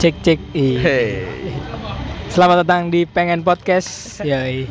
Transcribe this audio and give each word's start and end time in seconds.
Cek 0.00 0.16
cek. 0.24 0.40
Ih. 0.56 0.80
Hey. 0.80 1.28
Selamat 2.32 2.64
datang 2.64 2.88
di 2.88 3.04
Pengen 3.04 3.44
Podcast. 3.44 4.16
Yoi. 4.24 4.64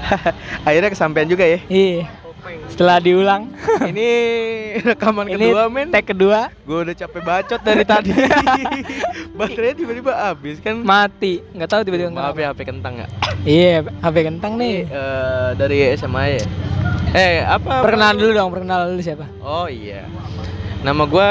Akhirnya 0.68 0.92
kesampaian 0.92 1.24
juga 1.24 1.48
ya. 1.48 1.64
Iya. 1.72 2.04
Setelah 2.68 3.00
diulang. 3.00 3.56
Ini 3.90 4.08
rekaman 4.84 5.32
Ini 5.32 5.48
kedua 5.48 5.72
men. 5.72 5.88
tag 5.88 6.04
kedua 6.04 6.52
Gue 6.68 6.84
udah 6.84 6.92
capek 6.92 7.22
bacot 7.24 7.60
dari 7.64 7.88
tadi. 7.88 8.12
Baterainya 9.32 9.80
tiba-tiba 9.80 10.12
habis 10.12 10.60
kan. 10.60 10.76
mati. 10.84 11.40
Nggak 11.56 11.68
tahu 11.72 11.80
tiba-tiba 11.80 12.12
Maaf 12.12 12.36
ya 12.36 12.52
HP 12.52 12.68
kentang 12.68 13.00
ya. 13.00 13.06
Iya, 13.48 13.88
HP 14.04 14.16
kentang 14.28 14.60
nih. 14.60 14.84
Eh, 14.84 15.50
dari 15.56 15.88
SMA 15.96 16.36
ya. 16.36 16.42
Eh 17.16 17.40
apa? 17.48 17.80
Perkenalan 17.80 18.20
dulu 18.20 18.30
dong, 18.36 18.52
perkenalan 18.52 18.86
dulu 18.92 19.00
siapa? 19.00 19.24
Oh 19.40 19.72
iya. 19.72 20.04
Nama 20.84 21.02
gua 21.08 21.30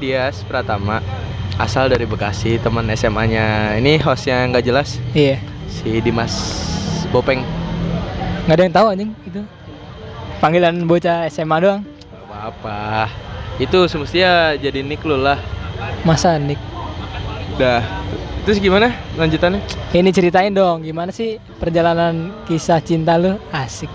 Dias 0.00 0.40
Pratama. 0.48 1.04
Asal 1.58 1.90
dari 1.90 2.06
Bekasi, 2.06 2.56
teman 2.56 2.86
SMA-nya. 2.88 3.74
Ini 3.74 3.98
hostnya 3.98 4.46
nggak 4.46 4.62
jelas, 4.62 5.02
Iya. 5.10 5.42
si 5.66 5.98
Dimas 5.98 6.30
Bopeng. 7.10 7.42
Nggak 8.46 8.54
ada 8.54 8.62
yang 8.62 8.74
tahu 8.74 8.86
anjing 8.88 9.10
itu. 9.24 9.40
Panggilan 10.38 10.86
bocah 10.86 11.26
SMA 11.26 11.56
doang. 11.58 11.82
Gak 11.82 12.22
apa-apa. 12.24 13.10
Itu 13.58 13.90
semestinya 13.90 14.54
jadi 14.54 14.86
nick 14.86 15.02
lu 15.02 15.18
lah. 15.18 15.42
Masa 16.06 16.38
Nick? 16.38 16.62
Dah. 17.58 17.82
Terus 18.46 18.62
gimana 18.62 18.94
lanjutannya? 19.18 19.58
Ini 19.90 20.10
ceritain 20.14 20.54
dong, 20.54 20.86
gimana 20.86 21.10
sih 21.10 21.42
perjalanan 21.58 22.30
kisah 22.46 22.78
cinta 22.78 23.18
lu? 23.18 23.34
Asik. 23.50 23.90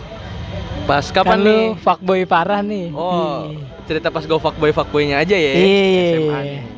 Pas 0.84 1.08
Kan 1.08 1.24
kapan 1.24 1.40
nih? 1.40 1.48
lu 1.48 1.80
fuckboy 1.80 2.28
parah 2.28 2.60
nih. 2.60 2.92
Oh, 2.92 3.56
cerita 3.88 4.12
pas 4.12 4.20
gue 4.22 4.36
fuckboy 4.36 4.76
fuckboynya 4.76 5.24
aja 5.24 5.32
ya. 5.32 5.54
Iya. 5.56 6.73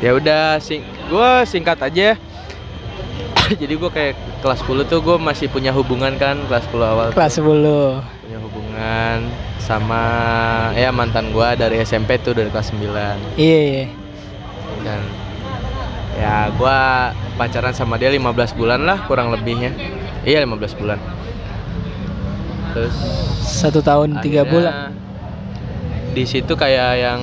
Ya 0.00 0.10
udah, 0.12 0.56
sing 0.58 0.80
gua 1.06 1.44
singkat 1.44 1.76
aja. 1.78 2.16
Jadi 3.60 3.74
gue 3.74 3.90
kayak 3.90 4.14
kelas 4.40 4.60
10 4.62 4.86
tuh 4.86 5.00
gue 5.00 5.16
masih 5.18 5.46
punya 5.46 5.70
hubungan 5.70 6.14
kan 6.16 6.40
kelas 6.46 6.64
10 6.66 6.80
awal. 6.80 7.08
Kelas 7.10 7.34
10. 7.36 7.44
punya 8.22 8.38
hubungan 8.38 9.18
sama 9.60 10.02
ya 10.72 10.90
mantan 10.90 11.30
gua 11.30 11.52
dari 11.52 11.78
SMP 11.78 12.16
tuh 12.16 12.30
dari 12.30 12.46
kelas 12.46 12.70
9 12.70 12.90
Iya, 13.34 13.60
iya. 13.60 13.86
dan 14.80 15.00
ya 16.14 16.34
gua 16.52 16.78
pacaran 17.34 17.70
sama 17.70 17.94
dia 17.94 18.08
15 18.08 18.22
bulan 18.52 18.82
lah 18.82 19.02
kurang 19.04 19.30
lebihnya 19.30 19.70
iya 20.22 20.40
15 20.40 20.74
bulan 20.74 20.98
terus 22.70 22.94
Satu 23.40 23.78
tahun 23.80 24.18
tiga 24.20 24.42
bulan. 24.42 24.94
di 26.10 26.22
situ 26.22 26.54
kayak 26.54 26.90
yang 26.96 27.20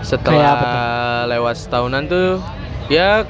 setelah 0.00 0.54
apa 0.54 0.72
lewat 1.26 1.54
setahunan 1.58 2.02
tuh 2.04 2.38
ya 2.88 3.26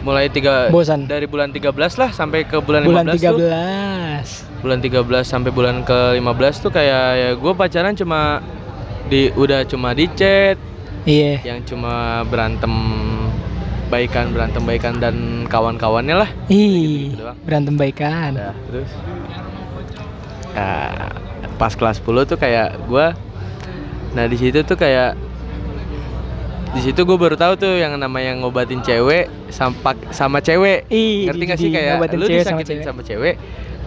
mulai 0.00 0.30
tiga 0.30 0.70
Bosan. 0.70 1.04
dari 1.04 1.26
bulan 1.26 1.50
13 1.50 1.74
lah 1.74 2.10
sampai 2.10 2.46
ke 2.46 2.58
bulan, 2.58 2.86
Bulan 2.86 3.04
15 3.08 3.26
tuh 3.26 3.38
13. 3.42 4.62
bulan 4.62 4.78
13 4.78 5.02
sampai 5.24 5.50
bulan 5.50 5.76
ke-15 5.82 6.54
tuh 6.60 6.70
kayak 6.70 7.04
ya 7.12 7.30
gue 7.34 7.52
pacaran 7.52 7.92
cuma 7.92 8.38
di 9.06 9.30
udah 9.32 9.62
cuma 9.64 9.92
di 9.92 10.06
chat 10.12 10.58
Iya. 11.04 11.38
yang 11.44 11.62
cuma 11.62 12.22
berantem 12.24 12.70
baikan 13.86 14.34
berantem 14.34 14.62
baikan 14.62 14.98
dan 14.98 15.14
kawan-kawannya 15.46 16.18
lah 16.18 16.30
Ih, 16.48 17.14
gitu 17.14 17.22
doang. 17.22 17.38
berantem 17.42 17.74
baikan. 17.76 18.34
Udah, 18.34 18.54
terus 18.66 18.90
ya, 20.52 20.70
pas 21.54 21.72
kelas 21.72 21.98
10 22.00 22.26
tuh 22.26 22.34
kayak 22.36 22.78
gue 22.84 23.06
nah 24.12 24.24
di 24.24 24.34
situ 24.34 24.62
tuh 24.62 24.74
kayak 24.74 25.14
di 26.66 26.80
situ 26.82 27.00
gue 27.02 27.16
baru 27.16 27.34
tahu 27.34 27.54
tuh 27.56 27.74
yang 27.74 27.94
namanya 27.94 28.36
ngobatin 28.36 28.80
cewek 28.80 29.30
sama 29.48 29.74
sama 30.10 30.38
cewek 30.38 30.84
Ih, 30.88 31.24
ngerti 31.24 31.42
gak 31.44 31.58
sih 31.58 31.68
kayak 31.70 31.90
ngobatin 31.94 32.16
lu 32.16 32.26
cewek 32.26 32.42
sama 32.42 32.60
disakitin 32.60 32.66
cewek. 32.74 32.84
sama 32.84 33.00
cewek 33.02 33.34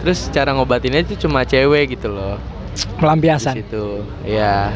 terus 0.00 0.18
cara 0.28 0.50
ngobatinnya 0.52 1.00
itu 1.02 1.14
cuma 1.18 1.44
cewek 1.44 1.92
gitu 1.92 2.08
loh 2.08 2.40
di 2.70 2.98
Melampiasan. 2.98 3.54
situ 3.54 3.86
ya 4.24 4.72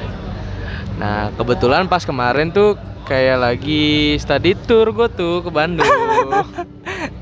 nah 0.94 1.32
kebetulan 1.34 1.84
pas 1.84 2.02
kemarin 2.02 2.48
tuh 2.48 2.76
kayak 3.04 3.36
lagi 3.36 3.84
study 4.16 4.54
tour 4.60 4.88
gue 4.90 5.08
tuh 5.10 5.40
ke 5.40 5.50
Bandung 5.50 5.84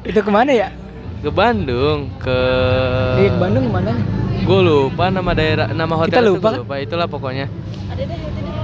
Itu 0.03 0.19
ke 0.19 0.31
mana 0.31 0.51
ya? 0.51 0.69
ke 1.19 1.31
Bandung 1.31 2.11
ke 2.19 2.39
Di 3.17 3.31
Bandung 3.33 3.67
ke 3.67 3.73
mana? 3.73 3.93
gue 4.43 4.61
lupa 4.61 5.07
nama 5.09 5.31
daerah 5.33 5.71
nama 5.71 5.95
Kita 5.97 6.19
hotel 6.19 6.23
lupa 6.29 6.39
gue 6.41 6.51
kan? 6.51 6.61
lupa 6.61 6.75
itulah 6.77 7.07
pokoknya 7.07 7.47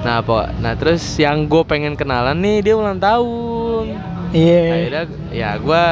nah 0.07 0.23
po 0.23 0.47
nah 0.63 0.79
terus 0.79 1.03
yang 1.19 1.51
gue 1.51 1.63
pengen 1.67 1.99
kenalan 1.99 2.39
nih 2.39 2.63
dia 2.63 2.75
ulang 2.79 3.03
tahun. 3.03 3.99
Iya. 4.29 4.63
akhirnya 4.69 5.05
ya 5.33 5.51
gue 5.57 5.83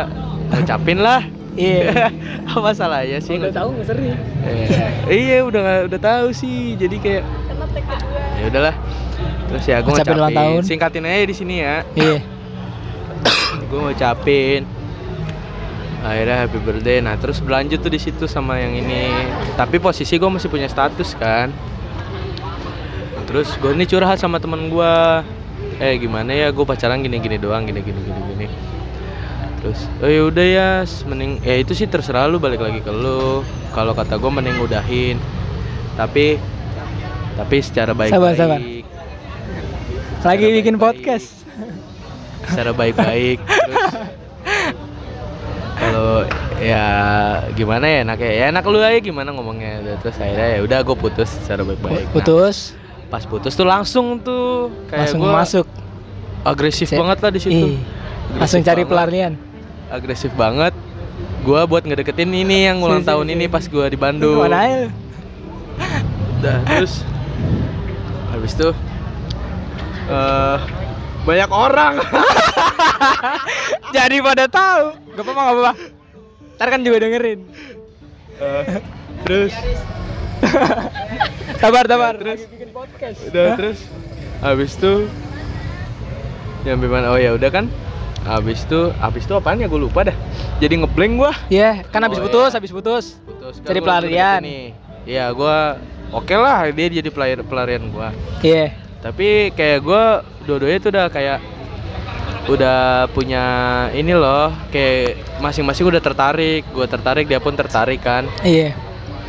ngucapin 0.53 0.99
lah. 1.01 1.23
Iya. 1.57 2.13
apa 2.53 2.71
salahnya 2.77 3.19
sih? 3.19 3.41
Udah 3.41 3.55
tahu 3.55 3.69
nggak 3.75 3.87
sering? 3.89 4.13
Eh, 4.45 5.17
iya 5.17 5.41
udah 5.41 5.89
udah 5.89 6.01
tahu 6.01 6.29
sih. 6.37 6.77
Jadi 6.77 6.97
kayak 7.01 7.25
ya 8.37 8.45
udahlah. 8.53 8.75
Terus 9.47 9.65
ya 9.65 9.77
gue 9.81 9.95
Ucapin 9.95 10.17
ulang 10.21 10.37
tahun. 10.37 10.61
singkatin 10.69 11.09
aja 11.09 11.25
di 11.25 11.37
sini 11.37 11.55
ya. 11.65 11.77
Iya. 11.97 12.19
gue 13.73 13.81
ngucapin. 13.81 14.63
Akhirnya 16.05 16.37
happy 16.45 16.59
birthday. 16.61 16.99
Nah 17.01 17.17
terus 17.17 17.41
berlanjut 17.41 17.81
tuh 17.81 17.91
di 17.91 17.99
situ 17.99 18.29
sama 18.29 18.61
yang 18.61 18.77
ini. 18.77 19.11
Tapi 19.57 19.81
posisi 19.81 20.21
gue 20.21 20.29
masih 20.29 20.53
punya 20.53 20.69
status 20.69 21.17
kan 21.17 21.51
terus 23.27 23.51
gue 23.59 23.75
ini 23.75 23.85
curhat 23.85 24.17
sama 24.17 24.39
temen 24.39 24.71
gue 24.71 24.93
eh 25.77 25.99
gimana 25.99 26.31
ya 26.31 26.49
gue 26.49 26.65
pacaran 26.65 27.03
gini 27.03 27.19
gini 27.19 27.37
doang 27.37 27.67
gini 27.67 27.83
gini 27.83 28.01
gini 28.01 28.21
gini 28.33 28.47
terus 29.59 29.89
oh 29.99 30.07
ya 30.07 30.23
udah 30.25 30.47
ya 30.47 30.69
mending 31.05 31.43
ya 31.43 31.59
itu 31.59 31.75
sih 31.75 31.87
terserah 31.87 32.31
lu 32.31 32.39
balik 32.39 32.61
lagi 32.61 32.79
ke 32.79 32.93
lu. 32.93 33.43
Kalau 33.75 33.93
kata 33.93 34.17
gue 34.17 34.31
mending 34.31 34.57
udahin. 34.57 35.17
Tapi 35.97 36.39
tapi 37.35 37.57
secara 37.61 37.93
baik-baik. 37.93 38.15
Sabar, 38.15 38.33
sabar. 38.37 38.61
Lagi 40.23 40.47
Secara 40.47 40.55
bikin 40.55 40.77
baik-baik. 40.77 40.81
podcast. 40.81 41.29
secara 42.47 42.71
baik-baik 42.71 43.39
terus. 43.67 43.85
Kalau 45.77 46.25
ya 46.57 46.85
gimana 47.53 47.85
ya 47.85 47.99
enak 48.01 48.19
ya, 48.23 48.33
ya 48.33 48.45
enak 48.49 48.65
lu 48.65 48.79
aja 48.81 48.97
gimana 49.03 49.29
ngomongnya. 49.35 49.99
Terus 50.01 50.17
akhirnya 50.17 50.49
ya 50.57 50.61
udah 50.63 50.79
gue 50.81 50.97
putus 50.97 51.29
secara 51.29 51.67
baik-baik. 51.67 52.07
Nah, 52.07 52.13
Putus, 52.15 52.73
pas 53.17 53.25
putus 53.25 53.57
tuh 53.57 53.65
langsung 53.65 54.21
tuh 54.21 54.69
kayak 54.87 55.09
langsung 55.09 55.21
gua 55.23 55.41
masuk. 55.41 55.65
agresif 56.45 56.85
Cek. 56.87 57.01
banget 57.01 57.19
lah 57.19 57.31
di 57.33 57.41
situ 57.41 57.67
Langsung 58.37 58.61
cari 58.61 58.77
banget. 58.79 58.91
pelarian. 58.93 59.33
agresif 59.89 60.29
banget 60.37 60.77
gua 61.41 61.65
buat 61.65 61.81
ngedeketin 61.81 62.29
ini 62.29 62.69
yang 62.69 62.77
ulang 62.79 63.01
Sini, 63.01 63.09
tahun 63.09 63.25
sini, 63.25 63.33
ini 63.33 63.45
sini. 63.47 63.55
pas 63.55 63.65
gua 63.67 63.87
di 63.87 63.97
Bandung 63.97 64.37
Mana? 64.39 64.93
Udah, 66.37 66.59
terus 66.69 67.01
habis 68.29 68.53
itu 68.53 68.69
eh 70.07 70.59
banyak 71.25 71.51
orang 71.51 71.95
Jadi 73.89 74.21
pada 74.21 74.45
tahu. 74.47 74.93
Gak 75.17 75.25
apa-apa, 75.25 75.41
gak 75.41 75.55
apa-apa. 75.57 75.73
Ntar 76.55 76.69
kan 76.69 76.81
juga 76.83 76.97
dengerin. 77.01 77.41
Eh, 78.37 78.65
terus 79.25 79.53
Sabar, 81.63 81.85
sabar. 81.85 82.15
terus 82.17 82.41
Lagi 82.41 82.53
bikin 82.53 82.71
podcast. 82.71 83.19
udah 83.25 83.47
terus 83.57 83.79
habis 84.39 84.71
itu 84.73 84.93
nyampe 86.63 86.87
mana 86.87 87.09
oh 87.09 87.17
ya 87.17 87.33
udah 87.33 87.49
kan 87.49 87.65
habis 88.23 88.61
itu 88.61 88.81
habis 88.97 89.23
itu 89.23 89.33
apaan 89.33 89.57
ya 89.57 89.67
gue 89.67 89.81
lupa 89.81 90.03
dah 90.05 90.17
jadi 90.59 90.75
ngeblank 90.77 91.13
gua 91.17 91.33
Iya, 91.47 91.87
kan 91.87 92.03
habis 92.03 92.19
Oh, 92.19 92.27
putus, 92.27 92.51
iya. 92.51 92.57
habis 92.59 92.71
putus. 92.71 93.05
putus 93.19 93.55
langsung 93.57 93.81
pelarian. 93.81 94.41
nih 94.43 94.65
iya 95.05 95.31
gua 95.31 95.79
oke 96.11 96.35
lah 96.35 96.67
dia 96.69 96.87
jadi 96.91 97.07
pelarian 97.07 97.41
pelarian 97.41 97.85
gua 97.89 98.11
Iya. 98.41 98.75
tapi 98.99 99.49
kayak 99.53 99.79
gua 99.81 100.05
dua-duanya 100.43 100.79
tuh 100.79 100.91
udah 100.91 101.07
kayak 101.07 101.39
udah 102.47 102.79
punya 103.11 103.45
ini 103.91 104.13
loh 104.13 104.51
kayak 104.69 105.15
masing-masing 105.39 105.83
udah 105.85 105.99
tertarik 105.99 106.67
gua 106.71 106.85
tertarik 106.85 107.25
dia 107.25 107.39
pun 107.39 107.55
tertarik 107.55 107.99
kan 107.99 108.27
Iya. 108.43 108.75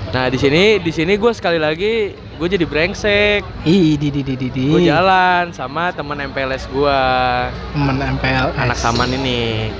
Nah 0.07 0.31
di 0.31 0.39
sini 0.39 0.79
di 0.79 0.91
sini 0.91 1.19
gue 1.19 1.31
sekali 1.35 1.59
lagi 1.59 2.15
gue 2.37 2.47
jadi 2.47 2.65
brengsek. 2.69 3.41
Ih, 3.65 3.97
di 3.97 4.13
di 4.13 4.21
di 4.21 4.35
di 4.37 4.47
gue 4.49 4.85
jalan 4.85 5.49
sama 5.51 5.89
temen 5.89 6.21
MPLS 6.29 6.69
gua. 6.69 7.01
Temen 7.73 7.97
MPLS. 7.97 8.53
anak 8.53 8.77
saman 8.77 9.09
ini. 9.09 9.73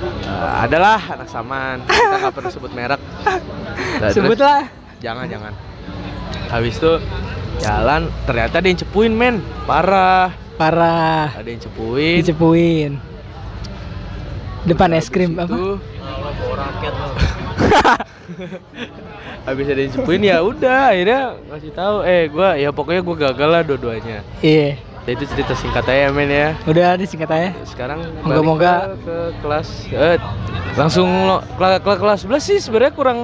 Eh, 0.00 0.50
adalah 0.58 0.98
anak 1.12 1.28
saman. 1.30 1.86
Kita 1.86 2.16
nggak 2.18 2.34
perlu 2.34 2.50
sebut 2.50 2.72
merek. 2.74 3.00
Nah, 4.00 4.10
Sebutlah. 4.10 4.66
jangan 4.98 5.28
jangan. 5.30 5.52
Habis 6.50 6.82
itu 6.82 6.92
jalan 7.62 8.10
ternyata 8.26 8.58
ada 8.58 8.66
yang 8.66 8.80
cepuin 8.80 9.12
men. 9.14 9.38
Parah. 9.68 10.34
Parah. 10.58 11.30
ada 11.36 11.48
yang 11.48 11.62
cepuin. 11.62 12.20
Dicepuin. 12.20 13.09
Depan 14.62 14.92
es 14.92 15.08
krim 15.08 15.32
apa? 15.34 15.48
itu, 15.48 15.80
habis 19.42 19.66
ada 19.66 19.80
yang 19.80 19.92
cepuin 19.92 20.22
ya 20.22 20.36
udah 20.40 20.80
akhirnya 20.90 21.20
ngasih 21.46 21.72
tahu 21.72 21.96
eh 22.04 22.28
gua 22.28 22.54
ya 22.54 22.70
pokoknya 22.70 23.00
gua 23.00 23.16
gagal 23.20 23.48
lah 23.48 23.62
dua-duanya 23.62 24.20
Iya. 24.40 24.76
Ya, 25.00 25.10
itu 25.10 25.24
cerita 25.26 25.54
singkat 25.54 25.82
aja 25.82 26.12
men 26.12 26.28
ya 26.28 26.52
Udah 26.62 26.92
disingkat 26.94 27.26
aja. 27.26 27.50
sekarang 27.64 28.04
Moga-moga- 28.20 28.94
ke, 28.94 29.00
ke 29.00 29.16
kelas 29.40 29.68
eh, 29.88 30.16
langsung 30.74 31.08
lo, 31.24 31.40
ke, 31.42 31.66
ke 31.80 31.92
kelas 31.96 32.20
11 32.22 32.38
sih 32.38 32.58
sebenarnya 32.60 32.92
kurang 32.92 33.18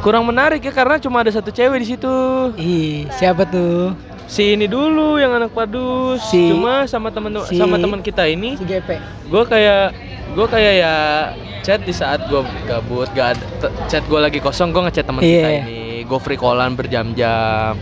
kurang 0.00 0.22
menarik 0.22 0.60
ya 0.60 0.70
karena 0.70 1.00
cuma 1.00 1.18
ada 1.18 1.32
satu 1.32 1.48
cewek 1.48 1.80
di 1.80 1.88
situ 1.88 2.14
Ih, 2.54 3.08
siapa 3.10 3.42
tuh? 3.44 3.96
si 4.26 4.52
ini 4.52 4.64
dulu 4.64 5.16
yang 5.16 5.32
anak 5.34 5.50
padus 5.50 6.20
Si- 6.22 6.48
cuma 6.48 6.84
sama 6.84 7.08
teman 7.08 7.32
si- 7.42 7.56
sama 7.56 7.76
teman 7.76 8.00
kita 8.00 8.24
ini 8.24 8.54
Si 8.54 8.62
GP. 8.62 8.88
gue 9.26 9.42
kayak 9.42 9.84
gue 10.34 10.46
kayak 10.46 10.74
ya 10.76 10.94
chat 11.62 11.80
di 11.80 11.94
saat 11.94 12.26
gue 12.26 12.40
gabut 12.66 13.06
gak 13.10 13.38
ada 13.38 13.44
chat 13.86 14.02
gue 14.02 14.18
lagi 14.18 14.38
kosong 14.38 14.74
gue 14.74 14.82
ngechat 14.82 15.06
teman 15.06 15.22
kita 15.22 15.30
Iya. 15.48 15.62
ini 15.62 15.80
gue 16.02 16.18
free 16.18 16.36
callan 16.36 16.74
berjam-jam 16.74 17.78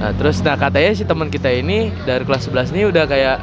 nah 0.00 0.10
terus 0.16 0.40
nah 0.40 0.56
katanya 0.56 0.96
si 0.96 1.04
teman 1.04 1.28
kita 1.28 1.52
ini 1.52 1.92
dari 2.02 2.24
kelas 2.24 2.48
11 2.48 2.72
ini 2.72 2.82
udah 2.88 3.04
kayak 3.04 3.36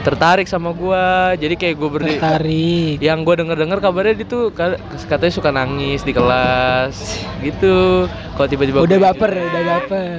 tertarik 0.00 0.44
sama 0.44 0.72
gue 0.72 1.04
jadi 1.38 1.54
kayak 1.54 1.74
gue 1.76 1.90
berdiri 1.90 2.16
Tertarik. 2.16 2.96
yang 2.98 3.20
gue 3.20 3.34
denger 3.34 3.56
denger 3.58 3.78
kabarnya 3.78 4.14
dia 4.14 4.26
tuh 4.26 4.48
ka- 4.48 4.80
katanya 5.04 5.28
suka 5.30 5.50
nangis 5.50 6.00
di 6.00 6.10
kelas 6.10 6.96
gitu 7.38 8.08
kalau 8.32 8.48
tiba-tiba 8.48 8.80
Udah 8.80 8.96
gua- 8.96 9.06
baper, 9.10 9.32
udah 9.36 9.62
baper. 9.66 10.18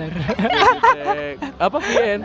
Cek. 0.94 1.36
apa 1.58 1.78
Pian 1.80 2.22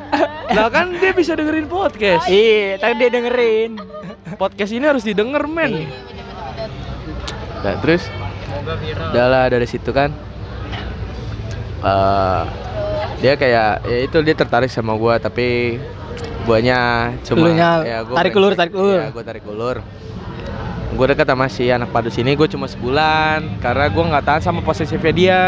lah 0.51 0.69
kan 0.69 0.93
dia 0.95 1.13
bisa 1.13 1.33
dengerin 1.33 1.65
podcast 1.65 2.25
Iya, 2.27 2.77
tadi 2.77 2.95
dia 2.99 3.11
dengerin. 3.11 3.71
podcast 4.35 4.71
ini 4.71 4.85
harus 4.85 5.01
didengar 5.01 5.45
men 5.45 5.73
Iya. 5.73 5.89
nah 7.59 7.75
terus 7.81 8.05
udah 9.07 9.27
lah 9.27 9.45
dari 9.49 9.65
situ 9.65 9.91
kan 9.91 10.13
eh 11.79 12.43
dia 13.17 13.33
kayak 13.33 13.71
ya 13.83 13.99
itu 14.03 14.17
dia 14.21 14.35
tertarik 14.35 14.69
sama 14.69 14.93
gua 14.93 15.17
tapi 15.17 15.81
guanya 16.47 17.11
cuma 17.27 17.51
Elunya 17.51 17.71
gua 18.07 18.17
tarik 18.17 18.33
ulur, 18.39 18.53
tarik 18.55 18.75
ulur. 18.79 18.99
ya 19.03 19.11
gua 19.11 19.25
tarik 19.27 19.45
ulur. 19.45 19.77
Gue 20.97 21.07
deket 21.13 21.29
sama 21.29 21.47
si 21.51 21.69
anak 21.69 21.93
padus 21.93 22.17
ini 22.17 22.33
gue 22.33 22.49
cuma 22.49 22.65
sebulan. 22.65 23.61
Karena 23.61 23.85
gue 23.91 24.05
nggak 24.07 24.25
tahan 24.25 24.41
sama 24.41 24.65
posesifnya 24.65 25.13
dia. 25.13 25.43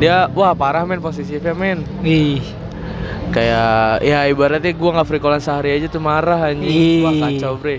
Dia 0.00 0.26
wah 0.34 0.50
parah 0.50 0.82
men 0.82 0.98
posesifnya 0.98 1.54
men. 1.54 1.86
Ih, 2.02 2.42
kayak 3.30 4.02
ya 4.02 4.26
ibaratnya 4.26 4.74
gue 4.74 4.90
nggak 4.90 5.06
free 5.06 5.22
callan 5.22 5.38
sehari 5.38 5.78
aja 5.78 5.86
tuh 5.86 6.02
marah 6.02 6.50
anjing. 6.50 7.06
Wah 7.06 7.14
kacau 7.14 7.54
bre. 7.54 7.78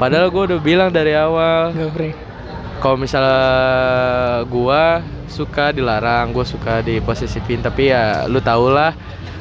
Padahal 0.00 0.34
gue 0.34 0.42
udah 0.50 0.58
bilang 0.58 0.90
dari 0.90 1.14
awal. 1.14 1.70
Baper. 1.76 2.26
kalau 2.78 2.94
misalnya 2.94 3.38
gua 4.46 5.02
suka 5.26 5.74
dilarang 5.74 6.30
gua 6.30 6.46
suka 6.46 6.78
diposesifin 6.78 7.58
tapi 7.58 7.90
ya 7.90 8.30
lu 8.30 8.38
tau 8.38 8.70
lah 8.70 8.94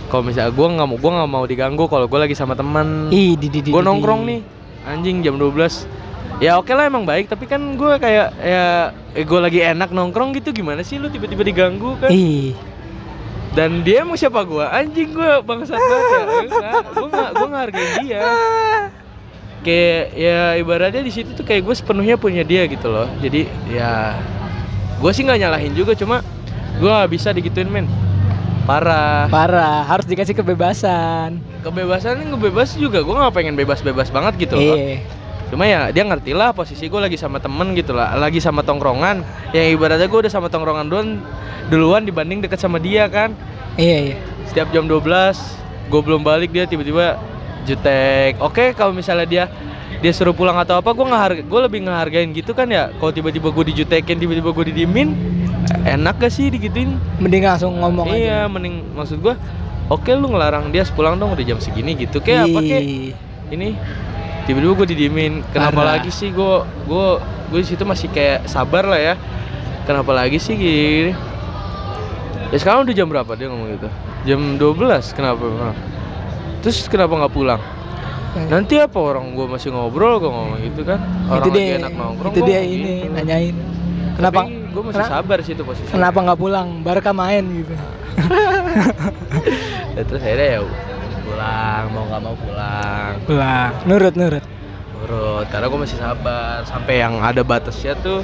kalau 0.08 0.24
misalnya 0.24 0.52
gua 0.56 0.68
nggak 0.72 0.88
mau 0.88 0.98
gua 0.98 1.12
nggak 1.22 1.32
mau 1.32 1.44
diganggu 1.44 1.84
kalau 1.92 2.06
gua 2.08 2.24
lagi 2.24 2.36
sama 2.36 2.56
teman. 2.56 3.12
Ih, 3.12 3.36
di 3.36 3.48
di 3.52 3.60
di. 3.60 3.70
gua 3.72 3.84
di, 3.84 3.88
nongkrong 3.88 4.22
nih 4.24 4.40
anjing 4.88 5.20
jam 5.20 5.36
12 5.36 6.40
ya 6.40 6.56
oke 6.56 6.72
lah 6.72 6.88
emang 6.88 7.04
baik. 7.04 7.28
Tapi 7.28 7.46
kan 7.46 7.60
gua 7.76 8.00
kayak 8.00 8.28
ya 8.40 8.96
eh, 9.16 9.24
gua 9.28 9.48
lagi 9.48 9.60
enak 9.60 9.92
nongkrong 9.92 10.32
gitu 10.40 10.56
gimana 10.56 10.82
sih 10.82 10.96
lu 10.96 11.12
tiba-tiba 11.12 11.44
diganggu 11.44 12.00
kan? 12.00 12.10
Ih, 12.10 12.56
dan 13.52 13.84
dia 13.84 14.08
mau 14.08 14.16
siapa 14.16 14.44
gua? 14.48 14.72
Anjing 14.72 15.12
gua 15.12 15.44
bangsat 15.44 15.76
banget 15.76 16.52
ya. 16.56 16.72
Gua 16.96 17.08
nggak 17.12 17.30
gua 17.36 17.48
nggak 17.52 17.64
hargain 17.68 17.92
dia. 18.08 18.24
Kayak 19.68 20.04
ya 20.16 20.40
ibaratnya 20.56 21.04
di 21.04 21.12
situ 21.12 21.36
tuh 21.36 21.44
kayak 21.44 21.66
gue 21.66 21.76
sepenuhnya 21.76 22.16
punya 22.16 22.46
dia 22.46 22.64
gitu 22.72 22.88
loh. 22.88 23.10
Jadi 23.20 23.52
ya 23.68 24.16
gue 24.98 25.12
sih 25.12 25.28
nggak 25.28 25.40
nyalahin 25.44 25.74
juga 25.78 25.94
cuma 25.94 26.26
gue 26.78 26.96
bisa 27.10 27.30
digituin 27.34 27.70
men 27.70 27.86
parah 28.68 29.32
parah, 29.32 29.88
harus 29.88 30.04
dikasih 30.04 30.36
kebebasan. 30.36 31.40
kebebasan 31.64 32.20
ngebebas 32.28 32.76
juga 32.76 33.00
gue 33.00 33.16
nggak 33.16 33.34
pengen 33.34 33.56
bebas-bebas 33.56 34.12
banget 34.12 34.36
gitu 34.38 34.60
loh 34.60 34.76
Iya. 34.76 35.00
cuma 35.48 35.64
ya 35.64 35.88
dia 35.90 36.04
ngerti 36.04 36.36
lah 36.36 36.52
posisi 36.52 36.86
gue 36.86 37.00
lagi 37.00 37.16
sama 37.16 37.40
temen 37.40 37.72
gitu 37.72 37.96
lah 37.96 38.20
lagi 38.20 38.44
sama 38.44 38.60
tongkrongan 38.62 39.24
yang 39.56 39.72
ibaratnya 39.72 40.12
gue 40.12 40.20
udah 40.20 40.32
sama 40.32 40.52
tongkrongan 40.52 40.86
duluan 40.86 41.08
duluan 41.72 42.04
dibanding 42.04 42.44
deket 42.44 42.60
sama 42.60 42.78
dia 42.78 43.08
kan 43.08 43.32
Iya, 43.80 44.12
iya. 44.12 44.16
setiap 44.44 44.68
jam 44.70 44.84
12 44.84 45.00
gue 45.88 46.02
belum 46.04 46.20
balik 46.20 46.52
dia 46.52 46.68
tiba-tiba 46.68 47.16
jutek 47.64 48.36
oke 48.38 48.76
kalau 48.76 48.92
misalnya 48.92 49.24
dia 49.24 49.44
dia 49.98 50.12
suruh 50.12 50.36
pulang 50.36 50.60
atau 50.60 50.78
apa 50.78 50.92
gue 50.92 51.06
ngeharga 51.06 51.42
gue 51.42 51.60
lebih 51.64 51.80
ngehargain 51.88 52.30
gitu 52.36 52.52
kan 52.52 52.68
ya 52.68 52.92
kalau 53.00 53.16
tiba-tiba 53.16 53.48
gue 53.48 53.64
dijutekin 53.72 54.20
tiba-tiba 54.20 54.52
gue 54.52 54.66
didiemin 54.70 55.10
enak 55.88 56.16
gak 56.20 56.32
sih 56.32 56.48
digituin 56.48 56.96
Mending 57.20 57.44
langsung 57.44 57.76
ngomong 57.80 58.12
iya 58.16 58.46
aja. 58.46 58.52
mending 58.52 58.84
maksud 58.96 59.20
gue 59.20 59.36
oke 59.92 60.10
lu 60.16 60.32
ngelarang 60.32 60.72
dia 60.72 60.84
pulang 60.92 61.20
dong 61.20 61.36
udah 61.36 61.46
jam 61.46 61.60
segini 61.60 61.96
gitu 61.96 62.24
kayak 62.24 62.48
apa 62.52 62.60
kayak 62.64 62.84
ini 63.52 63.76
tiba-tiba 64.48 64.74
gue 64.84 64.88
didiemin 64.96 65.44
kenapa 65.52 65.84
Parah. 65.84 65.92
lagi 66.00 66.12
sih 66.12 66.32
gue 66.32 66.56
gue 66.88 67.08
gue 67.52 67.60
di 67.64 67.68
situ 67.68 67.84
masih 67.84 68.08
kayak 68.12 68.48
sabar 68.48 68.88
lah 68.88 69.00
ya 69.00 69.14
kenapa 69.84 70.12
lagi 70.16 70.40
sih 70.40 70.56
gini 70.56 71.12
ya 72.52 72.58
sekarang 72.60 72.88
udah 72.88 72.96
jam 72.96 73.08
berapa 73.12 73.32
dia 73.36 73.48
ngomong 73.52 73.70
gitu 73.76 73.90
jam 74.24 74.40
12 74.56 75.16
kenapa 75.16 75.76
terus 76.64 76.88
kenapa 76.88 77.16
nggak 77.24 77.34
pulang 77.36 77.62
nanti 78.48 78.78
apa 78.78 79.00
orang 79.02 79.34
gue 79.34 79.48
masih 79.50 79.74
ngobrol 79.74 80.20
gue 80.22 80.30
ngomong 80.30 80.60
gitu 80.62 80.82
kan 80.86 81.00
orang 81.28 81.48
itu 81.48 81.50
lagi 81.52 81.64
dia, 81.64 81.78
enak 81.82 81.94
nongkrong 81.96 82.34
itu 82.36 82.40
gua 82.40 82.48
dia 82.48 82.62
ini 82.62 82.92
gitu. 83.04 83.16
nanyain. 83.18 83.56
Kenapa? 84.18 84.42
Gue 84.78 84.84
masih 84.86 85.02
kena- 85.02 85.10
sabar 85.12 85.38
sih 85.42 85.52
itu 85.52 85.64
posisi 85.66 85.90
Kenapa 85.90 86.18
nggak 86.22 86.38
pulang? 86.38 86.68
Barca 86.80 87.10
main 87.12 87.42
gitu. 87.42 87.74
Ya, 89.98 90.06
terus 90.06 90.22
akhirnya 90.22 90.48
ya 90.48 90.62
pulang 91.26 91.84
mau 91.90 92.06
nggak 92.06 92.22
mau 92.22 92.36
pulang 92.38 93.12
Pulang. 93.26 93.72
Nurut, 93.84 94.14
nurut. 94.14 94.46
Nurut, 94.94 95.46
karena 95.50 95.66
gue 95.68 95.80
masih 95.80 95.98
sabar 95.98 96.62
sampai 96.64 97.02
yang 97.02 97.18
ada 97.18 97.42
batasnya 97.42 97.98
tuh 97.98 98.22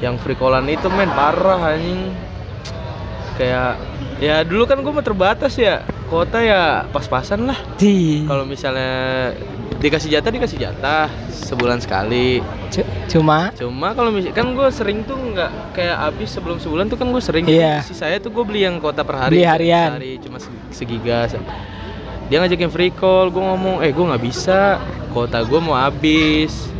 yang 0.00 0.16
free 0.16 0.32
callan 0.32 0.64
itu 0.64 0.88
men 0.88 1.08
parah 1.10 1.60
anjing 1.70 2.08
kayak 3.36 3.76
ya 4.16 4.40
dulu 4.40 4.64
kan 4.64 4.80
gue 4.80 4.88
mah 4.90 5.00
terbatas 5.00 5.52
ya 5.54 5.80
kuota 6.08 6.40
ya 6.40 6.88
pas-pasan 6.88 7.44
lah 7.44 7.56
kalau 8.24 8.44
misalnya 8.44 9.32
dikasih 9.78 10.10
jatah 10.10 10.30
dikasih 10.30 10.58
jatah 10.58 11.06
sebulan 11.30 11.78
sekali. 11.78 12.42
Cu- 12.68 12.88
Cuma? 13.08 13.54
Cuma 13.54 13.94
kalau 13.94 14.10
misal 14.10 14.30
kan 14.30 14.50
gue 14.50 14.68
sering 14.68 15.02
tuh 15.02 15.14
nggak 15.16 15.50
kayak 15.72 15.96
habis 16.00 16.28
sebelum 16.28 16.58
sebulan 16.58 16.86
tuh 16.86 16.96
kan 16.96 17.06
gue 17.08 17.22
sering 17.22 17.44
Iya. 17.44 17.80
si 17.80 17.92
saya 17.92 18.18
tuh 18.18 18.30
gue 18.30 18.42
beli 18.42 18.64
yang 18.64 18.78
kuota 18.78 19.00
per 19.00 19.14
hari. 19.20 19.38
Beli 19.38 19.46
harian. 19.46 19.94
sehari 19.94 20.12
cuma 20.18 20.36
se- 20.36 20.50
segiga. 20.72 21.26
Se- 21.26 21.38
dia 22.26 22.38
ngajakin 22.38 22.70
free 22.70 22.90
call 22.90 23.28
gue 23.28 23.40
ngomong 23.40 23.80
eh 23.80 23.90
gue 23.90 24.04
nggak 24.04 24.22
bisa. 24.22 24.82
Kuota 25.10 25.38
gue 25.40 25.58
mau 25.58 25.74
habis. 25.74 26.70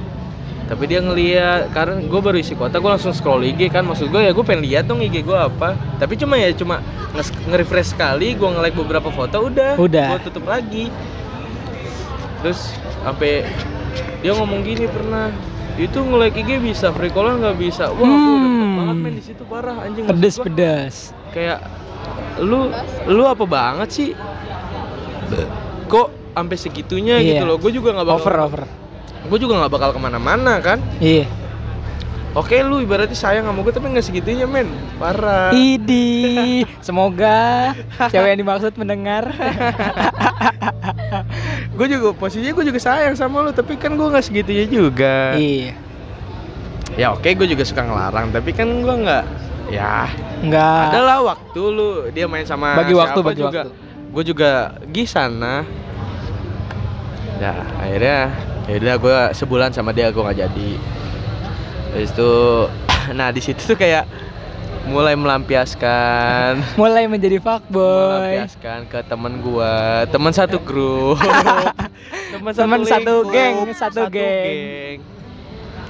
Tapi 0.65 0.87
dia 0.87 1.03
ngeliat 1.03 1.75
karena 1.75 1.99
gue 1.99 2.21
baru 2.21 2.39
isi 2.39 2.55
kuota 2.55 2.79
gue 2.79 2.87
langsung 2.89 3.11
scroll 3.11 3.43
IG 3.45 3.67
kan. 3.69 3.83
Maksud 3.83 4.07
gue 4.07 4.23
ya 4.23 4.31
gue 4.31 4.45
pengen 4.45 4.63
lihat 4.63 4.87
dong 4.87 4.99
IG 4.99 5.21
gue 5.21 5.35
apa. 5.35 5.75
Tapi 5.97 6.15
cuma 6.15 6.39
ya 6.39 6.55
cuma 6.55 6.79
nge- 7.11 7.35
nge-refresh 7.45 7.91
sekali 7.91 8.33
gue 8.33 8.47
nge-like 8.47 8.77
beberapa 8.77 9.11
foto 9.11 9.49
udah. 9.49 9.75
Udah. 9.77 10.15
gue 10.15 10.21
tutup 10.23 10.47
lagi 10.47 10.87
terus 12.41 12.73
sampai 13.01 13.45
dia 14.19 14.33
ngomong 14.33 14.61
gini 14.61 14.85
pernah 14.87 15.29
itu 15.77 15.97
nge-like 15.97 16.37
IG 16.37 16.51
bisa 16.59 16.91
free 16.91 17.09
call 17.09 17.33
nggak 17.35 17.57
bisa 17.57 17.89
wah 17.89 18.01
udah 18.01 18.49
Hmm. 18.51 18.77
banget 18.77 18.97
men 18.99 19.13
di 19.15 19.25
situ 19.25 19.43
parah 19.45 19.77
anjing 19.81 20.05
pedes 20.05 20.35
gua, 20.35 20.45
pedes. 20.45 20.95
kayak 21.31 21.59
lu 22.39 22.69
lu 23.07 23.23
apa 23.25 23.45
banget 23.45 23.89
sih 23.91 24.09
kok 25.87 26.09
sampai 26.31 26.57
segitunya 26.57 27.17
Iya. 27.19 27.29
gitu 27.35 27.45
loh 27.45 27.57
gue 27.57 27.71
juga 27.71 27.93
nggak 27.93 28.09
bakal 28.09 28.21
Over 28.23 28.37
over. 28.43 28.63
gue 29.23 29.39
juga 29.39 29.55
nggak 29.59 29.73
bakal 29.73 29.91
ke 29.93 30.01
mana-mana 30.01 30.53
kan 30.59 30.79
Iya. 30.99 31.27
Oke 32.33 32.55
lu 32.63 32.79
ibaratnya 32.81 33.17
sayang 33.17 33.45
sama 33.47 33.59
gue 33.61 33.73
tapi 33.75 33.87
nggak 33.91 34.07
segitunya 34.07 34.47
men 34.47 34.71
parah 34.97 35.51
Idi. 35.51 36.63
Semoga 36.87 37.73
cewek 38.11 38.29
yang 38.37 38.41
dimaksud 38.41 38.73
mendengar. 38.79 39.31
gue 41.77 41.87
juga 41.89 42.13
posisinya 42.13 42.53
gue 42.53 42.65
juga 42.71 42.81
sayang 42.81 43.17
sama 43.17 43.41
lu 43.41 43.51
tapi 43.51 43.75
kan 43.81 43.97
gue 43.97 44.05
nggak 44.05 44.25
segitunya 44.27 44.67
juga 44.69 45.33
iya. 45.41 45.73
ya 46.95 47.07
oke 47.17 47.25
gue 47.25 47.47
juga 47.49 47.65
suka 47.65 47.83
ngelarang 47.83 48.29
tapi 48.31 48.53
kan 48.53 48.69
gue 48.85 48.97
nggak 49.01 49.25
ya 49.73 50.11
Enggak. 50.45 50.93
adalah 50.93 51.19
waktu 51.25 51.61
lu 51.63 51.89
dia 52.13 52.27
main 52.29 52.45
sama 52.45 52.77
Bagi 52.85 52.93
waktu, 52.93 53.17
siapa 53.17 53.29
bagi 53.33 53.41
juga 53.41 53.61
waktu. 53.65 53.71
gue 54.11 54.25
juga 54.27 54.51
gi 54.93 55.05
sana 55.09 55.65
ya 57.41 57.55
akhirnya 57.81 58.19
ya 58.69 58.75
udah 58.77 58.97
gue 59.01 59.19
sebulan 59.33 59.71
sama 59.73 59.91
dia 59.97 60.13
gue 60.13 60.21
nggak 60.21 60.37
jadi 60.37 60.71
Habis 61.91 62.11
itu 62.11 62.33
nah 63.19 63.29
di 63.29 63.41
situ 63.41 63.61
tuh 63.65 63.75
kayak 63.75 64.07
mulai 64.87 65.13
melampiaskan 65.13 66.63
Mulai 66.81 67.05
menjadi 67.05 67.37
fuckboy. 67.37 68.41
melampiaskan 68.41 68.79
ke 68.87 68.99
temen 69.05 69.33
gua 69.41 70.05
teman 70.07 70.31
satu 70.31 70.57
grup 70.59 71.19
teman 72.33 72.53
Teman 72.53 72.81
satu 72.83 73.15
lingkup, 73.21 73.35
geng, 73.35 73.57
satu 73.73 74.01
geng. 74.07 74.15
geng. 74.15 74.99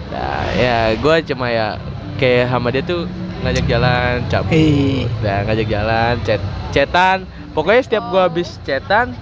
nah 0.09 0.43
ya 0.57 0.77
gua 0.99 1.21
cuma 1.21 1.47
ya 1.49 1.79
kayak 2.17 2.51
sama 2.51 2.69
dia 2.69 2.83
tuh 2.83 3.07
ngajak 3.41 3.65
jalan 3.65 4.13
cabut 4.27 4.53
Ih. 4.53 5.09
dan 5.21 5.47
ngajak 5.47 5.67
jalan 5.67 6.15
chat 6.21 6.41
chatan 6.71 7.19
pokoknya 7.51 7.81
setiap 7.81 8.05
gue 8.07 8.21
habis 8.21 8.61
chatan 8.61 9.17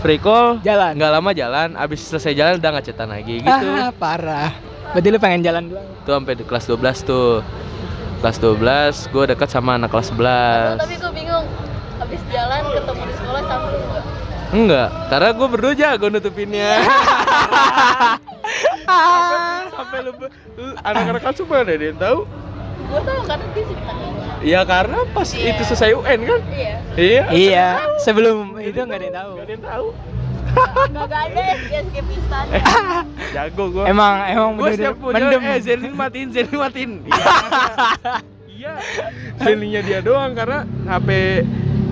free 0.00 0.18
call 0.18 0.58
Jalan. 0.60 0.96
nggak 0.96 1.12
lama 1.12 1.30
jalan 1.30 1.68
abis 1.74 2.02
selesai 2.02 2.32
jalan 2.32 2.52
udah 2.56 2.70
nggak 2.72 2.86
chatan 2.88 3.08
lagi 3.08 3.38
gitu 3.38 3.46
Ah, 3.70 3.94
parah. 4.02 4.50
Berarti 4.90 5.08
lu 5.08 5.18
pengen 5.18 5.40
jalan 5.40 5.64
doang. 5.66 5.86
tuh 6.00 6.12
sampai 6.12 6.34
di 6.34 6.42
kelas 6.42 6.64
12 6.66 6.76
tuh 7.04 7.28
kelas 8.20 8.36
12 8.36 8.58
gue 9.08 9.24
deket 9.28 9.48
sama 9.48 9.74
anak 9.74 9.88
kelas 9.88 10.10
11 10.10 10.78
Tapi 10.78 10.94
gue 10.96 11.12
bingung. 11.14 11.46
Habis 11.96 12.20
jalan 12.28 12.62
ketemu 12.66 13.02
di 13.02 13.14
sekolah 13.14 13.42
sambung 13.42 13.74
enggak? 13.76 14.04
enggak 14.50 14.88
karena 15.08 15.28
gue 15.30 15.48
berdua 15.48 15.72
jago 15.74 16.06
nutupinnya 16.08 16.70
sampai, 18.82 19.62
sampai 19.76 19.98
lu, 20.00 20.12
lu- 20.56 20.76
anak-anak 20.80 21.20
kelas 21.20 21.36
semua 21.36 21.58
ada 21.60 21.72
yang 21.72 21.94
tahu 21.96 22.18
Gue 22.82 23.00
tahu 23.00 23.20
karena 23.22 23.46
dia 23.46 23.64
ceritanya. 23.64 24.08
ya 24.42 24.60
karena 24.64 24.98
pas 25.08 25.28
Iya. 25.30 25.46
itu 25.52 25.62
selesai 25.64 25.90
UN 25.94 26.20
kan 26.24 26.40
Iya. 26.50 26.74
iya 26.98 27.22
iya, 27.30 27.66
sebelum 28.00 28.36
itu 28.58 28.74
nggak 28.74 28.98
ada 28.98 29.06
yang 29.06 29.14
tahu. 29.14 29.30
Nggak 29.30 29.44
ada 29.44 29.52
yang 29.52 29.64
tahu 29.64 29.86
Enggak 30.82 31.06
gak 31.06 31.22
ada 31.28 31.42
SG 31.72 31.96
pisan. 32.02 32.44
Eh, 32.50 32.62
jago 33.30 33.64
gue 33.70 33.84
Emang 33.84 34.14
emang 34.24 34.50
setiap 34.68 34.94
mau 34.96 35.10
jalan, 35.10 35.30
mendem. 35.32 35.42
eh 35.46 35.58
Zenlin 35.60 35.94
matiin 35.94 36.28
Zenlin 36.30 36.58
matiin 36.58 36.90
iya 37.04 37.24
iya 38.48 38.72
Zenlinnya 39.38 39.80
dia 39.80 39.98
doang 40.00 40.32
karena 40.32 40.58
HP 40.84 41.08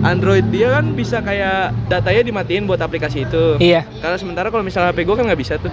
Android 0.00 0.47
dia 0.47 0.69
kan 0.73 0.93
bisa 0.93 1.19
kayak 1.19 1.59
datanya 1.87 2.23
dimatiin 2.23 2.65
buat 2.65 2.79
aplikasi 2.79 3.25
itu 3.25 3.59
Iya. 3.59 3.83
karena 3.99 4.17
sementara 4.17 4.47
kalau 4.49 4.62
misalnya 4.62 4.91
HP 4.91 5.03
gue 5.03 5.15
kan 5.15 5.25
nggak 5.25 5.41
bisa 5.41 5.55
tuh 5.57 5.73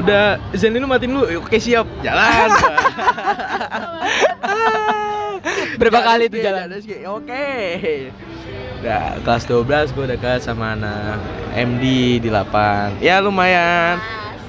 udah 0.00 0.38
Zenlin 0.56 0.82
lu 0.82 0.88
matiin 0.90 1.12
lu 1.14 1.22
oke 1.42 1.58
siap. 1.58 1.86
Jalan. 2.02 2.50
Berapa 5.78 5.98
Jalan 6.00 6.08
kali 6.08 6.24
tuh 6.30 6.40
jalan? 6.40 6.66
Oke 7.18 7.46
Nah, 8.84 9.16
kelas 9.24 9.48
12 9.48 9.96
gue 9.96 10.06
dekat 10.12 10.44
sama 10.44 10.76
anak 10.76 11.16
MD 11.56 12.20
di 12.20 12.28
8 12.28 13.00
Ya 13.00 13.16
lumayan. 13.20 13.96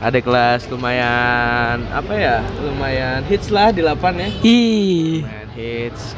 Ada 0.03 0.19
kelas 0.19 0.67
lumayan 0.67 1.87
Apa 1.95 2.13
ya? 2.13 2.43
Lumayan 2.59 3.23
hits 3.25 3.47
lah 3.47 3.71
di 3.71 3.79
8 3.79 3.95
ya. 4.19 4.29
Ih. 4.43 5.23
Lumayan 5.23 5.49
hits. 5.55 6.15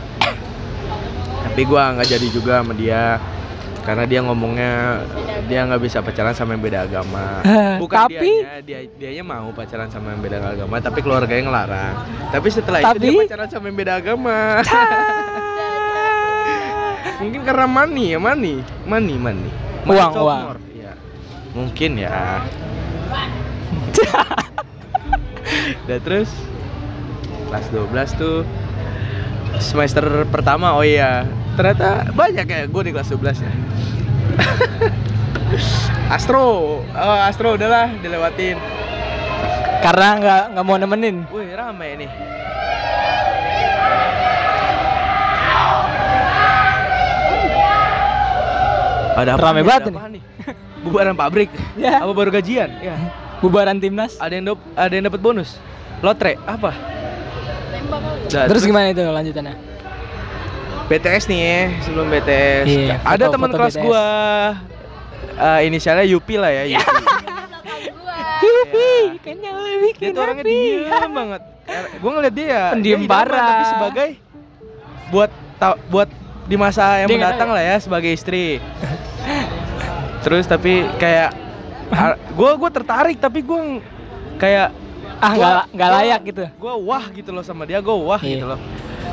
Tapi 1.47 1.61
gua 1.65 1.93
nggak 1.93 2.09
jadi 2.09 2.27
juga 2.29 2.61
sama 2.61 2.73
dia 2.77 3.17
karena 3.87 4.03
dia 4.03 4.19
ngomongnya 4.19 4.99
dia 5.47 5.63
nggak 5.63 5.79
bisa 5.79 6.03
pacaran 6.03 6.35
sama 6.35 6.59
yang 6.59 6.63
beda 6.67 6.83
agama. 6.83 7.39
Bukan 7.81 7.95
tapi- 7.95 8.43
dianya, 8.43 8.59
dia 8.59 8.79
dianya 8.99 9.23
mau 9.23 9.47
pacaran 9.55 9.87
sama 9.87 10.11
yang 10.11 10.19
beda 10.19 10.43
agama, 10.43 10.75
tapi 10.83 10.99
keluarganya 10.99 11.47
ngelarang. 11.47 11.95
Tapi 12.35 12.47
setelah 12.51 12.83
itu 12.83 12.99
dia 12.99 13.11
Tapi- 13.15 13.23
pacaran 13.31 13.47
sama 13.47 13.65
yang 13.71 13.77
beda 13.79 13.93
agama. 13.95 14.59
Mungkin 17.23 17.41
karena 17.47 17.65
money 17.65 18.11
ya, 18.11 18.19
money, 18.19 18.59
money. 18.83 19.15
Money 19.23 19.49
Uang, 19.87 20.11
uang. 20.19 20.43
Iya. 20.75 20.91
Mungkin 21.55 21.91
ya. 21.95 22.43
Udah 25.87 25.99
terus 26.05 26.27
kelas 27.47 27.65
12 27.71 28.19
tuh 28.19 28.43
semester 29.63 30.27
pertama 30.27 30.75
oh 30.75 30.83
iya 30.83 31.23
ternyata 31.57 31.87
banyak 32.13 32.45
ya 32.45 32.61
gue 32.65 32.81
di 32.83 32.91
kelas 32.93 33.09
12 33.09 33.17
ya 33.39 33.51
Astro 36.15 36.43
oh, 36.85 37.19
Astro 37.19 37.57
udahlah 37.57 37.89
dilewatin 37.97 38.55
Karena 39.77 40.07
nggak 40.15 40.41
nggak 40.53 40.65
mau 40.65 40.75
nemenin. 40.75 41.25
wih 41.29 41.49
rame 41.51 41.87
nih 41.97 42.09
ada 49.17 49.33
apa 49.33 49.41
Rame 49.43 49.59
nih? 49.59 49.65
banget 49.65 49.81
nih. 49.83 49.93
nih 50.11 50.23
bubaran 50.79 51.15
pabrik 51.17 51.49
Ya. 51.75 51.99
apa 51.99 52.11
baru 52.13 52.29
gajian 52.31 52.69
ya 52.79 52.95
Bubaran 53.37 53.77
timnas. 53.77 54.17
ada 54.17 54.33
yang 54.33 54.45
dap- 54.47 54.69
ada 54.73 54.93
yang 54.93 55.05
dapat 55.05 55.21
bonus 55.21 55.57
lotre 56.01 56.37
apa 56.43 56.73
Tembak 57.69 58.01
Terus 58.49 58.63
gimana 58.63 58.89
itu 58.89 59.01
lanjutannya? 59.01 59.53
BTS 60.87 61.23
nih 61.25 61.39
ya, 61.39 61.59
sebelum 61.81 62.07
BTS. 62.07 62.65
Iya, 62.65 62.95
ada 62.97 63.15
foto- 63.21 63.33
teman 63.33 63.49
foto 63.49 63.57
kelas 63.57 63.73
BTS. 63.73 63.83
gua 63.83 64.05
eh, 65.37 65.59
inisialnya 65.63 66.05
Yupi 66.05 66.35
lah 66.35 66.47
ya, 66.49 66.63
Yupi. 66.69 66.87
Belakang 67.03 67.81
gua. 67.93 68.15
Yupi, 68.39 68.79
Iya. 68.79 69.19
kayaknya 69.19 69.49
lo 69.51 69.61
dia 69.61 69.79
bikin 69.83 70.07
tuh 70.09 70.21
orangnya 70.21 70.45
diam 70.45 71.11
banget. 71.11 71.41
Gua 71.97 72.11
ngeliat 72.13 72.33
dia 72.33 72.47
ya, 72.47 72.63
Pendiam 72.71 73.01
dia 73.01 73.09
parah. 73.09 73.43
Tapi 73.43 73.63
sebagai 73.67 74.09
buat 75.07 75.31
ta- 75.57 75.79
buat 75.85 76.09
di 76.45 76.55
masa 76.55 77.03
yang 77.03 77.09
Dia 77.09 77.15
mendatang 77.17 77.49
lah 77.49 77.59
ya 77.61 77.75
sebagai 77.77 78.07
istri. 78.09 78.63
Terus 80.19 80.43
tapi 80.45 80.87
kayak 80.95 81.35
ah, 81.93 82.15
gua 82.31 82.55
gua 82.55 82.69
tertarik 82.69 83.15
tapi 83.17 83.39
gua 83.41 83.59
ng- 83.59 83.83
kayak 84.35 84.71
Ah, 85.17 85.33
nggak 85.67 85.89
layak 85.91 86.19
gitu. 86.25 86.43
gua 86.55 86.73
wah 86.75 87.05
gitu 87.09 87.29
loh 87.29 87.41
sama 87.41 87.65
dia, 87.65 87.79
gua 87.79 87.95
wah 87.95 88.21
Iya. 88.21 88.29
gitu 88.33 88.45
loh. 88.47 88.59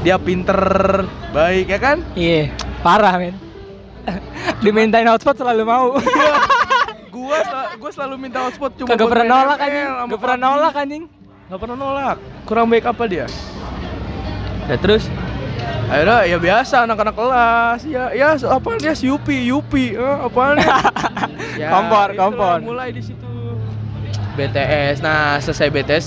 Dia 0.00 0.16
pinter, 0.16 0.60
baik 1.32 1.66
ya 1.66 1.78
kan? 1.78 1.96
Iya, 2.12 2.52
parah 2.80 3.16
men. 3.16 3.32
Dimintain 4.64 5.08
hotspot 5.08 5.32
selalu 5.34 5.64
mau. 5.64 5.96
gua 7.14 7.38
sel- 7.40 7.72
gua 7.76 7.90
selalu 7.90 8.14
minta 8.18 8.44
hotspot 8.44 8.76
cuma 8.76 8.92
buat 8.92 9.08
pernah 9.08 9.26
nolak 9.26 9.58
anjing. 9.58 9.88
Gak 10.06 10.20
pernah 10.20 10.38
nolak 10.38 10.74
anjing. 10.74 11.04
Gak 11.44 11.58
pernah 11.58 11.76
nolak. 11.76 12.16
Kurang 12.44 12.66
baik 12.68 12.84
apa 12.84 13.04
dia? 13.04 13.26
Ya 14.64 14.76
terus 14.76 15.08
akhirnya 15.84 16.24
ya 16.24 16.38
biasa 16.38 16.88
anak-anak 16.88 17.12
kelas 17.12 17.80
ya 17.84 18.08
ya 18.10 18.28
apaan 18.48 18.80
dia 18.80 18.96
si 18.96 19.04
Yupi 19.04 19.44
Yupi 19.44 19.92
eh, 19.92 20.16
apaan 20.20 20.56
ya? 21.60 21.68
Kompor, 21.70 22.08
kompor. 22.14 22.56
mulai 22.60 22.88
di 22.88 23.04
situ 23.04 23.23
BTS 24.34 25.00
nah 25.00 25.38
selesai 25.38 25.68
BTS 25.68 26.06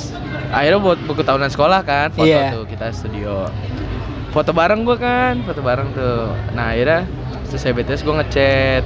akhirnya 0.50 0.79
buat 0.79 1.00
buku 1.01 1.22
tahunan 1.22 1.48
sekolah 1.48 1.81
kan 1.81 2.07
foto 2.10 2.24
Iya. 2.24 2.51
tuh 2.51 2.63
kita 2.63 2.91
studio 2.91 3.48
foto 4.29 4.51
bareng 4.51 4.84
gua 4.84 4.96
kan 4.96 5.41
foto 5.41 5.60
bareng 5.60 5.89
tuh 5.91 6.27
nah 6.51 6.72
akhirnya 6.72 7.07
selesai 7.46 7.72
BTS 7.74 8.01
gua 8.01 8.22
ngechat 8.22 8.84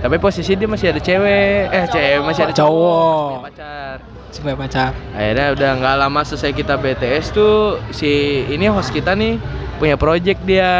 tapi 0.00 0.16
posisi 0.18 0.52
dia 0.52 0.66
masih 0.66 0.88
ada 0.88 0.98
cewek 0.98 1.70
eh 1.70 1.84
cewek 1.86 2.20
masih 2.22 2.42
ada 2.42 2.54
Cowok. 2.54 3.28
masih 3.30 3.44
pacar 3.46 3.96
Supaya 4.28 4.58
pacar. 4.58 4.90
akhirnya 5.14 5.46
udah 5.52 5.70
nggak 5.78 5.96
lama 5.96 6.20
selesai 6.20 6.50
kita 6.52 6.74
BTS 6.74 7.30
tuh 7.30 7.54
si 7.88 8.10
ini 8.46 8.66
host 8.66 8.90
kita 8.90 9.14
nih 9.14 9.38
punya 9.74 9.94
project 9.94 10.42
dia 10.42 10.72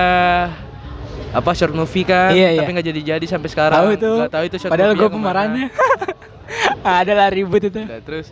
apa 1.31 1.51
short 1.51 1.71
movie 1.71 2.03
kan 2.03 2.31
Iya, 2.31 2.51
tapi 2.57 2.63
iya. 2.65 2.75
nggak 2.75 2.87
jadi 2.87 3.01
jadi 3.13 3.27
sampai 3.27 3.49
sekarang 3.49 3.75
Tahu 3.77 3.91
itu. 3.93 4.11
nggak 4.19 4.33
tahu 4.33 4.45
itu 4.45 4.57
short 4.57 4.71
Padahal 4.71 4.93
gue 4.93 5.09
pemerannya. 5.09 5.67
Adalah 6.85 7.33
ribut 7.33 7.63
itu. 7.63 7.81
Udah, 7.81 8.01
terus 8.05 8.29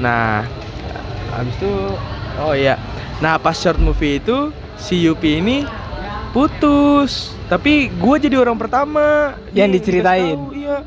nah 0.00 0.48
habis 1.36 1.54
itu 1.60 1.72
oh 2.40 2.54
iya. 2.56 2.80
Nah 3.20 3.36
pas 3.36 3.52
short 3.52 3.76
movie 3.76 4.16
itu 4.16 4.48
si 4.80 4.96
Yupi 5.04 5.40
ini 5.44 5.68
putus. 6.32 7.36
Tapi 7.50 7.90
gue 7.90 8.16
jadi 8.22 8.38
orang 8.38 8.56
pertama. 8.56 9.34
Yang 9.50 9.82
diceritain. 9.82 10.38
tahu, 10.38 10.54
iya. 10.56 10.78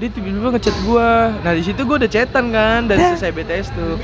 Dia 0.00 0.08
tiba-tiba 0.08 0.48
ngechat 0.56 0.76
gue 0.86 1.08
nah 1.44 1.52
di 1.52 1.62
situ 1.64 1.80
gue 1.84 1.96
udah 2.00 2.10
chatan 2.10 2.44
kan 2.54 2.88
dari 2.88 3.00
selesai 3.00 3.30
BTS 3.34 3.68
tuh. 3.74 3.94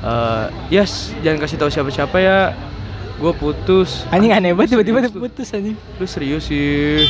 Eh, 0.00 0.44
yes 0.72 1.12
jangan 1.20 1.38
kasih 1.44 1.56
tahu 1.60 1.70
siapa-siapa 1.70 2.16
ya. 2.20 2.38
Gue 3.20 3.32
putus. 3.36 4.08
Anjing 4.08 4.32
aneh 4.32 4.56
banget 4.56 4.76
tiba-tiba 4.76 5.04
putus 5.12 5.52
anjing. 5.52 5.76
lu 6.00 6.06
serius 6.08 6.48
sih 6.48 7.04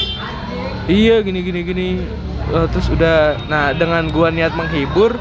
iya 0.91 1.23
gini 1.23 1.41
gini 1.41 1.61
gini 1.63 1.89
Eh, 2.51 2.67
terus 2.69 2.91
udah 2.91 3.39
nah 3.47 3.71
dengan 3.71 4.11
gua 4.11 4.27
niat 4.29 4.51
menghibur 4.51 5.15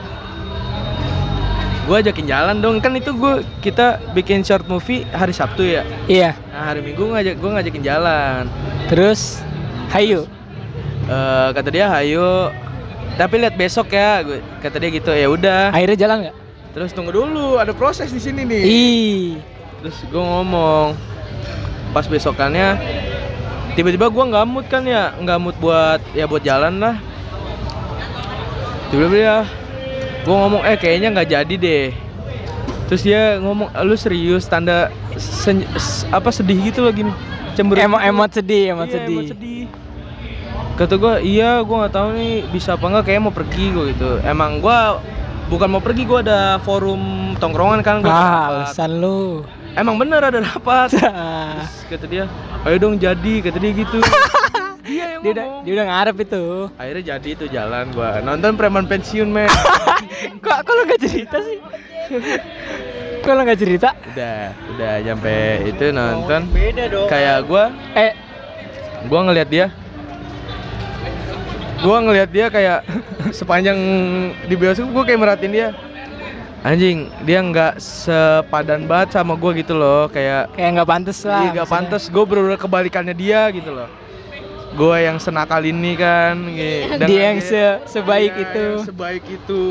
gua 1.85 2.01
ajakin 2.01 2.25
jalan 2.25 2.57
dong 2.57 2.77
kan 2.77 2.89
itu 2.91 3.13
gua 3.13 3.45
kita 3.59 4.01
bikin 4.11 4.41
short 4.41 4.65
movie 4.65 5.05
hari 5.07 5.29
Sabtu 5.29 5.61
ya 5.61 5.85
Iya. 6.05 6.33
nah 6.49 6.63
hari 6.67 6.81
Minggu 6.81 7.05
ngajak 7.07 7.37
gua 7.37 7.49
ngajakin 7.55 7.83
jalan 7.83 8.43
Terus 8.85 9.45
hayu. 9.89 10.25
Eh, 11.05 11.49
kata 11.51 11.69
dia 11.69 11.85
hayo 11.87 12.49
tapi 13.13 13.37
lihat 13.37 13.53
besok 13.53 13.89
ya 13.91 14.21
Gua- 14.21 14.41
kata 14.59 14.77
dia 14.77 14.89
gitu 14.91 15.11
ya 15.11 15.27
udah 15.27 15.69
Akhirnya 15.69 15.97
jalan 15.99 16.17
nggak? 16.23 16.35
terus 16.69 16.89
tunggu 16.91 17.09
dulu 17.11 17.57
ada 17.57 17.73
proses 17.73 18.09
di 18.09 18.17
sini 18.17 18.41
nih 18.41 18.61
Ih. 18.61 19.25
terus 19.79 20.01
gue 20.03 20.17
ngomong 20.19 20.93
pas 21.91 22.05
besokannya 22.05 22.73
tiba-tiba 23.79 24.11
gua 24.11 24.27
nggak 24.27 24.45
mood 24.45 24.65
kan 24.67 24.83
ya 24.83 25.15
nggak 25.15 25.39
mood 25.39 25.55
buat 25.55 26.03
ya 26.11 26.27
buat 26.27 26.43
jalan 26.43 26.75
lah 26.77 26.99
tiba-tiba 28.89 29.15
dia 29.15 29.35
gue 30.19 30.35
ngomong 30.35 30.61
eh 30.61 30.75
kayaknya 30.75 31.15
nggak 31.15 31.29
jadi 31.31 31.55
deh 31.55 31.87
terus 32.85 33.01
dia 33.01 33.39
ngomong 33.39 33.71
"Ah, 33.71 33.87
lu 33.87 33.95
serius 33.95 34.43
tanda 34.43 34.91
sen- 35.15 35.63
apa 36.11 36.27
sedih 36.27 36.59
gitu 36.59 36.83
loh 36.83 36.91
gini 36.91 37.15
cemburu 37.53 37.79
Emot 37.79 37.97
gitu. 37.97 38.09
emot 38.09 38.29
sedih, 38.33 38.63
emot 38.69 38.83
Iya, 38.83 38.93
sedih. 38.93 39.15
emot 39.15 39.31
sedih 39.31 39.63
kata 40.75 40.93
gue 40.95 41.13
iya 41.23 41.59
gue 41.59 41.75
nggak 41.77 41.93
tahu 41.93 42.07
nih 42.13 42.33
bisa 42.49 42.75
apa 42.75 42.85
nggak 42.85 43.05
kayak 43.05 43.21
mau 43.21 43.31
pergi 43.31 43.65
gue 43.69 43.83
gitu 43.89 44.09
emang 44.21 44.59
gue 44.59 44.79
bukan 45.47 45.67
mau 45.69 45.79
pergi 45.79 46.03
gue 46.03 46.19
ada 46.19 46.59
forum 46.59 46.99
tongkrongan 47.35 47.79
kan 47.79 47.95
gue 47.99 48.07
Ah, 48.07 48.67
alasan 48.67 48.91
lu. 48.97 49.47
Emang 49.77 49.95
bener 49.99 50.21
ada 50.23 50.39
rapat. 50.41 50.93
Terus 50.97 51.83
kata 51.89 52.05
dia 52.09 52.25
ayo 52.65 52.75
dong 52.81 52.95
jadi 52.97 53.33
kata 53.43 53.57
dia 53.59 53.71
gitu. 53.73 53.99
Dia 54.89 55.05
yang 55.05 55.21
dia 55.21 55.31
udah 55.37 55.45
dia 55.61 55.73
udah 55.77 55.85
ngarep 55.85 56.17
itu. 56.25 56.43
Akhirnya 56.81 57.03
jadi 57.13 57.29
itu 57.37 57.45
jalan 57.53 57.93
gua 57.93 58.25
nonton 58.25 58.57
preman 58.57 58.89
pensiun 58.89 59.29
men. 59.29 59.45
Kok 60.43 60.57
kok 60.65 60.73
lo 60.73 60.81
gak 60.89 61.01
cerita 61.05 61.37
sih? 61.45 61.61
Kok 63.21 63.33
lo 63.37 63.41
gak 63.45 63.59
cerita? 63.61 63.93
Udah 63.93 64.49
udah 64.73 64.93
nyampe 65.05 65.37
itu 65.69 65.93
nonton. 65.93 66.41
Beda 66.49 66.89
dong. 66.89 67.05
Kayak 67.05 67.45
gua 67.45 67.69
eh. 67.93 68.17
gua 69.05 69.29
ngelihat 69.29 69.49
dia. 69.53 69.67
Gua 71.85 71.97
ngelihat 72.01 72.29
dia 72.33 72.45
kayak 72.49 72.79
sepanjang 73.29 73.77
di 74.49 74.55
bioskop 74.57 74.89
gua 74.89 75.05
kayak 75.05 75.21
merhatiin 75.21 75.53
dia 75.53 75.69
anjing 76.59 77.07
dia 77.23 77.39
nggak 77.39 77.79
sepadan 77.79 78.83
banget 78.83 79.15
sama 79.15 79.33
gua 79.33 79.51
gitu 79.53 79.73
loh 79.73 80.07
kayak 80.07 80.51
kayak 80.53 80.69
nggak 80.75 80.89
pantas 80.89 81.19
lah 81.23 81.39
Iya 81.39 81.49
gak 81.49 81.55
maksudnya. 81.57 81.71
pantas, 81.71 82.03
gue 82.05 82.23
bener 82.25 82.55
kebalikannya 82.55 83.15
dia 83.15 83.47
gitu 83.49 83.71
loh 83.71 83.89
Gue 84.69 85.01
yang 85.01 85.17
senakal 85.17 85.65
ini 85.65 85.97
kan 85.97 86.37
gitu. 86.53 86.93
Dia 87.09 87.33
yang 87.33 87.39
se- 87.41 87.79
sebaik 87.89 88.31
Iya, 88.31 88.43
itu. 88.45 88.65
yang 88.77 88.85
sebaik 88.85 89.23
itu 89.25 89.63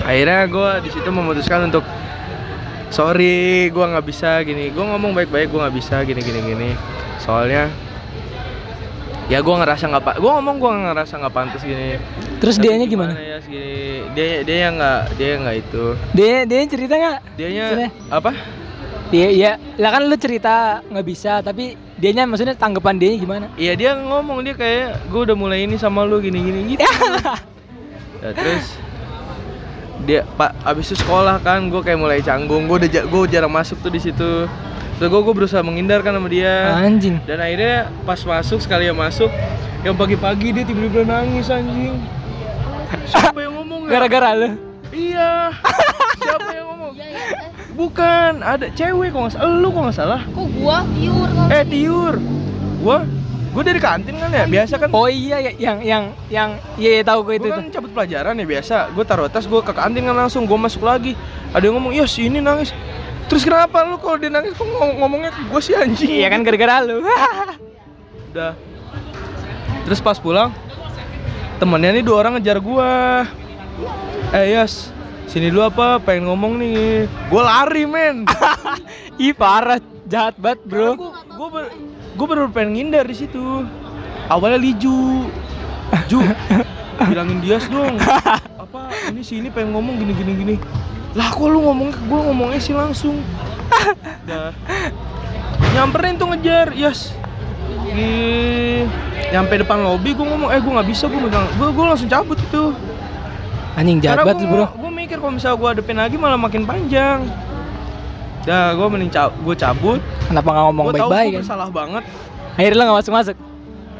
Akhirnya 0.00 0.40
gue 0.46 0.70
di 0.80 0.90
situ 0.90 1.08
memutuskan 1.08 1.68
untuk 1.68 1.84
Sorry, 2.88 3.68
gue 3.68 3.84
nggak 3.84 4.06
bisa 4.06 4.40
gini 4.40 4.72
Gue 4.72 4.80
ngomong 4.80 5.12
baik-baik, 5.12 5.52
gue 5.52 5.60
nggak 5.60 5.76
bisa 5.76 6.00
gini 6.00 6.22
gini 6.22 6.40
gini 6.40 6.70
Soalnya 7.20 7.68
Ya 9.28 9.38
gue 9.38 9.52
ngerasa 9.52 9.84
nggak 9.86 10.02
pak, 10.02 10.14
gue 10.16 10.30
ngomong 10.30 10.56
gue 10.56 10.70
ngerasa 10.72 11.20
nggak 11.20 11.34
pantas 11.34 11.60
gini. 11.60 12.00
terus 12.40 12.56
Tapi 12.56 12.64
dianya 12.64 12.86
gimana 12.86 13.12
ya 13.12 13.36
segini, 13.38 14.08
dia 14.16 14.40
dia 14.40 14.58
yang 14.64 14.74
nggak 14.74 15.00
dia 15.14 15.28
yang 15.28 15.42
nggak 15.44 15.58
itu. 15.58 15.84
dia 16.14 16.34
dia 16.46 16.60
cerita 16.64 16.94
nggak 16.96 17.18
Dianya 17.34 17.62
Maksudnya? 17.66 17.90
apa? 18.08 18.30
dia 19.08 19.28
ya 19.32 19.52
lah 19.76 19.90
kan 19.90 20.02
lu 20.04 20.16
cerita 20.16 20.54
nggak 20.84 21.06
bisa 21.06 21.40
tapi 21.40 21.72
dianya 21.96 22.24
maksudnya 22.24 22.52
tanggapan 22.52 22.96
dia 22.96 23.16
gimana 23.16 23.48
Iya 23.54 23.72
dia 23.74 23.90
ngomong 23.96 24.44
dia 24.44 24.52
kayak 24.52 25.08
gue 25.08 25.20
udah 25.24 25.32
mulai 25.34 25.64
ini 25.64 25.76
sama 25.76 26.04
lu 26.04 26.20
gini 26.20 26.38
gini 26.40 26.60
gitu. 26.72 26.84
Ya, 28.18 28.34
terus 28.34 28.74
dia 30.02 30.26
pak 30.34 30.50
abis 30.62 30.90
itu 30.90 30.96
sekolah 30.98 31.38
kan 31.38 31.68
gue 31.68 31.80
kayak 31.80 31.96
mulai 31.96 32.18
canggung 32.18 32.64
gue 32.64 32.76
udah 32.80 32.90
gue 33.06 33.20
jarang 33.28 33.50
masuk 33.50 33.76
tuh 33.78 33.88
di 33.88 34.00
situ. 34.00 34.44
Terus 34.98 35.14
gue 35.14 35.20
gue 35.22 35.34
berusaha 35.34 35.62
menghindarkan 35.62 36.10
sama 36.10 36.26
dia. 36.26 36.74
anjing 36.74 37.22
Dan 37.22 37.38
akhirnya 37.38 37.86
pas 38.02 38.18
masuk 38.18 38.58
sekali 38.58 38.90
yang 38.90 38.98
masuk 38.98 39.30
yang 39.86 39.94
pagi-pagi 39.94 40.50
dia 40.50 40.66
tiba-tiba 40.66 41.06
nangis 41.06 41.46
anjing. 41.46 42.02
Siapa 43.06 43.38
yang 43.38 43.54
ngomong 43.62 43.86
ya? 43.86 43.90
gara-gara 43.94 44.34
lu 44.34 44.48
Iya. 44.90 45.54
Siapa 46.18 46.50
yang 46.50 46.66
ngomong? 46.74 46.92
Iya 46.98 47.06
ya. 47.14 47.20
Eh, 47.22 47.50
Bukan, 47.78 48.42
ada 48.42 48.66
cewek 48.74 49.14
kok 49.14 49.20
nggak 49.22 49.34
salah. 49.38 49.54
Lu 49.54 49.68
kok 49.70 49.82
nggak 49.86 49.96
salah? 50.02 50.20
kok 50.26 50.48
gua 50.58 50.78
kok. 50.82 51.46
Eh 51.54 51.64
tiur. 51.70 52.14
Gua 52.82 52.98
gue 53.48 53.62
dari 53.64 53.80
kantin 53.80 54.18
kan 54.18 54.30
ya. 54.34 54.44
Biasa 54.50 54.74
kan 54.82 54.88
oh 54.90 55.06
iya 55.06 55.38
ya, 55.40 55.52
yang 55.56 55.78
yang 55.82 56.04
yang 56.26 56.50
iya, 56.74 57.00
iya 57.00 57.02
tahu 57.06 57.22
gue 57.26 57.38
itu 57.38 57.48
gue 57.48 57.54
tuh 57.54 57.62
kan 57.62 57.66
cabut 57.74 57.90
pelajaran 57.90 58.34
ya 58.38 58.46
biasa 58.46 58.76
gue 58.92 59.04
taruh 59.08 59.26
tas 59.26 59.50
gue 59.50 59.60
ke 59.64 59.72
kantin 59.72 60.04
kan 60.04 60.14
langsung 60.14 60.46
gue 60.46 60.58
masuk 60.58 60.84
lagi 60.84 61.18
ada 61.50 61.64
yang 61.64 61.74
ngomong 61.80 61.90
yes 61.96 62.22
ini 62.22 62.38
nangis 62.38 62.70
terus 63.28 63.44
kenapa 63.44 63.84
lu 63.84 64.00
kalau 64.00 64.16
dia 64.16 64.32
nangis 64.32 64.56
kok 64.56 64.64
ngom- 64.64 64.96
ngomongnya 65.04 65.30
ke 65.30 65.40
gue 65.44 65.60
sih 65.60 65.76
anjing? 65.76 66.08
Iya 66.08 66.32
kan 66.32 66.40
gara-gara 66.42 66.80
lu. 66.82 67.04
Udah. 68.32 68.52
Terus 69.84 70.00
pas 70.00 70.16
pulang 70.16 70.52
temennya 71.60 71.92
nih 71.96 72.04
dua 72.04 72.24
orang 72.24 72.40
ngejar 72.40 72.58
gua. 72.58 73.24
Eh 74.32 74.56
yes 74.56 74.92
sini 75.28 75.52
dulu 75.52 75.68
apa? 75.68 76.00
Pengen 76.00 76.32
ngomong 76.32 76.56
nih. 76.56 77.04
Gue 77.28 77.42
lari 77.44 77.84
men. 77.84 78.24
Ih 79.22 79.36
parah. 79.36 79.80
Jahat 80.08 80.40
banget 80.40 80.64
bro. 80.64 80.96
Gue 81.28 81.48
ber, 81.52 81.64
gue 82.16 82.26
baru 82.26 82.48
pengen 82.48 82.80
ngindar 82.80 83.04
di 83.04 83.12
situ. 83.12 83.68
Awalnya 84.32 84.56
liju. 84.56 85.28
Ju 86.08 86.24
bilangin 87.04 87.38
Dias 87.44 87.68
dong. 87.68 88.00
Apa 88.64 88.88
ini 89.12 89.20
sini 89.20 89.48
pengen 89.52 89.76
ngomong 89.76 90.00
gini 90.00 90.12
gini 90.16 90.32
gini 90.36 90.54
lah 91.16 91.28
kok 91.32 91.48
lu 91.48 91.64
ngomong 91.64 91.88
ke 91.88 92.00
gue 92.04 92.20
ngomongnya 92.20 92.60
sih 92.60 92.74
langsung. 92.76 93.16
Dah 94.28 94.52
nyamperin 95.74 96.14
tuh 96.18 96.26
ngejar 96.34 96.74
yes. 96.76 97.14
Di 97.88 98.10
nyampe 99.32 99.60
depan 99.60 99.84
lobby 99.84 100.16
gue 100.16 100.26
ngomong 100.26 100.48
eh 100.52 100.60
gue 100.60 100.72
nggak 100.72 100.88
bisa 100.88 101.04
gue 101.08 101.20
megang 101.20 101.46
gue 101.56 101.68
gue 101.68 101.84
langsung 101.84 102.08
cabut 102.08 102.38
itu. 102.38 102.74
Anjing 103.78 104.02
jahat 104.02 104.26
banget 104.26 104.42
lu 104.42 104.46
bro. 104.50 104.66
gue 104.74 104.90
mikir 104.90 105.16
kalau 105.22 105.32
misalnya 105.32 105.56
gue 105.56 105.68
hadepin 105.70 105.96
lagi 105.96 106.16
malah 106.18 106.40
makin 106.40 106.66
panjang. 106.66 107.24
Dah 108.44 108.74
gue 108.74 108.86
mending 108.88 109.10
ca 109.12 109.30
gue 109.30 109.54
cabut. 109.56 110.00
Kenapa 110.28 110.48
nggak 110.50 110.64
ngomong 110.72 110.86
baik-baik 110.92 111.30
gue 111.30 111.36
kan? 111.38 111.42
bersalah 111.44 111.68
banget. 111.70 112.04
Akhirnya 112.58 112.82
nggak 112.84 112.98
masuk 113.00 113.14
masuk 113.14 113.36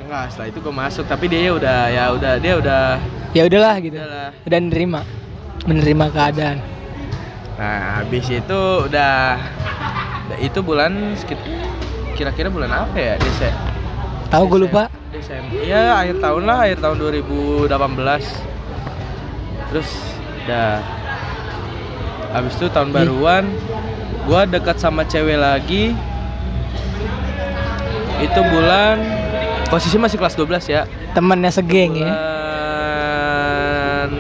enggak 0.09 0.33
setelah 0.33 0.49
itu 0.49 0.59
gue 0.65 0.73
masuk 0.73 1.05
tapi 1.05 1.29
dia 1.29 1.53
udah 1.53 1.79
ya 1.93 2.05
udah 2.17 2.33
dia 2.41 2.55
udah 2.57 2.83
ya 3.37 3.43
udahlah 3.45 3.77
gitu. 3.85 3.97
Udahlah. 4.01 4.29
Udah 4.49 4.59
menerima 4.65 5.01
menerima 5.69 6.05
keadaan 6.17 6.59
nah 7.59 7.99
habis 7.99 8.23
itu 8.25 8.61
udah 8.87 9.35
itu 10.39 10.63
bulan 10.63 11.19
sekit- 11.19 11.43
kira-kira 12.15 12.47
bulan 12.47 12.71
apa 12.71 12.95
ya 12.95 13.15
Desember 13.19 13.59
tahu 14.29 14.45
gue 14.47 14.61
lupa. 14.63 14.83
Desember 15.11 15.59
ya 15.59 15.99
akhir 15.99 16.23
tahun 16.23 16.43
lah 16.45 16.59
akhir 16.63 16.79
tahun 16.79 16.97
2018 17.01 17.67
terus 19.69 19.89
udah 20.45 20.79
habis 22.31 22.55
itu 22.55 22.67
tahun 22.69 22.89
Ih. 22.89 22.95
baruan 22.95 23.45
gua 24.23 24.45
dekat 24.45 24.77
sama 24.77 25.03
cewek 25.03 25.37
lagi. 25.37 25.97
Itu 28.21 28.41
bulan 28.45 29.01
posisi 29.67 29.97
masih 29.97 30.21
kelas 30.21 30.37
12 30.37 30.69
ya. 30.69 30.85
Temennya 31.11 31.49
segeng 31.49 31.97
ya 31.97 32.13
bulan 33.99 34.11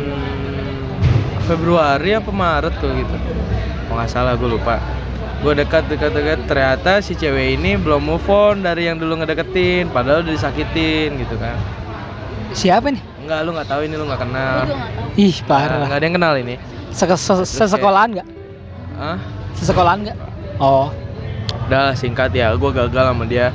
Februari 1.49 2.13
apa 2.13 2.29
Maret 2.29 2.75
tuh 2.77 2.93
gitu. 2.93 3.17
Kalau 3.89 3.97
nggak 3.97 4.11
salah 4.13 4.37
gue 4.37 4.47
lupa. 4.47 4.77
Gue 5.41 5.55
dekat 5.55 5.89
dekat 5.89 6.13
dekat. 6.13 6.39
Ternyata 6.45 7.01
si 7.01 7.17
cewek 7.17 7.57
ini 7.57 7.75
belum 7.75 8.05
move 8.05 8.29
on 8.29 8.61
dari 8.61 8.85
yang 8.85 9.01
dulu 9.01 9.17
ngedeketin 9.19 9.89
padahal 9.89 10.21
udah 10.21 10.35
disakitin 10.35 11.17
gitu 11.17 11.41
kan. 11.41 11.57
Siapa 12.51 12.89
nih 12.89 13.01
Enggak, 13.21 13.39
lu 13.45 13.51
nggak 13.53 13.69
tahu 13.69 13.81
ini 13.85 13.93
lu 13.93 14.05
nggak 14.05 14.21
Gua 14.21 14.25
kenal 14.25 14.57
juga 14.65 14.73
nggak 14.75 14.93
tahu. 14.93 15.21
ih 15.21 15.37
parah. 15.45 15.85
Nggak 15.85 15.97
ada 15.97 16.05
yang 16.05 16.17
kenal 16.17 16.35
ini. 16.37 16.55
Se- 16.91 17.45
sesekolahan 17.45 18.09
nggak? 18.11 18.29
Hah? 18.97 19.17
sesekolahan 19.53 19.99
nggak? 20.05 20.17
Oh. 20.57 20.89
Udah 21.69 21.93
singkat 21.93 22.33
ya. 22.33 22.57
Gue 22.57 22.73
gagal 22.73 23.05
sama 23.05 23.25
dia. 23.25 23.53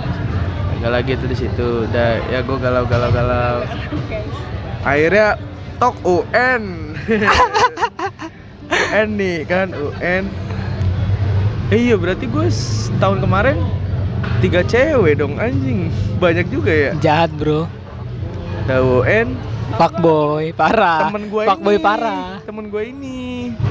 Gagal 0.77 0.91
lagi 0.93 1.11
tuh 1.17 1.25
di 1.25 1.35
situ. 1.35 1.67
Udah 1.89 2.21
ya 2.29 2.39
gue 2.41 2.57
galau 2.57 2.85
galau 2.85 3.09
galau. 3.09 3.65
Akhirnya 4.83 5.35
tok 5.83 5.99
UN 6.07 6.95
UN 8.71 9.07
nih 9.19 9.43
kan 9.43 9.67
UN 9.75 10.31
Eh, 11.73 11.89
iya 11.89 11.97
berarti 11.97 12.29
gue 12.29 12.47
tahun 13.01 13.17
kemarin 13.23 13.57
tiga 14.45 14.61
cewek 14.61 15.17
dong 15.17 15.41
anjing. 15.41 15.89
Banyak 16.21 16.45
juga 16.53 16.69
ya? 16.69 16.91
Jahat 17.01 17.33
bro. 17.33 17.65
Udah 18.67 18.79
UN 18.83 19.33
fuckboy 19.73 20.53
parah. 20.53 21.09
Temen 21.09 21.33
gue 21.33 21.43
fuckboy 21.49 21.81
ini 21.81 21.83
parah. 21.83 22.45
temen 22.45 22.69
gue 22.69 22.83
ini. 22.93 23.21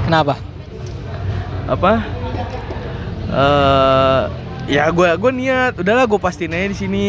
Kenapa? 0.03 0.35
Apa? 1.70 2.03
Eh 3.31 4.22
ya 4.66 4.90
gue 4.90 5.09
gue 5.14 5.33
niat. 5.38 5.79
Udahlah 5.79 6.05
gue 6.11 6.18
pastiin 6.18 6.59
aja 6.59 6.75
di 6.75 6.77
sini. 6.77 7.07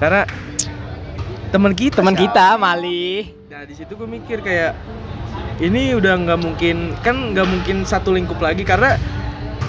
Karena 0.00 0.24
teman 1.52 1.76
kita 1.76 2.00
teman 2.00 2.16
kita 2.16 2.56
Mali 2.56 3.39
nah 3.60 3.68
di 3.68 3.76
situ 3.76 3.92
gue 3.92 4.08
mikir 4.08 4.40
kayak 4.40 4.72
ini 5.60 5.92
udah 5.92 6.16
nggak 6.16 6.40
mungkin 6.40 6.96
kan 7.04 7.36
nggak 7.36 7.44
mungkin 7.44 7.84
satu 7.84 8.16
lingkup 8.16 8.40
lagi 8.40 8.64
karena 8.64 8.96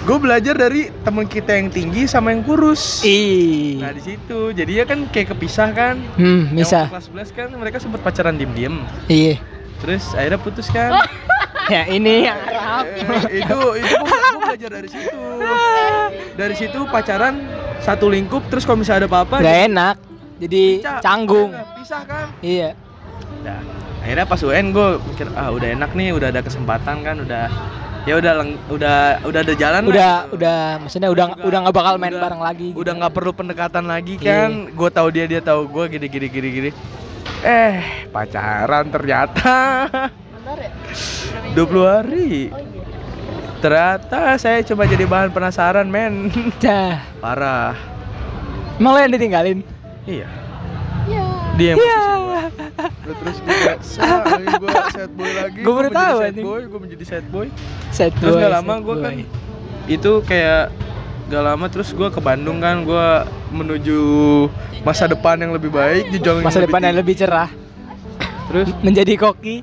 gue 0.08 0.16
belajar 0.16 0.56
dari 0.56 0.88
teman 1.04 1.28
kita 1.28 1.60
yang 1.60 1.68
tinggi 1.68 2.08
sama 2.08 2.32
yang 2.32 2.40
kurus. 2.40 3.04
Ih. 3.04 3.84
Nah 3.84 3.92
di 3.92 4.00
situ. 4.00 4.48
Jadinya 4.56 4.88
kan 4.88 4.98
kayak 5.12 5.36
kepisah 5.36 5.76
kan. 5.76 6.00
Hmm 6.16 6.56
Yang 6.56 6.72
bisa. 6.72 6.80
waktu 6.88 7.04
kelas 7.12 7.36
11 7.36 7.36
kan 7.36 7.48
mereka 7.52 7.76
sempat 7.84 8.00
pacaran 8.00 8.40
diem 8.40 8.48
diem 8.56 8.76
iya. 9.12 9.36
Terus 9.84 10.16
akhirnya 10.16 10.40
putus 10.40 10.72
kan. 10.72 10.96
Ya 11.68 11.84
ini 11.84 12.26
yang 12.26 12.40
Arab 12.48 12.88
Eh, 13.28 13.44
itu 13.44 13.58
itu 13.76 13.94
gue 14.00 14.40
belajar 14.40 14.70
dari 14.72 14.88
situ. 14.88 15.20
Dari 16.32 16.54
situ 16.56 16.80
pacaran 16.88 17.44
satu 17.84 18.08
lingkup 18.08 18.40
terus 18.48 18.64
kalau 18.64 18.80
misalnya 18.80 19.04
ada 19.04 19.08
apa-apa 19.12 19.44
nggak 19.44 19.60
enak. 19.68 19.96
Jadi 20.40 20.80
pisah. 20.80 20.98
canggung. 21.04 21.52
Pisah 21.76 22.02
kan? 22.08 22.32
Iya 22.40 22.72
Nah, 23.42 23.58
akhirnya 23.98 24.24
pas 24.24 24.40
UN 24.40 24.66
gue 24.70 24.88
mikir 25.04 25.26
ah 25.32 25.48
udah 25.48 25.68
enak 25.72 25.90
nih 25.92 26.10
udah 26.10 26.28
ada 26.28 26.40
kesempatan 26.40 26.96
kan 27.00 27.16
udah 27.18 27.44
ya 28.02 28.14
udah 28.16 28.32
leng- 28.36 28.62
udah 28.68 28.96
udah 29.22 29.40
ada 29.40 29.54
jalan 29.54 29.80
lah 29.80 29.88
udah 29.88 30.14
gitu. 30.20 30.34
udah 30.36 30.58
maksudnya 30.80 31.08
udah 31.08 31.26
Juga 31.28 31.42
udah 31.44 31.58
nggak 31.60 31.76
bakal 31.76 31.94
main 31.96 32.10
udah- 32.10 32.22
bareng 32.24 32.42
lagi 32.42 32.66
gitu. 32.68 32.78
udah 32.80 32.92
nggak 32.96 33.12
perlu 33.12 33.30
pendekatan 33.32 33.84
lagi 33.84 34.14
Iya. 34.16 34.26
kan 34.26 34.50
gue 34.68 34.90
tahu 34.90 35.08
dia 35.08 35.24
dia 35.24 35.40
tahu 35.40 35.60
gue 35.68 35.84
gini 35.88 36.06
gini 36.08 36.26
gini 36.28 36.48
gini 36.52 36.70
eh 37.40 37.78
pacaran 38.08 38.86
ternyata 38.88 39.54
Bentar 40.32 40.58
ya. 40.60 40.70
20 41.54 41.62
hari 41.86 42.30
Oh 42.48 42.58
iya. 42.58 42.82
ternyata 43.60 44.18
saya 44.36 44.58
cuma 44.62 44.82
jadi 44.84 45.04
bahan 45.04 45.30
penasaran 45.30 45.86
men 45.86 46.26
Dah. 46.58 46.98
parah 47.16 47.78
Emang 48.74 48.92
lo 48.92 49.00
yang 49.00 49.14
ditinggalin? 49.14 49.58
Iya. 50.02 50.26
Dia 51.56 51.68
yang 51.74 51.78
Iya. 51.78 52.00
Terus 53.02 53.16
terus 53.22 53.36
gue 53.38 53.56
kayak, 53.62 53.80
"Sah, 53.84 54.22
lagi 54.24 54.46
gue 54.56 54.70
sad 54.96 55.10
boy 55.12 55.30
lagi 55.30 55.58
Gua 55.62 55.74
baru 55.78 55.88
tahu, 55.90 56.16
sad 56.22 56.36
boy 56.38 56.60
gue 56.64 56.80
menjadi 56.80 57.04
sad 57.04 57.24
boy 57.28 57.46
Sad 57.92 58.12
terus 58.18 58.34
boy, 58.34 58.42
gak 58.42 58.52
lama 58.56 58.74
gue 58.80 58.96
kan 58.98 59.12
itu 59.90 60.12
kayak 60.22 60.70
gak 61.26 61.42
lama 61.42 61.66
terus 61.66 61.90
gue 61.90 62.06
ke 62.06 62.20
Bandung 62.22 62.62
kan 62.62 62.86
gue 62.86 63.06
menuju 63.50 63.98
masa 64.86 65.10
depan 65.10 65.38
yang 65.38 65.50
lebih 65.50 65.74
baik 65.74 66.10
yang 66.14 66.38
masa 66.38 66.62
depan 66.62 66.78
yang 66.82 66.94
tinggi. 66.94 67.02
lebih 67.02 67.14
cerah 67.18 67.50
terus 68.46 68.68
menjadi 68.86 69.12
koki. 69.18 69.56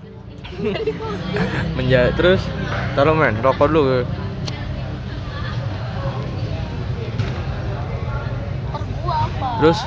menjadi 1.80 2.12
terus 2.20 2.42
taruh 2.96 3.16
men 3.16 3.40
rokok 3.40 3.68
dulu 3.72 3.82
gue. 3.88 4.02
Ntar 8.70 8.82
gua 9.00 9.16
apa? 9.24 9.48
terus 9.64 9.80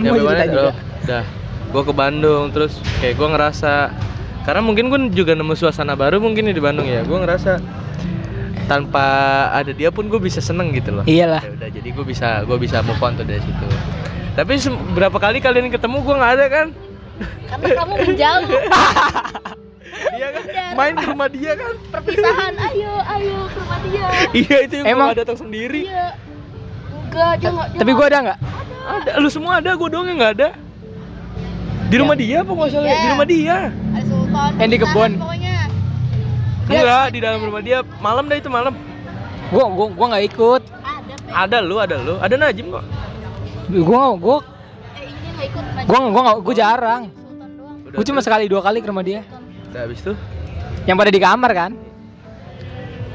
Ya 0.00 0.10
gimana 0.10 0.38
cerita 0.38 0.44
juga? 0.48 0.62
oh, 0.62 0.74
dah 1.04 1.24
gue 1.70 1.82
ke 1.84 1.92
Bandung 1.92 2.44
terus 2.50 2.72
kayak 2.98 3.14
gue 3.14 3.28
ngerasa 3.30 3.72
karena 4.42 4.60
mungkin 4.60 4.84
gue 4.88 4.98
juga 5.14 5.32
nemu 5.32 5.54
suasana 5.54 5.94
baru 5.94 6.18
mungkin 6.18 6.48
di 6.48 6.58
Bandung 6.58 6.82
ya 6.84 7.00
gue 7.00 7.14
ngerasa 7.14 7.62
tanpa 8.66 9.04
ada 9.50 9.70
dia 9.70 9.90
pun 9.90 10.06
gue 10.06 10.18
bisa 10.18 10.38
seneng 10.38 10.70
gitu 10.70 10.90
loh 10.92 11.04
Iyalah. 11.04 11.42
ya 11.42 11.50
udah 11.52 11.68
jadi 11.70 11.88
gue 11.90 12.04
bisa 12.04 12.42
gue 12.42 12.56
bisa 12.56 12.82
move 12.82 12.98
on 12.98 13.14
tuh 13.14 13.22
dari 13.22 13.38
situ 13.38 13.66
tapi 14.32 14.58
berapa 14.94 15.14
kali 15.14 15.38
kalian 15.38 15.68
ketemu 15.68 15.96
gue 16.00 16.14
nggak 16.16 16.32
ada 16.34 16.46
kan 16.48 16.66
Karena 17.50 17.66
kamu 17.76 17.94
menjauh. 18.00 18.46
dia 20.10 20.28
kan 20.34 20.42
main 20.72 20.94
ke 20.94 21.04
rumah 21.04 21.28
dia 21.28 21.52
kan 21.52 21.74
Perpisahan. 21.90 22.54
Ayo, 22.56 22.94
ayo 23.10 23.38
ke 23.44 23.58
rumah 23.58 23.78
dia. 23.84 24.06
iya 24.32 24.56
itu 24.64 24.74
yang 24.80 24.86
Emang- 24.88 25.12
datang 25.12 25.36
sendiri 25.36 25.84
Iya. 25.84 26.14
Enggak, 27.10 27.32
dia 27.36 27.48
enggak. 27.50 27.68
Tapi 27.74 27.90
gua 27.90 28.06
ada 28.06 28.18
nggak? 28.22 28.38
Ada 28.82 29.10
lu 29.16 29.28
semua 29.28 29.58
ada 29.58 29.70
gue 29.72 29.88
doang 29.88 30.06
yang 30.06 30.18
nggak 30.18 30.34
ada 30.34 30.48
di 31.86 31.96
rumah 31.96 32.14
dia 32.14 32.40
apa 32.40 32.50
nggak 32.50 32.70
salah 32.70 32.86
ya? 32.86 32.90
di 32.90 32.96
Iya. 32.96 33.10
rumah 33.10 33.26
dia 33.26 33.56
ada 33.90 34.02
Sultan. 34.02 34.50
Yang 34.56 34.70
di 34.70 34.78
kebun. 34.78 35.10
Pokoknya. 35.16 35.54
enggak 36.64 37.06
di 37.10 37.18
dalam 37.18 37.40
rumah 37.40 37.60
dia 37.60 37.78
malam 37.98 38.24
dah 38.24 38.36
itu 38.36 38.46
malam 38.48 38.74
Gua 39.50 39.66
gua 39.66 39.86
gua 39.90 40.06
nggak 40.08 40.24
ikut. 40.28 40.62
Ada, 41.26 41.58
lu 41.58 41.76
ada 41.76 41.98
lu 41.98 42.14
ada 42.16 42.34
Najim 42.36 42.70
kok 42.70 42.84
Gua 43.68 44.14
gua 44.14 44.38
Eh, 44.94 45.02
ini 45.04 45.28
enggak 45.28 45.46
ikut. 45.48 45.64
Najib. 45.68 45.86
gua 45.86 45.98
gua 46.06 46.22
nggak 46.22 46.38
gua 46.40 46.54
jarang. 46.54 47.02
Sultan 47.10 47.50
doang. 47.52 47.76
Udah, 47.82 47.92
Gua 47.92 48.04
cuma 48.06 48.20
sekali 48.20 48.44
dua 48.46 48.60
kali 48.60 48.78
ke 48.78 48.86
rumah 48.86 49.02
dia. 49.02 49.26
udah 49.66 49.80
habis 49.82 49.98
itu 50.00 50.12
Yang 50.82 50.96
pada 50.96 51.10
di 51.10 51.20
kamar 51.20 51.50
kan? 51.52 51.70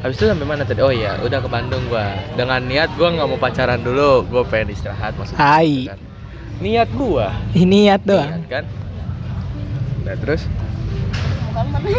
Habis 0.05 0.15
itu 0.15 0.29
sampai 0.29 0.45
mana 0.45 0.61
tadi 0.61 0.79
oh 0.79 0.93
iya 0.93 1.17
udah 1.17 1.41
ke 1.41 1.49
Bandung 1.49 1.81
gua 1.89 2.05
dengan 2.37 2.61
niat 2.61 2.93
gua 2.93 3.09
nggak 3.09 3.25
mau 3.25 3.41
pacaran 3.41 3.81
dulu 3.81 4.21
gua 4.29 4.45
pengen 4.45 4.69
istirahat 4.69 5.17
maksudnya 5.17 5.41
Hai. 5.41 5.89
kan. 5.89 5.99
niat 6.61 6.89
gua 6.93 7.33
Ini 7.51 7.65
niat 7.65 7.65
niat 7.65 8.01
doang. 8.05 8.29
kan 8.45 8.65
nah 10.05 10.15
terus 10.15 10.45
ya 10.45 11.97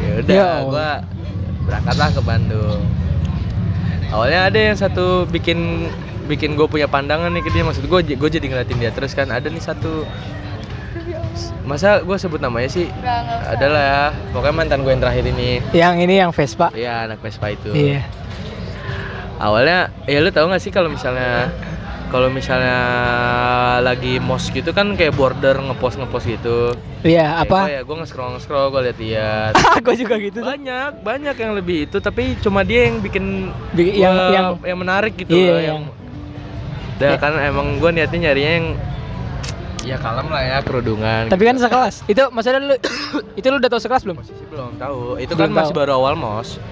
Ya 0.00 0.12
udah 0.24 0.40
Allah. 0.40 0.62
gua 0.64 0.90
berangkatlah 1.62 2.08
ke 2.10 2.22
Bandung 2.22 2.80
awalnya 4.08 4.40
ada 4.48 4.58
yang 4.58 4.76
satu 4.76 5.28
bikin 5.28 5.88
bikin 6.24 6.54
gue 6.54 6.64
punya 6.64 6.86
pandangan 6.86 7.28
nih 7.28 7.42
ke 7.42 7.50
dia 7.50 7.60
maksud 7.60 7.84
gue 7.84 8.00
gue 8.08 8.30
jadi 8.30 8.46
ngeliatin 8.46 8.78
dia 8.78 8.88
terus 8.88 9.12
kan 9.12 9.28
ada 9.28 9.44
nih 9.44 9.60
satu 9.60 10.06
masa 11.62 12.00
gue 12.00 12.16
sebut 12.16 12.38
namanya 12.38 12.68
sih 12.68 12.86
usah. 12.86 13.52
adalah 13.52 13.82
ya 13.82 14.02
pokoknya 14.30 14.54
mantan 14.54 14.80
gue 14.80 14.90
yang 14.90 15.00
terakhir 15.00 15.24
ini 15.26 15.50
Yang 15.72 15.94
ini 16.00 16.14
yang 16.18 16.30
Vespa. 16.30 16.68
Iya 16.72 17.06
anak 17.06 17.18
Vespa 17.18 17.46
itu 17.48 17.70
Iya. 17.70 18.02
awalnya 19.38 19.78
ya 20.04 20.18
lu 20.18 20.28
tahu 20.28 20.46
nggak 20.46 20.60
sih 20.60 20.70
kalau 20.70 20.86
misalnya 20.86 21.50
kalau 22.06 22.28
misalnya 22.28 22.76
lagi 23.80 24.20
mos 24.20 24.46
gitu 24.46 24.70
kan 24.70 24.92
kayak 24.92 25.12
border 25.12 25.56
ngepost 25.58 25.96
ngepost 25.96 26.26
gitu 26.28 26.76
Iya, 27.02 27.40
apa? 27.40 27.66
ya 27.68 27.80
gue 27.80 27.96
nge-scroll 27.96 28.36
nge-scroll 28.36 28.68
gue 28.68 28.80
liat-liat 28.84 29.52
gua 29.82 29.94
juga 29.96 30.14
gitu 30.16 30.38
tuh. 30.38 30.44
banyak 30.44 31.00
banyak 31.00 31.34
yang 31.34 31.52
lebih 31.52 31.76
itu 31.84 31.98
tapi 31.98 32.38
cuma 32.38 32.62
dia 32.62 32.86
yang 32.86 33.00
bikin 33.00 33.50
Bi- 33.72 33.96
yang 33.96 34.12
gua- 34.12 34.30
yang 34.30 34.46
yang 34.62 34.78
menarik 34.78 35.16
gitu 35.16 35.32
Iya, 35.32 35.48
loh 35.48 35.58
yang- 35.58 35.82
yang 35.82 36.00
Dah 36.94 37.18
kan 37.18 37.34
emang 37.34 37.80
gue 37.80 37.90
niatnya 37.90 38.30
nyarinya 38.30 38.52
yang 38.54 38.68
ya 39.82 39.96
kalem 39.96 40.26
lah 40.26 40.40
ya 40.40 40.56
kerudungan 40.60 41.26
tapi 41.26 41.42
kan 41.42 41.56
sekelas. 41.56 42.06
Itu 42.06 42.30
maksudnya 42.30 42.60
lu 42.60 42.74
itu 43.34 43.46
lu 43.46 43.56
udah 43.58 43.66
tahu 43.68 43.80
sekelas 43.80 44.02
belum? 44.02 44.16
posisi 44.16 44.44
belum 44.46 44.70
tahu 44.76 45.18
itu 45.18 45.32
Belum 45.32 45.50
kan 45.50 45.50
masih 45.56 45.72
tahu. 45.72 45.80
baru 45.80 45.92
awal 45.96 46.14
mos 46.14 46.62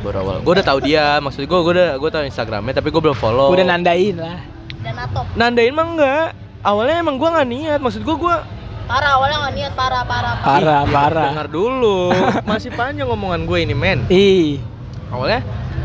baru 0.00 0.16
awal 0.20 0.36
gue 0.40 0.52
udah 0.52 0.64
tahu 0.64 0.78
dia 0.80 1.18
maksud 1.18 1.42
gue 1.42 1.58
gue 1.60 1.72
udah 1.72 1.90
gue 1.94 2.10
tahu 2.10 2.22
instagramnya 2.24 2.74
tapi 2.74 2.88
gue 2.88 3.00
belum 3.00 3.14
follow 3.14 3.50
Udah 3.50 3.62
nandain 3.64 4.16
lah. 4.16 4.38
Dan 4.78 4.98
atop. 4.98 5.24
nandain 5.34 5.70
mah 5.70 5.86
enggak 5.88 6.26
awalnya 6.60 6.96
emang 6.98 7.14
gue 7.16 7.28
nggak 7.28 7.48
niat 7.48 7.78
maksud 7.78 8.02
gue 8.02 8.16
gue 8.16 8.36
Parah 8.82 9.14
awalnya 9.14 9.38
enggak 9.38 9.54
niat 9.56 9.72
parah 9.72 10.02
parah. 10.02 10.34
parah. 10.42 10.82
Parah, 10.82 10.82
parah. 10.86 11.26
dengar 11.28 11.48
dulu 11.48 12.10
masih 12.44 12.70
panjang 12.72 13.06
ngomongan 13.06 13.42
gue 13.42 13.58
ini 13.60 13.74
men 13.74 13.98
Ih. 14.06 14.58
awalnya 15.08 15.42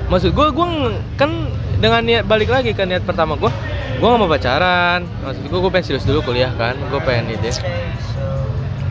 maksud 0.08 0.32
gue 0.32 0.47
gue 0.50 0.65
kan 1.13 1.30
dengan 1.78 2.02
niat 2.02 2.26
balik 2.26 2.50
lagi 2.50 2.74
ke 2.74 2.84
niat 2.84 3.06
pertama 3.06 3.38
gue 3.38 3.50
gue 3.98 4.08
gak 4.08 4.20
mau 4.20 4.30
pacaran 4.30 5.06
maksud 5.22 5.42
gue 5.46 5.60
gue 5.60 5.72
pengen 5.72 5.86
serius 5.86 6.06
dulu 6.06 6.20
kuliah 6.24 6.50
kan 6.52 6.74
gue 6.76 7.02
pengen 7.02 7.34
itu 7.34 7.50
ya 7.50 7.56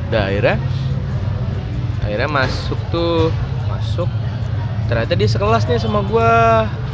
udah 0.09 0.23
akhirnya 0.25 0.57
akhirnya 2.01 2.29
masuk 2.31 2.79
tuh 2.89 3.35
masuk 3.67 4.07
ternyata 4.87 5.13
dia 5.13 5.27
sekelas 5.27 5.67
nih 5.67 5.83
sama 5.83 6.07
gue 6.07 6.31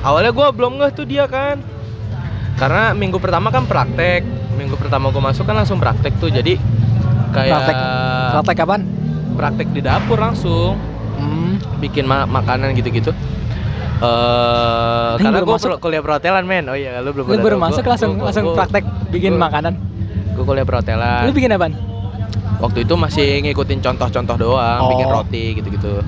awalnya 0.01 0.33
gue 0.33 0.47
belum 0.51 0.81
ngeh 0.81 0.93
tuh 0.93 1.05
dia 1.05 1.29
kan 1.29 1.61
karena 2.57 2.93
minggu 2.93 3.21
pertama 3.21 3.53
kan 3.53 3.65
praktek 3.65 4.25
minggu 4.57 4.77
pertama 4.77 5.13
gue 5.13 5.21
masuk 5.21 5.45
kan 5.45 5.57
langsung 5.57 5.77
praktek 5.77 6.17
tuh 6.17 6.29
jadi 6.29 6.57
kayak 7.33 7.53
Praktek. 7.53 7.77
Praktek 8.33 8.57
kapan? 8.59 8.81
praktek 9.33 9.69
di 9.73 9.81
dapur 9.81 10.17
langsung 10.17 10.77
Hmm. 11.13 11.61
bikin 11.79 12.03
ma- 12.03 12.25
makanan 12.25 12.73
gitu-gitu. 12.73 13.13
Eh, 14.03 15.11
Ini 15.15 15.23
karena 15.23 15.39
gue 15.41 15.55
masuk. 15.55 15.79
kuliah 15.79 16.03
perhotelan 16.03 16.43
men. 16.43 16.67
Oh 16.67 16.75
iya, 16.75 16.99
lu 16.99 17.15
belum 17.15 17.25
Lu 17.25 17.39
baru 17.39 17.55
masuk 17.57 17.81
Gua- 17.81 17.95
langsung 17.95 18.13
gua- 18.13 18.27
langsung 18.27 18.45
gua- 18.45 18.59
praktek 18.59 18.83
bikin 19.09 19.33
gua- 19.33 19.43
makanan. 19.47 19.75
Gue 20.35 20.45
kuliah 20.45 20.67
perhotelan. 20.67 21.23
Lu 21.23 21.33
bikin 21.33 21.51
apaan? 21.51 21.75
Waktu 22.59 22.79
itu 22.83 22.95
masih 22.95 23.29
ngikutin 23.43 23.79
contoh-contoh 23.81 24.37
doang, 24.37 24.81
Oh. 24.81 24.91
bikin 24.91 25.07
roti 25.09 25.45
gitu-gitu. 25.55 26.03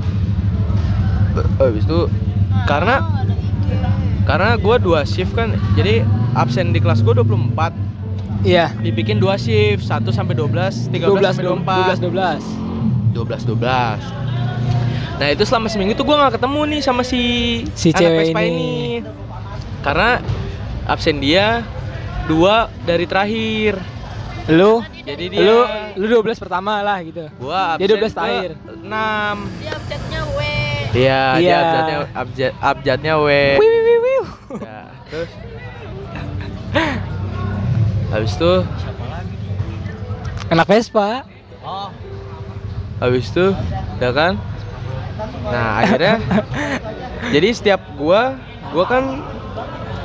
Habis 1.57 1.83
itu 1.85 2.01
karena 2.65 2.97
Oh, 2.97 3.11
karena 4.25 4.55
gue 4.57 4.77
dua 4.81 5.03
shift 5.05 5.35
kan, 5.35 5.55
jadi 5.75 6.03
absen 6.35 6.71
di 6.71 6.79
kelas 6.79 6.99
gue 7.01 7.11
24 7.13 7.75
Iya. 8.43 8.71
dibikin 8.77 9.19
dua 9.19 9.35
shift, 9.35 9.83
1 9.83 10.11
sampai 10.11 10.35
12, 10.35 10.87
13 10.89 11.07
12 11.09 11.31
sampai 11.33 11.47
12 11.47 11.59
24. 11.63 11.95
12 11.95 11.99
12. 12.03 12.43
12. 13.45 14.01
Nah 15.15 15.29
itu 15.31 15.43
selama 15.43 15.69
seminggu 15.69 15.95
tuh 15.95 16.03
gue 16.03 16.13
nggak 16.13 16.35
ketemu 16.35 16.61
nih 16.69 16.81
sama 16.81 17.03
si 17.03 17.23
Si 17.73 17.89
anak 17.89 18.01
cewek 18.01 18.19
Vespa 18.29 18.41
ini. 18.43 19.01
karena 19.81 20.11
absen 20.85 21.17
dia 21.19 21.63
dua 22.25 22.67
dari 22.83 23.05
terakhir. 23.05 23.79
Lu 24.47 24.81
Jadi 25.01 25.25
dia 25.31 25.41
lu 25.41 25.57
lu 25.97 26.21
12 26.21 26.37
pertama 26.37 26.81
lah 26.81 27.01
gitu. 27.01 27.29
gua 27.39 27.77
dia 27.77 27.85
absen 27.87 27.97
12 27.97 28.01
ke 28.03 28.13
terakhir. 28.15 28.51
6 28.57 28.85
Dia 29.57 29.73
abjadnya 29.73 30.21
W. 30.25 30.39
Iya, 30.95 31.23
dia 31.35 31.41
Iya. 31.41 31.59
abjadnya 31.59 31.97
abjad, 32.15 32.53
abjadnya 32.61 33.13
W. 33.17 33.29
Wiu 33.57 33.65
wiu 33.65 33.83
wiu, 33.83 33.99
wiu. 34.01 34.23
Ya, 34.59 34.81
terus 35.09 35.31
habis 38.11 38.33
itu 38.33 38.53
Anak 40.47 40.67
Vespa. 40.67 41.25
habis 42.95 43.27
itu 43.27 43.47
ya 43.99 44.11
kan 44.13 44.39
nah 45.47 45.79
akhirnya 45.83 46.19
jadi 47.35 47.49
setiap 47.55 47.81
gua 47.95 48.35
gua 48.75 48.85
kan 48.85 49.05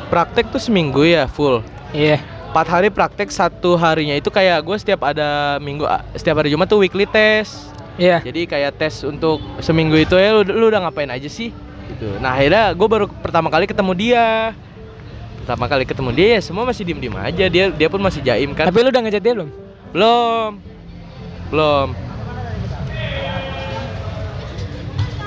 praktek 0.09 0.49
tuh 0.49 0.59
seminggu 0.59 1.05
ya 1.05 1.29
full. 1.29 1.61
Iya. 1.93 2.19
empat 2.49 2.65
hari 2.65 2.89
praktek 2.89 3.29
satu 3.29 3.77
harinya 3.77 4.17
itu 4.17 4.33
kayak 4.33 4.65
gue 4.65 4.73
setiap 4.81 5.05
ada 5.05 5.61
minggu 5.61 5.85
setiap 6.17 6.41
hari 6.41 6.49
Jumat 6.49 6.65
tuh 6.65 6.81
weekly 6.81 7.05
test. 7.05 7.69
Iya. 7.99 8.23
jadi 8.25 8.47
kayak 8.49 8.79
tes 8.79 9.05
untuk 9.05 9.43
seminggu 9.59 9.99
itu 9.99 10.15
ya 10.17 10.31
lu, 10.33 10.41
lu 10.47 10.65
udah 10.71 10.87
ngapain 10.87 11.11
aja 11.13 11.29
sih? 11.29 11.53
Gitu. 11.93 12.09
Nah 12.17 12.33
akhirnya 12.33 12.73
gue 12.73 12.87
baru 12.89 13.05
pertama 13.05 13.53
kali 13.53 13.69
ketemu 13.69 13.93
dia. 13.93 14.57
Pertama 15.45 15.65
kali 15.69 15.85
ketemu 15.85 16.09
dia 16.13 16.27
ya 16.37 16.41
semua 16.41 16.65
masih 16.65 16.89
diem 16.89 16.97
diem 16.97 17.15
aja. 17.21 17.45
Dia 17.45 17.69
dia 17.69 17.87
pun 17.91 18.01
masih 18.01 18.25
jaim 18.25 18.49
kan. 18.57 18.65
Tapi 18.65 18.81
lu 18.81 18.89
udah 18.89 19.01
ngechat 19.05 19.21
dia 19.21 19.33
belum? 19.37 19.49
belum. 19.93 20.51
Belum 21.53 22.08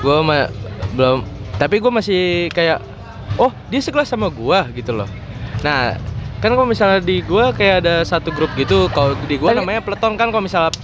gue 0.03 0.17
ma- 0.19 0.51
belum 0.93 1.23
tapi 1.55 1.79
gue 1.79 1.91
masih 1.91 2.21
kayak 2.51 2.83
oh 3.39 3.49
dia 3.67 3.79
sekelas 3.79 4.05
sama 4.05 4.27
gua 4.27 4.67
gitu 4.69 4.91
loh 4.91 5.07
nah 5.63 5.95
kan 6.37 6.51
kalau 6.51 6.67
misalnya 6.67 6.99
di 6.99 7.23
gua 7.23 7.49
kayak 7.49 7.81
ada 7.81 8.03
satu 8.03 8.29
grup 8.29 8.51
gitu 8.53 8.91
kalau 8.91 9.15
di 9.23 9.39
gua 9.39 9.55
Tapi- 9.55 9.63
namanya 9.63 9.79
peleton 9.79 10.13
kan 10.13 10.27
kalau 10.27 10.43
misalnya 10.43 10.75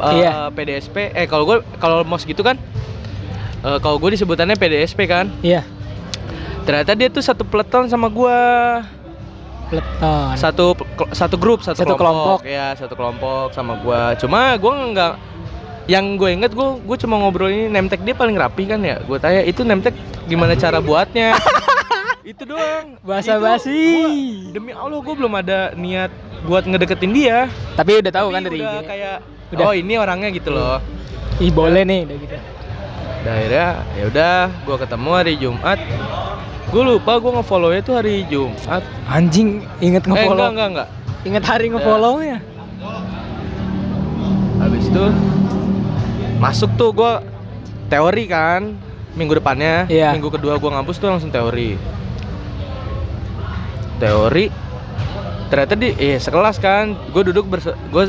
uh, 0.00 0.10
Iya. 0.10 0.32
PDSP 0.50 1.12
eh 1.12 1.28
kalau 1.28 1.44
gua 1.44 1.56
kalau 1.76 2.02
mos 2.02 2.24
gitu 2.24 2.40
kan 2.40 2.56
Eh, 3.64 3.80
kalau 3.80 3.96
gue 3.96 4.12
disebutannya 4.12 4.60
PDSP 4.60 5.08
kan. 5.08 5.32
Iya. 5.40 5.64
Ternyata 6.68 6.92
dia 6.92 7.08
tuh 7.08 7.24
satu 7.24 7.48
peleton 7.48 7.88
sama 7.88 8.12
gua. 8.12 8.36
Peleton. 9.72 10.36
Satu 10.36 10.76
satu 11.10 11.36
grup, 11.40 11.64
satu, 11.64 11.80
Satu 11.80 11.96
kelompok. 11.96 12.44
Ya, 12.44 12.76
satu 12.76 12.92
kelompok 12.92 13.56
sama 13.56 13.80
gua. 13.80 14.12
Cuma 14.20 14.52
gua 14.60 14.72
nggak 14.84 15.12
yang 15.84 16.16
gue 16.16 16.32
inget 16.32 16.52
gue 16.56 16.68
gue 16.80 16.96
cuma 16.96 17.20
ngobrol 17.20 17.52
ini 17.52 17.68
nemtek 17.68 18.00
dia 18.02 18.16
paling 18.16 18.34
rapi 18.34 18.64
kan 18.64 18.80
ya? 18.80 19.00
Gue 19.04 19.20
tanya 19.20 19.44
itu 19.44 19.60
nemtek 19.62 19.92
gimana 20.24 20.56
cara 20.56 20.80
buatnya? 20.80 21.36
Itu 22.24 22.48
doang. 22.48 22.96
Itu 22.96 23.04
basi. 23.04 23.28
gua- 23.36 23.60
demi 24.56 24.72
allah 24.72 24.96
gue 24.96 25.12
belum 25.12 25.32
ada 25.36 25.76
niat 25.76 26.08
buat 26.48 26.64
ngedeketin 26.64 27.12
dia. 27.12 27.52
Tapi 27.76 28.00
udah 28.00 28.12
tahu 28.12 28.28
Tapi 28.32 28.34
kan 28.34 28.42
dari 28.48 28.58
udah 28.64 28.80
kayak 28.80 29.16
Udah. 29.52 29.64
oh 29.68 29.74
ini 29.76 29.94
orangnya 30.00 30.32
gitu 30.32 30.48
loh. 30.48 30.80
Ih 31.36 31.52
boleh 31.52 31.84
nih 31.84 32.08
udah 32.08 32.16
gitu. 32.16 32.36
Akhirnya 33.24 33.68
ya 33.92 34.04
udah 34.08 34.34
gue 34.48 34.76
ketemu 34.80 35.10
hari 35.12 35.34
Jumat. 35.36 35.78
Gue 36.72 36.82
lupa 36.82 37.12
gue 37.20 37.32
ngefollownya 37.36 37.80
tuh 37.84 37.94
hari 38.00 38.24
Jumat. 38.32 38.80
Anjing 39.04 39.60
inget 39.84 40.02
eh 40.02 40.08
enggak 40.08 40.24
ngefollow. 40.24 40.48
enggak 40.48 40.68
enggak. 40.72 40.88
Inget 41.28 41.44
hari 41.44 41.66
ngefollownya. 41.68 42.38
habis 44.54 44.88
itu 44.88 45.04
masuk 46.36 46.70
tuh 46.74 46.90
gue 46.90 47.12
teori 47.86 48.24
kan 48.26 48.74
minggu 49.14 49.34
depannya 49.34 49.86
Iya. 49.86 50.10
minggu 50.10 50.28
kedua 50.28 50.56
gue 50.56 50.66
ngampus 50.68 50.96
tuh 50.96 51.08
langsung 51.08 51.30
teori 51.30 51.78
teori 53.96 54.50
ternyata 55.46 55.74
di 55.74 55.94
eh 55.94 56.18
sekelas 56.18 56.58
kan 56.58 56.98
gue 57.08 57.22
duduk 57.24 57.46
berse 57.46 57.70
gue 57.88 58.04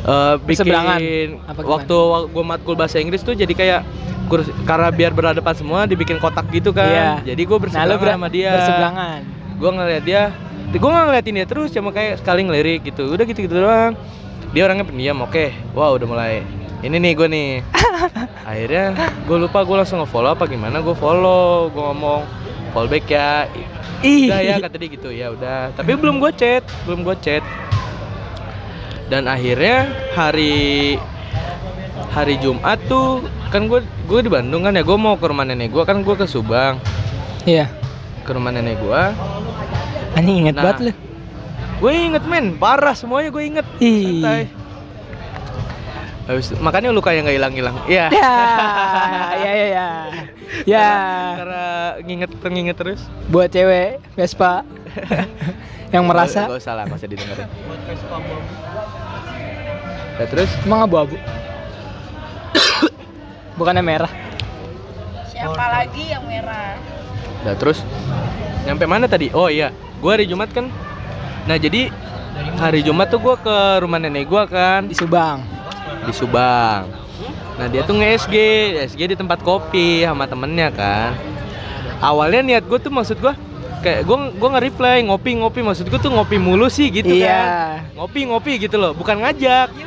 eh, 0.00 0.34
bikin? 0.42 1.40
Apa 1.46 1.60
waktu 1.62 1.96
gue 2.26 2.44
matkul 2.44 2.74
bahasa 2.74 2.96
Inggris 2.96 3.20
tuh 3.20 3.32
jadi 3.32 3.50
kayak 3.50 3.80
kursi, 4.26 4.52
karena 4.62 4.88
biar 4.88 5.10
berhadapan 5.10 5.54
semua 5.54 5.80
dibikin 5.84 6.16
kotak 6.16 6.46
gitu 6.50 6.70
kan 6.70 6.86
Iya. 7.18 7.34
jadi 7.34 7.42
gue 7.42 7.56
Nah, 7.56 7.62
berseberangan 7.62 7.98
ber- 7.98 8.14
sama 8.14 8.28
dia 8.28 8.50
Berseberangan. 8.52 9.18
gue 9.56 9.70
ngeliat 9.70 10.04
dia 10.04 10.22
gue 10.70 10.78
nggak 10.86 11.04
ngeliatin 11.04 11.34
dia 11.34 11.46
terus 11.46 11.68
cuma 11.70 11.90
kayak 11.90 12.20
sekali 12.20 12.40
ngelirik 12.42 12.80
gitu 12.84 13.10
udah 13.10 13.24
gitu 13.24 13.40
gitu 13.42 13.56
doang 13.58 13.98
dia 14.50 14.62
orangnya 14.64 14.82
pendiam 14.82 15.18
oke. 15.20 15.52
Wow 15.72 15.94
udah 15.94 16.06
mulai 16.06 16.34
ini 16.80 16.96
nih 16.96 17.12
gue 17.12 17.28
nih. 17.28 17.50
Akhirnya 18.50 18.96
gue 19.24 19.36
lupa 19.38 19.62
gue 19.62 19.76
langsung 19.76 20.00
nge-follow 20.00 20.32
apa 20.32 20.44
gimana 20.44 20.80
gue 20.80 20.92
follow 20.92 21.68
gue 21.68 21.82
ngomong 21.82 22.20
follow 22.72 22.88
back 22.88 23.06
ya. 23.06 23.46
Udah 24.00 24.40
ya 24.40 24.56
kata 24.58 24.76
dia 24.76 24.88
gitu. 24.90 25.08
Ya 25.08 25.30
udah. 25.30 25.70
Tapi 25.72 25.92
belum 25.94 26.18
gue 26.18 26.32
chat 26.32 26.64
belum 26.84 27.02
gue 27.02 27.16
chat. 27.20 27.44
Dan 29.06 29.26
akhirnya 29.26 29.86
hari 30.12 30.96
hari 32.10 32.38
Jumat 32.38 32.78
tuh 32.86 33.22
kan 33.50 33.66
gue 33.66 33.82
gue 34.06 34.20
di 34.22 34.30
Bandung 34.30 34.62
kan 34.62 34.72
ya 34.72 34.82
gue 34.82 34.94
mau 34.94 35.14
ke 35.14 35.26
rumah 35.26 35.42
nenek 35.42 35.70
gue 35.70 35.82
kan 35.82 36.00
gue 36.00 36.14
ke 36.14 36.26
Subang. 36.26 36.78
Iya. 37.42 37.66
ke 38.20 38.36
rumah 38.36 38.52
nenek 38.52 38.76
gue 38.78 39.02
Anjing 40.12 40.44
inget 40.44 40.54
Nah. 40.54 40.62
banget 40.70 40.78
lu. 40.86 40.92
Gue 41.80 41.92
inget 41.96 42.22
men, 42.22 42.54
parah 42.54 42.92
semuanya 42.92 43.32
gue 43.32 43.42
inget. 43.42 43.66
Ih. 43.80 44.20
Santai. 44.20 44.42
Habis 46.28 46.46
itu- 46.46 46.60
makanya 46.60 46.92
luka 46.92 47.10
yang 47.10 47.24
nggak 47.24 47.36
hilang-hilang. 47.36 47.76
Iya. 47.88 48.06
Ya, 48.06 48.32
ya, 49.42 49.50
ya, 49.50 49.66
ya. 49.66 49.88
Ya, 50.62 50.90
Karena 51.36 51.64
nginget 52.02 52.30
nginget 52.36 52.76
terus. 52.76 53.00
buat 53.26 53.48
cewek 53.48 54.02
Vespa 54.12 54.66
yang 55.94 56.04
merasa 56.04 56.44
Gak 56.44 56.58
usah 56.58 56.74
lah, 56.74 56.84
gak 56.84 56.98
usah 56.98 57.08
didengerin. 57.08 57.48
Ya 60.14 60.24
terus 60.26 60.50
emang 60.62 60.84
abu-abu. 60.84 61.16
Bukannya 63.56 63.80
merah. 63.80 64.12
Siapa 65.24 65.64
lagi 65.70 66.10
yang 66.10 66.26
merah? 66.26 66.76
Nah 67.40 67.54
terus 67.56 67.80
nyampe 68.62 68.84
mana 68.84 69.06
tadi? 69.06 69.32
Oh 69.32 69.48
iya, 69.48 69.72
gue 69.96 70.10
hari 70.10 70.26
Jumat 70.26 70.50
kan. 70.50 70.68
Nah 71.44 71.56
jadi 71.56 71.88
hari 72.56 72.80
Jumat 72.80 73.08
tuh 73.08 73.18
gue 73.18 73.36
ke 73.38 73.56
rumah 73.78 73.96
nenek 73.96 74.24
gue 74.24 74.42
kan 74.46 74.84
di 74.84 74.94
Subang. 74.94 75.42
di 76.00 76.12
Subang. 76.12 76.88
Nah 77.54 77.66
dia 77.66 77.84
tuh 77.84 77.92
nge-SG, 77.94 78.36
SG 78.86 79.00
di 79.06 79.16
tempat 79.16 79.40
kopi 79.40 80.00
sama 80.00 80.24
temennya 80.24 80.68
kan. 80.70 81.12
Awalnya 82.00 82.40
niat 82.42 82.64
gue 82.64 82.78
tuh 82.78 82.88
maksud 82.88 83.20
gue 83.20 83.32
kayak 83.80 84.04
gue 84.04 84.16
gue 84.34 84.48
nge-reply 84.50 85.04
ngopi 85.04 85.36
ngopi 85.36 85.60
maksud 85.60 85.84
gue 85.84 85.96
tuh 85.98 86.08
ngopi 86.08 86.36
mulu 86.36 86.66
sih 86.66 86.88
gitu 86.88 87.12
Iya. 87.12 87.28
kan. 87.28 87.92
Ngopi 87.94 88.20
ngopi 88.26 88.52
gitu 88.58 88.76
loh, 88.76 88.92
bukan 88.92 89.20
ngajak. 89.20 89.68
Lagi. 89.68 89.84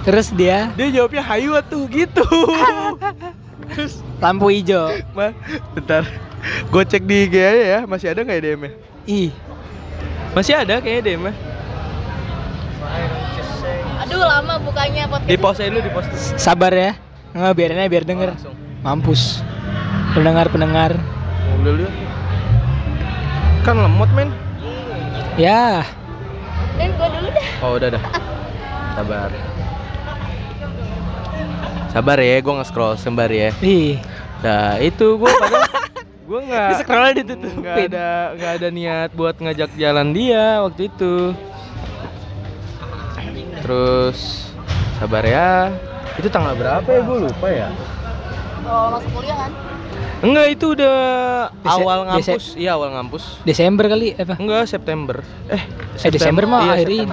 Terus 0.00 0.30
dia 0.30 0.70
Dia 0.72 0.88
jawabnya 0.92 1.22
hayu 1.22 1.58
tuh 1.64 1.84
gitu. 1.88 2.22
Terus 3.70 4.02
lampu 4.18 4.50
hijau. 4.50 4.94
mah 5.12 5.34
bentar. 5.72 6.02
Gue 6.70 6.82
cek 6.82 7.04
di 7.04 7.26
IG 7.26 7.34
aja 7.36 7.50
ya, 7.62 7.80
masih 7.84 8.08
ada 8.08 8.22
nggak 8.22 8.38
ya 8.38 8.42
DM-nya? 8.48 8.70
Ih, 9.04 9.28
Masih 10.30 10.54
ada 10.54 10.78
kayaknya 10.78 11.02
DM-nya. 11.10 11.34
Aduh 14.00 14.22
lama 14.22 14.54
bukanya 14.62 15.10
podcast. 15.10 15.30
Di 15.30 15.36
post 15.36 15.58
aja 15.60 15.70
dulu 15.70 15.82
di 15.82 15.92
post. 15.92 16.08
sabar 16.38 16.72
ya. 16.72 16.92
Nggak 17.30 17.54
biarin 17.54 17.78
aja 17.78 17.90
biar 17.90 18.04
denger. 18.06 18.28
Langsung. 18.34 18.54
Mampus. 18.80 19.22
Pendengar-pendengar. 20.14 20.98
Kan 23.62 23.76
lemot 23.76 24.10
men. 24.16 24.30
Ya, 25.38 25.86
Dan 26.76 26.90
gua 26.96 27.08
dulu 27.08 27.28
dah. 27.30 27.48
Oh 27.64 27.70
udah 27.76 27.88
dah. 27.92 28.02
Sabar. 28.96 29.30
Sabar 31.90 32.18
ya, 32.20 32.36
gue 32.38 32.54
nge-scroll 32.54 32.94
sembar 32.96 33.30
ya. 33.30 33.50
ih. 33.60 33.98
Nah 34.40 34.78
itu 34.80 35.16
gue 35.16 35.26
padahal 35.30 35.68
gue 36.30 36.40
nggak 36.40 36.68
Di 36.70 36.74
scroll 36.78 37.10
ditutupin. 37.12 37.58
nggak 37.58 37.76
ada 37.90 38.08
nggak 38.38 38.52
ada 38.54 38.68
niat 38.70 39.10
buat 39.12 39.34
ngajak 39.34 39.74
jalan 39.74 40.14
dia 40.14 40.62
waktu 40.62 40.86
itu. 40.86 41.34
Terus 43.60 44.18
sabar 44.96 45.24
ya. 45.24 45.74
Itu 46.14 46.28
tanggal 46.28 46.54
berapa 46.54 46.86
ya 46.86 47.00
gue 47.02 47.18
lupa 47.20 47.46
ya. 47.48 47.68
Kalau 48.60 48.94
masuk 48.94 49.10
kuliah 49.12 49.36
kan? 49.36 49.50
Enggak 50.20 50.46
itu 50.52 50.66
udah 50.70 50.96
Dese- 51.50 51.72
awal 51.72 51.98
dese- 51.98 52.08
ngampus. 52.30 52.44
Iya 52.54 52.70
awal 52.76 52.88
ngampus. 52.92 53.24
Desember 53.42 53.84
kali 53.88 54.14
apa? 54.14 54.34
Enggak 54.36 54.62
September. 54.66 55.16
Eh 55.48 55.62
Eh 55.98 56.10
Desember 56.12 56.44
mah 56.44 56.60
iya, 56.62 56.72
akhir 56.76 56.88
ini. 56.88 57.08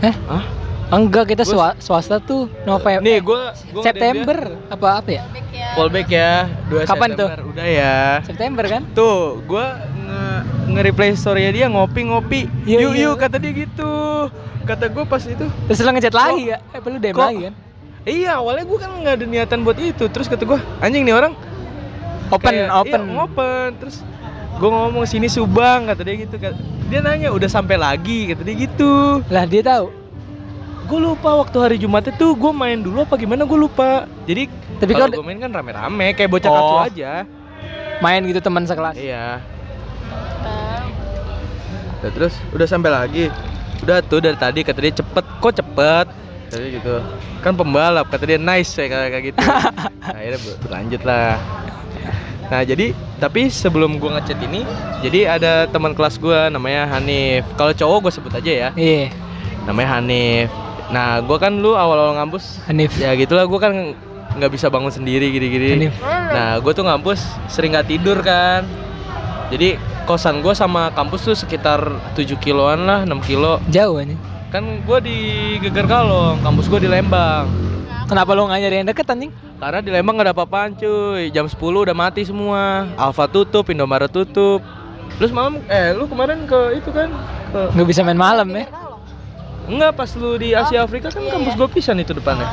Eh? 0.00 0.14
Hah? 0.24 0.44
Enggak, 0.88 1.28
kita 1.28 1.44
Gua- 1.44 1.76
swa- 1.76 1.76
swasta 1.78 2.16
tuh 2.16 2.48
November. 2.64 3.04
Nih 3.04 3.20
gue 3.20 3.42
September 3.78 4.38
apa 4.66 4.86
apa 4.98 5.10
ya? 5.10 5.22
Back 5.28 5.48
ya. 5.52 5.68
Fallback 5.76 6.08
ya 6.08 6.32
2 6.66 6.88
Kapan 6.88 7.08
tuh? 7.12 7.28
September. 7.28 7.38
Udah 7.52 7.66
ya. 7.68 7.96
September 8.24 8.64
kan? 8.66 8.82
Tuh, 8.94 9.44
gua 9.44 9.66
nge 9.84 10.24
nge-replay 10.70 11.12
story 11.12 11.44
dia 11.50 11.68
ngopi-ngopi. 11.68 12.48
Iya, 12.64 12.78
yuk 12.80 12.92
iya. 12.96 13.04
yuk 13.04 13.14
kata 13.16 13.36
dia 13.36 13.52
gitu. 13.54 13.92
Kata 14.64 14.88
gua 14.88 15.04
pas 15.04 15.20
itu, 15.20 15.44
Terus 15.44 15.78
lo 15.78 15.90
ngechat 15.92 16.12
lagi 16.14 16.42
ya? 16.46 16.58
Eh, 16.72 16.80
perlu 16.80 16.96
DM 16.96 17.16
lagi 17.16 17.40
kan? 17.42 17.54
iya 18.04 18.40
awalnya 18.40 18.64
gua 18.64 18.78
kan 18.78 18.90
nggak 18.94 19.14
ada 19.14 19.24
niatan 19.24 19.58
buat 19.60 19.76
itu. 19.76 20.04
Terus 20.06 20.24
kata 20.26 20.44
gua, 20.44 20.60
anjing 20.78 21.04
nih 21.04 21.12
orang 21.12 21.32
Open, 22.28 22.48
kayak, 22.50 22.68
open. 22.74 23.00
Iya, 23.02 23.16
open. 23.22 23.68
Terus 23.76 23.96
gua 24.56 24.70
ngomong 24.74 25.04
sini 25.04 25.28
Subang 25.28 25.84
kata 25.84 26.00
dia 26.00 26.16
gitu. 26.18 26.36
Kata- 26.38 26.56
Dia 26.88 27.04
nanya 27.04 27.28
udah 27.28 27.44
sampai 27.46 27.76
lagi 27.76 28.32
kata 28.32 28.40
dia 28.40 28.56
gitu. 28.58 29.20
Lah 29.28 29.44
dia 29.44 29.60
tahu. 29.60 29.92
Gue 30.88 30.98
lupa 30.98 31.36
waktu 31.36 31.56
hari 31.58 31.76
Jumat 31.76 32.00
itu 32.02 32.26
gue 32.32 32.48
main 32.50 32.80
dulu 32.80 33.04
apa 33.04 33.14
gimana 33.14 33.44
gue 33.44 33.58
lupa. 33.58 34.08
Jadi 34.24 34.48
Tapi 34.80 34.92
kalau 34.92 35.06
kalau 35.06 35.20
gue 35.20 35.26
main 35.26 35.38
kan 35.38 35.50
rame-rame 35.52 36.16
kayak 36.16 36.30
bocah 36.30 36.48
Oh. 36.48 36.56
kacu 36.56 36.96
aja. 36.96 37.12
main 37.98 38.22
gitu 38.22 38.38
teman 38.38 38.62
sekelas. 38.62 38.94
Iya. 38.94 39.42
Udah 41.98 42.10
terus 42.14 42.34
udah 42.50 42.64
sampai 42.64 42.88
lagi. 42.88 43.24
Udah 43.82 43.98
tuh 44.00 44.18
dari 44.18 44.34
tadi 44.34 44.62
kata 44.62 44.78
dia 44.78 44.94
cepet, 44.94 45.24
kok 45.38 45.52
cepet? 45.52 46.06
Dia 46.48 46.68
gitu. 46.72 46.94
Kan 47.42 47.52
pembalap 47.52 48.06
kata 48.06 48.24
dia 48.24 48.38
nice 48.38 48.70
ya 48.72 48.86
kayak 48.86 49.08
kayak 49.10 49.24
gitu. 49.28 49.38
Akhirnya 50.08 50.38
ber- 50.38 50.58
berlanjut 50.62 51.02
lah. 51.02 51.36
Nah 52.48 52.62
jadi 52.62 52.86
tapi 53.18 53.50
sebelum 53.50 53.98
gua 53.98 54.16
ngechat 54.16 54.38
ini, 54.40 54.62
jadi 55.02 55.36
ada 55.36 55.66
teman 55.66 55.92
kelas 55.92 56.16
gua 56.16 56.48
namanya 56.48 56.86
Hanif. 56.88 57.44
Kalau 57.58 57.74
cowok 57.74 58.08
gue 58.08 58.12
sebut 58.14 58.32
aja 58.32 58.48
ya, 58.48 58.68
Iya, 58.72 59.10
namanya 59.66 59.98
Hanif. 59.98 60.48
Nah 60.88 61.20
gua 61.24 61.36
kan 61.36 61.52
lu 61.58 61.76
awal-awal 61.76 62.16
ngampus, 62.16 62.60
Hanif. 62.64 62.96
ya 62.96 63.12
gitulah 63.18 63.44
gua 63.44 63.60
kan 63.60 63.72
nggak 64.38 64.52
bisa 64.54 64.70
bangun 64.70 64.92
sendiri 64.94 65.34
gini-gini. 65.34 65.90
Nah, 66.06 66.62
gue 66.62 66.72
tuh 66.72 66.86
ngampus 66.86 67.18
sering 67.50 67.74
nggak 67.74 67.88
tidur 67.90 68.22
kan. 68.22 68.62
Jadi 69.50 69.80
kosan 70.06 70.44
gue 70.44 70.54
sama 70.54 70.94
kampus 70.94 71.26
tuh 71.26 71.36
sekitar 71.36 71.80
7 72.14 72.38
kiloan 72.38 72.86
lah, 72.86 73.02
6 73.02 73.18
kilo. 73.26 73.58
Jauh 73.72 73.98
aja. 73.98 74.14
Kan 74.48 74.84
gue 74.84 74.98
di 75.04 75.16
Geger 75.60 75.84
Kalong, 75.84 76.40
kampus 76.40 76.70
gue 76.70 76.86
di 76.86 76.88
Lembang. 76.88 77.48
Kenapa 78.08 78.32
lo 78.32 78.48
nggak 78.48 78.60
nyari 78.64 78.76
yang 78.80 78.88
deket 78.88 79.04
anjing? 79.12 79.32
Karena 79.60 79.84
di 79.84 79.90
Lembang 79.92 80.16
gak 80.16 80.26
ada 80.30 80.32
apa-apaan 80.32 80.78
cuy. 80.80 81.28
Jam 81.28 81.44
10 81.44 81.60
udah 81.60 81.96
mati 81.96 82.24
semua. 82.24 82.88
Alfa 82.96 83.28
tutup, 83.28 83.68
Indomaret 83.68 84.08
tutup. 84.08 84.64
Lu 85.18 85.24
semalam 85.26 85.60
eh 85.66 85.92
lu 85.92 86.06
kemarin 86.08 86.46
ke 86.46 86.78
itu 86.78 86.88
kan? 86.94 87.10
Ke 87.52 87.74
Nggak 87.74 87.88
bisa 87.90 88.00
main 88.06 88.16
malam 88.16 88.48
ya? 88.54 88.64
Enggak, 89.68 90.00
pas 90.00 90.10
lu 90.16 90.40
di 90.40 90.56
Asia 90.56 90.80
Afrika 90.80 91.12
kan 91.12 91.28
kampus 91.28 91.52
gue 91.52 91.68
pisan 91.68 92.00
itu 92.00 92.16
depannya. 92.16 92.48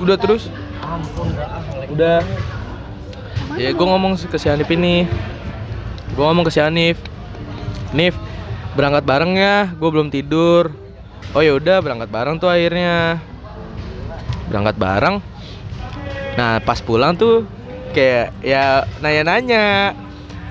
Udah 0.00 0.16
terus? 0.16 0.48
Udah 1.92 2.24
ya 3.60 3.70
gue 3.76 3.86
ngomong 3.86 4.16
ke 4.16 4.40
si 4.40 4.48
Hanif 4.48 4.72
ini. 4.72 5.04
Gue 6.16 6.24
ngomong 6.24 6.48
ke 6.48 6.52
si 6.56 6.64
Hanif. 6.64 6.96
Nif 7.92 8.16
berangkat 8.72 9.04
bareng 9.04 9.36
ya 9.36 9.68
gue 9.76 9.88
belum 9.92 10.08
tidur. 10.08 10.72
Oh 11.36 11.44
ya 11.44 11.52
udah 11.52 11.84
berangkat 11.84 12.08
bareng 12.08 12.40
tuh 12.40 12.48
akhirnya. 12.48 13.20
Berangkat 14.48 14.80
bareng. 14.80 15.20
Nah 16.40 16.64
pas 16.64 16.80
pulang 16.80 17.12
tuh 17.12 17.44
kayak 17.92 18.32
ya 18.40 18.88
nanya-nanya 19.04 19.92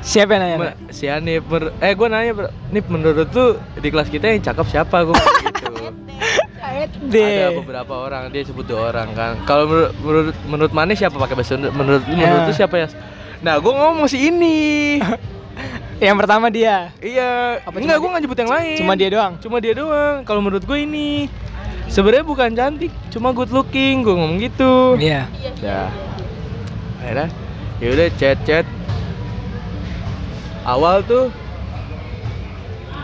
Siapa 0.07 0.31
yang 0.31 0.41
nanya? 0.41 0.57
Me- 0.57 0.77
si 0.89 1.03
Hanif 1.05 1.43
mer- 1.45 1.75
eh 1.77 1.91
gue 1.91 2.07
nanya 2.07 2.31
"Ber- 2.33 2.53
Nif 2.71 2.87
menurut 2.87 3.27
tuh 3.27 3.59
di 3.75 3.91
kelas 3.91 4.07
kita 4.07 4.31
yang 4.31 4.39
cakep 4.39 4.65
siapa 4.65 5.03
gue 5.03 5.15
gitu. 5.43 5.67
Ada 7.11 7.51
beberapa 7.53 7.93
orang 7.97 8.31
dia 8.31 8.43
sebut 8.43 8.63
dua 8.63 8.89
orang 8.89 9.11
kan. 9.11 9.35
Kalau 9.43 9.67
menurut 9.67 9.91
menurut 9.99 10.35
menurut 10.47 10.71
mana 10.71 10.91
siapa 10.93 11.15
pakai 11.15 11.35
bahasa 11.35 11.59
menurut 11.59 12.03
menurut 12.07 12.41
Ya. 12.41 12.47
lu 12.47 12.53
siapa 12.53 12.75
ya 12.77 12.87
nah 13.37 13.59
gue 13.59 13.69
ngomong 13.69 14.07
si 14.07 14.31
ini. 14.31 14.97
Yang 15.99 16.17
pertama 16.17 16.47
dia. 16.47 16.93
iya. 16.97 17.59
Apa 17.61 17.75
enggak 17.75 17.97
gue 17.97 18.07
nggak 18.07 18.23
nyebut 18.23 18.39
yang 18.39 18.51
lain. 18.53 18.77
Cuma 18.77 18.93
dia 18.93 19.09
doang. 19.09 19.33
cuma 19.37 19.57
dia 19.57 19.73
doang. 19.73 20.15
Kalau 20.23 20.39
menurut 20.39 20.63
gue 20.63 20.79
ini 20.79 21.25
sebenarnya 21.87 22.23
bukan 22.23 22.49
cantik 22.51 22.93
cuma 23.09 23.33
good 23.33 23.49
looking 23.49 24.01
gue 24.01 24.13
ngomong 24.13 24.39
gitu. 24.39 24.95
Iya. 24.95 25.25
ya 25.59 25.89
akhirnya 26.97 27.27
ya 27.77 27.87
udah 27.89 28.07
chat 28.15 28.37
chat 28.43 28.65
awal 30.67 30.99
tuh 31.07 31.31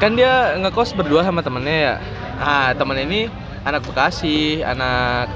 kan 0.04 0.20
dia 0.20 0.60
ngekos 0.60 0.92
berdua 1.00 1.24
sama 1.24 1.40
temennya 1.40 1.78
ya. 1.80 1.96
Ah 2.36 2.76
temen 2.76 3.00
ini 3.00 3.32
anak 3.64 3.88
Bekasi 3.88 4.60
anak 4.60 5.32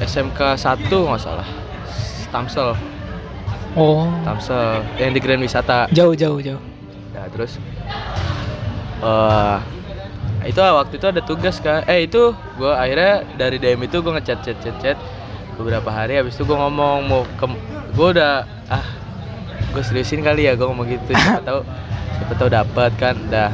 SMK 0.00 0.56
1 0.56 0.88
nggak 0.88 1.20
salah. 1.20 1.44
Tamsel. 2.32 2.72
Oh. 3.76 4.08
Tamsel 4.24 4.80
yang 4.96 5.12
di 5.12 5.20
Grand 5.20 5.44
Wisata. 5.44 5.92
Jauh 5.92 6.16
jauh 6.16 6.40
jauh. 6.40 6.62
Nah 7.12 7.28
terus 7.28 7.60
eh 9.04 9.58
itu 10.48 10.58
waktu 10.58 10.96
itu 10.96 11.06
ada 11.06 11.20
tugas 11.20 11.60
kan 11.60 11.84
eh 11.84 12.08
itu 12.08 12.32
gue 12.56 12.72
akhirnya 12.72 13.28
dari 13.36 13.60
DM 13.60 13.84
itu 13.84 14.00
gue 14.00 14.12
ngechat 14.16 14.40
chat 14.40 14.56
chat 14.64 14.76
chat 14.80 14.96
beberapa 15.60 15.92
hari. 15.92 16.16
Habis 16.16 16.40
itu 16.40 16.48
gue 16.48 16.56
ngomong 16.56 17.04
mau 17.04 17.28
ke 17.36 17.44
gue 17.92 18.08
udah 18.16 18.48
ah 18.72 18.97
gue 19.74 19.82
seriusin 19.84 20.24
kali 20.24 20.48
ya 20.48 20.56
gue 20.56 20.66
ngomong 20.66 20.86
gitu 20.88 21.12
siapa 21.12 21.44
tahu 21.48 21.60
siapa 22.18 22.32
tahu 22.36 22.48
dapat 22.50 22.90
kan 22.96 23.16
dah 23.28 23.50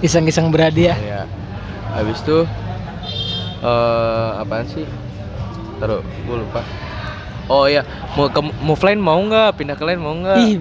Iseng-iseng 0.00 0.48
berhadiah. 0.48 0.96
ya 0.96 1.22
habis 1.92 2.24
itu 2.24 2.48
eh 3.60 4.30
apaan 4.40 4.64
sih 4.64 4.88
taruh 5.76 6.00
gue 6.00 6.36
lupa 6.40 6.64
oh 7.52 7.68
iya 7.68 7.84
mau 8.16 8.32
ke 8.32 8.40
move 8.40 8.80
line 8.80 9.02
mau 9.02 9.20
nggak 9.20 9.60
pindah 9.60 9.76
ke 9.76 9.84
line 9.84 10.00
mau 10.00 10.16
nggak 10.16 10.38
Ih, 10.40 10.56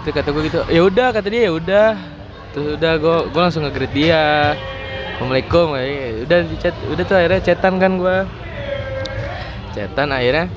Terus 0.00 0.14
kata 0.16 0.28
gue 0.32 0.42
gitu, 0.48 0.58
ya 0.72 0.80
udah 0.80 1.08
kata 1.12 1.28
dia 1.28 1.42
ya 1.44 1.52
udah. 1.52 1.88
Terus 2.56 2.66
udah 2.80 2.92
gue 2.96 3.16
gue 3.30 3.40
langsung 3.40 3.62
nge-greet 3.68 3.92
dia. 3.92 4.56
Assalamualaikum. 5.14 5.76
Ya, 5.76 5.84
Udah 6.24 6.38
di 6.48 6.56
chat, 6.56 6.74
udah 6.88 7.04
tuh 7.04 7.16
akhirnya 7.20 7.40
chatan 7.44 7.74
kan 7.76 7.92
gue. 8.00 8.16
Chatan 9.76 10.08
akhirnya. 10.08 10.48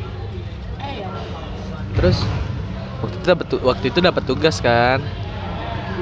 Terus 2.00 2.24
waktu 3.04 3.16
itu 3.16 3.28
dapet, 3.28 3.46
tu- 3.46 3.62
waktu 3.62 3.86
itu 3.86 4.00
dapat 4.00 4.24
tugas 4.24 4.58
kan. 4.58 5.00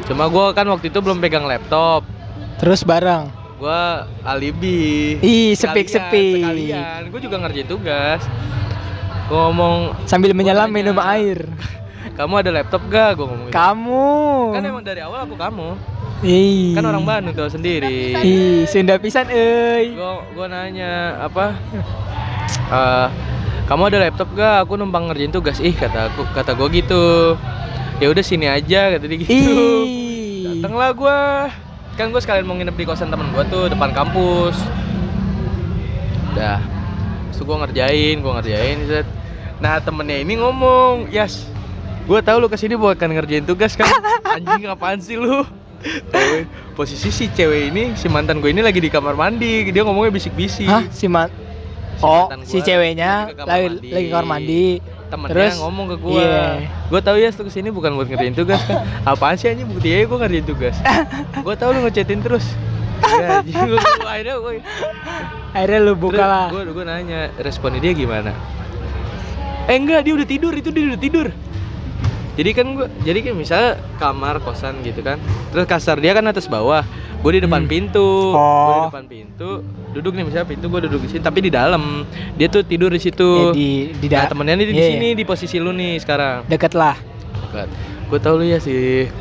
Cuma 0.06 0.30
gue 0.30 0.46
kan 0.54 0.66
waktu 0.66 0.88
itu 0.88 1.00
belum 1.00 1.18
pegang 1.18 1.44
laptop. 1.44 2.06
terus 2.58 2.86
bareng. 2.86 3.26
Gue 3.58 3.82
alibi. 4.22 5.18
Ih, 5.18 5.58
sepik-sepik. 5.58 6.46
Sekalian. 6.46 7.10
Gue 7.10 7.20
juga 7.20 7.42
ngerjain 7.42 7.66
tugas. 7.66 8.22
Gue 9.26 9.40
ngomong, 9.40 9.98
Sambil 10.06 10.38
menyelam 10.38 10.70
minum 10.70 10.94
air. 10.98 11.50
kamu 12.18 12.34
ada 12.38 12.50
laptop 12.52 12.86
gak? 12.86 13.18
Gue 13.18 13.26
ngomong. 13.26 13.50
Kamu. 13.50 14.10
Kan 14.54 14.62
emang 14.62 14.86
dari 14.86 15.02
awal 15.02 15.26
aku 15.26 15.34
kamu. 15.34 15.74
Ih. 16.22 16.78
Kan 16.78 16.86
orang 16.86 17.02
Bandung 17.02 17.34
tuh 17.34 17.50
sendiri. 17.50 18.14
Ih, 18.22 18.70
Sunda 18.70 19.02
pisan 19.02 19.26
euy. 19.26 19.98
Gue 19.98 20.14
gua 20.38 20.46
nanya 20.46 21.18
apa? 21.18 21.58
Eh, 22.70 23.08
kamu 23.72 23.88
ada 23.88 23.98
laptop 24.04 24.28
gak? 24.36 24.68
Aku 24.68 24.76
numpang 24.76 25.08
ngerjain 25.08 25.32
tugas. 25.32 25.64
Ih 25.64 25.72
kata 25.72 26.12
aku 26.12 26.28
kata 26.36 26.60
gue 26.60 26.84
gitu. 26.84 27.40
Ya 28.04 28.12
udah 28.12 28.20
sini 28.20 28.52
aja 28.52 28.92
kata 28.92 29.08
dia 29.08 29.24
gitu. 29.24 29.64
Datanglah 30.44 30.92
gue. 30.92 31.20
Kan 31.96 32.12
gue 32.12 32.20
sekalian 32.20 32.44
mau 32.44 32.60
nginep 32.60 32.76
di 32.76 32.84
kosan 32.84 33.08
temen 33.08 33.32
gue 33.32 33.48
tuh 33.48 33.72
depan 33.72 33.96
kampus. 33.96 34.60
Dah. 36.36 36.60
Terus 37.32 37.48
gue 37.48 37.58
ngerjain, 37.64 38.16
gue 38.20 38.32
ngerjain. 38.44 38.78
set. 38.92 39.08
Nah 39.64 39.80
temennya 39.80 40.20
ini 40.20 40.36
ngomong, 40.36 41.08
Yas, 41.08 41.48
gue 42.12 42.20
tahu 42.20 42.44
lu 42.44 42.52
ke 42.52 42.60
sini 42.60 42.76
bukan 42.76 43.08
ngerjain 43.08 43.48
tugas 43.48 43.80
kan? 43.80 43.88
Anjing 44.36 44.68
apaan 44.68 45.00
sih 45.00 45.16
lu? 45.16 45.48
Posisi 46.76 47.08
si 47.08 47.32
cewek 47.32 47.72
ini, 47.72 47.96
si 47.96 48.12
mantan 48.12 48.44
gue 48.44 48.52
ini 48.52 48.60
lagi 48.60 48.84
di 48.84 48.92
kamar 48.92 49.16
mandi, 49.16 49.64
dia 49.72 49.88
ngomongnya 49.88 50.12
bisik-bisik. 50.12 50.68
Hah, 50.68 50.84
si 50.92 51.08
man 51.08 51.32
Si 51.32 51.51
Oh, 52.02 52.26
si 52.42 52.58
gua 52.58 52.66
ceweknya 52.66 53.12
lagi 53.22 53.32
ke 53.32 53.38
kamar 53.38 53.48
lagi 53.48 53.66
mandi. 53.68 53.90
lagi 53.90 54.08
kamar 54.10 54.26
mandi. 54.26 54.66
Temennya 55.12 55.30
Terus, 55.30 55.54
ngomong 55.60 55.86
ke 55.86 55.98
gue, 56.00 56.24
iya. 56.24 56.46
gue 56.88 57.02
tahu 57.04 57.18
ya 57.20 57.30
lu 57.30 57.44
ke 57.44 57.52
sini 57.52 57.68
bukan 57.68 57.92
buat 57.94 58.08
ngerjain 58.08 58.32
tugas 58.32 58.64
kan? 58.64 58.88
Apaan 59.12 59.36
sih 59.36 59.48
anjing 59.48 59.68
bukti 59.68 59.92
aja 59.92 60.08
gue 60.08 60.18
ngerjain 60.18 60.46
tugas. 60.46 60.76
gue 61.46 61.56
tahu 61.56 61.70
lu 61.72 61.80
ngechatin 61.84 62.20
terus. 62.20 62.46
Ya, 63.04 63.44
gua- 63.44 63.68
gua- 63.76 64.08
akhirnya 64.08 64.36
gue 64.40 64.54
Akhirnya 65.52 65.80
lu 65.82 65.94
buka 65.94 66.24
lah. 66.24 66.48
Gue 66.48 66.64
gue 66.66 66.84
nanya 66.84 67.30
responnya 67.38 67.80
dia 67.80 67.92
gimana? 67.92 68.32
Eh 69.68 69.76
enggak 69.76 70.02
dia 70.02 70.14
udah 70.16 70.26
tidur 70.26 70.54
itu 70.54 70.72
dia 70.72 70.84
udah 70.90 71.00
tidur. 71.00 71.28
Jadi 72.32 72.50
kan 72.52 72.68
gue 72.74 72.88
jadi 73.02 73.20
kan 73.22 73.34
misalnya 73.34 73.70
kamar 73.98 74.40
kosan 74.40 74.80
gitu 74.82 75.00
kan. 75.00 75.20
Terus 75.52 75.66
kasar 75.66 75.98
dia 75.98 76.12
kan 76.12 76.24
atas 76.24 76.48
bawah. 76.48 76.84
Gue 77.20 77.38
di 77.38 77.42
depan 77.42 77.64
Hmm. 77.64 77.70
pintu. 77.70 78.32
Gue 78.32 78.40
di 78.70 78.80
Oh. 78.80 78.88
depan 78.88 79.06
pintu. 79.06 79.50
Duduk 79.92 80.16
nih 80.16 80.24
misalnya 80.24 80.48
pintu 80.48 80.66
gue 80.66 80.82
duduk 80.82 81.02
di 81.02 81.10
sini 81.10 81.22
tapi 81.22 81.40
di 81.40 81.52
dalam. 81.52 82.08
Dia 82.34 82.48
tuh 82.48 82.64
tidur 82.64 82.88
di 82.88 82.98
Ya, 82.98 83.04
situ. 83.04 83.30
di 83.52 83.92
di 83.94 84.08
Nah, 84.08 84.26
temennya 84.26 84.56
nih 84.56 84.68
di 84.68 84.74
Iya, 84.74 84.88
sini 84.90 85.08
di 85.12 85.24
posisi 85.24 85.58
lu 85.58 85.72
nih 85.72 86.00
sekarang. 86.00 86.48
Deket 86.48 86.72
lah. 86.72 86.96
Gue 88.08 88.18
tau 88.18 88.36
lu 88.36 88.44
ya 88.44 88.58
sih. 88.58 89.12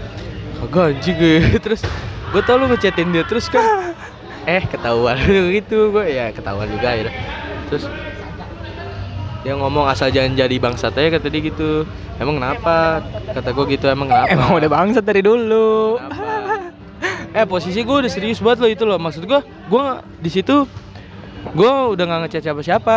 Agak 0.61 0.94
anjing 0.94 1.16
gue. 1.16 1.37
Terus 1.64 1.83
gue 2.31 2.42
tau 2.42 2.57
lu 2.57 2.66
ngechatin 2.66 3.11
dia 3.11 3.25
terus 3.25 3.46
kan. 3.46 3.62
Eh 4.42 4.64
ketahuan 4.64 5.20
gitu 5.53 5.92
gue 5.92 6.07
ya 6.09 6.31
ketahuan 6.31 6.64
juga 6.66 6.96
ya. 6.96 7.12
Terus 7.68 7.85
dia 9.40 9.57
ngomong 9.57 9.88
asal 9.88 10.12
jangan 10.12 10.37
jadi 10.37 10.57
bangsat 10.61 10.92
aja 11.00 11.16
kata 11.16 11.33
dia 11.33 11.40
gitu. 11.48 11.88
Emang 12.20 12.37
kenapa? 12.37 13.00
Kata 13.33 13.48
gue 13.57 13.64
gitu 13.72 13.88
emang 13.88 14.12
kenapa? 14.12 14.37
Emang 14.37 14.53
udah 14.53 14.68
bangsat 14.68 15.05
dari 15.05 15.24
dulu. 15.24 15.96
Eh 17.33 17.46
posisi 17.48 17.81
gue 17.81 17.96
udah 18.05 18.11
serius 18.12 18.42
banget 18.44 18.59
loh 18.61 18.70
itu 18.70 18.85
loh. 18.85 19.00
Maksud 19.00 19.24
gue, 19.24 19.40
gue 19.40 19.85
di 20.20 20.29
situ 20.29 20.68
gue 21.57 21.72
udah 21.96 22.05
nggak 22.05 22.20
ngechat 22.29 22.42
siapa 22.53 22.61
siapa. 22.61 22.96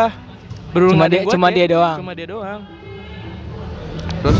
Cuma 0.76 1.08
dia- 1.08 1.24
cuma 1.24 1.48
dia 1.48 1.66
doang. 1.70 1.98
Cuma 2.04 2.12
dia 2.12 2.26
doang. 2.28 2.60
Terus 4.20 4.38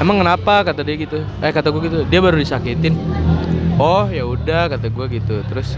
emang 0.00 0.24
kenapa 0.24 0.64
kata 0.64 0.80
dia 0.80 0.96
gitu? 0.96 1.20
Eh 1.44 1.52
kata 1.52 1.68
gue 1.68 1.82
gitu. 1.84 1.98
Dia 2.08 2.20
baru 2.24 2.40
disakitin. 2.40 2.96
Oh 3.76 4.08
ya 4.08 4.24
udah 4.24 4.72
kata 4.72 4.88
gue 4.88 5.06
gitu. 5.20 5.44
Terus 5.52 5.76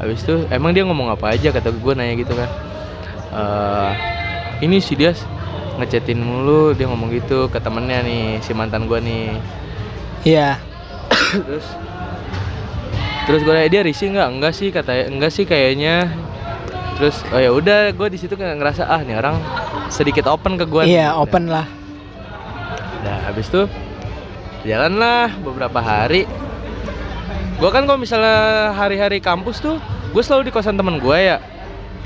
habis 0.00 0.24
itu 0.24 0.48
emang 0.48 0.72
dia 0.72 0.88
ngomong 0.88 1.12
apa 1.12 1.36
aja 1.36 1.52
kata 1.52 1.76
gue 1.76 1.92
nanya 1.92 2.14
gitu 2.16 2.32
kan. 2.32 2.48
Eh 3.36 3.90
ini 4.60 4.80
si 4.80 4.96
dia 4.96 5.12
ngechatin 5.76 6.16
mulu 6.20 6.72
dia 6.72 6.88
ngomong 6.88 7.12
gitu 7.12 7.52
ke 7.52 7.60
temennya 7.60 8.00
nih 8.00 8.40
si 8.40 8.56
mantan 8.56 8.88
gue 8.88 8.98
nih. 9.00 9.28
Iya. 10.24 10.56
terus 11.46 11.66
terus 13.28 13.40
gue 13.44 13.54
dia 13.68 13.82
risih 13.84 14.12
nggak? 14.14 14.28
Enggak 14.32 14.52
sih 14.56 14.68
kata 14.72 15.12
enggak 15.12 15.32
sih 15.32 15.44
kayaknya. 15.44 16.08
Terus 16.96 17.20
oh 17.28 17.40
ya 17.40 17.52
udah 17.52 17.92
gue 17.92 18.08
di 18.08 18.16
situ 18.16 18.32
ngerasa 18.40 18.88
ah 18.88 19.04
nih 19.04 19.20
orang 19.20 19.36
sedikit 19.92 20.24
open 20.26 20.56
ke 20.56 20.64
gue 20.64 20.88
Iya, 20.88 21.12
open 21.14 21.52
lah. 21.52 21.68
nah 23.06 23.22
habis 23.22 23.46
itu 23.46 23.68
jalan 24.64 24.96
lah 24.98 25.30
beberapa 25.44 25.78
hari. 25.78 26.24
Gue 27.56 27.70
kan 27.72 27.84
kalau 27.84 28.00
misalnya 28.00 28.72
hari-hari 28.72 29.20
kampus 29.20 29.60
tuh 29.60 29.76
gue 30.10 30.22
selalu 30.24 30.48
di 30.48 30.52
kosan 30.56 30.80
temen 30.80 30.96
gue 30.96 31.18
ya 31.20 31.36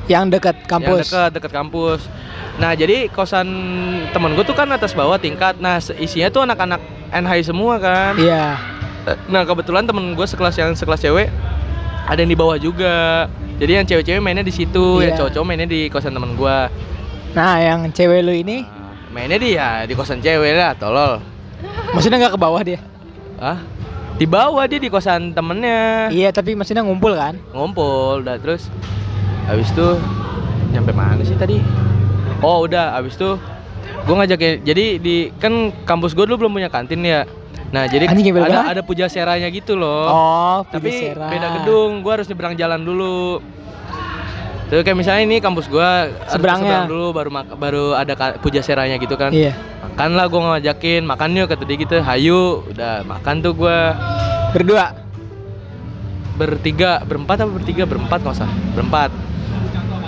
Yang 0.06 0.24
dekat 0.32 0.56
yang 0.56 0.68
kampus. 0.70 1.06
dekat 1.06 1.30
dekat 1.32 1.52
kampus 1.52 2.00
nah 2.56 2.72
jadi 2.72 3.08
kosan 3.08 3.48
temen 4.10 4.32
gue 4.32 4.44
tuh 4.44 4.52
kan 4.52 4.68
atas 4.68 4.92
bawah 4.92 5.16
tingkat 5.16 5.56
nah 5.56 5.76
isinya 5.96 6.28
tuh 6.28 6.44
anak-anak 6.44 6.80
NHI 7.10 7.42
semua 7.42 7.76
kan 7.76 8.12
Iya. 8.14 8.60
Nah 9.26 9.42
kebetulan 9.42 9.82
temen 9.82 10.12
gue 10.12 10.26
sekelas 10.26 10.54
yang 10.54 10.70
sekelas 10.72 11.00
cewek 11.00 11.32
ada 12.02 12.18
yang 12.18 12.28
di 12.28 12.36
bawah 12.36 12.56
juga. 12.56 13.26
Jadi 13.56 13.72
yang 13.72 13.84
cewek-cewek 13.84 14.18
mainnya 14.18 14.40
di 14.40 14.50
situ, 14.50 14.98
yang 14.98 15.14
Iya. 15.14 15.18
cowok-cowok 15.20 15.46
mainnya 15.46 15.64
di 15.64 15.86
kosan 15.86 16.10
temen 16.10 16.34
gue. 16.34 16.58
Nah, 17.30 17.56
yang 17.56 17.86
cewek 17.88 18.20
lu 18.20 18.32
ini 18.32 18.66
mainnya 19.08 19.36
di 19.36 19.54
ya 19.54 19.84
di 19.84 19.94
kosan 19.94 20.18
cewek 20.18 20.52
lah, 20.52 20.74
tolol. 20.74 21.22
maksudnya 21.90 22.18
nggak 22.18 22.34
ke 22.34 22.40
bawah 22.40 22.60
dia? 22.60 22.80
Ah, 23.36 23.60
di 24.16 24.24
bawah 24.24 24.64
dia 24.64 24.76
di 24.76 24.86
kosan 24.86 25.30
temennya 25.30 26.08
Iya, 26.08 26.28
tapi 26.30 26.52
maksudnya 26.52 26.82
ngumpul 26.82 27.14
kan? 27.14 27.38
ngumpul. 27.50 28.20
Udah 28.20 28.36
terus 28.36 28.66
habis 29.50 29.68
itu 29.68 29.88
nyampe 30.70 30.92
mana 30.92 31.20
sih 31.20 31.34
tadi? 31.34 31.58
oh 32.40 32.64
udah 32.64 32.94
abis 32.96 33.14
itu 33.14 33.34
gue 34.00 34.14
ngajakin 34.14 34.52
jadi 34.62 34.84
di 34.96 35.16
kan 35.36 35.52
kampus 35.84 36.14
gue 36.14 36.24
dulu 36.24 36.46
belum 36.46 36.52
punya 36.54 36.68
kantin 36.68 37.02
ya 37.02 37.26
nah 37.68 37.84
jadi 37.84 38.06
Anjing, 38.06 38.32
ada 38.32 38.40
banget. 38.40 38.64
ada 38.72 38.82
puja 38.82 39.06
seranya 39.06 39.46
gitu 39.46 39.74
loh 39.74 40.06
Oh, 40.06 40.58
tapi 40.64 40.90
Pujasera. 40.90 41.26
beda 41.28 41.48
gedung 41.56 42.00
gue 42.00 42.12
harus 42.12 42.26
nyebrang 42.26 42.54
jalan 42.54 42.80
dulu 42.80 43.42
Terus 44.70 44.86
kayak 44.86 44.96
misalnya 44.96 45.22
ini 45.26 45.36
kampus 45.38 45.66
gua 45.66 46.06
Seberangnya. 46.30 46.86
seberang 46.86 46.86
dulu 46.86 47.06
baru 47.10 47.30
baru 47.58 47.84
ada 47.92 48.14
puja 48.38 48.62
seranya 48.62 49.02
gitu 49.02 49.18
kan. 49.18 49.34
Iya. 49.34 49.50
Makan 49.82 50.10
lah 50.14 50.30
gua 50.30 50.40
ngajakin, 50.54 51.02
makan 51.02 51.34
yuk 51.34 51.50
kata 51.50 51.66
dia 51.66 51.74
gitu. 51.74 51.98
Hayu, 51.98 52.62
udah 52.70 53.02
makan 53.02 53.42
tuh 53.42 53.50
gua 53.50 53.98
Berdua. 54.54 54.94
bertiga, 56.38 57.02
berempat 57.02 57.42
apa 57.42 57.50
bertiga? 57.50 57.82
Berempat 57.82 58.22
nggak 58.22 58.36
usah. 58.38 58.50
Berempat. 58.72 59.10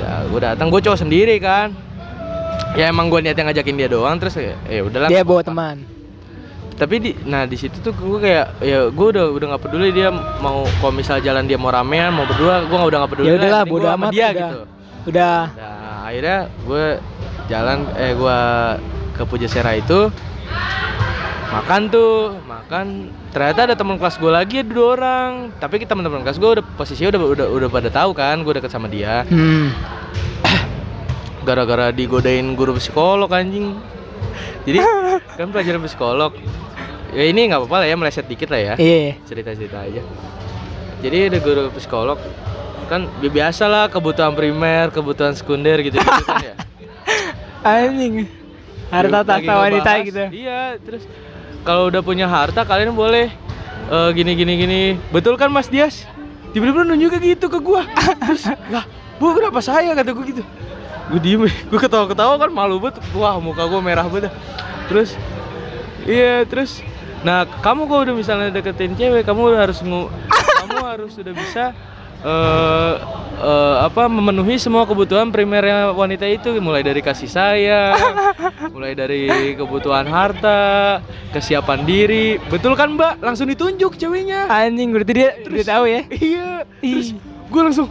Ya, 0.03 0.27
gua 0.27 0.41
datang, 0.43 0.67
gua 0.67 0.83
cowok 0.83 0.99
sendiri 0.99 1.39
kan. 1.39 1.71
Ya 2.75 2.89
emang 2.89 3.07
gua 3.07 3.23
niatnya 3.23 3.47
ngajakin 3.47 3.77
dia 3.77 3.87
doang 3.87 4.19
terus 4.19 4.35
ya, 4.35 4.59
ya 4.67 4.83
udahlah. 4.83 5.07
Dia 5.07 5.23
bawa 5.23 5.41
teman. 5.41 5.87
Tapi 6.73 6.95
di 6.99 7.11
nah 7.23 7.45
di 7.45 7.55
situ 7.55 7.79
tuh 7.79 7.95
gua 7.95 8.19
kayak 8.19 8.47
ya 8.59 8.91
gua 8.91 9.07
udah 9.13 9.25
udah 9.31 9.47
nggak 9.55 9.63
peduli 9.63 9.95
dia 9.95 10.11
mau 10.43 10.67
kalau 10.81 10.91
misal 10.91 11.23
jalan 11.23 11.47
dia 11.47 11.55
mau 11.55 11.71
ramean 11.71 12.11
mau 12.11 12.27
berdua 12.27 12.67
gua 12.67 12.77
nggak 12.77 12.91
udah 12.91 12.99
nggak 12.99 13.13
peduli 13.13 13.27
Ya 13.27 13.33
lah, 13.33 13.39
udahlah, 13.39 13.63
bodo 13.65 13.87
amat 13.89 14.11
dia 14.11 14.27
udah. 14.27 14.35
gitu 14.35 14.59
Udah. 15.03 15.39
nah 15.53 15.99
akhirnya 16.03 16.39
gue 16.63 16.87
jalan 17.47 17.79
eh 17.95 18.13
gua 18.15 18.39
ke 19.13 19.23
Pujasera 19.23 19.75
itu 19.75 20.11
makan 21.53 21.81
tuh 21.93 22.41
makan. 22.49 22.87
Ternyata 23.31 23.61
ada 23.69 23.75
teman 23.77 23.97
kelas 24.01 24.17
gue 24.17 24.33
lagi 24.33 24.57
ada 24.65 24.73
dua 24.73 24.89
orang. 24.97 25.31
Tapi 25.61 25.85
kita 25.85 25.93
teman-teman 25.93 26.25
kelas 26.25 26.41
gue 26.41 26.51
udah 26.61 26.65
posisinya 26.77 27.13
udah 27.13 27.21
udah 27.21 27.47
udah 27.53 27.69
pada 27.69 27.89
tahu 27.93 28.17
kan 28.17 28.41
gue 28.41 28.53
deket 28.57 28.73
sama 28.73 28.89
dia. 28.89 29.29
Hmm. 29.29 29.71
gara-gara 31.47 31.93
digodain 31.93 32.57
guru 32.57 32.77
psikolog 32.81 33.29
anjing. 33.29 33.77
Jadi 34.65 34.79
kan 35.39 35.53
pelajaran 35.53 35.85
psikolog. 35.85 36.33
Ya 37.13 37.29
ini 37.29 37.53
nggak 37.53 37.61
apa-apa 37.69 37.85
lah 37.85 37.87
ya 37.93 37.97
meleset 38.01 38.25
dikit 38.25 38.49
lah 38.49 38.61
ya. 38.73 38.75
Iya. 38.81 39.21
cerita-cerita 39.29 39.85
aja. 39.85 40.01
Jadi 41.05 41.17
ada 41.29 41.39
guru 41.45 41.69
psikolog 41.77 42.17
kan 42.89 43.09
bi- 43.21 43.33
biasa 43.33 43.69
lah 43.69 43.85
kebutuhan 43.89 44.37
primer 44.37 44.93
kebutuhan 44.93 45.33
sekunder 45.33 45.81
gitu, 45.81 45.97
-gitu 45.97 46.25
kan 46.25 46.37
ya. 46.41 46.55
Anjing. 47.85 48.29
Harta 48.93 49.25
tahta 49.25 49.53
wanita 49.57 49.91
gitu. 50.05 50.25
iya 50.37 50.77
terus 50.77 51.09
kalau 51.63 51.89
udah 51.91 52.03
punya 52.03 52.27
harta 52.27 52.67
kalian 52.67 52.95
boleh 52.95 53.31
eh, 53.91 54.11
gini 54.15 54.33
gini 54.35 54.53
gini. 54.59 54.81
Betul 55.15 55.39
kan 55.39 55.49
Mas 55.51 55.71
Dias? 55.71 56.07
Tiba-tiba 56.53 56.85
nunjuknya 56.85 57.19
gitu 57.39 57.49
ke 57.49 57.59
gua. 57.63 57.87
Terus 58.29 58.45
lah 58.69 58.85
bu 59.17 59.33
kenapa 59.39 59.63
saya? 59.63 59.95
kata 59.95 60.11
gua 60.13 60.25
gitu. 60.27 60.45
Gue 61.11 61.21
diem 61.21 61.45
gue 61.71 61.79
ketawa-ketawa 61.79 62.39
kan 62.39 62.51
malu 62.51 62.79
banget. 62.79 63.03
Wah 63.15 63.37
muka 63.43 63.67
gua 63.67 63.81
merah 63.83 64.07
banget 64.07 64.33
terus 64.93 65.17
iya 66.05 66.45
terus 66.45 66.85
nah 67.25 67.47
kamu 67.47 67.89
kalau 67.89 68.03
udah 68.05 68.17
misalnya 68.17 68.49
deketin 68.53 68.93
cewek 68.93 69.25
kamu 69.25 69.57
harus 69.57 69.81
ngu, 69.81 70.13
kamu 70.61 70.79
harus 70.85 71.11
sudah 71.17 71.33
bisa 71.33 71.65
eh 72.23 72.93
eh, 73.43 73.77
apa 73.83 74.07
memenuhi 74.07 74.55
semua 74.62 74.87
kebutuhan 74.87 75.35
primernya 75.35 75.91
wanita 75.91 76.27
itu 76.31 76.55
mulai 76.62 76.87
dari 76.87 77.03
kasih 77.03 77.27
sayang 77.27 77.99
mulai 78.75 78.95
dari 78.95 79.55
kebutuhan 79.59 80.07
harta 80.07 81.03
kesiapan 81.35 81.83
diri 81.83 82.39
betul 82.47 82.79
kan 82.79 82.95
mbak 82.95 83.18
langsung 83.18 83.51
ditunjuk 83.51 83.99
ceweknya 83.99 84.47
Anjing 84.47 84.95
berarti 84.95 85.12
dia 85.12 85.31
dia 85.43 85.64
tahu 85.66 85.85
ya. 85.91 86.01
iya 86.14 86.51
terus 86.79 87.11
gue 87.51 87.61
langsung 87.62 87.89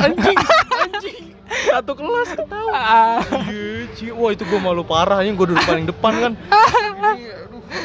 anjing 0.00 0.38
anjing 0.82 1.26
satu 1.70 1.92
kelas 1.94 2.34
ketawa 2.34 2.74
Ah. 2.76 3.18
Iya, 3.48 3.86
Ci. 3.94 4.10
Wah 4.10 4.30
itu 4.34 4.42
gue 4.46 4.60
malu 4.60 4.82
parah, 4.82 5.22
ini 5.22 5.34
gue 5.34 5.46
duduk 5.46 5.64
paling 5.64 5.86
depan 5.86 6.12
kan. 6.18 6.32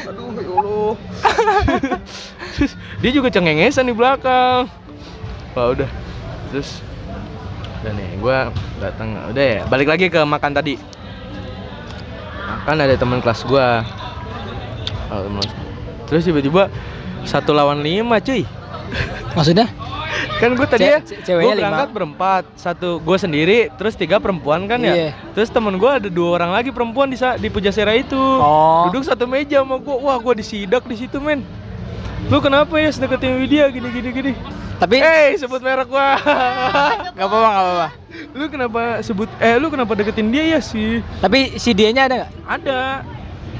Aduh, 0.06 0.30
aduh, 0.30 0.30
ya 0.38 0.50
Allah. 0.62 0.94
Terus 2.54 2.72
dia 3.02 3.10
juga 3.10 3.28
cengengesan 3.34 3.90
di 3.90 3.94
belakang. 3.94 4.70
Wah 5.52 5.66
udah, 5.68 5.90
terus 6.48 6.80
udah 7.82 7.92
nih, 7.92 8.08
gue 8.16 8.36
datang, 8.80 9.08
udah 9.28 9.44
ya. 9.44 9.60
Balik 9.68 9.88
lagi 9.90 10.06
ke 10.08 10.20
makan 10.20 10.52
tadi. 10.52 10.80
Makan 12.42 12.76
ada 12.78 12.94
teman 12.96 13.20
kelas 13.20 13.42
gue. 13.42 13.66
Oh. 15.12 15.28
Terus 16.08 16.24
tiba-tiba 16.24 16.72
satu 17.22 17.52
lawan 17.52 17.80
lima 17.80 18.18
cuy 18.18 18.42
Maksudnya? 19.36 19.68
kan 20.38 20.58
gue 20.58 20.66
tadi 20.66 20.84
ya 20.84 20.98
gue 20.98 21.54
berangkat 21.54 21.86
lima. 21.86 21.94
berempat 21.94 22.42
satu 22.58 22.98
gue 22.98 23.14
sendiri 23.14 23.58
terus 23.78 23.94
tiga 23.94 24.18
perempuan 24.18 24.66
kan 24.66 24.78
ya 24.78 24.90
Iya. 24.92 25.10
terus 25.32 25.48
temen 25.48 25.78
gue 25.78 25.86
ada 25.86 26.10
dua 26.10 26.34
orang 26.34 26.50
lagi 26.50 26.74
perempuan 26.74 27.06
di 27.06 27.14
di 27.14 27.48
Pujasera 27.48 27.94
itu 27.94 28.18
Oh. 28.18 28.90
duduk 28.90 29.06
satu 29.06 29.24
meja 29.24 29.62
sama 29.62 29.78
gue 29.78 29.96
wah 29.96 30.18
gue 30.18 30.34
disidak 30.36 30.82
di 30.84 30.98
situ 30.98 31.16
men 31.16 31.46
lu 32.30 32.38
kenapa 32.38 32.74
ya 32.78 32.90
deketin 32.92 33.40
Widya? 33.42 33.64
Gini 33.72 33.88
gini 33.90 34.08
gini. 34.12 34.32
Tapi 34.78 34.98
eh 34.98 35.38
sebut 35.38 35.62
merek 35.62 35.86
gua. 35.86 36.18
Nggak 37.14 37.26
apa-apa 37.26 37.48
nggak 37.48 37.64
apa-apa. 37.64 37.88
lu 38.36 38.44
kenapa 38.48 38.80
sebut 39.00 39.28
eh 39.40 39.56
lu 39.56 39.72
kenapa 39.72 39.92
deketin 39.96 40.28
dia 40.34 40.44
ya 40.56 40.60
sih? 40.60 41.00
Tapi 41.22 41.56
si 41.56 41.72
dianya 41.72 42.06
ada 42.10 42.14
nggak? 42.22 42.30
ada. 42.46 42.80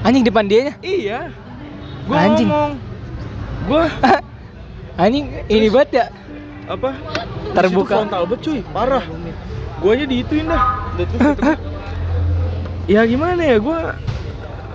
Anjing 0.03 0.23
depan 0.27 0.45
dianya. 0.45 0.73
iya. 0.83 1.31
Gua 2.05 2.17
Anjing. 2.19 2.47
ngomong. 2.51 2.71
Gua 3.67 3.83
Anjing 5.01 5.25
ini 5.47 5.67
banget 5.71 5.89
ya. 5.95 6.05
apa? 6.67 6.95
Terbuka. 7.55 8.03
Frontal 8.03 8.23
banget 8.27 8.41
cuy. 8.43 8.59
Parah. 8.71 9.03
Gua 9.79 9.91
aja 9.95 10.05
diituin 10.07 10.47
dah. 10.47 10.63
Ya 12.83 12.99
gimana 13.07 13.39
ya 13.47 13.57
gua 13.63 13.95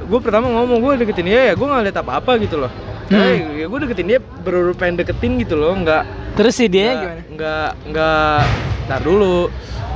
gua 0.08 0.20
pertama 0.24 0.48
ngomong 0.48 0.80
gua 0.80 0.92
deketin 0.96 1.28
dia 1.28 1.52
ya 1.52 1.54
gua 1.54 1.76
nggak 1.76 1.84
lihat 1.92 1.98
apa 2.00 2.12
apa 2.24 2.32
gitu 2.40 2.56
loh 2.56 2.72
Hmm. 3.08 3.16
Eh, 3.18 3.36
ya 3.58 3.66
gua 3.66 3.78
deketin 3.80 4.06
dia 4.06 4.20
baru 4.20 4.72
pengen 4.72 5.00
deketin 5.00 5.40
gitu 5.40 5.54
loh 5.54 5.72
nggak 5.74 6.02
Terus 6.34 6.52
si 6.52 6.68
dianya 6.68 6.92
nggak 6.92 7.00
gimana? 7.00 7.22
nggak 7.30 7.68
nggak 7.88 8.38
tar 8.84 9.00
dulu 9.00 9.36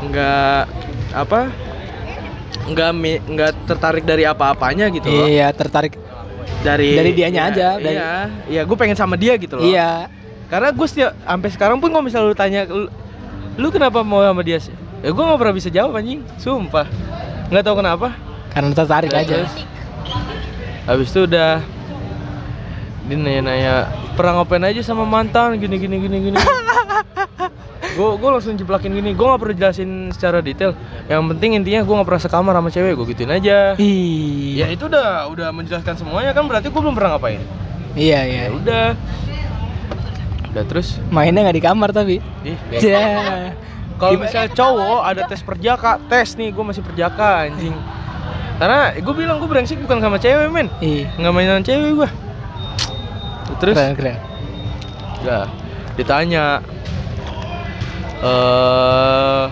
nggak 0.03 0.61
apa 1.13 1.41
nggak 2.65 2.91
nggak 3.29 3.51
tertarik 3.67 4.03
dari 4.03 4.25
apa-apanya 4.25 4.89
gitu 4.89 5.07
loh 5.07 5.27
Iya 5.27 5.51
tertarik. 5.51 5.93
dari 6.61 6.95
Dari 6.95 7.11
dianya 7.13 7.43
iya, 7.43 7.51
aja, 7.51 7.69
dari- 7.77 7.91
iya 7.93 8.13
iya 8.49 8.63
gue 8.63 8.77
pengen 8.77 8.95
sama 8.95 9.15
dia 9.15 9.35
gitu 9.35 9.57
loh 9.57 9.65
Iya. 9.65 10.07
karena 10.47 10.71
gue 10.71 10.87
setiap 10.87 11.11
sampai 11.19 11.49
sekarang 11.49 11.77
pun 11.79 11.89
kalau 11.89 12.01
misalnya 12.01 12.29
lu 12.29 12.35
tanya 12.35 12.61
lu, 12.65 12.87
lu 13.57 13.69
kenapa 13.69 14.01
mau 14.01 14.21
sama 14.21 14.41
dia 14.41 14.57
sih 14.57 14.71
ya 15.01 15.11
gue 15.11 15.23
nggak 15.23 15.37
pernah 15.37 15.53
bisa 15.53 15.69
jawab 15.69 15.93
anjing 15.93 16.23
sumpah 16.37 16.87
nggak 17.49 17.61
tahu 17.63 17.77
kenapa 17.77 18.15
Karena 18.49 18.71
tertarik 18.71 19.11
aja. 19.11 19.49
habis 20.85 21.09
itu 21.09 21.25
udah 21.25 21.61
dia 23.13 23.21
nanya-nanya 23.21 23.75
pernah 24.17 24.41
ngapain 24.41 24.65
aja 24.65 24.81
sama 24.81 25.05
mantan? 25.05 25.61
Gini 25.61 25.77
gini 25.77 26.01
gini 26.01 26.17
gini. 26.33 26.39
Gue 27.93 28.17
gue 28.17 28.31
langsung 28.33 28.57
jeplakin 28.57 28.97
gini. 28.97 29.13
Gue 29.13 29.29
nggak 29.29 29.41
perlu 29.45 29.53
jelasin 29.53 30.09
secara 30.17 30.41
detail. 30.41 30.73
Yang 31.13 31.37
penting 31.37 31.61
intinya 31.61 31.85
gue 31.85 31.93
nggak 31.93 32.09
pernah 32.09 32.23
sekamar 32.25 32.53
sama 32.57 32.73
cewek 32.73 32.97
gue 32.97 33.07
gituin 33.13 33.29
aja. 33.29 33.77
Ih. 33.77 34.65
ya 34.65 34.73
itu 34.73 34.89
udah 34.89 35.29
udah 35.29 35.53
menjelaskan 35.53 36.01
semuanya 36.01 36.33
kan 36.33 36.49
berarti 36.49 36.73
gue 36.73 36.81
belum 36.81 36.97
pernah 36.97 37.21
ngapain. 37.21 37.45
Iya 37.93 38.21
iya. 38.25 38.43
ya 38.49 38.51
udah. 38.57 38.85
Udah 40.57 40.65
terus? 40.65 40.97
Mainnya 41.13 41.45
nggak 41.45 41.57
di 41.61 41.65
kamar 41.69 41.93
tapi. 41.93 42.17
ih 42.49 42.57
Ya. 42.81 43.53
kalau 44.01 44.17
misalnya 44.17 44.51
cowok 44.57 45.01
ada 45.05 45.23
tes 45.29 45.45
perjaka 45.45 46.01
tes 46.09 46.33
nih 46.41 46.49
gue 46.49 46.65
masih 46.65 46.81
perjaka 46.81 47.45
anjing. 47.45 47.77
Karena 48.57 48.97
gue 48.97 49.15
bilang 49.21 49.37
gue 49.37 49.49
brengsek 49.53 49.77
bukan 49.85 50.01
sama 50.01 50.17
cewek 50.17 50.49
men. 50.49 50.73
Nggak 51.21 51.33
main 51.37 51.49
sama 51.53 51.61
cewek 51.61 51.93
gue 52.01 52.32
terus 53.59 53.75
Keren 53.75 53.95
keren. 53.95 54.19
udah 55.21 55.45
ditanya 55.93 56.45
eh 58.19 59.45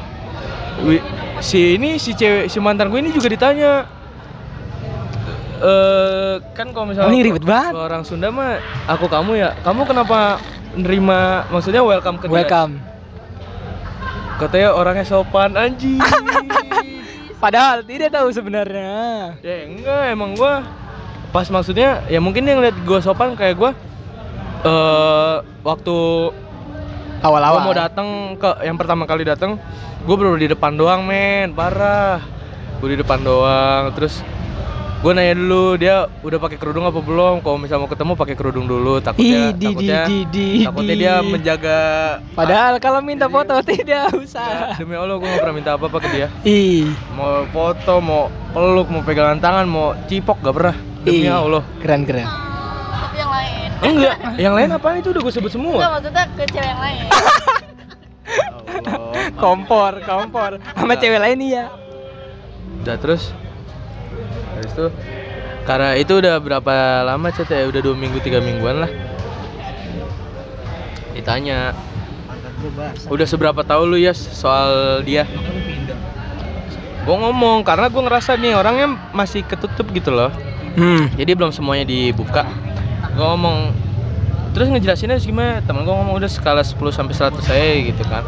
wi- 0.82 1.06
si 1.38 1.74
ini 1.74 1.96
si 1.96 2.12
cewek 2.12 2.46
si 2.46 2.58
mantan 2.58 2.88
gue 2.88 2.98
ini 2.98 3.10
juga 3.10 3.28
ditanya 3.28 3.72
eh 5.60 6.34
kan 6.52 6.70
kalau 6.70 6.86
misalnya 6.86 7.06
Oh, 7.06 7.12
ini 7.12 7.20
ribet 7.22 7.42
banget. 7.42 7.72
orang 7.72 8.02
Sunda 8.02 8.28
mah 8.28 8.56
aku 8.86 9.06
kamu 9.06 9.32
ya 9.36 9.52
kamu 9.60 9.84
kenapa 9.84 10.40
nerima 10.72 11.20
maksudnya 11.48 11.82
welcome 11.82 12.16
ke 12.16 12.24
dia 12.24 12.34
Welcome. 12.38 12.72
katanya 14.38 14.70
orangnya 14.72 15.04
sopan 15.04 15.52
anjing 15.54 16.00
Padahal 17.40 17.80
tidak 17.82 18.08
tahu 18.10 18.28
sebenarnya. 18.30 19.32
ya 19.40 19.64
enggak 19.64 20.02
emang 20.10 20.32
gua 20.34 20.60
pas 21.30 21.46
maksudnya 21.46 22.02
ya 22.10 22.18
mungkin 22.18 22.42
dia 22.42 22.58
ngeliat 22.58 22.76
gua 22.82 22.98
sopan 22.98 23.38
kayak 23.38 23.54
gua 23.54 23.70
eh 24.66 25.36
waktu 25.62 25.96
Awal-awal. 27.20 27.60
Mau 27.68 27.76
datang 27.76 28.08
ke 28.40 28.50
yang 28.64 28.80
pertama 28.80 29.04
kali 29.04 29.28
datang, 29.28 29.60
gue 30.08 30.16
baru 30.16 30.40
di 30.40 30.48
depan 30.48 30.72
doang 30.72 31.04
men, 31.04 31.52
parah. 31.52 32.24
Gue 32.80 32.96
di 32.96 32.98
depan 33.04 33.20
doang, 33.20 33.92
terus 33.92 34.24
gue 35.00 35.12
nanya 35.16 35.32
dulu 35.32 35.80
dia 35.80 35.96
udah 36.20 36.36
pakai 36.36 36.60
kerudung 36.60 36.84
apa 36.84 37.00
belum 37.00 37.40
kalau 37.40 37.56
misalnya 37.56 37.88
mau 37.88 37.92
ketemu 37.92 38.12
pakai 38.20 38.36
kerudung 38.36 38.68
dulu 38.68 39.00
takutnya 39.00 39.48
di, 39.48 39.56
di, 39.56 39.64
takutnya 39.64 40.00
di, 40.04 40.18
di, 40.28 40.48
takutnya 40.60 40.92
di. 40.92 41.00
dia 41.00 41.14
menjaga 41.24 41.80
Padahal 42.36 42.76
kalau 42.84 43.00
minta 43.00 43.24
foto 43.32 43.56
tidak 43.64 44.12
usah. 44.12 44.76
demi 44.76 45.00
allah 45.00 45.16
gue 45.16 45.24
gak 45.24 45.40
pernah 45.40 45.56
minta 45.56 45.72
apa 45.80 45.88
apa 45.88 45.98
ke 46.04 46.08
dia 46.12 46.28
Ih, 46.44 46.92
mau 47.16 47.48
foto 47.48 47.96
mau 48.04 48.28
peluk 48.52 48.92
mau 48.92 49.00
pegangan 49.00 49.40
tangan 49.40 49.64
mau 49.64 49.96
cipok 50.04 50.36
gak 50.44 50.52
pernah 50.52 50.76
demi 51.04 51.26
Ih. 51.26 51.32
allah 51.32 51.64
keren 51.80 52.04
keren. 52.04 52.28
Tapi 52.28 53.16
yang 53.16 53.30
lain. 53.32 53.68
enggak 53.80 54.16
yang 54.36 54.54
lain 54.54 54.68
apaan 54.76 55.00
itu 55.00 55.08
udah 55.12 55.22
gue 55.24 55.32
sebut 55.32 55.52
semua 55.52 55.74
Enggak 55.80 55.90
maksudnya 55.96 56.24
ke 56.36 56.44
cewek 56.52 56.68
yang 56.68 56.80
lain. 56.80 57.04
Allah. 57.10 57.58
Kompor, 59.42 59.92
kompor. 60.04 60.50
Sama 60.76 60.94
cewek 60.96 61.20
lain 61.20 61.40
iya. 61.40 61.66
udah 62.80 62.96
terus 62.96 63.36
habis 64.56 64.72
itu 64.72 64.86
karena 65.68 66.00
itu 66.00 66.16
udah 66.16 66.40
berapa 66.40 67.04
lama 67.04 67.28
chat 67.28 67.52
ya 67.52 67.68
udah 67.68 67.80
dua 67.84 67.92
minggu 67.92 68.24
tiga 68.24 68.40
mingguan 68.40 68.80
lah 68.84 68.90
ditanya 71.12 71.76
udah 73.08 73.26
seberapa 73.28 73.60
tahu 73.64 73.84
lu 73.84 73.96
ya 74.00 74.16
soal 74.16 75.00
dia 75.04 75.28
gue 77.00 77.16
ngomong 77.16 77.64
karena 77.64 77.88
gue 77.88 78.02
ngerasa 78.04 78.36
nih 78.36 78.52
orangnya 78.56 78.88
masih 79.16 79.44
ketutup 79.44 79.88
gitu 79.92 80.12
loh 80.12 80.32
Hmm. 80.70 81.10
jadi 81.14 81.32
belum 81.32 81.50
semuanya 81.50 81.82
dibuka. 81.82 82.46
Gue 83.10 83.26
ngomong 83.26 83.74
terus 84.50 84.66
ngejelasinnya 84.66 85.18
gimana? 85.18 85.58
Temen 85.60 85.82
gue 85.82 85.92
ngomong 85.92 86.14
udah 86.16 86.26
skala 86.26 86.62
10 86.62 86.78
sampai 86.90 87.12
100 87.12 87.38
saya 87.40 87.70
gitu 87.82 88.02
kan. 88.04 88.22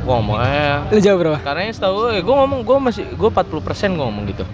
Gue 0.00 0.12
ngomong 0.12 0.36
eh 0.38 0.82
Lu 0.90 0.98
jawab 0.98 1.18
berapa? 1.20 1.38
karena 1.40 1.60
yang 1.64 1.74
setahu 1.74 1.94
gue 2.04 2.20
gue 2.20 2.34
ngomong 2.36 2.60
gue 2.60 2.76
masih 2.78 3.04
gue 3.08 3.28
40 3.28 3.60
persen 3.60 3.88
gue 3.92 4.02
ngomong 4.02 4.24
gitu. 4.28 4.44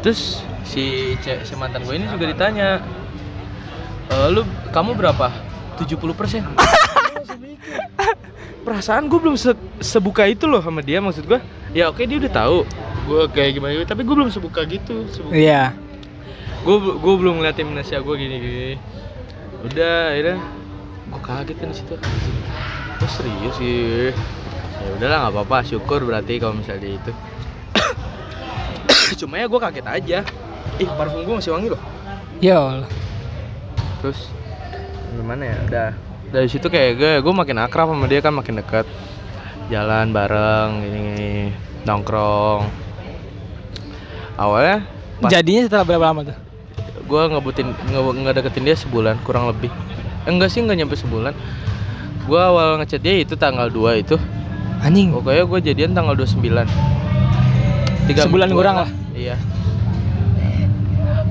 Terus 0.00 0.40
si 0.62 1.14
si 1.18 1.54
mantan 1.54 1.82
gue 1.82 1.92
ini 1.92 2.06
juga 2.06 2.24
ditanya 2.24 2.80
"Eh, 4.06 4.28
lu 4.30 4.42
kamu 4.70 4.94
berapa? 4.94 5.28
70 5.76 5.90
persen. 6.12 6.42
Perasaan 8.62 9.06
gue 9.06 9.18
belum 9.20 9.36
se- 9.36 9.54
sebuka 9.78 10.26
itu 10.26 10.42
loh 10.44 10.58
sama 10.58 10.82
dia 10.82 10.98
maksud 10.98 11.22
gue 11.22 11.38
ya 11.70 11.86
oke 11.86 12.02
dia 12.02 12.18
udah 12.18 12.32
tahu 12.32 12.56
gue 13.06 13.22
kayak 13.30 13.50
gimana 13.54 13.78
tapi 13.84 14.02
gue 14.02 14.10
belum 14.12 14.26
sebuka 14.26 14.66
gitu 14.66 15.06
sebuka. 15.08 15.30
Iya. 15.32 15.62
Gue 16.66 16.76
gue 16.98 17.14
belum 17.14 17.38
ngeliatin 17.38 17.70
Indonesia 17.70 18.02
gue 18.02 18.14
gini 18.18 18.36
gini 18.42 18.74
udah 19.62 20.10
akhirnya 20.10 20.38
gue 21.06 21.20
kaget 21.22 21.56
kan 21.62 21.68
di 21.70 21.76
situ. 21.78 21.94
Oh 22.98 23.10
serius 23.10 23.54
sih 23.62 24.10
ya 24.82 24.88
udahlah 24.98 25.18
nggak 25.26 25.34
apa-apa. 25.38 25.58
Syukur 25.62 26.02
berarti 26.02 26.42
kalau 26.42 26.58
misalnya 26.58 26.98
itu. 26.98 27.12
Cuma 29.22 29.38
ya 29.38 29.46
gue 29.46 29.60
kaget 29.62 29.86
aja. 29.86 30.18
Ih 30.82 30.90
parfum 30.98 31.22
gue 31.22 31.34
masih 31.38 31.54
wangi 31.54 31.68
loh. 31.70 31.82
Ya 32.42 32.58
Allah. 32.58 32.90
terus 34.02 34.28
gimana 35.14 35.42
ya? 35.46 35.56
Udah. 35.70 35.90
Dari 36.34 36.48
situ 36.50 36.66
kayak 36.66 36.90
gue 36.98 37.12
gue 37.22 37.32
makin 37.32 37.62
akrab 37.62 37.94
sama 37.94 38.10
dia 38.10 38.18
kan 38.18 38.34
makin 38.34 38.58
dekat 38.58 38.84
jalan 39.70 40.10
bareng 40.10 40.82
gini 40.82 41.08
nongkrong. 41.86 42.66
Awalnya 44.36 44.84
pas 45.22 45.30
Jadinya 45.32 45.62
setelah 45.64 45.86
berapa 45.86 46.06
lama 46.12 46.20
tuh? 46.28 46.45
Gue 47.06 47.22
ngebutin 47.30 47.70
nge, 47.70 48.00
ngedeketin 48.26 48.64
dia 48.66 48.76
sebulan 48.76 49.16
kurang 49.22 49.46
lebih. 49.48 49.70
Eh, 50.26 50.30
enggak 50.30 50.50
sih 50.50 50.60
nggak 50.62 50.76
nyampe 50.82 50.98
sebulan. 50.98 51.32
Gue 52.26 52.40
awal 52.42 52.82
ngechat 52.82 53.00
dia 53.00 53.22
itu 53.22 53.38
tanggal 53.38 53.70
2 53.70 54.02
itu. 54.02 54.18
Anjing. 54.82 55.08
pokoknya 55.14 55.44
gue 55.48 55.60
jadian 55.72 55.96
tanggal 55.96 56.12
29 56.12 56.68
Tiga 58.06 58.28
Sebulan 58.28 58.52
kurang 58.52 58.76
lah. 58.84 58.90
iya. 59.16 59.40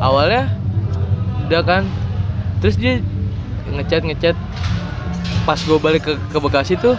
Awalnya 0.02 0.50
udah 1.48 1.62
kan. 1.64 1.84
Terus 2.60 2.76
dia 2.76 3.00
ngechat 3.70 4.04
ngechat. 4.04 4.36
Pas 5.46 5.62
gue 5.62 5.78
balik 5.78 6.04
ke, 6.04 6.14
ke 6.18 6.38
Bekasi 6.42 6.76
tuh 6.76 6.98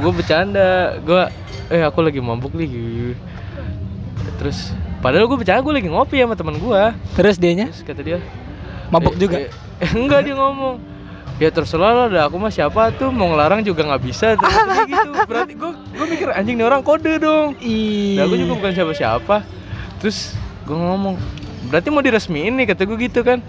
gue 0.00 0.10
bercanda. 0.14 0.96
Gue 1.04 1.28
eh 1.68 1.82
aku 1.84 2.00
lagi 2.04 2.20
mabuk 2.20 2.56
nih. 2.56 2.68
Gitu. 2.68 3.14
terus 4.40 4.72
padahal 5.00 5.24
gue 5.24 5.36
bercanda 5.36 5.60
gue 5.60 5.74
lagi 5.74 5.88
ngopi 5.88 6.16
sama 6.16 6.34
teman 6.34 6.56
gue 6.56 6.82
Terus 7.14 7.36
dianya? 7.36 7.66
Terus 7.68 7.82
kata 7.82 8.00
dia 8.00 8.18
mabuk 8.88 9.14
"Eh, 9.14 9.18
juga. 9.18 9.36
eh, 9.38 9.50
Enggak 9.96 10.24
dia 10.24 10.34
ngomong. 10.34 10.76
Ya 11.36 11.48
terserah 11.48 11.92
lah 11.94 12.06
dah. 12.06 12.22
Aku 12.26 12.36
mah 12.36 12.48
siapa 12.48 12.92
tuh? 12.92 13.08
Mau 13.08 13.32
ngelarang 13.32 13.64
juga 13.64 13.80
nggak 13.82 14.02
bisa 14.02 14.36
terus 14.36 14.52
gitu. 14.84 15.08
Berarti 15.30 15.54
gue 15.56 15.70
gue 15.72 16.06
mikir 16.06 16.28
anjing 16.30 16.54
nih 16.54 16.66
orang 16.66 16.82
kode 16.82 17.16
dong. 17.16 17.56
Ih. 17.58 18.20
Nah, 18.20 18.28
aku 18.28 18.36
juga 18.36 18.52
bukan 18.54 18.70
siapa-siapa. 18.70 19.36
Terus 19.98 20.36
gue 20.62 20.76
ngomong 20.76 21.16
berarti 21.66 21.88
mau 21.88 22.00
diresmiin 22.00 22.52
nih 22.54 22.66
kata 22.68 22.84
gue 22.84 22.98
gitu 23.00 23.24
kan. 23.24 23.40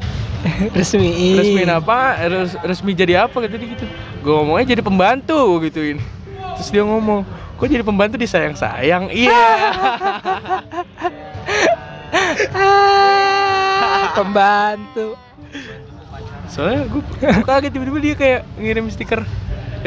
Resmi. 0.73 1.35
resmiin 1.35 1.69
apa? 1.69 2.15
Res- 2.17 2.57
resmi 2.61 2.91
jadi 2.93 3.27
apa? 3.27 3.37
kata 3.37 3.59
dia 3.59 3.69
gitu. 3.69 3.85
Gue 4.23 4.33
ngomongnya 4.33 4.71
jadi 4.71 4.81
pembantu 4.81 5.59
gituin. 5.59 5.99
Terus 6.55 6.69
dia 6.69 6.81
ngomong 6.81 7.27
kok 7.61 7.69
jadi 7.69 7.85
pembantu 7.85 8.17
disayang 8.17 8.57
sayang 8.57 9.13
iya. 9.13 9.37
Pembantu. 14.17 15.13
soalnya 16.51 16.83
gue 16.89 16.99
kaget 17.47 17.71
tiba-tiba 17.71 17.99
dia 18.03 18.15
kayak 18.17 18.41
ngirim 18.59 18.91
stiker. 18.91 19.23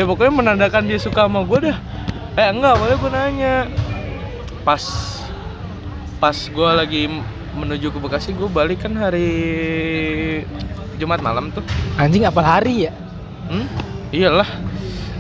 Ya 0.01 0.09
pokoknya 0.09 0.33
menandakan 0.33 0.89
dia 0.89 0.97
suka 0.97 1.29
sama 1.29 1.45
gue 1.45 1.69
dah. 1.69 1.77
Eh 2.41 2.49
enggak 2.49 2.81
boleh 2.81 2.97
gue 2.97 3.11
nanya. 3.13 3.69
Pas 4.65 4.81
pas 6.17 6.33
gue 6.33 6.71
lagi 6.73 7.13
menuju 7.53 7.93
ke 7.93 8.01
Bekasi 8.01 8.33
gue 8.33 8.49
balik 8.49 8.89
kan 8.89 8.97
hari 8.97 9.29
Jumat 10.97 11.21
malam 11.21 11.53
tuh. 11.53 11.61
Anjing 12.01 12.25
apal 12.25 12.49
hari 12.49 12.89
ya? 12.89 12.97
hmm? 13.51 13.67
iyalah 14.15 14.49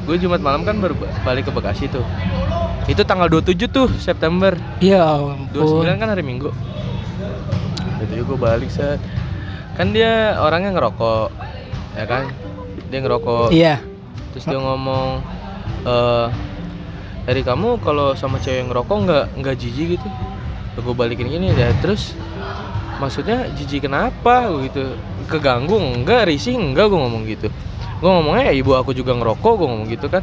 gue 0.04 0.16
Jumat 0.18 0.38
malam 0.38 0.62
kan 0.62 0.76
baru 0.76 0.92
ba- 0.94 1.12
balik 1.22 1.48
ke 1.48 1.52
Bekasi 1.52 1.88
tuh. 1.88 2.04
Itu 2.84 3.00
tanggal 3.02 3.26
27 3.26 3.56
tuh 3.66 3.88
September. 3.96 4.52
Ya 4.78 5.00
ampun. 5.00 5.48
29 5.50 5.96
kan 5.96 6.08
hari 6.08 6.20
Minggu. 6.20 6.52
Itu 8.00 8.20
gue 8.22 8.38
balik 8.38 8.68
set 8.68 9.00
kan 9.74 9.90
dia 9.90 10.38
orangnya 10.38 10.70
ngerokok 10.70 11.34
ya 11.94 12.04
kan? 12.04 12.30
Dia 12.88 13.00
ngerokok. 13.00 13.48
Iya. 13.50 13.76
terus 14.30 14.44
dia 14.44 14.58
ngomong 14.58 15.22
eh 15.86 16.28
Eri 17.24 17.40
kamu 17.40 17.80
kalau 17.80 18.12
sama 18.12 18.36
cewek 18.36 18.60
yang 18.60 18.68
ngerokok 18.68 18.96
nggak 19.00 19.24
nggak 19.40 19.56
jijik 19.56 19.96
gitu? 19.96 20.08
Gue 20.76 20.92
balikin 20.92 21.26
gini 21.26 21.48
ya. 21.50 21.72
Terus 21.80 22.12
maksudnya 22.98 23.48
jijik 23.50 23.88
kenapa? 23.88 24.52
Gitu. 24.60 24.92
Keganggu 25.24 25.74
enggak 25.74 26.28
risih 26.28 26.54
enggak? 26.54 26.86
Gue 26.86 27.00
ngomong 27.00 27.24
gitu 27.24 27.48
gue 28.00 28.10
ngomongnya 28.10 28.50
ya 28.50 28.54
ibu 28.54 28.72
aku 28.74 28.90
juga 28.96 29.14
ngerokok 29.14 29.52
gue 29.58 29.66
ngomong 29.68 29.88
gitu 29.90 30.06
kan. 30.10 30.22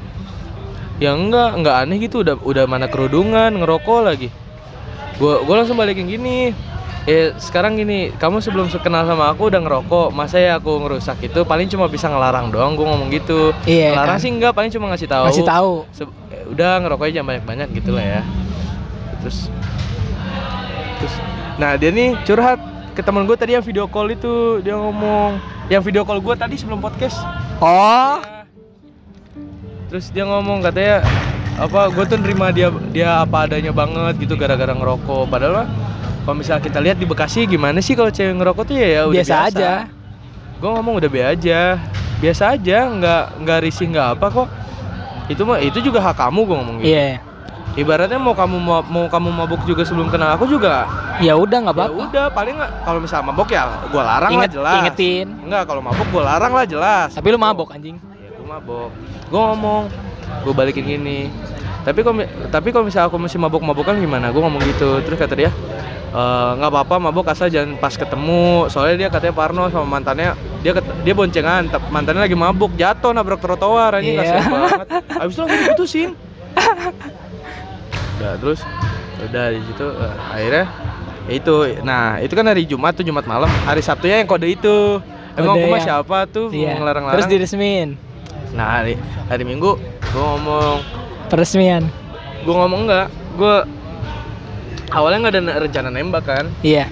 Ya 1.01 1.17
enggak 1.17 1.57
enggak 1.57 1.75
aneh 1.81 1.97
gitu 1.97 2.21
udah 2.21 2.37
udah 2.41 2.63
mana 2.69 2.85
kerudungan 2.85 3.49
ngerokok 3.57 3.99
lagi. 4.05 4.29
Gue 5.17 5.41
gue 5.43 5.55
langsung 5.55 5.77
balikin 5.77 6.07
gini. 6.07 6.53
Eh 7.09 7.33
sekarang 7.41 7.81
gini 7.81 8.13
kamu 8.13 8.45
sebelum 8.45 8.69
kenal 8.69 9.09
sama 9.09 9.33
aku 9.33 9.49
udah 9.49 9.57
ngerokok 9.57 10.13
masa 10.13 10.37
ya 10.37 10.61
aku 10.61 10.77
ngerusak 10.85 11.17
itu? 11.25 11.41
Paling 11.41 11.65
cuma 11.73 11.89
bisa 11.89 12.05
ngelarang 12.05 12.53
doang 12.53 12.77
gue 12.77 12.85
ngomong 12.85 13.09
gitu. 13.09 13.49
Iya, 13.65 13.97
ngelarang 13.97 14.17
kan? 14.17 14.23
sih 14.23 14.29
enggak 14.29 14.53
paling 14.53 14.69
cuma 14.69 14.93
ngasih 14.93 15.09
tahu. 15.09 15.25
Masih 15.25 15.45
tahu. 15.49 15.73
Se- 15.89 16.17
eh, 16.29 16.45
udah 16.53 16.71
ngerokoknya 16.85 17.13
jangan 17.17 17.27
banyak-banyak 17.33 17.67
gitu 17.81 17.91
lah 17.97 18.05
ya. 18.05 18.21
Terus 19.25 19.49
terus. 21.01 21.13
Nah 21.57 21.73
dia 21.81 21.89
nih 21.89 22.13
curhat 22.21 22.61
ke 22.91 23.01
temen 23.01 23.23
gue 23.23 23.37
tadi 23.39 23.55
yang 23.55 23.63
video 23.63 23.87
call 23.87 24.11
itu 24.11 24.59
dia 24.59 24.75
ngomong 24.75 25.39
yang 25.71 25.79
video 25.79 26.03
call 26.03 26.19
gue 26.19 26.35
tadi 26.35 26.59
sebelum 26.59 26.83
podcast. 26.83 27.15
Oh. 27.63 28.19
terus 29.91 30.07
dia 30.07 30.23
ngomong 30.23 30.63
katanya 30.63 31.03
apa 31.59 31.91
gue 31.91 32.03
tuh 32.07 32.15
nerima 32.15 32.47
dia 32.55 32.71
dia 32.95 33.19
apa 33.19 33.43
adanya 33.43 33.75
banget 33.75 34.23
gitu 34.23 34.39
gara-gara 34.39 34.71
ngerokok. 34.71 35.27
Padahal 35.27 35.63
mah 35.63 35.67
kalau 36.23 36.35
misalnya 36.39 36.63
kita 36.63 36.79
lihat 36.79 36.97
di 36.99 37.07
Bekasi 37.07 37.43
gimana 37.43 37.83
sih 37.83 37.95
kalau 37.95 38.07
cewek 38.07 38.39
ngerokok 38.39 38.63
tuh 38.71 38.75
ya, 38.79 38.87
ya 38.87 39.01
udah 39.07 39.15
Biasa 39.19 39.35
aja. 39.51 39.71
gue 40.61 40.69
ngomong 40.69 41.01
udah 41.01 41.09
be 41.09 41.25
aja 41.25 41.81
biasa 42.21 42.53
aja 42.53 42.85
nggak 42.85 43.23
nggak 43.41 43.59
risih 43.65 43.87
nggak 43.89 44.07
apa 44.19 44.27
kok. 44.29 44.47
Itu 45.27 45.47
mah 45.47 45.63
itu 45.63 45.79
juga 45.79 45.99
hak 46.03 46.15
kamu 46.19 46.39
gue 46.43 46.55
ngomong 46.59 46.77
gitu. 46.83 46.91
Iya. 46.91 47.30
Ibaratnya 47.73 48.15
mau 48.15 48.31
kamu 48.31 48.57
mau, 48.57 48.83
mau 48.83 49.05
kamu 49.05 49.29
mabuk 49.33 49.61
juga 49.63 49.81
sebelum 49.81 50.07
kenal 50.07 50.33
aku 50.33 50.43
juga 50.45 50.83
Ya 51.17 51.33
udah 51.33 51.57
nggak 51.61 51.73
ya 51.73 51.79
apa-apa. 51.81 52.01
udah 52.03 52.25
paling 52.29 52.55
nggak 52.55 52.71
kalau 52.81 52.99
misalnya 52.99 53.25
mabuk 53.27 53.47
ya 53.47 53.63
gue 53.83 54.01
larang 54.01 54.31
Inget, 54.31 54.41
lah 54.41 54.51
jelas. 54.51 54.75
ingetin. 54.81 55.27
enggak 55.41 55.63
kalau 55.63 55.81
mabuk 55.81 56.07
gue 56.07 56.21
larang 56.21 56.51
lah 56.51 56.65
jelas. 56.65 57.09
Tapi 57.11 57.27
lu 57.27 57.37
mabok 57.37 57.69
anjing. 57.69 57.95
ya 57.95 58.29
gue 58.29 58.45
mabok 58.45 58.89
gue 59.25 59.39
ngomong 59.41 59.83
gue 60.41 60.53
balikin 60.53 60.83
gini. 60.83 61.29
Tapi 61.81 61.99
kalau 61.99 62.21
tapi 62.49 62.67
kalau 62.69 62.83
misalnya 62.83 63.07
aku 63.07 63.17
masih 63.17 63.37
mabok 63.37 63.61
mabokan 63.61 63.95
gimana? 63.95 64.29
Gue 64.29 64.41
ngomong 64.41 64.61
gitu. 64.67 64.99
Terus 64.99 65.17
kata 65.17 65.33
dia 65.35 65.49
"Eh, 66.11 66.51
nggak 66.53 66.69
apa-apa 66.69 66.99
mabok 66.99 67.29
asal 67.29 67.47
jangan 67.47 67.77
pas 67.77 67.89
ketemu. 67.91 68.67
Soalnya 68.67 68.95
dia 68.97 69.09
katanya 69.09 69.33
Parno 69.33 69.65
sama 69.67 69.87
mantannya. 69.87 70.33
Dia 70.59 70.73
ket- 70.73 70.99
dia 71.01 71.13
boncengan 71.13 71.61
mantannya 71.87 72.21
lagi 72.21 72.35
mabuk. 72.35 72.73
Jatuh 72.73 73.11
nabrak 73.11 73.39
trotoar 73.39 73.95
anjing 73.95 74.13
Iya. 74.13 74.21
kasihan 74.27 74.43
banget. 74.43 74.77
Habis 75.13 75.31
itu 75.31 75.39
langsung 75.39 75.59
diputusin 75.63 76.09
udah 78.21 78.33
terus 78.37 78.59
udah 79.21 79.45
di 79.49 79.61
situ 79.63 79.85
eh, 79.89 80.15
akhirnya 80.29 80.65
Ya 81.21 81.37
itu, 81.37 81.53
nah 81.81 82.17
itu 82.17 82.33
kan 82.33 82.41
hari 82.43 82.65
Jumat 82.65 82.97
tuh 82.97 83.05
Jumat 83.05 83.21
malam, 83.23 83.45
hari 83.63 83.79
Sabtunya 83.79 84.17
yang 84.17 84.27
kode 84.27 84.49
itu. 84.49 84.97
Emang 85.31 85.53
Kode 85.53 85.61
aku 85.61 85.65
mah 85.67 85.77
yang- 85.77 85.85
siapa 85.85 86.17
tuh 86.25 86.49
Iya. 86.49 86.73
ngelarang-larang? 86.75 87.13
Terus 87.13 87.29
diresmin. 87.29 87.93
Nah 88.51 88.81
hari, 88.81 88.97
hari 89.29 89.45
Minggu 89.45 89.77
gue 90.01 90.17
ngomong, 90.19 90.81
Peresmian. 91.29 91.85
gue 92.41 92.51
ngomong 92.51 92.89
enggak, 92.89 93.07
gue 93.37 93.55
awalnya 94.89 95.17
nggak 95.21 95.33
ada 95.37 95.61
rencana 95.61 95.89
nembak 95.89 96.23
kan, 96.25 96.45
Iya. 96.59 96.89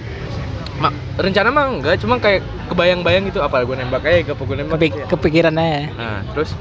Ma, 0.77 0.93
rencana 1.17 1.49
mah 1.49 1.65
enggak, 1.67 1.95
cuma 1.97 2.15
kayak 2.15 2.39
kebayang-bayang 2.69 3.25
gitu 3.25 3.41
apa 3.41 3.65
gue 3.65 3.75
nembak 3.75 4.05
aja, 4.05 4.29
apa 4.29 4.43
gue 4.45 4.55
nembak. 4.55 4.77
Kepik 4.77 4.93
ya. 4.93 5.05
kepikiran 5.09 5.55
aja. 5.57 5.89
Nah 5.91 6.17
terus 6.31 6.53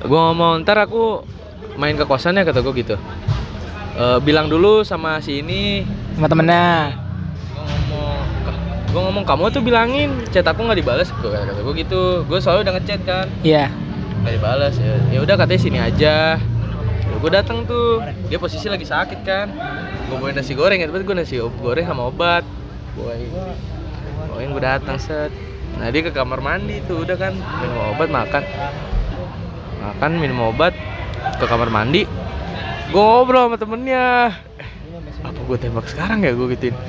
gue 0.00 0.18
ngomong 0.18 0.64
ntar 0.64 0.80
aku 0.80 1.20
main 1.74 1.94
ke 1.98 2.04
kosannya 2.06 2.46
kata 2.46 2.62
gue 2.62 2.74
gitu. 2.80 2.96
Eh, 3.94 4.18
bilang 4.26 4.50
dulu 4.50 4.82
sama 4.82 5.22
si 5.22 5.38
ini. 5.38 5.86
Sama 6.18 6.26
temennya. 6.26 6.98
gue 7.54 7.62
ngomong 7.62 8.18
gue 8.90 9.00
ngomong 9.02 9.24
kamu 9.26 9.44
tuh 9.50 9.62
bilangin 9.62 10.10
chat 10.30 10.46
aku 10.46 10.66
nggak 10.66 10.78
dibalas 10.82 11.10
gue 11.14 11.30
kata 11.30 11.62
gue 11.62 11.74
gitu. 11.78 12.02
Gue 12.26 12.38
selalu 12.42 12.66
udah 12.66 12.74
ngechat 12.78 13.00
kan. 13.06 13.26
Iya. 13.46 13.70
nggak 14.22 14.34
dibalas 14.34 14.74
ya. 14.82 14.94
Ya 15.14 15.18
udah 15.22 15.34
katanya 15.38 15.60
sini 15.62 15.78
aja. 15.78 16.16
Ya, 17.04 17.16
gue 17.22 17.30
datang 17.30 17.62
tuh. 17.70 18.02
Dia 18.26 18.38
posisi 18.42 18.66
lagi 18.66 18.82
sakit 18.82 19.20
kan. 19.22 19.54
Gue 20.10 20.16
bawain 20.18 20.34
nasi 20.34 20.58
goreng 20.58 20.82
ya. 20.82 20.90
Gue 20.90 21.14
nasi 21.14 21.38
goreng 21.38 21.86
sama 21.86 22.10
obat. 22.10 22.42
Bawain. 22.98 23.30
Bawain 24.26 24.48
gue 24.50 24.62
datang 24.62 24.98
set. 24.98 25.30
Nah 25.78 25.86
dia 25.90 26.02
ke 26.02 26.10
kamar 26.10 26.42
mandi 26.42 26.82
tuh 26.90 27.06
udah 27.06 27.14
kan. 27.14 27.34
Minum 27.34 27.94
obat 27.94 28.10
makan. 28.10 28.42
Makan 29.84 30.10
minum 30.18 30.50
obat 30.50 30.74
ke 31.40 31.44
kamar 31.48 31.68
mandi. 31.72 32.04
Gue 32.92 33.02
ngobrol 33.02 33.50
sama 33.50 33.56
temennya. 33.58 34.30
Eh, 34.60 34.70
apa 35.24 35.40
gue 35.40 35.56
tembak 35.58 35.86
sekarang 35.88 36.22
ya 36.22 36.32
gue 36.36 36.46
gituin? 36.56 36.76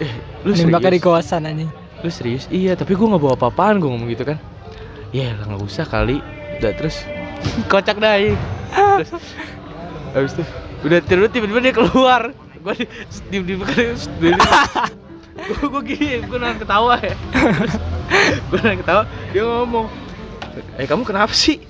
Eh 0.00 0.08
lu 0.48 0.56
Nembaknya 0.56 0.96
di 0.96 1.00
serius 1.04 1.04
kosan 1.04 1.44
anjing. 1.44 1.68
lu 2.00 2.08
serius? 2.08 2.48
Iya 2.48 2.72
tapi 2.72 2.96
gue 2.96 3.04
nggak 3.04 3.20
bawa 3.20 3.36
apa-apaan 3.36 3.76
gue 3.76 3.90
ngomong 3.92 4.08
gitu 4.08 4.24
kan. 4.24 4.40
Ya 5.12 5.36
lah 5.36 5.44
nggak 5.44 5.60
usah 5.60 5.84
kali. 5.84 6.24
Udah 6.56 6.72
terus? 6.72 7.04
Kocak 7.68 8.00
dah 8.00 8.16
iya. 8.16 8.32
terus? 8.96 9.12
Habis 10.16 10.32
itu 10.40 10.44
udah 10.80 11.00
terus 11.04 11.28
tiba-tiba 11.28 11.60
dia 11.60 11.74
keluar. 11.76 12.32
Gue 12.64 12.72
di 12.80 12.84
diem 13.28 13.44
diem 13.44 13.60
kan 13.60 13.96
gue 15.40 15.66
gue 15.68 15.82
gini 15.84 16.24
gue 16.24 16.38
nahan 16.40 16.56
ketawa 16.56 16.96
ya. 17.04 17.14
Gue 18.48 18.58
nahan 18.64 18.78
ketawa 18.80 19.02
dia 19.36 19.44
ngomong 19.44 19.86
eh 20.80 20.86
kamu 20.88 21.06
kenapa 21.06 21.30
sih 21.30 21.62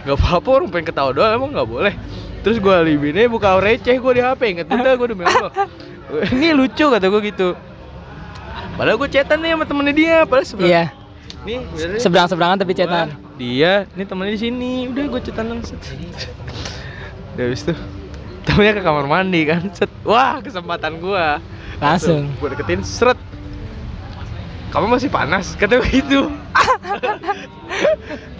nggak 0.00 0.16
apa-apa 0.16 0.48
orang 0.48 0.68
pengen 0.72 0.86
ketawa 0.88 1.10
doang 1.12 1.32
emang 1.36 1.50
nggak 1.52 1.68
boleh. 1.68 1.94
Terus 2.40 2.56
gue 2.56 2.72
alibinnya 2.72 3.28
buka 3.28 3.60
receh 3.60 4.00
gue 4.00 4.12
di 4.16 4.22
HP 4.24 4.40
inget 4.56 4.66
udah 4.66 4.96
gue 4.96 5.08
demi 5.12 5.28
Allah 5.28 5.52
ini 6.34 6.56
lucu 6.56 6.88
kata 6.88 7.06
gue 7.06 7.20
gitu. 7.28 7.48
Padahal 8.80 8.96
gue 8.96 9.08
chatan 9.12 9.44
nih 9.44 9.52
sama 9.52 9.64
temennya 9.68 9.92
dia 9.92 10.16
padahal 10.24 10.46
sebenernya 10.48 10.72
Iya. 10.72 10.84
nih 11.44 11.56
benernya 11.68 12.00
Seberang-seberangan 12.00 12.56
tapi 12.64 12.72
chatan. 12.72 13.06
Wah, 13.12 13.36
dia 13.36 13.72
ini 13.92 14.04
temennya 14.08 14.32
di 14.36 14.40
sini. 14.40 14.72
Udah 14.88 15.04
gue 15.04 15.20
chatan 15.20 15.44
langsung 15.52 15.76
udah 17.30 17.44
habis 17.46 17.62
itu 17.62 17.74
temennya 18.42 18.72
ke 18.76 18.82
kamar 18.82 19.04
mandi 19.06 19.40
kan 19.44 19.62
set. 19.76 19.92
Wah 20.02 20.40
kesempatan 20.40 20.96
gua. 20.98 21.38
Langsung. 21.80 22.28
gue 22.40 22.48
deketin 22.52 22.84
seret 22.84 23.16
kamu 24.70 24.86
masih 24.86 25.10
panas? 25.10 25.54
Kata 25.54 25.82
gitu. 25.84 26.30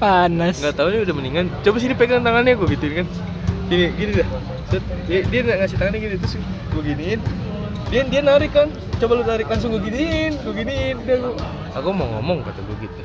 Panas. 0.02 0.58
nggak 0.58 0.74
tahu 0.74 0.88
nih 0.90 1.00
udah 1.04 1.14
mendingan. 1.14 1.46
Coba 1.60 1.76
sini 1.78 1.92
pegang 1.92 2.24
tangannya 2.24 2.56
gue 2.56 2.66
gituin 2.70 3.04
kan. 3.04 3.06
Gini 3.68 3.92
gini 3.94 4.10
dah. 4.16 4.28
Set. 4.70 4.82
Dia, 5.06 5.20
dia 5.26 5.40
nggak 5.44 5.58
ngasih 5.60 5.76
tangannya 5.76 6.00
gini 6.00 6.14
terus 6.16 6.34
gue 6.70 6.82
giniin. 6.82 7.20
Dia 7.90 8.06
dia 8.06 8.22
narik 8.22 8.50
kan. 8.50 8.70
Coba 8.98 9.20
lu 9.20 9.22
tarik 9.22 9.46
langsung 9.46 9.74
gue 9.74 9.82
giniin 9.82 10.34
gue 10.40 10.54
giniin. 10.54 10.96
Dia 11.04 11.16
gua- 11.20 11.38
aku 11.74 11.88
mau 11.92 12.08
ngomong 12.18 12.42
kata 12.42 12.58
gue 12.62 12.76
gitu. 12.80 13.00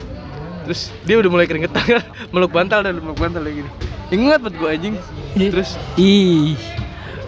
Terus 0.66 0.82
dia 1.06 1.16
udah 1.20 1.30
mulai 1.30 1.46
keringetan 1.46 1.84
kan. 1.84 2.04
Meluk 2.34 2.50
bantal 2.50 2.82
dan 2.82 2.98
meluk 2.98 3.20
bantal 3.20 3.44
kayak 3.44 3.66
gini. 3.66 3.70
Ingat 4.14 4.40
buat 4.42 4.56
gue 4.56 4.70
anjing. 4.70 4.96
Terus 5.36 5.76
Ih. 5.98 6.56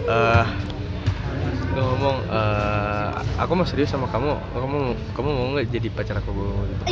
eh 0.08 0.44
gue 1.78 1.86
ngomong 1.86 2.16
eh 2.26 3.06
aku 3.38 3.52
mau 3.54 3.62
serius 3.62 3.94
sama 3.94 4.10
kamu. 4.10 4.34
Kamu 4.34 4.78
kamu 5.14 5.28
mau 5.30 5.46
nggak 5.54 5.70
jadi 5.70 5.88
pacar 5.94 6.18
aku? 6.18 6.34
Gitu. 6.34 6.82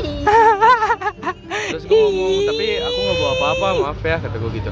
Terus 1.75 1.85
gue 1.91 1.99
ngomong 1.99 2.35
tapi 2.47 2.67
aku 2.79 2.99
nggak 3.03 3.19
bawa 3.19 3.33
apa-apa 3.35 3.67
maaf 3.83 4.01
ya 4.07 4.17
kata 4.23 4.37
gue 4.39 4.51
gitu. 4.63 4.71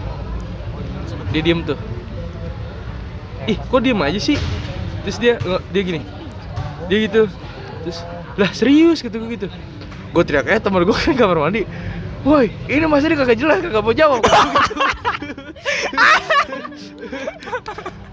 Dia 1.35 1.43
diem 1.43 1.61
tuh. 1.67 1.79
Ih 3.51 3.59
kok 3.59 3.83
diem 3.83 3.99
aja 3.99 4.21
sih? 4.23 4.39
Terus 5.03 5.19
dia 5.19 5.35
dia 5.75 5.83
gini. 5.83 6.01
Dia 6.87 6.99
gitu. 7.11 7.27
Terus 7.83 7.99
lah 8.39 8.51
serius 8.55 9.03
kata 9.03 9.19
gue 9.19 9.31
gitu. 9.35 9.49
Gue 10.15 10.23
teriak 10.23 10.47
eh 10.47 10.63
temen 10.63 10.87
gue 10.87 10.95
kan 10.95 11.11
kamar 11.19 11.43
mandi 11.43 11.67
woi 12.25 12.49
ini 12.67 12.85
masa 12.89 13.07
dia 13.07 13.19
kagak 13.21 13.39
jelas 13.39 13.61
kagak 13.61 13.85
mau 13.85 13.95
jawab 13.95 14.19
gitu. 14.25 14.37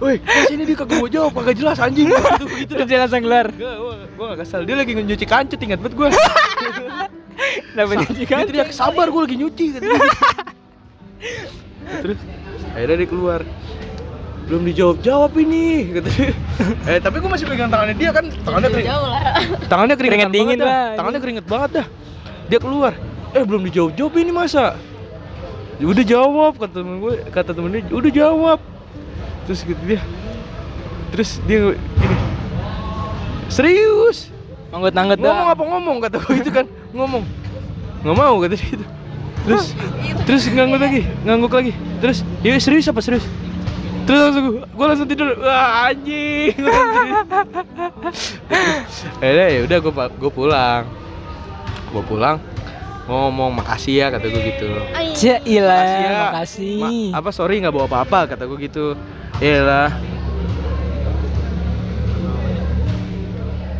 Woi, 0.01 0.17
mas 0.17 0.49
ini 0.49 0.65
dia 0.65 0.73
kagak 0.73 0.97
mau 0.97 1.05
jawab, 1.05 1.31
kagak 1.37 1.61
jelas 1.61 1.77
anjing 1.77 2.09
gitu 2.09 2.45
gitu. 2.65 2.73
Dia 2.89 3.05
langsung 3.05 3.21
gua, 3.21 3.45
gua 4.17 4.25
gak 4.33 4.39
kesal. 4.45 4.65
Dia 4.65 4.73
lagi 4.73 4.97
nyuci 4.97 5.25
kancut, 5.29 5.61
ingat 5.61 5.77
banget 5.77 5.93
gua. 5.93 6.09
Kenapa 7.71 7.91
nyuci 8.01 8.25
Dia 8.25 8.33
kan? 8.33 8.49
teriak, 8.49 8.69
sabar 8.73 9.07
gua 9.13 9.29
lagi 9.29 9.37
nyuci 9.37 9.77
dia. 9.77 9.93
Terus 12.01 12.17
akhirnya 12.73 12.97
dia 12.97 13.09
keluar. 13.09 13.41
Belum 14.49 14.65
dijawab-jawab 14.67 15.31
ini 15.37 15.93
kata 15.93 16.09
dia. 16.09 16.33
Eh, 16.89 16.99
tapi 16.99 17.21
gua 17.21 17.37
masih 17.37 17.45
pegang 17.45 17.69
tangannya 17.69 17.93
dia 17.93 18.09
kan, 18.09 18.25
tangannya 18.41 18.69
kering. 18.73 18.87
Tangannya 19.69 19.95
keringetan 19.95 20.17
Keringet 20.17 20.33
dingin 20.33 20.59
lah. 20.65 20.97
Tangannya 20.97 21.19
keringet 21.21 21.45
banget 21.45 21.69
dah. 21.77 21.87
Dia 22.49 22.57
keluar. 22.57 22.97
Eh, 23.31 23.43
belum 23.47 23.63
dijawab-jawab 23.67 24.13
ini 24.19 24.31
masa? 24.35 24.75
Ya 25.79 25.85
udah 25.87 26.05
jawab 26.05 26.53
kata 26.61 26.83
temen 26.83 27.01
gue, 27.01 27.13
kata 27.31 27.51
temen 27.55 27.69
dia, 27.73 27.81
udah 27.89 28.11
jawab. 28.11 28.59
Terus 29.47 29.59
gitu 29.65 29.81
dia. 29.87 30.01
Terus 31.15 31.39
dia 31.47 31.73
gini. 31.73 32.17
Serius? 33.51 34.31
Anggut-anggut 34.71 35.19
ngomong 35.19 35.47
dah. 35.51 35.55
apa 35.55 35.63
ngomong 35.67 35.97
kata 35.99 36.17
gue 36.23 36.35
itu 36.39 36.51
kan 36.51 36.65
ngomong 36.95 37.23
nggak 38.01 38.17
mau 38.17 38.35
kata 38.39 38.55
dia 38.55 38.67
gitu 38.71 38.85
terus 39.41 39.65
terus 40.23 40.43
ngangguk 40.47 40.79
lagi 40.79 41.01
ngangguk 41.27 41.53
lagi 41.53 41.73
terus 41.99 42.23
dia 42.39 42.55
serius 42.55 42.87
apa 42.87 43.01
serius 43.03 43.25
terus 44.05 44.19
langsung 44.31 44.43
gue, 44.47 44.63
gue 44.63 44.85
langsung 44.85 45.07
tidur 45.09 45.27
wah 45.43 45.91
anjing 45.91 46.55
akhirnya 49.21 49.47
ya 49.49 49.59
udah 49.65 49.77
gue 49.83 49.93
gue 50.17 50.31
pulang 50.31 50.83
gue 51.91 52.03
pulang 52.07 52.37
ngomong 53.09 53.51
makasih 53.57 53.93
ya 53.97 54.07
kata 54.13 54.25
gue 54.29 54.41
gitu. 54.55 54.69
Ai. 54.93 55.11
Cia 55.17 55.41
ilah, 55.43 55.73
makasih 55.73 56.01
ya. 56.05 56.19
makasih. 56.29 56.77
Ma- 56.79 56.93
apa 57.17 57.29
sorry 57.33 57.57
nggak 57.59 57.73
bawa 57.73 57.87
apa-apa 57.89 58.19
kata 58.35 58.43
gue 58.45 58.59
gitu. 58.69 58.85
Iyalah 59.41 59.89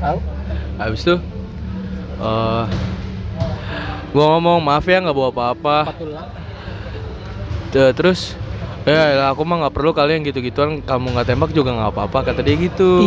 Tahu? 0.01 0.17
habis 0.81 1.05
itu 1.05 1.15
eh 2.21 2.63
gua 4.11 4.25
ngomong 4.35 4.57
maaf 4.65 4.81
ya 4.89 4.97
nggak 4.97 5.13
bawa 5.13 5.29
apa-apa. 5.29 5.77
Te- 7.69 7.93
terus 7.93 8.33
ya 8.81 9.13
elah, 9.13 9.29
aku 9.29 9.45
mah 9.45 9.61
nggak 9.61 9.73
perlu 9.77 9.93
kalian 9.93 10.25
gitu-gituan 10.25 10.81
kamu 10.81 11.13
nggak 11.13 11.27
tembak 11.29 11.53
juga 11.53 11.69
nggak 11.77 11.93
apa-apa 11.93 12.33
kata 12.33 12.41
dia 12.41 12.57
gitu. 12.57 12.97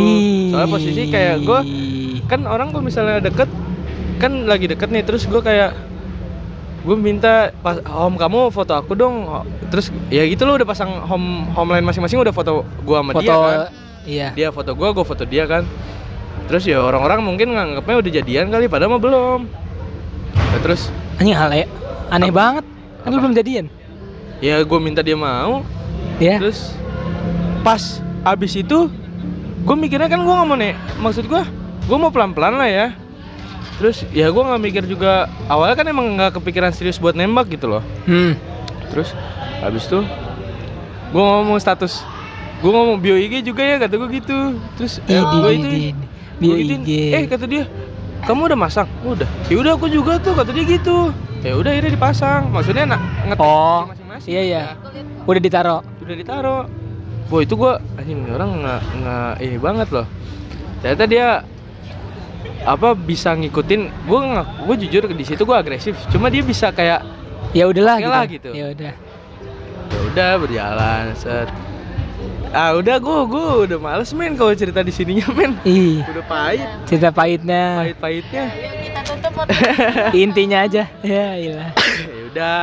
Soalnya 0.55 0.71
posisi 0.71 1.11
kayak 1.11 1.43
gua 1.43 1.67
kan 2.31 2.47
orang 2.47 2.71
kalau 2.71 2.87
misalnya 2.87 3.19
deket 3.19 3.51
kan 4.15 4.47
lagi 4.47 4.71
deket 4.71 4.87
nih 4.87 5.03
terus 5.03 5.27
gua 5.27 5.43
kayak 5.43 5.75
gue 6.85 6.95
minta 6.95 7.49
pas 7.65 7.81
home 7.89 8.15
kamu 8.15 8.53
foto 8.53 8.77
aku 8.77 8.93
dong 8.93 9.25
terus 9.73 9.89
ya 10.13 10.21
gitu 10.29 10.45
loh 10.45 10.61
udah 10.61 10.67
pasang 10.69 11.01
home 11.09 11.49
home 11.51 11.73
line 11.73 11.81
masing-masing 11.81 12.21
udah 12.21 12.29
foto 12.29 12.61
gua 12.85 13.01
sama 13.01 13.11
foto 13.17 13.25
dia 13.25 13.35
kan 13.35 13.59
iya. 14.05 14.27
dia 14.37 14.47
foto 14.53 14.71
gua 14.77 14.93
gua 14.93 15.01
foto 15.01 15.25
dia 15.25 15.49
kan 15.49 15.65
terus 16.45 16.61
ya 16.69 16.77
orang-orang 16.77 17.25
mungkin 17.25 17.57
nganggapnya 17.57 17.95
udah 18.05 18.11
jadian 18.21 18.53
kali 18.53 18.69
padahal 18.69 18.95
mah 18.95 19.01
belum 19.01 19.39
Nah, 20.55 20.63
terus 20.63 20.87
Anjing 21.19 21.35
ale. 21.35 21.67
Aneh 22.07 22.31
banget. 22.31 22.63
Kan 23.03 23.11
lu 23.11 23.19
Apa? 23.19 23.23
belum 23.27 23.35
jadian. 23.35 23.65
ya 24.39 24.59
gue 24.63 24.79
minta 24.79 24.99
dia 24.99 25.15
mau 25.15 25.63
Ya. 26.15 26.39
terus 26.39 26.71
pas 27.59 27.99
abis 28.23 28.55
itu 28.55 28.87
gue 29.63 29.75
mikirnya 29.75 30.07
kan 30.07 30.23
gue 30.23 30.31
nggak 30.31 30.47
mau 30.47 30.55
nih 30.55 30.71
maksud 30.95 31.27
gue 31.27 31.43
gue 31.87 31.97
mau 31.97 32.07
pelan-pelan 32.07 32.55
lah 32.55 32.67
ya 32.67 32.87
terus 33.75 34.07
ya 34.09 34.27
gue 34.27 34.39
nggak 34.39 34.61
mikir 34.61 34.83
juga 34.85 35.27
awalnya 35.45 35.75
kan 35.75 35.87
emang 35.87 36.15
nggak 36.15 36.31
kepikiran 36.33 36.71
serius 36.71 36.95
buat 36.95 37.11
nembak 37.11 37.49
gitu 37.49 37.67
loh 37.67 37.83
Hmm. 38.05 38.39
terus 38.89 39.11
habis 39.59 39.83
itu 39.83 39.99
gue 41.07 41.21
ngomong 41.21 41.59
status 41.59 42.03
gue 42.57 42.71
ngomong 42.71 42.97
bio 42.97 43.13
IG 43.13 43.43
juga 43.43 43.61
ya 43.61 43.75
kata 43.77 43.93
gue 43.95 44.09
gitu 44.15 44.37
terus 44.79 45.03
eh, 45.03 45.19
gue 45.19 45.51
itu 45.51 45.67
bio 46.39 46.55
IG. 46.55 46.87
eh 47.11 47.23
kata 47.27 47.45
dia 47.45 47.63
kamu 48.23 48.47
udah 48.49 48.59
masang 48.59 48.87
udah 49.03 49.27
ya 49.45 49.55
udah 49.55 49.75
aku 49.75 49.87
juga 49.87 50.17
tuh 50.17 50.33
kata 50.33 50.49
dia 50.49 50.65
gitu 50.65 51.11
ya 51.43 51.53
udah 51.53 51.69
akhirnya 51.69 51.91
dipasang 51.93 52.49
maksudnya 52.49 52.85
nak 52.87 53.01
ngetek 53.23 53.43
Oh, 53.43 53.85
masing-masing 53.85 54.29
iya, 54.31 54.41
iya. 54.41 54.57
ya. 54.57 54.65
Lihat 54.65 55.05
kok. 55.05 55.27
Udah 55.27 55.41
ditaro. 55.41 55.77
udah 56.01 56.15
ditaro 56.15 56.57
Wah 57.25 57.41
itu 57.41 57.53
gue 57.53 57.73
anjing 57.95 58.19
orang 58.29 58.49
nggak 58.61 58.81
nggak 59.01 59.31
ini 59.41 59.57
banget 59.57 59.87
loh. 59.89 60.05
Ternyata 60.79 61.03
dia 61.05 61.27
apa 62.63 62.93
bisa 62.93 63.33
ngikutin 63.33 63.81
gue 64.05 64.19
gue 64.63 64.75
jujur 64.87 65.03
di 65.07 65.25
situ 65.25 65.41
gue 65.41 65.57
agresif. 65.57 65.97
Cuma 66.07 66.29
dia 66.29 66.41
bisa 66.41 66.71
kayak 66.71 67.03
Ya 67.51 67.67
udahlah 67.67 67.97
lah 67.99 68.23
gitu. 68.27 68.51
Ya 68.51 68.71
udah. 68.71 68.93
ya 69.85 69.99
udah 70.05 70.31
berjalan 70.37 71.03
set. 71.15 71.47
Ah 72.51 72.71
udah 72.71 72.95
gue 72.99 73.19
gue 73.27 73.45
udah 73.67 73.77
males 73.79 74.11
men 74.11 74.35
kalau 74.35 74.55
cerita 74.55 74.79
di 74.79 74.91
sininya 74.91 75.27
men. 75.31 75.55
Ih, 75.63 75.99
Udah 76.07 76.23
pahit 76.23 76.67
cerita 76.87 77.11
pahitnya. 77.11 77.83
kita 78.55 79.01
tutup 79.03 79.31
Mot. 79.35 79.47
Intinya 80.15 80.63
aja. 80.63 80.83
Ya 81.03 81.35
ilah. 81.35 81.71
ya 81.75 82.21
udah 82.27 82.59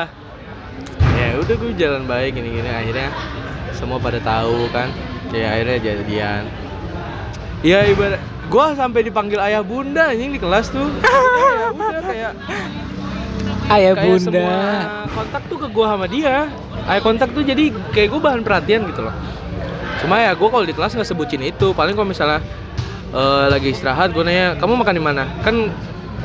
ya 1.13 1.29
udah 1.39 1.55
gue 1.57 1.73
jalan 1.77 2.05
baik 2.05 2.37
gini 2.37 2.49
gini 2.53 2.69
akhirnya 2.69 3.09
semua 3.73 3.97
pada 3.97 4.21
tahu 4.21 4.69
kan 4.69 4.89
ya 5.33 5.57
akhirnya 5.57 5.79
jadian 5.81 6.43
ya 7.63 7.85
ibarat 7.89 8.21
gue 8.53 8.67
sampai 8.77 9.01
dipanggil 9.01 9.41
ayah 9.41 9.65
bunda 9.65 10.13
anjing 10.13 10.37
di 10.37 10.41
kelas 10.41 10.69
tuh. 10.69 10.89
Ya 11.73 11.89
udah 11.89 12.03
kayak. 12.05 12.33
Ayah 13.73 13.93
kayak 13.97 14.05
bunda. 14.05 14.29
semua 14.29 14.61
kontak 15.09 15.43
tuh 15.49 15.59
ke 15.65 15.69
gue 15.73 15.87
sama 15.89 16.07
dia. 16.07 16.37
Ayah 16.85 17.03
kontak 17.03 17.29
tuh 17.33 17.41
jadi 17.41 17.73
kayak 17.97 18.09
gue 18.13 18.21
bahan 18.21 18.41
perhatian 18.45 18.85
gitu 18.93 19.09
loh. 19.09 19.15
Cuma 20.05 20.21
ya 20.21 20.37
gue 20.37 20.49
kalau 20.53 20.65
di 20.69 20.77
kelas 20.77 20.93
nggak 20.93 21.09
sebutin 21.09 21.41
itu. 21.41 21.73
Paling 21.73 21.97
kalau 21.97 22.05
misalnya 22.05 22.45
eh, 23.17 23.45
lagi 23.49 23.73
istirahat 23.73 24.13
gue 24.13 24.21
nanya 24.21 24.61
kamu 24.61 24.85
makan 24.85 24.95
di 25.01 25.03
mana? 25.03 25.25
Kan 25.41 25.73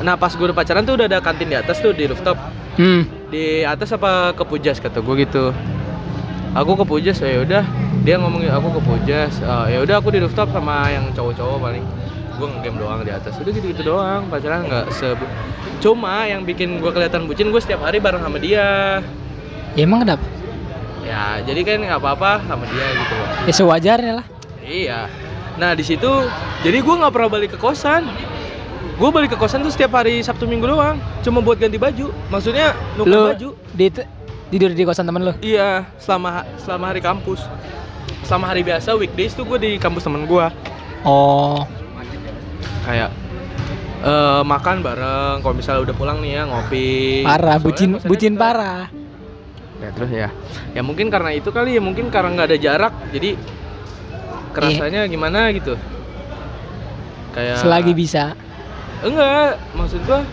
nah 0.04 0.14
pas 0.14 0.30
gue 0.30 0.44
udah 0.44 0.54
pacaran 0.54 0.84
tuh 0.84 0.94
udah 1.00 1.08
ada 1.08 1.18
kantin 1.24 1.48
di 1.48 1.56
atas 1.56 1.80
tuh 1.80 1.96
di 1.96 2.04
rooftop. 2.04 2.36
Hmm. 2.78 3.02
di 3.28 3.66
atas 3.66 3.90
apa 3.90 4.30
ke 4.38 4.44
Pujas 4.46 4.78
kata 4.78 5.02
gue 5.02 5.14
gitu. 5.26 5.50
Aku 6.54 6.78
ke 6.78 6.84
Pujas 6.86 7.18
ya 7.18 7.42
udah. 7.42 7.64
Dia 8.06 8.20
ngomongin 8.22 8.54
aku 8.54 8.78
ke 8.78 8.80
Pujas. 8.86 9.34
"Ah, 9.42 9.66
ya 9.66 9.82
udah 9.82 9.98
aku 9.98 10.14
di 10.14 10.22
rooftop 10.22 10.52
sama 10.54 10.86
yang 10.88 11.10
cowok-cowok 11.10 11.58
paling 11.58 11.82
gue 12.38 12.46
ngegame 12.48 12.78
doang 12.78 13.00
di 13.02 13.10
atas 13.10 13.34
udah 13.36 13.50
gitu-gitu 13.50 13.82
doang 13.84 14.30
pacaran 14.30 14.62
nggak 14.64 14.86
se 14.90 15.12
cuma 15.78 16.22
yang 16.24 16.42
bikin 16.42 16.78
gue 16.78 16.88
kelihatan 16.88 17.26
bucin 17.26 17.50
gue 17.50 17.58
setiap 17.58 17.82
hari 17.82 17.98
bareng 17.98 18.22
sama 18.22 18.38
dia 18.38 19.02
Ya 19.74 19.84
emang 19.84 20.02
kenapa? 20.02 20.24
ya 21.02 21.40
jadi 21.40 21.60
kan 21.62 21.78
nggak 21.82 22.00
apa-apa 22.00 22.42
sama 22.44 22.64
dia 22.66 22.86
gitu 22.86 23.14
loh 23.14 23.28
Ya 23.42 23.52
sewajarnya 23.52 24.12
lah. 24.14 24.26
iya 24.60 25.00
nah 25.54 25.74
di 25.74 25.82
situ 25.82 26.10
jadi 26.62 26.78
gue 26.78 26.94
nggak 26.94 27.10
pernah 27.10 27.28
balik 27.28 27.54
ke 27.54 27.58
kosan 27.58 28.06
gue 28.94 29.08
balik 29.08 29.34
ke 29.34 29.38
kosan 29.38 29.62
tuh 29.62 29.70
setiap 29.70 29.94
hari 29.94 30.22
Sabtu 30.22 30.46
Minggu 30.46 30.66
doang 30.66 30.98
cuma 31.20 31.38
buat 31.38 31.58
ganti 31.58 31.76
baju 31.76 32.14
maksudnya 32.28 32.74
nuker 32.94 33.34
baju 33.34 33.48
di 33.72 33.86
tidur 34.48 34.72
di 34.72 34.80
kosan 34.80 35.04
temen 35.04 35.20
lu. 35.22 35.32
Iya, 35.38 35.84
selama 36.00 36.40
selama 36.56 36.88
hari 36.88 37.04
kampus. 37.04 37.44
Selama 38.24 38.48
hari 38.48 38.64
biasa 38.64 38.96
weekdays 38.96 39.36
tuh 39.36 39.44
gue 39.44 39.58
di 39.58 39.70
kampus 39.76 40.08
temen 40.08 40.24
gue. 40.24 40.46
Oh. 41.04 41.68
Kayak 42.88 43.10
eh 43.98 44.42
makan 44.48 44.76
bareng. 44.80 45.36
Kalau 45.44 45.54
misalnya 45.54 45.80
udah 45.84 45.94
pulang 45.94 46.18
nih 46.24 46.40
ya 46.40 46.42
ngopi. 46.48 46.88
Parah, 47.20 47.60
Soalnya 47.60 47.66
bucin 47.68 47.90
bucin 48.08 48.32
deket. 48.32 48.40
parah. 48.40 48.82
Ya 49.78 49.88
terus 49.92 50.10
ya. 50.10 50.28
Ya 50.72 50.80
mungkin 50.80 51.12
karena 51.12 51.30
itu 51.36 51.52
kali 51.52 51.76
ya, 51.76 51.82
mungkin 51.84 52.08
karena 52.08 52.32
nggak 52.32 52.48
ada 52.48 52.58
jarak. 52.58 52.94
Jadi 53.12 53.36
kerasanya 54.56 55.04
gimana 55.04 55.52
gitu. 55.52 55.76
Kayak 57.36 57.60
Selagi 57.60 57.92
bisa. 57.92 58.32
Enggak, 59.04 59.60
maksud 59.76 60.00
gua 60.08 60.24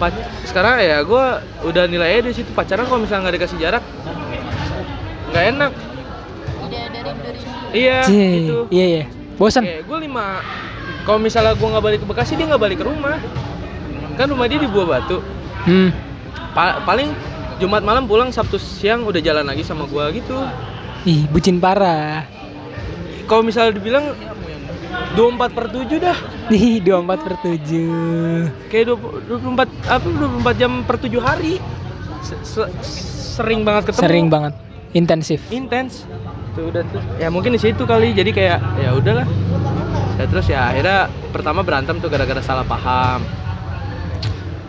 pac- 0.00 0.26
sekarang 0.42 0.82
ya 0.82 0.98
gua 1.06 1.44
udah 1.62 1.84
nilainya 1.86 2.26
di 2.26 2.34
situ 2.34 2.50
pacaran 2.50 2.88
kalau 2.88 3.04
misalnya 3.04 3.28
nggak 3.28 3.36
dikasih 3.38 3.58
jarak 3.60 3.84
nggak 5.30 5.44
enak. 5.54 5.72
Udah. 6.64 6.82
Iya, 7.68 8.00
Cie, 8.00 8.28
gitu. 8.42 8.58
Iya 8.72 8.84
iya. 8.88 9.04
Bosan. 9.36 9.62
Kayak 9.62 9.84
gue 9.86 9.98
lima 10.02 10.40
Kalau 11.08 11.16
misalnya 11.18 11.56
gue 11.56 11.64
nggak 11.66 11.80
balik 11.82 11.98
ke 11.98 12.06
Bekasi 12.06 12.36
Dia 12.36 12.46
nggak 12.46 12.60
balik 12.60 12.78
ke 12.78 12.86
rumah 12.86 13.16
Kan 14.14 14.28
rumah 14.28 14.44
dia 14.44 14.60
di 14.60 14.68
Buah 14.68 14.86
Batu 14.90 15.18
Hmm. 15.58 15.90
Pa- 16.52 16.80
Paling 16.80 17.10
Jumat 17.58 17.80
malam 17.80 18.04
pulang 18.04 18.28
Sabtu 18.28 18.56
siang 18.56 19.02
udah 19.02 19.18
jalan 19.18 19.42
lagi 19.42 19.60
sama 19.60 19.84
gue 19.84 20.04
gitu 20.14 20.36
Ih, 21.02 21.26
bucin 21.26 21.56
parah. 21.56 22.22
Kalau 23.24 23.40
misalnya 23.40 23.72
dibilang 23.72 24.14
24 25.12 25.50
per 25.50 25.66
7 25.68 25.98
dah 25.98 26.18
Nih, 26.46 26.78
24 26.78 27.20
per 27.20 27.34
7. 27.38 28.48
Kayak 28.66 28.84
20 28.94 29.40
24 29.50 29.66
apa 29.88 30.06
24 30.06 30.56
jam 30.56 30.72
per 30.82 30.96
7 30.98 31.18
hari 31.18 31.54
Se- 32.20 32.40
se- 32.40 32.72
Sering 33.34 33.62
banget 33.62 33.82
ketemu 33.86 34.02
Sering 34.02 34.26
banget. 34.28 34.52
Intensif. 34.90 35.40
intens 35.48 36.06
tuh 36.50 36.70
udah 36.70 36.82
tuh 36.84 37.02
ya 37.16 37.28
mungkin 37.28 37.52
di 37.52 37.60
situ 37.60 37.82
kali 37.82 38.10
jadi 38.10 38.30
kayak 38.30 38.58
ya 38.78 38.90
udahlah 38.92 39.26
ya 40.18 40.24
terus 40.26 40.46
ya 40.46 40.60
akhirnya 40.68 40.98
pertama 41.30 41.62
berantem 41.62 41.96
tuh 41.96 42.10
gara-gara 42.10 42.42
salah 42.42 42.66
paham 42.66 43.22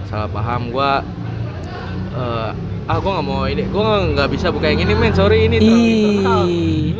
salah 0.05 0.29
paham 0.29 0.69
gua 0.69 1.01
eh 2.11 2.49
ah 2.85 2.97
gua 2.97 3.11
nggak 3.17 3.27
mau 3.27 3.43
ini 3.43 3.63
gua 3.65 4.05
nggak 4.07 4.29
bisa 4.29 4.49
buka 4.49 4.69
yang 4.69 4.81
ini 4.83 4.93
men 4.93 5.13
sorry 5.13 5.45
ini 5.45 5.57
terlalu. 5.57 6.93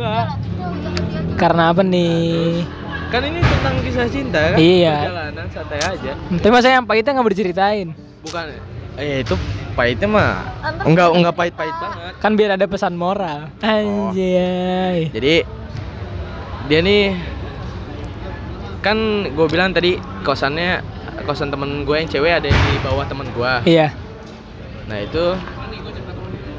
Karena 1.34 1.72
apa 1.72 1.80
nih? 1.80 2.62
kan 3.08 3.24
ini 3.24 3.40
tentang 3.40 3.74
kisah 3.82 4.06
cinta 4.06 4.38
kan 4.54 4.58
Iya. 4.60 4.94
perjalanan 5.02 5.46
santai 5.50 5.80
aja 5.80 6.12
Tapi 6.30 6.46
masa 6.48 6.68
yang 6.70 6.86
pahitnya 6.86 7.10
nggak 7.12 7.32
diceritain? 7.32 7.88
bukan 8.22 8.44
eh 8.94 9.24
itu 9.24 9.34
pahitnya 9.72 10.06
mah 10.06 10.46
enggak 10.84 11.08
enggak 11.10 11.34
pahit-pahit 11.34 11.74
banget 11.74 12.12
Kan 12.18 12.32
biar 12.36 12.50
ada 12.54 12.66
pesan 12.66 12.94
moral. 12.94 13.48
Anjay. 13.58 15.08
Jadi 15.10 15.34
dia 16.68 16.80
nih 16.80 17.16
kan 18.80 18.96
gue 19.28 19.46
bilang 19.46 19.70
tadi 19.70 19.96
kosannya 20.20 20.80
kosan 21.24 21.52
temen 21.52 21.84
gue 21.84 21.96
yang 21.96 22.08
cewek 22.08 22.32
ada 22.32 22.48
yang 22.48 22.60
di 22.66 22.80
bawah 22.80 23.04
temen 23.04 23.28
gue. 23.30 23.52
Iya. 23.68 23.92
Nah 24.88 24.98
itu 24.98 25.36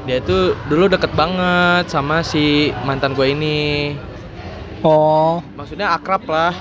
dia 0.02 0.18
tuh 0.18 0.58
dulu 0.66 0.90
deket 0.90 1.14
banget 1.14 1.90
sama 1.90 2.22
si 2.22 2.70
mantan 2.86 3.14
gue 3.14 3.28
ini. 3.28 3.94
Oh. 4.82 5.46
Maksudnya 5.54 5.94
akrab 5.94 6.26
lah, 6.26 6.54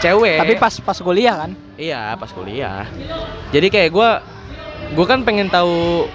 cewek. 0.00 0.40
Tapi 0.40 0.54
pas 0.56 0.72
pas 0.80 0.96
kuliah 0.96 1.36
kan? 1.36 1.50
Iya 1.76 2.16
pas 2.16 2.32
kuliah. 2.32 2.88
Jadi 3.52 3.68
kayak 3.68 3.90
gue 3.92 4.10
gue 4.96 5.06
kan 5.06 5.20
pengen 5.20 5.48
tahu. 5.48 6.08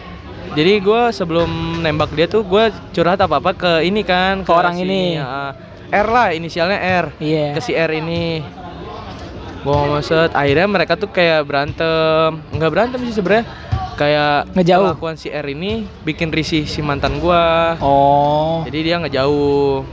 Jadi 0.54 0.82
gue 0.82 1.02
sebelum 1.10 1.82
nembak 1.82 2.14
dia 2.14 2.30
tuh 2.30 2.46
gue 2.46 2.70
curhat 2.94 3.18
apa 3.18 3.42
apa 3.42 3.52
ke 3.54 3.72
ini 3.82 4.06
kan 4.06 4.44
Ke 4.46 4.54
orang 4.54 4.76
si, 4.78 4.86
ini. 4.86 5.18
uh, 5.18 5.50
R 5.90 6.08
lah 6.10 6.30
inisialnya 6.30 6.78
R. 6.78 7.06
Iya. 7.18 7.58
ke 7.58 7.62
si 7.64 7.74
R 7.74 7.90
ini 7.90 8.44
gue 9.64 10.02
set 10.04 10.32
akhirnya 10.36 10.68
mereka 10.68 11.00
tuh 11.00 11.08
kayak 11.08 11.48
berantem. 11.48 12.44
Nggak 12.52 12.72
berantem 12.72 13.00
sih 13.08 13.16
sebenarnya. 13.16 13.48
Kayak 13.94 14.50
Ngejauh. 14.58 14.90
kelakuan 14.90 15.16
si 15.16 15.30
R 15.30 15.46
ini 15.54 15.86
bikin 16.02 16.34
risih 16.34 16.66
si 16.66 16.82
mantan 16.82 17.22
gua. 17.22 17.78
Oh. 17.78 18.66
jadi 18.66 18.80
dia 18.82 18.96
ngejauh. 19.00 19.86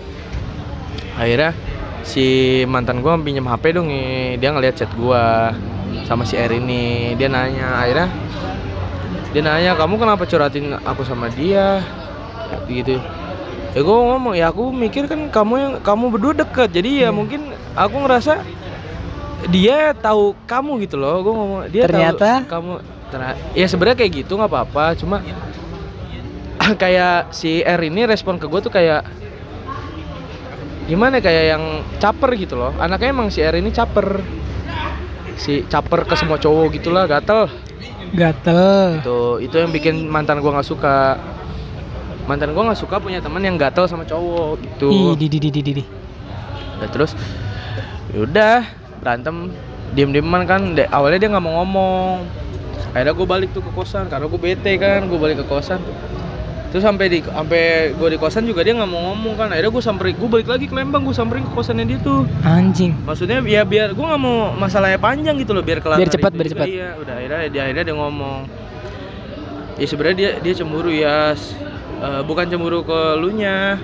Akhirnya 1.20 1.52
si 2.00 2.26
mantan 2.64 3.04
gua 3.04 3.20
pinjam 3.20 3.44
HP 3.44 3.76
dong 3.76 3.92
nih 3.92 4.40
dia 4.40 4.50
ngeliat 4.56 4.74
chat 4.74 4.88
gua 4.96 5.52
sama 6.08 6.24
si 6.24 6.34
R 6.40 6.48
ini. 6.48 7.12
Dia 7.14 7.28
nanya 7.28 7.84
akhirnya 7.84 8.08
dia 9.30 9.42
nanya 9.46 9.78
kamu 9.78 9.94
kenapa 10.00 10.24
curhatin 10.26 10.74
aku 10.82 11.04
sama 11.06 11.30
dia? 11.30 11.84
Gitu. 12.66 12.98
Ya 13.70 13.86
gue 13.86 13.98
ngomong 14.02 14.34
ya 14.34 14.50
aku 14.50 14.74
mikir 14.74 15.06
kan 15.06 15.30
kamu 15.30 15.54
yang 15.54 15.72
kamu 15.84 16.04
berdua 16.10 16.34
deket. 16.34 16.74
Jadi 16.74 17.06
ya 17.06 17.14
mungkin 17.14 17.54
aku 17.78 18.02
ngerasa 18.02 18.42
dia 19.48 19.96
tahu 19.96 20.36
kamu 20.44 20.84
gitu 20.84 21.00
loh 21.00 21.24
gue 21.24 21.32
ngomong 21.32 21.60
dia 21.72 21.88
tahu 21.88 21.96
Ternyata? 21.96 22.30
kamu 22.44 22.72
ternyata 23.10 23.38
ya 23.56 23.66
sebenarnya 23.66 23.98
kayak 23.98 24.12
gitu 24.22 24.32
nggak 24.36 24.50
apa-apa 24.52 24.84
cuma 25.00 25.16
kayak 26.82 27.32
si 27.32 27.64
R 27.64 27.80
ini 27.80 28.04
respon 28.04 28.36
ke 28.36 28.44
gue 28.46 28.60
tuh 28.60 28.72
kayak 28.72 29.02
gimana 30.90 31.18
ya, 31.18 31.24
kayak 31.24 31.44
yang 31.56 31.64
caper 32.02 32.30
gitu 32.34 32.58
loh 32.58 32.74
anaknya 32.76 33.14
emang 33.14 33.30
si 33.30 33.40
R 33.40 33.54
ini 33.56 33.70
caper 33.70 34.20
si 35.38 35.64
caper 35.64 36.04
ke 36.04 36.14
semua 36.18 36.36
cowok 36.36 36.66
gitulah 36.76 37.08
gatel 37.08 37.48
Gatel. 38.10 38.98
itu 38.98 39.18
itu 39.46 39.54
yang 39.54 39.70
bikin 39.70 40.10
mantan 40.10 40.42
gua 40.42 40.58
nggak 40.58 40.66
suka 40.66 41.14
mantan 42.26 42.50
gua 42.58 42.66
nggak 42.70 42.80
suka 42.82 42.98
punya 42.98 43.22
teman 43.22 43.38
yang 43.38 43.54
gatel 43.54 43.86
sama 43.86 44.02
cowok 44.02 44.58
gitu 44.66 44.90
Ih, 44.90 45.14
di 45.14 45.26
di 45.30 45.38
di 45.38 45.48
di 45.54 45.60
di. 45.62 45.72
di. 45.78 45.84
Ya, 46.82 46.86
terus 46.90 47.14
udah 48.10 48.66
berantem 49.00 49.48
diem 49.90 50.12
dieman 50.12 50.44
kan 50.44 50.72
De- 50.72 50.86
awalnya 50.86 51.18
dia 51.18 51.28
nggak 51.28 51.42
mau 51.42 51.64
ngomong. 51.64 52.22
Akhirnya 52.90 53.14
gue 53.14 53.26
balik 53.26 53.50
tuh 53.50 53.62
ke 53.62 53.70
kosan 53.70 54.06
karena 54.06 54.26
gue 54.26 54.40
bete 54.40 54.72
kan 54.76 55.04
gue 55.04 55.18
balik 55.18 55.42
ke 55.42 55.46
kosan. 55.46 55.80
Terus 56.70 56.86
sampai 56.86 57.10
di 57.10 57.18
sampai 57.18 57.62
gue 57.98 58.08
di 58.14 58.18
kosan 58.18 58.46
juga 58.46 58.62
dia 58.62 58.74
nggak 58.74 58.86
mau 58.86 59.10
ngomong 59.10 59.34
kan. 59.34 59.48
Akhirnya 59.50 59.70
gue 59.70 59.82
samperin 59.82 60.14
gue 60.14 60.28
balik 60.28 60.46
lagi 60.46 60.66
ke 60.66 60.74
Lembang 60.74 61.02
gue 61.02 61.10
samperin 61.10 61.42
ke 61.42 61.50
kosannya 61.50 61.84
dia 61.86 61.98
tuh. 61.98 62.22
Anjing. 62.42 62.94
maksudnya 63.02 63.42
ya 63.42 63.62
biar 63.64 63.90
gue 63.90 64.04
nggak 64.04 64.20
mau 64.20 64.54
masalahnya 64.54 64.98
panjang 64.98 65.34
gitu 65.36 65.50
loh 65.50 65.62
biar 65.62 65.82
kelar 65.82 65.98
Biar 65.98 66.10
cepat, 66.10 66.30
biar 66.30 66.48
cepat. 66.48 66.66
iya 66.66 66.94
udah 66.94 67.14
akhirnya 67.16 67.40
dia 67.50 67.60
akhirnya 67.66 67.84
dia 67.84 67.96
ngomong. 67.96 68.40
Ya 69.80 69.86
sebenarnya 69.88 70.16
dia 70.16 70.30
dia 70.38 70.54
cemburu 70.54 70.90
ya 70.92 71.32
eh, 71.98 72.22
bukan 72.22 72.46
cemburu 72.46 72.84
ke 72.84 73.00
lu 73.16 73.32
nya 73.32 73.80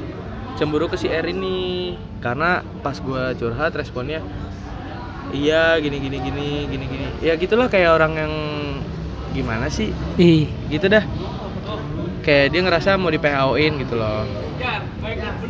cemburu 0.57 0.87
ke 0.87 0.97
si 0.97 1.07
R 1.07 1.27
ini 1.27 1.95
karena 2.19 2.61
pas 2.81 2.97
gua 2.99 3.33
curhat 3.33 3.73
responnya 3.73 4.21
iya 5.33 5.79
gini 5.79 5.97
gini 5.99 6.17
gini 6.21 6.49
gini 6.69 6.85
gini. 6.87 7.07
Ya 7.23 7.35
gitulah 7.35 7.67
kayak 7.67 7.97
orang 7.97 8.13
yang 8.15 8.33
gimana 9.33 9.67
sih? 9.71 9.91
Ih, 10.17 10.49
gitu 10.71 10.87
dah. 10.87 11.05
Kayak 12.23 12.47
dia 12.55 12.61
ngerasa 12.63 12.99
mau 12.99 13.11
di 13.11 13.21
PHO-in 13.23 13.83
gitu 13.83 13.95
loh. 13.99 14.27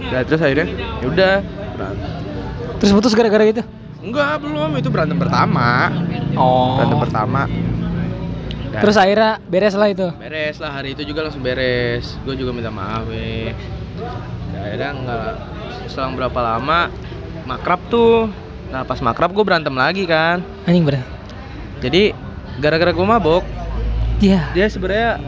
Nah, 0.06 0.22
terus 0.22 0.40
akhirnya 0.44 0.68
ya 1.02 1.06
udah 1.08 1.32
terus 2.78 2.92
putus 2.92 3.16
gara-gara 3.16 3.44
gitu? 3.48 3.62
enggak 4.06 4.38
belum. 4.38 4.70
Itu 4.78 4.88
berantem 4.92 5.18
pertama. 5.18 5.90
Oh. 6.38 6.78
berantem 6.78 7.00
pertama. 7.02 7.42
Dan 8.70 8.80
Terus 8.84 8.96
akhirnya 9.00 9.40
beres 9.48 9.74
lah 9.74 9.88
itu. 9.88 10.06
beres 10.14 10.56
lah. 10.62 10.70
Hari 10.78 10.94
itu 10.94 11.02
juga 11.02 11.26
langsung 11.26 11.42
beres. 11.42 12.14
Gue 12.22 12.36
juga 12.38 12.52
minta 12.54 12.70
maaf 12.70 13.08
weh 13.08 13.50
akhirnya 14.56 14.90
nggak 14.92 15.32
selang 15.86 16.18
berapa 16.18 16.40
lama 16.42 16.90
makrab 17.46 17.80
tuh 17.86 18.26
nah 18.66 18.82
pas 18.82 18.98
makrab 18.98 19.30
gue 19.30 19.44
berantem 19.46 19.72
lagi 19.72 20.04
kan. 20.04 20.42
Anjing 20.66 20.84
bener. 20.84 21.04
jadi 21.76 22.16
gara-gara 22.56 22.88
gue 22.90 23.06
mabok 23.06 23.44
Iya. 24.16 24.48
dia 24.56 24.66
sebenarnya 24.72 25.20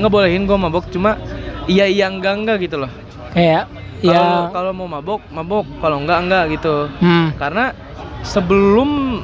ngebolehin 0.00 0.48
gue 0.48 0.56
mabok 0.56 0.88
cuma 0.88 1.20
iya 1.68 1.84
iya 1.84 2.08
enggak 2.08 2.34
enggak 2.40 2.56
gitu 2.64 2.80
loh. 2.80 2.90
Kayak 3.36 3.68
kalau 4.00 4.16
ya 4.16 4.48
kalau 4.48 4.72
mau 4.72 4.88
mabok 4.88 5.20
mabok. 5.28 5.68
Kalau 5.78 6.00
enggak 6.00 6.18
enggak 6.24 6.44
gitu. 6.56 6.88
Hmm. 7.04 7.36
karena 7.36 7.76
sebelum 8.24 9.20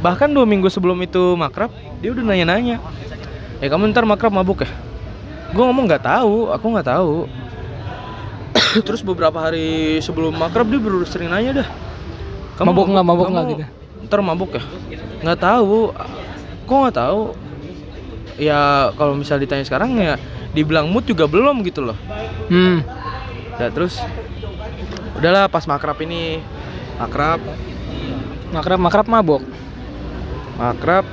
bahkan 0.00 0.28
dua 0.28 0.44
minggu 0.44 0.68
sebelum 0.68 1.00
itu 1.00 1.36
makrab 1.40 1.72
dia 2.04 2.12
udah 2.12 2.20
nanya-nanya 2.20 2.76
ya 3.64 3.66
kamu 3.72 3.92
ntar 3.92 4.04
makrab 4.08 4.32
mabuk 4.32 4.64
ya? 4.64 4.70
Gue 5.52 5.62
ngomong 5.62 5.84
nggak 5.88 6.04
tahu 6.04 6.48
aku 6.52 6.66
nggak 6.74 6.88
tahu. 6.88 7.14
Terus 8.86 9.04
beberapa 9.04 9.36
hari 9.36 10.00
sebelum 10.00 10.32
makrab 10.32 10.64
dia 10.68 10.80
baru 10.80 11.04
sering 11.04 11.28
nanya 11.28 11.64
dah 11.64 11.68
Mabuk 12.56 12.88
nggak, 12.88 13.04
mabuk 13.04 13.24
kamu 13.28 13.34
nggak 13.36 13.46
gitu? 13.52 13.64
ntar 14.06 14.20
mabuk 14.22 14.50
ya? 14.56 14.62
Nggak 15.20 15.38
tahu 15.42 15.92
kok 16.66 16.76
nggak 16.76 16.96
tahu? 16.96 17.22
Ya 18.36 18.92
kalau 18.96 19.12
misal 19.16 19.40
ditanya 19.40 19.64
sekarang 19.64 19.96
ya 19.98 20.16
dibilang 20.56 20.88
mood 20.88 21.04
juga 21.04 21.28
belum 21.28 21.60
gitu 21.66 21.84
loh. 21.84 21.98
Hmm. 22.48 22.80
Nah 23.60 23.68
terus? 23.72 24.00
Udahlah 25.16 25.48
pas 25.52 25.64
makrab 25.68 25.96
ini. 26.00 26.40
Makrab. 26.96 27.40
Makrab 28.52 28.80
makrab 28.80 29.06
mabok. 29.08 29.42
makrab. 30.56 31.04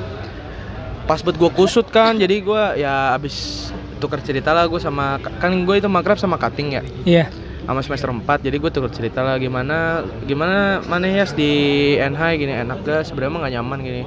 Pas 1.03 1.19
buat 1.19 1.35
gue 1.35 1.51
kusut 1.51 1.83
kan 1.91 2.15
jadi 2.15 2.39
gue 2.39 2.63
ya 2.79 3.11
abis 3.11 3.67
tukar 3.99 4.23
cerita 4.23 4.55
lah 4.55 4.63
gue 4.71 4.79
sama 4.79 5.19
kan 5.19 5.51
gue 5.51 5.75
itu 5.75 5.91
makrab 5.91 6.15
sama 6.15 6.39
cutting 6.39 6.79
ya? 6.79 6.83
Iya. 7.03 7.25
Sama 7.63 7.79
semester 7.79 8.11
4 8.11 8.43
jadi 8.43 8.55
gue 8.59 8.71
tukar 8.71 8.91
cerita 8.91 9.23
lah 9.23 9.39
gimana 9.39 10.03
gimana 10.27 10.83
mana 10.83 11.05
ya 11.07 11.23
di 11.31 11.51
NH 11.95 12.21
gini 12.35 12.53
enak 12.53 12.77
gak 12.83 13.01
sebenarnya 13.07 13.31
emang 13.31 13.41
gak 13.47 13.53
nyaman 13.55 13.79
gini 13.79 14.03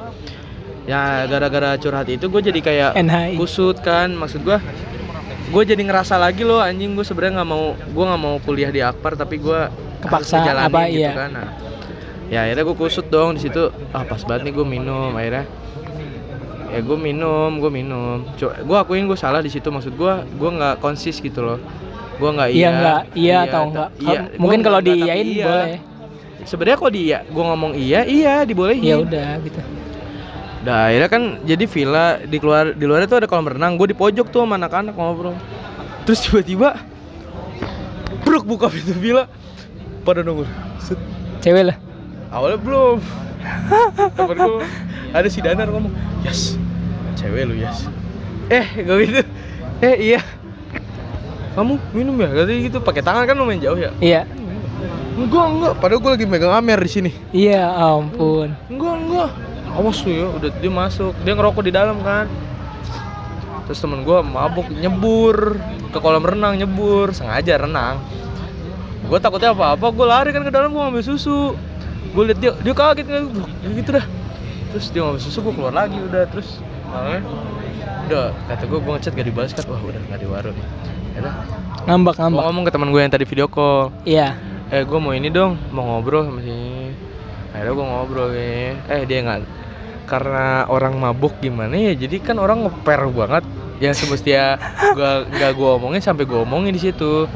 ya 0.86 1.26
gara-gara 1.26 1.74
curhat 1.80 2.06
itu 2.06 2.30
gue 2.30 2.42
jadi 2.46 2.60
kayak 2.62 2.90
NHI. 3.00 3.34
kusut 3.40 3.80
kan 3.82 4.12
maksud 4.14 4.44
gue 4.44 4.58
gue 5.46 5.62
jadi 5.62 5.82
ngerasa 5.82 6.14
lagi 6.20 6.44
loh 6.46 6.62
anjing 6.62 6.94
gue 6.94 7.02
sebenarnya 7.06 7.42
nggak 7.42 7.48
mau 7.50 7.74
gue 7.74 8.04
nggak 8.06 8.22
mau 8.22 8.34
kuliah 8.42 8.70
di 8.70 8.82
Akpar 8.82 9.18
tapi 9.18 9.38
gue 9.38 9.60
Kepaksa, 9.96 10.44
apa, 10.44 10.86
gitu 10.92 11.02
iya. 11.02 11.12
kan 11.16 11.30
nah, 11.32 11.50
ya 12.30 12.46
akhirnya 12.46 12.62
gue 12.66 12.76
kusut 12.76 13.06
dong 13.08 13.34
di 13.38 13.48
situ 13.48 13.72
ah 13.90 14.04
pas 14.06 14.22
banget 14.22 14.50
nih 14.50 14.54
gue 14.54 14.66
minum 14.66 15.10
akhirnya 15.14 15.46
ya 16.70 16.80
gue 16.82 16.98
minum 16.98 17.50
gue 17.62 17.70
minum 17.70 18.26
gue 18.38 18.76
akuin 18.76 19.06
gue 19.06 19.18
salah 19.18 19.40
di 19.40 19.50
situ 19.50 19.70
maksud 19.70 19.94
gue 19.94 20.12
gue 20.34 20.50
nggak 20.50 20.82
konsis 20.82 21.18
gitu 21.18 21.40
loh 21.42 21.58
gue 22.16 22.30
nggak 22.32 22.48
Iya 22.48 22.56
iya 22.56 22.68
enggak, 22.70 23.00
iya 23.14 23.36
atau 23.40 23.52
ta- 23.52 23.66
enggak. 23.66 23.88
iya 23.98 24.18
Mungkin 24.36 24.60
kalau 24.60 24.80
diiyain 24.80 25.26
iya. 25.26 25.44
boleh. 25.44 25.78
sebenarnya 26.42 26.78
kalau 26.78 26.92
dia 26.92 27.18
gue 27.24 27.44
ngomong 27.44 27.72
iya 27.74 28.00
iya 28.02 28.34
dibolehin 28.42 28.82
Ya 28.82 28.96
udah 28.98 29.30
gitu. 29.40 29.60
Nah 30.62 30.90
akhirnya 30.90 31.08
kan 31.08 31.22
jadi 31.42 31.64
villa 31.64 32.06
di 32.18 32.36
keluar 32.36 32.64
di 32.70 32.84
luar 32.84 33.02
itu 33.02 33.14
ada 33.14 33.26
kolam 33.26 33.46
renang. 33.46 33.76
Gue 33.76 33.86
di 33.86 33.96
pojok 33.96 34.26
tuh 34.28 34.42
sama 34.42 34.56
anak-anak 34.56 34.94
ngobrol. 34.94 35.36
Terus 36.02 36.22
tiba-tiba 36.22 36.74
bruk 38.22 38.42
buka 38.44 38.66
pintu 38.66 38.94
villa 38.94 39.30
pada 40.02 40.22
nunggu. 40.22 40.42
Set. 40.78 40.98
Cewek 41.38 41.70
lah. 41.70 41.76
Awalnya 42.30 42.58
belum. 42.58 42.98
Temen 44.16 44.36
gue 44.36 44.66
ada 45.12 45.28
si 45.30 45.38
Danar 45.38 45.70
ngomong, 45.70 45.94
yes, 46.20 46.58
cewek 47.14 47.46
lu 47.46 47.54
yes. 47.54 47.86
Eh 48.48 48.66
gak 48.76 48.96
gitu. 49.00 49.22
Eh 49.78 49.96
iya. 50.04 50.20
Kamu 51.56 51.80
minum 51.96 52.14
ya? 52.20 52.28
Katanya 52.28 52.60
gitu 52.68 52.78
pakai 52.84 53.00
tangan 53.00 53.24
kan 53.24 53.34
lumayan 53.40 53.64
jauh 53.64 53.80
ya. 53.80 53.90
Iya. 53.98 54.22
Enggak 55.16 55.46
enggak. 55.48 55.72
Padahal 55.80 56.00
gue 56.04 56.12
lagi 56.12 56.26
megang 56.28 56.52
amer 56.52 56.76
di 56.84 56.90
sini. 56.92 57.10
Iya 57.32 57.64
ampun. 57.72 58.52
Enggak, 58.68 58.94
enggak. 59.00 59.30
Awas 59.76 60.00
tuh 60.04 60.12
ya, 60.12 60.28
udah 60.28 60.50
dia 60.52 60.72
masuk. 60.72 61.12
Dia 61.24 61.32
ngerokok 61.32 61.62
di 61.64 61.72
dalam 61.72 61.96
kan. 62.04 62.28
Terus 63.66 63.82
temen 63.82 64.06
gua 64.06 64.22
mabuk 64.22 64.70
nyebur 64.70 65.58
ke 65.90 65.98
kolam 65.98 66.22
renang 66.22 66.54
nyebur, 66.54 67.10
sengaja 67.10 67.66
renang. 67.66 67.98
Gue 69.10 69.18
takutnya 69.18 69.50
apa-apa, 69.54 69.86
gue 69.90 70.06
lari 70.06 70.30
kan 70.30 70.42
ke 70.46 70.52
dalam 70.54 70.70
gue 70.70 70.82
ngambil 70.82 71.02
susu. 71.02 71.56
Gue 72.14 72.22
liat 72.30 72.38
dia, 72.38 72.54
dia 72.62 72.74
kaget 72.74 73.06
kan, 73.06 73.26
"Bro, 73.26 73.46
gitu 73.74 73.90
dah. 73.96 74.06
Terus 74.70 74.86
dia 74.94 75.00
ngambil 75.02 75.22
susu, 75.22 75.38
gue 75.42 75.54
keluar 75.54 75.74
lagi 75.74 75.98
udah 75.98 76.22
terus. 76.30 76.62
Malamnya, 76.90 77.20
udah 78.06 78.24
kata 78.46 78.64
gue, 78.70 78.78
gue 78.78 78.92
ngechat 78.98 79.12
gak 79.18 79.26
dibalas 79.26 79.52
kan, 79.54 79.64
wah 79.66 79.82
udah 79.82 80.00
gak 80.10 80.18
di 80.22 80.28
warung. 80.30 80.58
Ngambak 81.86 82.14
ngambak. 82.18 82.42
ngomong 82.42 82.62
ke 82.62 82.70
teman 82.70 82.88
gue 82.90 83.00
yang 83.00 83.08
tadi 83.08 83.24
video 83.24 83.46
call, 83.46 83.94
Iya. 84.02 84.34
eh 84.68 84.82
gue 84.82 84.98
mau 84.98 85.10
ini 85.10 85.28
dong 85.28 85.54
mau 85.70 85.86
ngobrol 85.86 86.26
sama 86.26 86.40
si 86.40 86.90
akhirnya 87.50 87.72
gue 87.72 87.86
ngobrol 87.86 88.28
ya. 88.30 88.74
Eh 88.90 89.02
dia 89.04 89.18
nggak 89.22 89.40
karena 90.04 90.46
orang 90.66 90.94
mabuk 90.94 91.34
gimana 91.38 91.74
ya 91.74 91.94
jadi 91.94 92.20
kan 92.20 92.36
orang 92.36 92.64
ngeper 92.64 93.00
banget. 93.08 93.44
Yang 93.76 93.94
semestinya 94.02 94.56
gue 94.92 95.10
nggak 95.30 95.52
gue 95.52 95.68
omongin 95.72 96.00
sampai 96.00 96.24
gue 96.24 96.36
omongin 96.36 96.70
di 96.70 96.82
situ. 96.82 97.28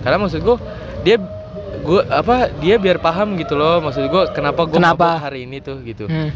Karena 0.00 0.16
maksud 0.16 0.40
gue 0.40 0.56
dia 1.02 1.16
gue 1.78 2.00
apa 2.04 2.48
dia 2.54 2.74
biar 2.76 2.98
paham 2.98 3.36
gitu 3.36 3.54
loh. 3.54 3.78
Maksud 3.78 4.06
gue 4.06 4.22
kenapa 4.32 4.64
gue 4.64 4.76
Kenapa? 4.76 5.20
hari 5.20 5.44
ini 5.44 5.58
tuh 5.58 5.78
gitu. 5.82 6.06
Hmm. 6.06 6.32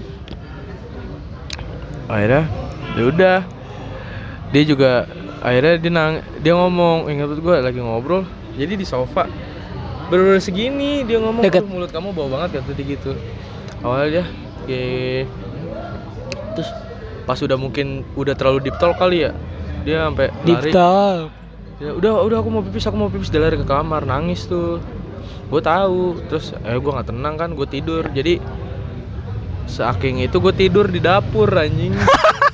akhirnya 2.06 2.44
ya 2.92 3.04
udah. 3.06 3.38
Dia 4.52 4.62
juga 4.68 5.08
akhirnya 5.42 5.74
dia 5.76 5.90
nang 5.90 6.12
dia 6.38 6.54
ngomong 6.54 7.10
ingat 7.10 7.34
gue 7.34 7.56
lagi 7.58 7.82
ngobrol. 7.82 8.22
Jadi 8.54 8.78
di 8.78 8.86
sofa. 8.86 9.26
Baru 10.06 10.36
segini 10.38 11.02
dia 11.02 11.18
ngomong 11.18 11.42
Deket. 11.42 11.64
"Aduh, 11.64 11.72
mulut 11.72 11.90
kamu 11.90 12.12
bau 12.12 12.28
banget 12.28 12.60
kata 12.60 12.72
dia 12.72 12.86
gitu. 12.94 13.12
Awalnya 13.82 14.08
dia 14.08 14.24
kayak 14.62 15.24
terus 16.54 16.68
pas 17.24 17.38
udah 17.38 17.56
mungkin 17.56 18.06
udah 18.14 18.34
terlalu 18.36 18.68
deep 18.68 18.76
talk 18.76 18.94
kali 18.94 19.24
ya 19.24 19.32
dia 19.82 20.06
sampai 20.06 20.30
Deep 20.46 20.58
lari. 20.62 20.70
talk. 20.70 21.26
dia, 21.82 21.90
udah 21.90 22.22
udah 22.22 22.38
aku 22.38 22.48
mau 22.52 22.62
pipis 22.62 22.86
aku 22.86 22.94
mau 22.94 23.10
pipis. 23.10 23.32
Dia 23.32 23.42
lari 23.42 23.58
ke 23.58 23.66
kamar 23.66 24.06
nangis 24.06 24.46
tuh. 24.46 24.78
Gue 25.50 25.58
tahu. 25.58 26.22
Terus 26.30 26.54
eh 26.54 26.78
gue 26.78 26.90
nggak 26.92 27.08
tenang 27.10 27.34
kan 27.34 27.50
gue 27.50 27.66
tidur. 27.66 28.06
Jadi 28.06 28.38
saking 29.64 30.20
itu 30.20 30.36
gue 30.38 30.52
tidur 30.52 30.86
di 30.86 31.00
dapur 31.00 31.48
anjing 31.48 31.96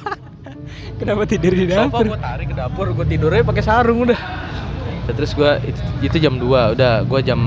Kenapa 0.99 1.23
tidur 1.31 1.53
di 1.55 1.71
sofa 1.71 1.87
dapur? 1.87 2.05
gue 2.11 2.19
tarik 2.19 2.47
ke 2.51 2.57
dapur 2.59 2.87
gue 2.91 3.07
tidurnya 3.07 3.43
pakai 3.47 3.63
sarung 3.63 4.03
udah. 4.03 4.19
Ya, 5.07 5.13
terus 5.15 5.33
gue 5.33 5.51
itu, 5.65 5.81
itu 6.03 6.17
jam 6.19 6.35
2 6.37 6.75
udah. 6.75 7.07
Gue 7.07 7.21
jam 7.23 7.41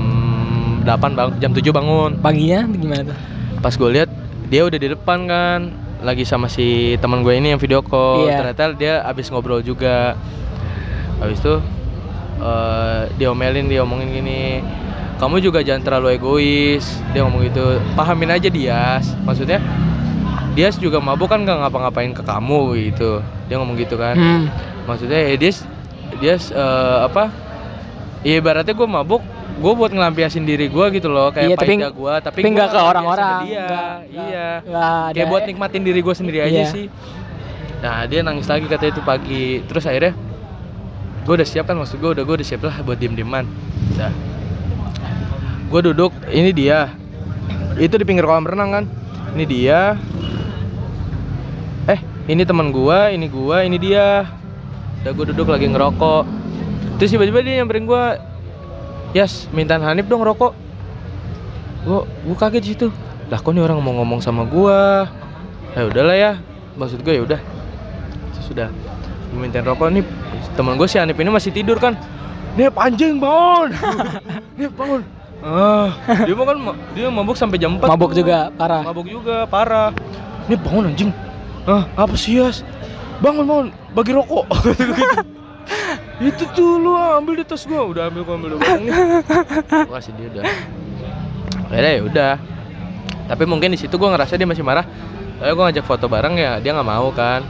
8 0.82 0.88
bang 0.88 1.28
jam 1.38 1.52
7 1.52 1.60
bangun. 1.68 2.10
Paginya 2.18 2.64
gimana 2.66 3.02
tuh? 3.12 3.18
pas 3.62 3.70
gue 3.78 3.90
lihat 3.94 4.10
dia 4.50 4.66
udah 4.66 4.78
di 4.80 4.88
depan 4.90 5.18
kan. 5.28 5.60
Lagi 6.02 6.26
sama 6.26 6.50
si 6.50 6.98
teman 6.98 7.22
gue 7.22 7.30
ini 7.36 7.54
yang 7.54 7.60
video 7.62 7.78
call. 7.84 8.26
Iya. 8.26 8.42
ternyata 8.42 8.64
dia 8.74 8.94
abis 9.06 9.30
ngobrol 9.30 9.62
juga. 9.62 10.16
Habis 11.20 11.38
itu 11.38 11.54
eh 12.42 13.02
dia 13.20 13.30
omelin 13.30 13.70
dia 13.70 13.86
omongin 13.86 14.10
gini 14.10 14.58
kamu 15.22 15.38
juga 15.38 15.62
jangan 15.62 15.86
terlalu 15.86 16.18
egois. 16.18 16.82
Dia 17.14 17.22
ngomong 17.22 17.46
gitu 17.46 17.78
pahamin 17.94 18.34
aja 18.34 18.48
dia 18.50 18.98
maksudnya 19.22 19.62
dia 20.52 20.68
juga 20.70 20.98
mabuk 20.98 21.26
kan 21.26 21.40
gak 21.40 21.58
ngapa-ngapain 21.58 22.12
ke 22.12 22.20
kamu 22.20 22.60
gitu. 22.82 23.18
Dia 23.46 23.56
ngomong 23.56 23.76
gitu 23.76 23.96
kan. 23.96 24.14
Hmm. 24.14 24.44
maksudnya 24.82 25.14
ya 25.22 25.36
dia 25.36 25.52
dia 26.18 26.34
eh, 26.34 26.98
apa? 27.02 27.30
Ya 28.22 28.36
ibaratnya 28.36 28.72
gue 28.72 28.84
mabuk 28.84 29.22
gue 29.52 29.72
buat 29.72 29.88
ngelampiasin 29.88 30.42
diri 30.42 30.66
gue 30.66 30.86
gitu 30.90 31.06
loh 31.06 31.30
kayak 31.30 31.44
Iya, 31.44 31.56
tapi- 31.56 31.68
pahitnya 31.70 31.90
gue 31.92 32.14
tapi, 32.18 32.38
tapi 32.38 32.48
nggak 32.50 32.68
ke 32.68 32.80
orang-orang. 32.80 33.38
dia. 33.44 33.62
Nggak- 33.62 34.00
iya. 34.10 34.48
Nggak 34.60 34.86
ada. 34.90 35.14
kayak 35.14 35.28
buat 35.28 35.42
nikmatin 35.44 35.82
diri 35.82 36.00
gue 36.00 36.14
sendiri 36.14 36.38
aja 36.40 36.50
Iya. 36.58 36.66
sih. 36.68 36.86
Nah 37.78 38.06
dia 38.06 38.20
nangis 38.20 38.46
lagi 38.46 38.66
katanya 38.66 38.92
itu 38.92 39.02
pagi. 39.02 39.44
Terus 39.62 39.84
akhirnya 39.84 40.12
gue 41.22 41.32
udah 41.32 41.46
siap 41.46 41.64
kan 41.64 41.76
maksud 41.76 41.96
gue 41.96 42.10
udah 42.10 42.24
gue 42.24 42.34
udah 42.34 42.46
siap 42.46 42.62
lah 42.62 42.82
buat 42.82 42.98
diem 42.98 43.14
dieman 43.14 43.46
nah 43.94 44.10
gue 45.68 45.80
duduk 45.84 46.10
ini 46.28 46.50
dia. 46.50 46.90
Itu 47.74 47.94
di 47.94 48.04
pinggir 48.04 48.22
kolam 48.22 48.44
renang 48.44 48.70
kan. 48.72 48.84
Ini 49.32 49.44
dia 49.44 49.80
eh 51.90 51.98
ini 52.30 52.42
teman 52.46 52.70
gua 52.70 53.10
ini 53.10 53.26
gua 53.26 53.66
ini 53.66 53.76
dia. 53.78 54.28
Udah 55.02 55.10
gue 55.10 55.24
duduk 55.34 55.50
lagi 55.50 55.66
ngerokok. 55.66 56.24
Terus 57.02 57.10
tiba-tiba 57.10 57.42
dia 57.42 57.62
nyamperin 57.62 57.86
gua. 57.90 58.18
Yas 59.12 59.50
mintaan 59.50 59.82
Hanif 59.82 60.06
dong 60.06 60.22
rokok. 60.22 60.54
Gua 61.82 62.06
gua 62.06 62.36
kaget 62.38 62.64
situ. 62.74 62.88
Lah 63.26 63.42
kok 63.42 63.50
nih 63.50 63.66
orang 63.66 63.82
mau 63.82 63.96
ngomong 63.98 64.22
sama 64.22 64.46
gua? 64.46 65.10
Ya 65.74 65.88
udahlah 65.88 66.14
ya. 66.14 66.32
Maksud 66.78 67.02
gue 67.02 67.18
ya 67.18 67.22
udah. 67.26 67.40
Sudah. 68.46 68.68
Gua 69.34 69.38
mintain 69.42 69.66
rokok 69.66 69.90
nih 69.90 70.04
teman 70.52 70.76
gue 70.76 70.84
si 70.84 71.00
Hanif 71.00 71.16
ini 71.16 71.32
masih 71.32 71.50
tidur 71.50 71.80
kan? 71.80 71.96
Nip 72.54 72.76
anjing 72.76 73.16
bangun. 73.16 73.72
Nip 74.60 74.72
bangun. 74.76 75.02
Ah 75.42 75.90
dia 76.22 76.34
mau 76.38 76.46
kan 76.46 76.56
dia 76.94 77.10
mabuk 77.10 77.34
sampai 77.34 77.58
jam 77.58 77.74
4 77.74 77.90
Mabuk 77.90 78.14
tuh. 78.14 78.22
juga 78.22 78.54
parah. 78.54 78.86
mabuk 78.86 79.10
juga 79.10 79.42
parah. 79.50 79.90
Nip 80.46 80.62
bangun 80.62 80.94
anjing 80.94 81.10
ah 81.66 81.86
apa 81.94 82.14
sih 82.18 82.38
Yas? 82.38 82.66
Bangun 83.22 83.46
bangun 83.46 83.66
bagi 83.94 84.12
rokok. 84.14 84.44
Gua 84.50 84.74
gitu. 84.78 84.94
itu 86.22 86.44
tuh 86.54 86.78
lu 86.78 86.94
ambil 86.94 87.38
di 87.38 87.44
tas 87.46 87.62
gua. 87.66 87.86
Udah 87.86 88.10
ambil 88.10 88.22
gua 88.26 88.34
ambil 88.34 88.50
udah 88.58 88.70
gua 89.86 89.96
kasih 89.98 90.12
dia 90.18 90.26
udah. 90.32 90.44
Akhirnya 91.70 91.92
ya 91.94 92.02
udah. 92.02 92.32
Tapi 93.30 93.44
mungkin 93.46 93.70
di 93.70 93.78
situ 93.78 93.94
gua 93.94 94.10
ngerasa 94.14 94.34
dia 94.34 94.48
masih 94.48 94.66
marah. 94.66 94.86
Ayo 95.38 95.54
gua 95.54 95.70
ngajak 95.70 95.86
foto 95.86 96.10
bareng 96.10 96.34
ya 96.34 96.58
dia 96.58 96.74
nggak 96.74 96.88
mau 96.88 97.14
kan. 97.14 97.46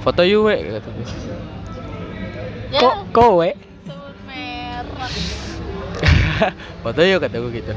Foto 0.00 0.24
yuk 0.24 0.48
we 0.48 0.80
kata. 0.80 0.88
Ya, 2.70 2.80
Kok 2.80 2.94
kowe? 3.12 3.50
foto 6.84 7.00
yuk 7.04 7.20
kata 7.20 7.36
gue 7.36 7.52
gitu. 7.60 7.74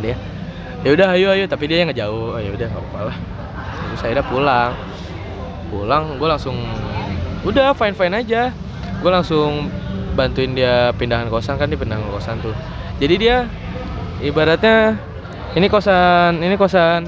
Dia 0.00 0.16
ya 0.88 0.90
udah 0.96 1.08
ayo 1.12 1.28
ayo. 1.36 1.44
Tapi 1.44 1.68
dia 1.68 1.84
yang 1.84 1.92
ngejauh. 1.92 2.32
Oh, 2.32 2.40
ya 2.40 2.48
udah 2.48 2.66
nggak 2.72 2.84
apa 2.88 3.00
lah 3.12 3.16
terus 3.92 4.00
akhirnya 4.02 4.24
pulang 4.24 4.72
pulang 5.68 6.04
gue 6.16 6.24
langsung 6.26 6.56
udah 7.42 7.72
fine 7.72 7.92
fine 7.92 8.14
aja 8.16 8.48
gue 8.98 9.10
langsung 9.10 9.68
bantuin 10.12 10.52
dia 10.52 10.92
pindahan 10.92 11.28
kosan 11.28 11.56
kan 11.56 11.68
dia 11.68 11.76
pindahan 11.76 12.00
kosan 12.08 12.40
tuh 12.40 12.56
jadi 12.96 13.14
dia 13.14 13.36
ibaratnya 14.20 14.96
ini 15.52 15.66
kosan 15.66 16.40
ini 16.40 16.56
kosan 16.56 17.04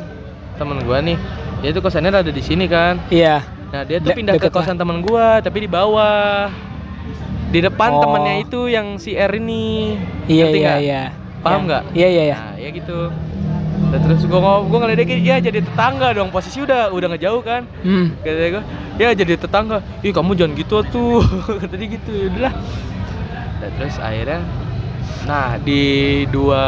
temen 0.55 0.81
gue 0.81 0.99
nih 1.03 1.17
dia 1.61 1.71
tuh 1.73 1.81
kosannya 1.81 2.13
ada 2.13 2.29
di 2.29 2.45
sini 2.45 2.69
kan 2.69 3.01
Iya. 3.09 3.41
Nah 3.73 3.83
dia 3.83 3.99
tuh 3.99 4.13
De- 4.13 4.19
pindah 4.21 4.35
ke 4.37 4.53
kosan 4.55 4.79
teman 4.79 5.03
gua, 5.03 5.43
tapi 5.43 5.65
di 5.65 5.67
bawah. 5.67 6.47
Di 7.51 7.59
depan 7.59 7.91
Oh. 7.91 8.07
temennya 8.07 8.47
itu 8.47 8.71
yang 8.71 9.03
si 9.03 9.19
R 9.19 9.35
ini. 9.35 9.99
Iya 10.31 10.47
iya 10.47 10.73
iya. 10.79 11.03
Paham 11.43 11.67
Yang- 11.67 11.67
nggak? 11.67 11.83
Iya 11.91 12.07
iya 12.07 12.23
iya. 12.23 12.37
Nah 12.39 12.55
ya 12.55 12.69
gitu. 12.71 12.99
Nah, 13.95 14.03
terus 14.03 14.27
gua 14.27 14.43
ngomong, 14.43 14.67
gua 14.69 14.79
ngeledekin, 14.83 15.23
ya 15.23 15.39
jadi 15.39 15.63
tetangga 15.63 16.11
dong. 16.11 16.29
Posisi 16.29 16.59
udah 16.59 16.91
udah 16.91 17.15
ngejauh 17.15 17.39
kan. 17.41 17.63
Hmm. 17.81 18.19
Kata 18.19 18.47
gua, 18.51 18.63
ya 18.97 19.15
jadi 19.15 19.39
tetangga. 19.39 19.79
Ih 20.03 20.11
kamu 20.11 20.35
jangan 20.35 20.53
gitu 20.53 20.83
tuh. 20.85 21.23
Kata 21.63 21.71
dia 21.73 21.89
gitu. 21.89 22.11
Ya 22.11 22.27
udahlah. 22.27 22.55
Nah, 23.57 23.71
terus 23.73 23.97
akhirnya 23.97 24.43
Nah, 25.25 25.57
di 25.57 25.83
dua 26.29 26.63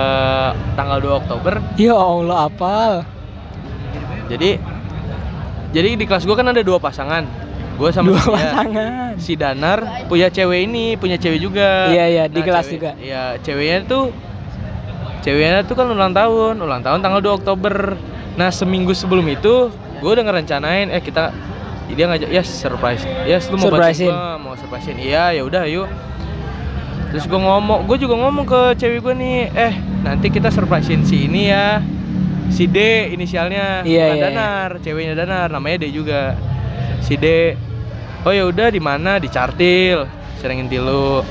tanggal 0.73 0.97
2 0.97 1.19
Oktober, 1.19 1.61
Ya 1.77 1.93
Allah 1.93 2.47
apal. 2.47 3.05
jadi 4.27 4.57
jadi 5.71 5.89
di 5.93 6.05
kelas 6.05 6.25
gua 6.25 6.35
kan 6.35 6.47
ada 6.47 6.63
dua 6.63 6.79
pasangan. 6.79 7.27
Gua 7.75 7.91
sama 7.91 8.15
Dua 8.15 8.23
dia. 8.23 8.33
pasangan. 8.33 9.11
si 9.19 9.35
Danar 9.35 9.79
punya 10.07 10.31
cewek 10.31 10.63
ini, 10.63 10.95
punya 10.95 11.15
cewek 11.15 11.37
juga. 11.39 11.91
Iya, 11.91 12.05
iya, 12.07 12.25
di 12.27 12.41
kelas 12.41 12.65
cewek- 12.65 12.75
juga. 12.77 12.91
Iya, 12.97 13.23
ceweknya 13.39 13.79
tuh 13.85 14.05
ceweknya 15.27 15.67
tuh 15.67 15.75
kan 15.75 15.91
ulang 15.91 16.15
tahun, 16.15 16.55
ulang 16.63 16.87
tahun 16.87 17.03
tanggal 17.03 17.19
2 17.19 17.39
Oktober. 17.43 17.99
Nah, 18.39 18.55
seminggu 18.55 18.95
sebelum 18.95 19.27
itu 19.27 19.75
gue 19.75 20.11
udah 20.13 20.23
ngerencanain 20.23 20.87
eh 20.93 21.03
kita 21.03 21.35
dia 21.91 22.07
ngajak 22.07 22.31
ya 22.31 22.43
surprise. 22.47 23.03
Ya, 23.27 23.43
lu 23.51 23.59
mau 23.59 23.67
Surprisein. 23.67 24.07
gua, 24.15 24.39
mau 24.39 24.55
surprisein. 24.55 25.03
Iya, 25.03 25.35
ya 25.35 25.43
udah 25.43 25.67
yuk. 25.67 25.91
Terus 27.11 27.27
gue 27.27 27.41
ngomong, 27.41 27.91
gue 27.91 27.97
juga 27.99 28.15
ngomong 28.23 28.47
ke 28.47 28.61
cewek 28.79 29.03
gue 29.03 29.15
nih, 29.19 29.39
eh 29.55 29.75
nanti 30.07 30.31
kita 30.31 30.51
surprisein 30.51 31.03
si 31.07 31.27
ini 31.31 31.51
ya, 31.51 31.79
si 32.51 32.67
D 32.67 33.11
inisialnya, 33.15 33.87
Iya, 33.87 34.15
bukan 34.15 34.15
iya, 34.15 34.15
iya. 34.15 34.23
Danar, 34.31 34.71
ceweknya 34.83 35.15
Danar, 35.15 35.49
namanya 35.51 35.87
D 35.87 35.95
juga, 35.95 36.35
si 37.03 37.15
D. 37.19 37.55
Oh 38.27 38.35
ya 38.35 38.43
udah 38.47 38.75
di 38.75 38.83
mana 38.83 39.23
di 39.23 39.31
Cartil, 39.31 40.03
seringin 40.43 40.67
tilu. 40.67 41.23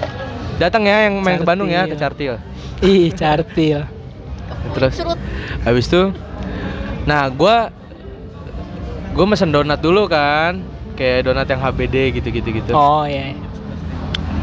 Datang 0.56 0.88
ya 0.88 1.12
yang 1.12 1.20
main 1.20 1.40
ke 1.40 1.46
Bandung 1.48 1.68
ya 1.68 1.84
ke 1.84 2.00
Cartil. 2.00 2.40
Ih, 2.80 3.12
cartil. 3.12 3.88
Terus 4.76 5.00
habis 5.64 5.88
itu, 5.88 6.12
nah 7.08 7.32
gue 7.32 7.56
gue 9.16 9.26
mesen 9.26 9.56
donat 9.56 9.80
dulu 9.80 10.12
kan, 10.12 10.60
kayak 11.00 11.28
donat 11.32 11.48
yang 11.48 11.64
HBD 11.64 12.20
gitu-gitu 12.20 12.50
gitu. 12.52 12.72
Oh 12.76 13.08
iya. 13.08 13.32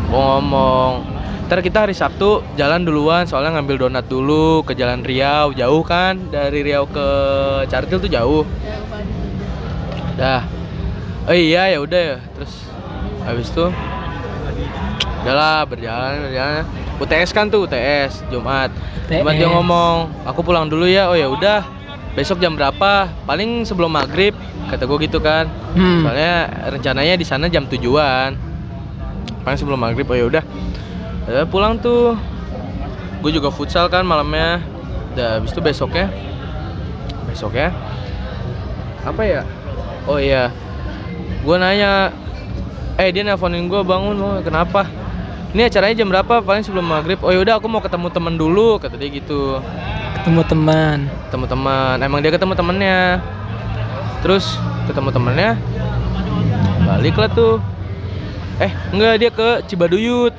Gue 0.08 0.16
ngomong, 0.16 1.04
ntar 1.48 1.60
kita 1.60 1.84
hari 1.84 1.92
Sabtu 1.92 2.40
jalan 2.56 2.84
duluan 2.88 3.28
soalnya 3.28 3.60
ngambil 3.60 3.88
donat 3.88 4.08
dulu 4.08 4.64
ke 4.64 4.72
Jalan 4.72 5.04
Riau 5.04 5.52
jauh 5.52 5.84
kan 5.84 6.16
dari 6.32 6.64
Riau 6.64 6.88
ke 6.88 7.06
Cartil 7.68 8.00
tuh 8.00 8.10
jauh. 8.10 8.44
Dah. 10.16 10.44
Oh 11.28 11.36
iya 11.36 11.68
ya 11.72 11.78
udah 11.84 12.00
ya. 12.00 12.18
Terus 12.36 12.52
habis 13.28 13.52
itu 13.52 13.68
udahlah 15.22 15.64
berjalan 15.64 16.26
berjalan. 16.26 16.64
UTS 16.98 17.30
kan 17.30 17.46
tuh 17.48 17.64
UTS 17.66 18.26
Jumat. 18.28 18.70
Jumat 19.06 19.34
dia 19.38 19.48
ngomong, 19.48 20.10
aku 20.26 20.42
pulang 20.42 20.66
dulu 20.66 20.84
ya. 20.86 21.08
Oh 21.08 21.16
ya 21.16 21.30
udah. 21.30 21.62
Besok 22.12 22.44
jam 22.44 22.52
berapa? 22.58 23.08
Paling 23.24 23.64
sebelum 23.64 23.88
maghrib 23.88 24.36
kata 24.68 24.84
gue 24.84 24.98
gitu 25.08 25.18
kan. 25.22 25.48
Hmm. 25.72 26.04
Soalnya 26.04 26.50
rencananya 26.68 27.14
di 27.16 27.24
sana 27.24 27.48
jam 27.48 27.64
tujuan. 27.70 28.36
Paling 29.46 29.58
sebelum 29.58 29.80
maghrib. 29.80 30.04
Oh 30.10 30.16
ya 30.18 30.28
udah. 30.28 30.44
Udah 31.24 31.46
pulang 31.48 31.80
tuh. 31.80 32.18
Gue 33.24 33.32
juga 33.32 33.48
futsal 33.48 33.88
kan 33.88 34.04
malamnya. 34.04 34.60
Udah 35.16 35.40
habis 35.40 35.56
itu 35.56 35.64
besoknya. 35.64 36.12
Besoknya 37.30 37.72
apa 39.02 39.22
ya? 39.26 39.42
Oh 40.06 40.18
iya. 40.18 40.50
Gue 41.42 41.56
nanya, 41.58 42.14
eh 42.98 43.10
dia 43.10 43.26
nelfonin 43.26 43.66
gue 43.66 43.82
bangun 43.82 44.14
lo 44.14 44.30
kenapa? 44.46 44.86
Ini 45.52 45.68
acaranya 45.68 45.94
jam 46.00 46.08
berapa? 46.08 46.40
Paling 46.40 46.64
sebelum 46.64 46.88
maghrib. 46.88 47.20
Oh 47.20 47.28
yaudah 47.28 47.60
aku 47.60 47.68
mau 47.68 47.84
ketemu 47.84 48.08
temen 48.08 48.34
dulu 48.40 48.80
kata 48.80 48.96
dia 48.96 49.12
gitu. 49.12 49.60
Ketemu 50.16 50.40
teman. 50.48 50.98
Ketemu 51.28 51.44
teman. 51.44 51.96
Emang 52.00 52.24
dia 52.24 52.32
ketemu 52.32 52.52
temennya. 52.56 53.20
Terus 54.24 54.56
ketemu 54.88 55.12
temennya. 55.12 55.50
Balik 56.88 57.20
lah 57.20 57.28
tuh. 57.28 57.60
Eh 58.56 58.72
enggak 58.96 59.14
dia 59.20 59.30
ke 59.30 59.48
Cibaduyut. 59.68 60.32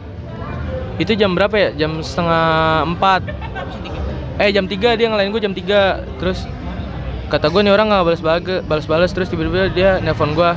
Itu 0.97 1.13
jam 1.13 1.37
berapa 1.37 1.53
ya? 1.53 1.69
Jam 1.77 2.01
setengah 2.01 2.45
empat. 2.89 3.21
Eh 4.41 4.49
jam 4.49 4.65
3 4.65 4.97
dia 4.97 5.07
ngelain 5.13 5.29
gue 5.29 5.37
jam 5.37 5.53
3 5.53 6.17
Terus 6.17 6.49
kata 7.29 7.53
gue 7.53 7.61
nih 7.65 7.73
orang 7.73 7.89
nggak 7.89 8.05
balas 8.05 8.21
balas 8.65 8.85
balas 8.85 9.09
terus 9.09 9.25
tiba-tiba 9.25 9.69
dia 9.73 9.97
nelpon 9.97 10.37
gue 10.37 10.51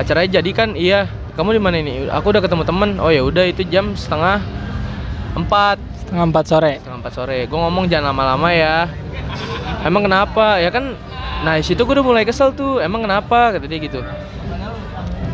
acaranya 0.00 0.40
jadi 0.40 0.50
kan 0.56 0.72
iya 0.72 1.04
kamu 1.32 1.56
di 1.56 1.60
mana 1.60 1.76
ini? 1.80 2.12
Aku 2.12 2.28
udah 2.28 2.44
ketemu 2.44 2.62
temen. 2.68 2.90
Oh 3.00 3.08
ya 3.08 3.24
udah 3.24 3.48
itu 3.48 3.64
jam 3.64 3.96
setengah 3.96 4.44
empat. 5.32 5.80
Setengah 6.04 6.24
empat 6.28 6.44
sore. 6.44 6.72
setengah 6.76 6.98
empat 7.00 7.12
sore. 7.16 7.38
Gue 7.48 7.58
ngomong 7.58 7.88
jangan 7.88 8.12
lama-lama 8.12 8.52
ya. 8.52 8.84
Emang 9.80 10.04
kenapa? 10.04 10.60
Ya 10.60 10.68
kan 10.68 10.92
nah 11.42 11.58
situ 11.58 11.82
gue 11.82 11.94
udah 11.96 12.04
mulai 12.04 12.28
kesel 12.28 12.52
tuh. 12.52 12.84
Emang 12.84 13.08
kenapa? 13.08 13.56
Kata 13.56 13.64
dia 13.64 13.80
gitu. 13.80 14.04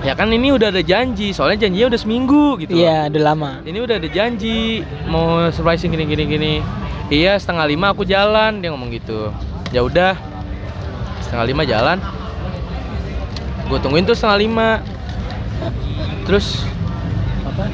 Ya 0.06 0.14
kan 0.14 0.30
ini 0.30 0.54
udah 0.54 0.70
ada 0.70 0.78
janji. 0.86 1.34
Soalnya 1.34 1.66
janjinya 1.66 1.90
udah 1.90 2.00
seminggu 2.00 2.44
gitu. 2.62 2.78
Iya, 2.78 3.10
udah 3.10 3.22
lama. 3.34 3.50
ini 3.66 3.82
udah 3.82 3.98
ada 3.98 4.06
janji 4.06 4.86
mau 5.10 5.50
surprising 5.50 5.90
gini 5.90 6.06
gini 6.06 6.24
gini. 6.30 6.54
Iya 7.10 7.34
setengah 7.42 7.66
lima 7.66 7.90
aku 7.90 8.06
jalan. 8.06 8.62
Dia 8.62 8.70
ngomong 8.70 8.94
gitu. 8.94 9.34
Ya 9.74 9.82
udah 9.82 10.14
setengah 11.26 11.44
lima 11.50 11.66
jalan. 11.66 11.98
Gue 13.66 13.82
tungguin 13.82 14.06
tuh 14.06 14.14
setengah 14.14 14.38
lima 14.46 14.68
terus 16.24 16.62
apa 17.44 17.64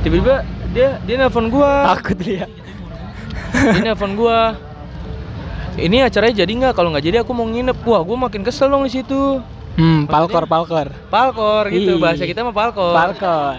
tiba-tiba 0.00 0.44
dia 0.70 1.00
dia 1.02 1.16
nelpon 1.16 1.48
gua 1.48 1.94
Takut 1.96 2.16
dia. 2.16 2.46
dia 3.50 3.80
nelpon 3.84 4.14
gua 4.14 4.54
ini 5.74 6.00
acaranya 6.00 6.42
jadi 6.42 6.52
nggak 6.52 6.72
kalau 6.74 6.92
nggak 6.92 7.04
jadi 7.04 7.16
aku 7.22 7.32
mau 7.32 7.44
nginep 7.44 7.78
wah 7.80 8.02
gua 8.02 8.28
makin 8.28 8.42
kesel 8.42 8.68
dong 8.68 8.84
di 8.84 8.92
situ 8.92 9.40
Hmm, 9.70 10.04
palkor 10.04 10.44
palkor. 10.44 10.90
palkor 11.08 11.70
gitu 11.70 11.96
Ih. 11.96 12.02
bahasa 12.02 12.26
kita 12.26 12.42
mah 12.42 12.52
palkor 12.52 12.90
Palkor. 12.92 13.56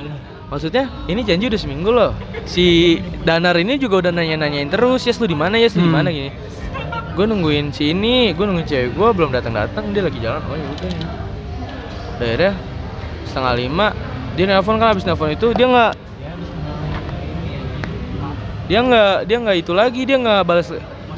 Maksudnya 0.51 0.91
ini 1.07 1.24
janji 1.24 1.47
udah 1.47 1.57
seminggu 1.57 1.89
loh. 1.89 2.12
Si 2.43 2.99
Danar 3.24 3.55
ini 3.55 3.80
juga 3.80 4.03
udah 4.03 4.12
nanya-nanyain 4.12 4.68
terus, 4.68 5.07
"Yes 5.07 5.18
lu 5.18 5.26
di 5.26 5.34
mana? 5.34 5.55
Yes 5.55 5.72
lu 5.74 5.82
di 5.82 5.89
Hmm. 5.89 5.97
mana?" 5.97 6.12
gini. 6.12 6.30
Gue 7.16 7.26
nungguin 7.26 7.72
si 7.72 7.95
ini, 7.95 8.36
gue 8.36 8.43
nungguin 8.43 8.68
cewek 8.68 8.91
gue 8.91 9.07
belum 9.09 9.32
datang-datang, 9.32 9.95
dia 9.95 10.03
lagi 10.03 10.20
jalan. 10.20 10.43
Oh 10.45 10.53
ya 10.53 10.66
udah. 10.68 10.89
Udah 10.91 12.28
akhirnya 12.28 12.51
setengah 13.32 13.54
lima 13.56 13.88
dia 14.36 14.44
nelpon 14.44 14.76
kan 14.76 14.92
habis 14.92 15.08
nelpon 15.08 15.32
itu 15.32 15.56
dia 15.56 15.66
nggak 15.72 15.92
dia 18.68 18.80
nggak 18.84 19.16
dia 19.28 19.38
nggak 19.40 19.58
itu 19.64 19.72
lagi 19.72 20.02
dia 20.04 20.18
nggak 20.20 20.44
balas 20.44 20.68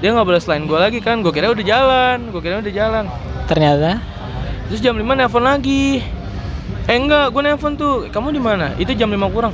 dia 0.02 0.10
nggak 0.14 0.26
balas 0.30 0.46
line 0.46 0.66
gue 0.70 0.80
lagi 0.80 1.00
kan 1.02 1.26
gue 1.26 1.34
kira 1.34 1.50
udah 1.50 1.66
jalan 1.66 2.18
gue 2.30 2.42
kira 2.42 2.62
udah 2.62 2.74
jalan 2.74 3.06
Ternyata 3.44 4.00
Terus 4.72 4.80
jam 4.80 4.96
5 4.96 5.04
nelpon 5.04 5.44
lagi. 5.44 6.00
Eh 6.88 6.96
enggak, 6.98 7.36
gue 7.36 7.42
nelpon 7.44 7.76
tuh. 7.76 8.08
Kamu 8.10 8.32
di 8.32 8.40
mana? 8.40 8.74
Itu 8.80 8.96
jam 8.96 9.12
5 9.12 9.30
kurang. 9.30 9.54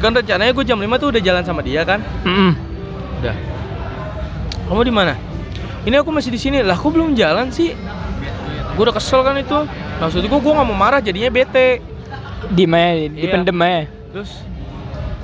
kan 0.00 0.12
rencananya 0.12 0.52
gue 0.52 0.64
jam 0.64 0.76
5 0.80 1.00
tuh 1.00 1.08
udah 1.12 1.22
jalan 1.24 1.44
sama 1.44 1.60
dia 1.64 1.80
kan 1.84 2.00
Mm-mm. 2.24 2.52
udah 3.20 3.36
kamu 4.68 4.82
di 4.84 4.92
mana 4.92 5.14
ini 5.84 5.96
aku 5.96 6.12
masih 6.12 6.28
di 6.32 6.40
sini 6.40 6.60
lah 6.60 6.76
aku 6.76 6.92
belum 6.92 7.16
jalan 7.16 7.48
sih 7.52 7.72
gue 8.74 8.82
udah 8.82 8.92
kesel 8.92 9.20
kan 9.20 9.34
itu 9.36 9.58
maksud 9.96 10.20
gue 10.20 10.30
gue 10.36 10.52
nggak 10.52 10.66
mau 10.66 10.74
marah 10.74 10.98
jadinya 10.98 11.30
bete 11.30 11.78
Diem 12.46 12.70
aja, 12.70 12.92
Iya. 12.92 13.08
dipendem 13.08 13.56
aja. 13.56 13.88
terus 14.10 14.30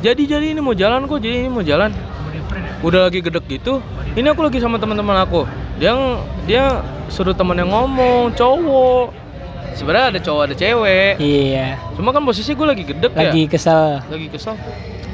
jadi 0.00 0.22
jadi 0.28 0.46
ini 0.50 0.60
mau 0.60 0.72
jalan 0.72 1.04
kok 1.04 1.18
jadi 1.18 1.36
ini 1.38 1.48
mau 1.48 1.60
jalan 1.60 1.92
udah 2.80 3.00
lagi 3.04 3.20
gedek 3.20 3.44
gitu 3.46 3.84
ini 4.12 4.26
aku 4.26 4.40
lagi 4.40 4.56
sama 4.56 4.76
teman-teman 4.76 5.20
aku 5.20 5.44
dia 5.76 5.92
dia 6.44 6.80
suruh 7.06 7.32
temennya 7.32 7.66
ngomong 7.66 8.32
cowok 8.32 9.12
sebenarnya 9.72 10.06
ada 10.08 10.20
cowok 10.20 10.42
ada 10.42 10.54
cewek 10.54 11.12
Iya. 11.18 11.76
cuma 11.92 12.10
kan 12.10 12.22
posisi 12.22 12.50
gue 12.50 12.64
lagi 12.64 12.84
gedek 12.84 13.12
ya 13.12 13.28
Lagi 13.28 13.42
kesel. 13.46 14.00
lagi 14.02 14.26
kesal 14.26 14.56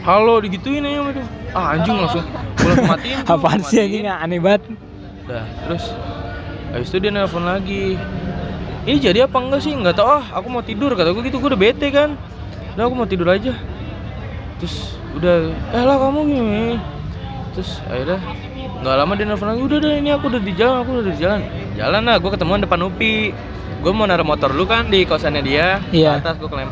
halo 0.03 0.39
digituin 0.39 0.85
aja 0.85 1.11
dia 1.11 1.27
ah 1.51 1.75
anjing 1.75 1.97
langsung 1.97 2.23
gue 2.23 2.69
langsung 2.69 2.87
matiin 2.87 3.19
Apaan 3.33 3.61
sih 3.61 3.79
anjing 3.81 4.07
aneh 4.07 4.39
banget. 4.39 4.63
Dah, 5.27 5.43
terus 5.65 5.91
habis 6.69 6.87
itu 6.87 6.99
dia 7.01 7.11
nelpon 7.11 7.43
lagi. 7.43 7.99
Ini 8.87 9.03
jadi 9.03 9.19
apa 9.27 9.37
enggak 9.43 9.61
sih? 9.67 9.75
Enggak 9.75 9.99
tahu 9.99 10.07
ah, 10.07 10.25
aku 10.31 10.47
mau 10.47 10.63
tidur 10.63 10.95
kata 10.95 11.11
gue 11.11 11.23
gitu, 11.27 11.43
gue 11.43 11.51
udah 11.51 11.59
bete 11.61 11.91
kan. 11.91 12.15
Udah 12.79 12.87
aku 12.87 12.95
mau 12.95 13.09
tidur 13.11 13.27
aja. 13.27 13.51
Terus 14.63 14.95
udah, 15.19 15.51
eh 15.75 15.83
lah 15.83 15.97
kamu 15.99 16.21
gini. 16.31 16.67
Terus 17.59 17.83
akhirnya 17.91 18.23
nggak 18.77 18.95
lama 18.95 19.13
dia 19.19 19.27
nelfon 19.27 19.49
lagi, 19.51 19.63
udah 19.67 19.79
deh 19.83 19.93
ini 19.99 20.11
aku 20.15 20.25
udah 20.31 20.41
di 20.41 20.53
jalan, 20.55 20.77
aku 20.87 20.91
udah 21.03 21.07
di 21.11 21.19
jalan. 21.19 21.41
Jalan 21.75 22.03
lah, 22.07 22.17
gue 22.23 22.31
ketemuan 22.31 22.61
depan 22.63 22.79
UPI. 22.87 23.35
Gue 23.83 23.93
mau 23.93 24.07
naruh 24.07 24.23
motor 24.23 24.55
dulu 24.55 24.71
kan 24.71 24.87
di 24.87 25.03
kosannya 25.03 25.43
dia, 25.43 25.83
Iya. 25.91 26.23
ke 26.23 26.31
atas 26.31 26.39
gue 26.39 26.49
kelem. 26.49 26.71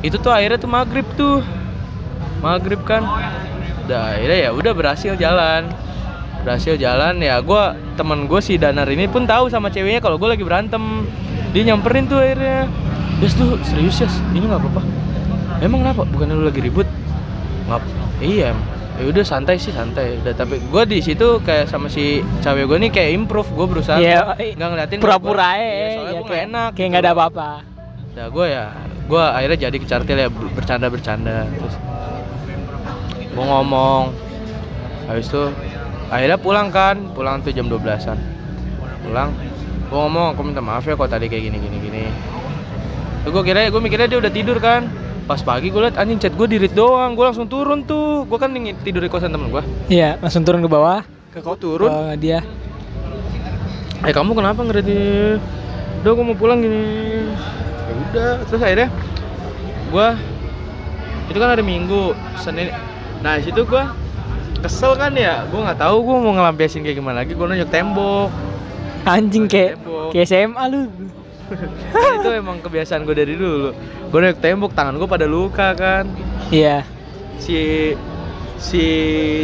Itu 0.00 0.16
tuh 0.16 0.32
akhirnya 0.32 0.56
tuh 0.56 0.70
maghrib 0.72 1.04
tuh, 1.20 1.44
maghrib 2.40 2.80
kan. 2.88 3.04
Udah 3.84 4.16
akhirnya 4.16 4.38
ya 4.48 4.50
udah 4.56 4.72
berhasil 4.72 5.12
jalan 5.20 5.68
berhasil 6.40 6.74
jalan 6.74 7.20
ya 7.20 7.38
gue 7.38 7.62
teman 7.94 8.24
gue 8.24 8.40
si 8.40 8.56
Danar 8.56 8.88
ini 8.88 9.04
pun 9.04 9.24
tahu 9.24 9.46
sama 9.46 9.68
ceweknya 9.68 10.00
kalau 10.00 10.16
gue 10.16 10.28
lagi 10.28 10.42
berantem. 10.42 11.04
Dia 11.50 11.66
nyamperin 11.66 12.06
tuh 12.06 12.18
akhirnya. 12.18 12.70
Yes 13.18 13.36
lu 13.36 13.58
serius 13.60 13.96
Yes 13.98 14.14
ini 14.30 14.46
nggak 14.46 14.58
apa-apa? 14.58 14.82
Emang 15.60 15.82
kenapa? 15.82 16.02
Bukannya 16.04 16.34
lu 16.34 16.44
lagi 16.46 16.60
ribut? 16.60 16.88
Ngap 17.66 17.82
iya 18.20 18.56
ya 18.96 19.04
udah 19.04 19.24
santai 19.24 19.56
sih 19.56 19.68
santai. 19.70 20.20
Udah 20.20 20.32
tapi 20.32 20.56
gue 20.56 20.82
di 20.86 21.00
situ 21.00 21.40
kayak 21.40 21.66
sama 21.66 21.88
si 21.88 22.20
cewek 22.40 22.64
gue 22.64 22.78
nih 22.78 22.90
kayak 22.90 23.10
improve. 23.14 23.48
Gue 23.50 23.66
berusaha 23.66 23.96
Iya, 23.96 24.36
nggak 24.56 24.68
ngeliatin 24.68 24.98
Pura-pura 24.98 25.52
Iya, 25.52 25.60
aja. 25.60 25.66
soalnya 25.66 25.76
ya, 25.76 25.90
gue 25.90 26.20
nggak 26.20 26.28
kayak, 26.30 26.48
enak 26.48 26.68
kayak 26.72 26.88
nggak 26.88 27.02
ada 27.02 27.12
apa-apa. 27.12 27.48
Nah 28.10 28.26
gue 28.26 28.46
ya, 28.46 28.64
gue 29.06 29.22
akhirnya 29.22 29.58
jadi 29.60 29.76
kecartil 29.76 30.18
ya 30.18 30.28
ber- 30.28 30.52
bercanda-bercanda. 30.52 31.36
Terus 31.46 31.74
gue 33.30 33.44
ngomong. 33.44 34.02
Habis 35.06 35.26
itu 35.26 35.42
akhirnya 36.10 36.36
pulang 36.36 36.68
kan 36.68 37.14
pulang 37.14 37.38
tuh 37.40 37.54
jam 37.54 37.70
12an 37.70 38.18
pulang. 39.00 39.30
Gue 39.90 39.98
ngomong 39.98 40.38
aku 40.38 40.40
minta 40.46 40.62
maaf 40.62 40.86
ya 40.86 40.94
kok 40.94 41.10
tadi 41.10 41.26
kayak 41.26 41.50
gini 41.50 41.58
gini 41.58 41.76
gini. 41.82 42.04
Terus 43.26 43.32
gue 43.34 43.42
kira 43.42 43.66
gue 43.66 43.80
mikirnya 43.82 44.06
dia 44.06 44.18
udah 44.22 44.30
tidur 44.30 44.58
kan. 44.62 44.86
Pas 45.26 45.42
pagi 45.42 45.70
gue 45.70 45.82
liat 45.82 45.98
anjing 45.98 46.18
chat 46.22 46.34
gue 46.34 46.46
dirit 46.46 46.70
doang. 46.74 47.18
Gue 47.18 47.26
langsung 47.26 47.50
turun 47.50 47.82
tuh. 47.82 48.22
Gue 48.26 48.38
kan 48.38 48.54
ingin 48.54 48.78
tidur 48.86 49.02
di 49.02 49.10
kosan 49.10 49.34
temen 49.34 49.50
gue 49.50 49.62
Iya, 49.90 50.18
langsung 50.22 50.46
turun 50.46 50.62
ke 50.62 50.70
bawah. 50.70 51.02
Ke 51.34 51.42
Gua 51.42 51.58
turun? 51.58 51.90
Ke 51.90 52.18
dia. 52.18 52.38
eh 54.00 54.14
kamu 54.16 54.32
kenapa 54.32 54.64
di 54.80 55.36
udah 56.00 56.12
gue 56.16 56.24
mau 56.24 56.38
pulang 56.38 56.62
gini. 56.62 56.82
Ya 57.66 57.92
udah. 58.10 58.32
Terus 58.46 58.62
akhirnya 58.62 58.88
gua 59.90 60.14
itu 61.26 61.38
kan 61.38 61.50
hari 61.50 61.66
minggu 61.66 62.14
senin. 62.38 62.70
Nah 63.26 63.42
situ 63.42 63.66
gua 63.66 63.90
kesel 64.60 64.92
kan 64.94 65.12
ya 65.12 65.44
gua 65.46 65.60
nggak 65.66 65.80
tahu 65.80 65.96
gua 66.00 66.16
mau 66.18 66.32
ngelampiasin 66.32 66.80
kayak 66.80 66.96
gimana 66.96 67.16
lagi 67.20 67.32
gua 67.32 67.46
nunjuk 67.46 67.68
tembok 67.68 68.28
Anjing 69.02 69.48
kayak 69.48 69.80
kayak 70.12 70.28
SMA 70.28 70.60
lu. 70.68 70.84
Itu 72.20 72.28
emang 72.30 72.60
kebiasaan 72.60 73.02
gue 73.02 73.16
dari 73.16 73.32
dulu 73.32 73.72
gua 74.06 74.18
nunjuk 74.20 74.38
tembok 74.38 74.70
tangan 74.70 74.94
gua 74.94 75.08
pada 75.08 75.24
luka 75.24 75.72
kan 75.72 76.04
Iya. 76.48 76.84
si 77.36 77.92
si 78.56 78.84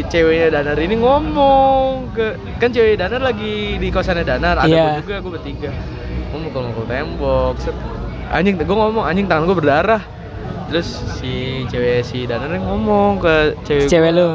ceweknya 0.05 0.53
Danar 0.53 0.77
ini 0.77 0.97
ngomong 0.97 2.12
ke 2.12 2.27
kan 2.59 2.69
cewek 2.69 2.95
Danar 2.97 3.19
lagi 3.19 3.75
di 3.75 3.89
kosannya 3.89 4.23
Danar 4.23 4.59
ada 4.59 4.69
Iya. 4.69 4.85
gua 4.93 5.01
juga 5.01 5.17
gue 5.19 5.33
bertiga 5.33 5.71
ngomong 6.29 6.51
kalau 6.51 6.67
mukul 6.69 6.85
tembok 6.85 7.55
set. 7.57 7.73
anjing 8.29 8.55
gue 8.55 8.69
ngomong 8.69 9.03
anjing 9.03 9.25
tangan 9.25 9.47
gue 9.47 9.57
berdarah 9.57 10.03
terus 10.69 10.89
si 11.17 11.33
cewek 11.67 12.03
si 12.03 12.29
Danar 12.29 12.51
ini 12.51 12.61
ngomong 12.61 13.17
ke 13.17 13.35
cewek 13.64 13.89
Cewek 13.89 14.12
gua. 14.12 14.21
lu. 14.21 14.31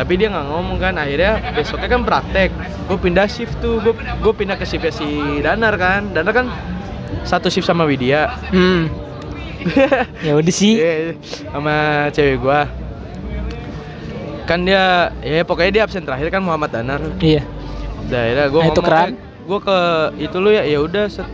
Tapi 0.00 0.16
dia 0.16 0.28
nggak 0.28 0.46
ngomong 0.46 0.76
kan 0.76 0.96
akhirnya 0.96 1.52
besoknya 1.52 1.88
kan 1.88 2.00
praktek 2.00 2.48
gue 2.88 2.96
pindah 2.96 3.26
shift 3.26 3.52
tuh 3.60 3.76
gue 3.78 3.92
gue 3.92 4.32
pindah 4.32 4.56
ke 4.56 4.64
shiftnya 4.64 4.88
si 4.90 5.06
Danar 5.38 5.76
kan 5.76 6.08
Danar 6.08 6.32
kan 6.32 6.46
satu 7.22 7.46
shift 7.46 7.64
sama 7.64 7.84
Widya 7.84 8.32
Hmm. 8.48 8.88
Ya 10.24 10.32
udah 10.32 10.48
sih. 10.50 10.80
Iya, 10.80 11.12
sama 11.52 11.74
cewek 12.10 12.40
gua 12.40 12.64
kan 14.44 14.64
dia 14.64 15.12
ya 15.20 15.44
pokoknya 15.44 15.70
dia 15.70 15.82
absen 15.84 16.02
terakhir 16.02 16.26
kan 16.28 16.40
Muhammad 16.40 16.72
Danar 16.72 17.00
Iya. 17.18 17.44
Akhirnya 18.08 18.46
gua 18.48 18.60
Nah, 18.60 18.70
itu 18.72 18.80
keren. 18.80 19.06
"Eh, 19.06 19.14
gua 19.44 19.58
ke 19.60 19.76
itu 20.18 20.36
lu 20.36 20.50
ya 20.50 20.64
ya 20.64 20.80
udah 20.80 21.06
set." 21.06 21.28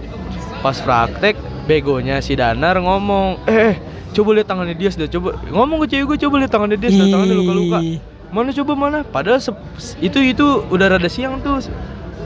pas 0.56 0.74
praktek 0.76 1.38
begonya 1.64 2.18
si 2.18 2.34
Danar 2.34 2.76
ngomong 2.76 3.46
eh, 3.46 3.70
eh 3.70 3.76
coba 4.10 4.34
lihat 4.34 4.48
tangannya 4.48 4.74
dia 4.74 4.90
sudah 4.90 5.06
coba 5.06 5.38
ngomong 5.46 5.84
ke 5.84 5.94
cewek 5.94 6.04
gua 6.06 6.18
coba 6.18 6.34
lihat 6.40 6.50
tangannya 6.50 6.76
dia 6.76 6.90
sudah 6.90 7.06
tangannya 7.08 7.36
luka-luka. 7.36 7.78
Mana 8.28 8.50
coba 8.50 8.72
mana 8.74 8.98
padahal 9.02 9.38
itu 9.98 10.18
itu 10.20 10.46
udah 10.66 10.86
rada 10.92 11.06
siang 11.06 11.38
tuh 11.40 11.62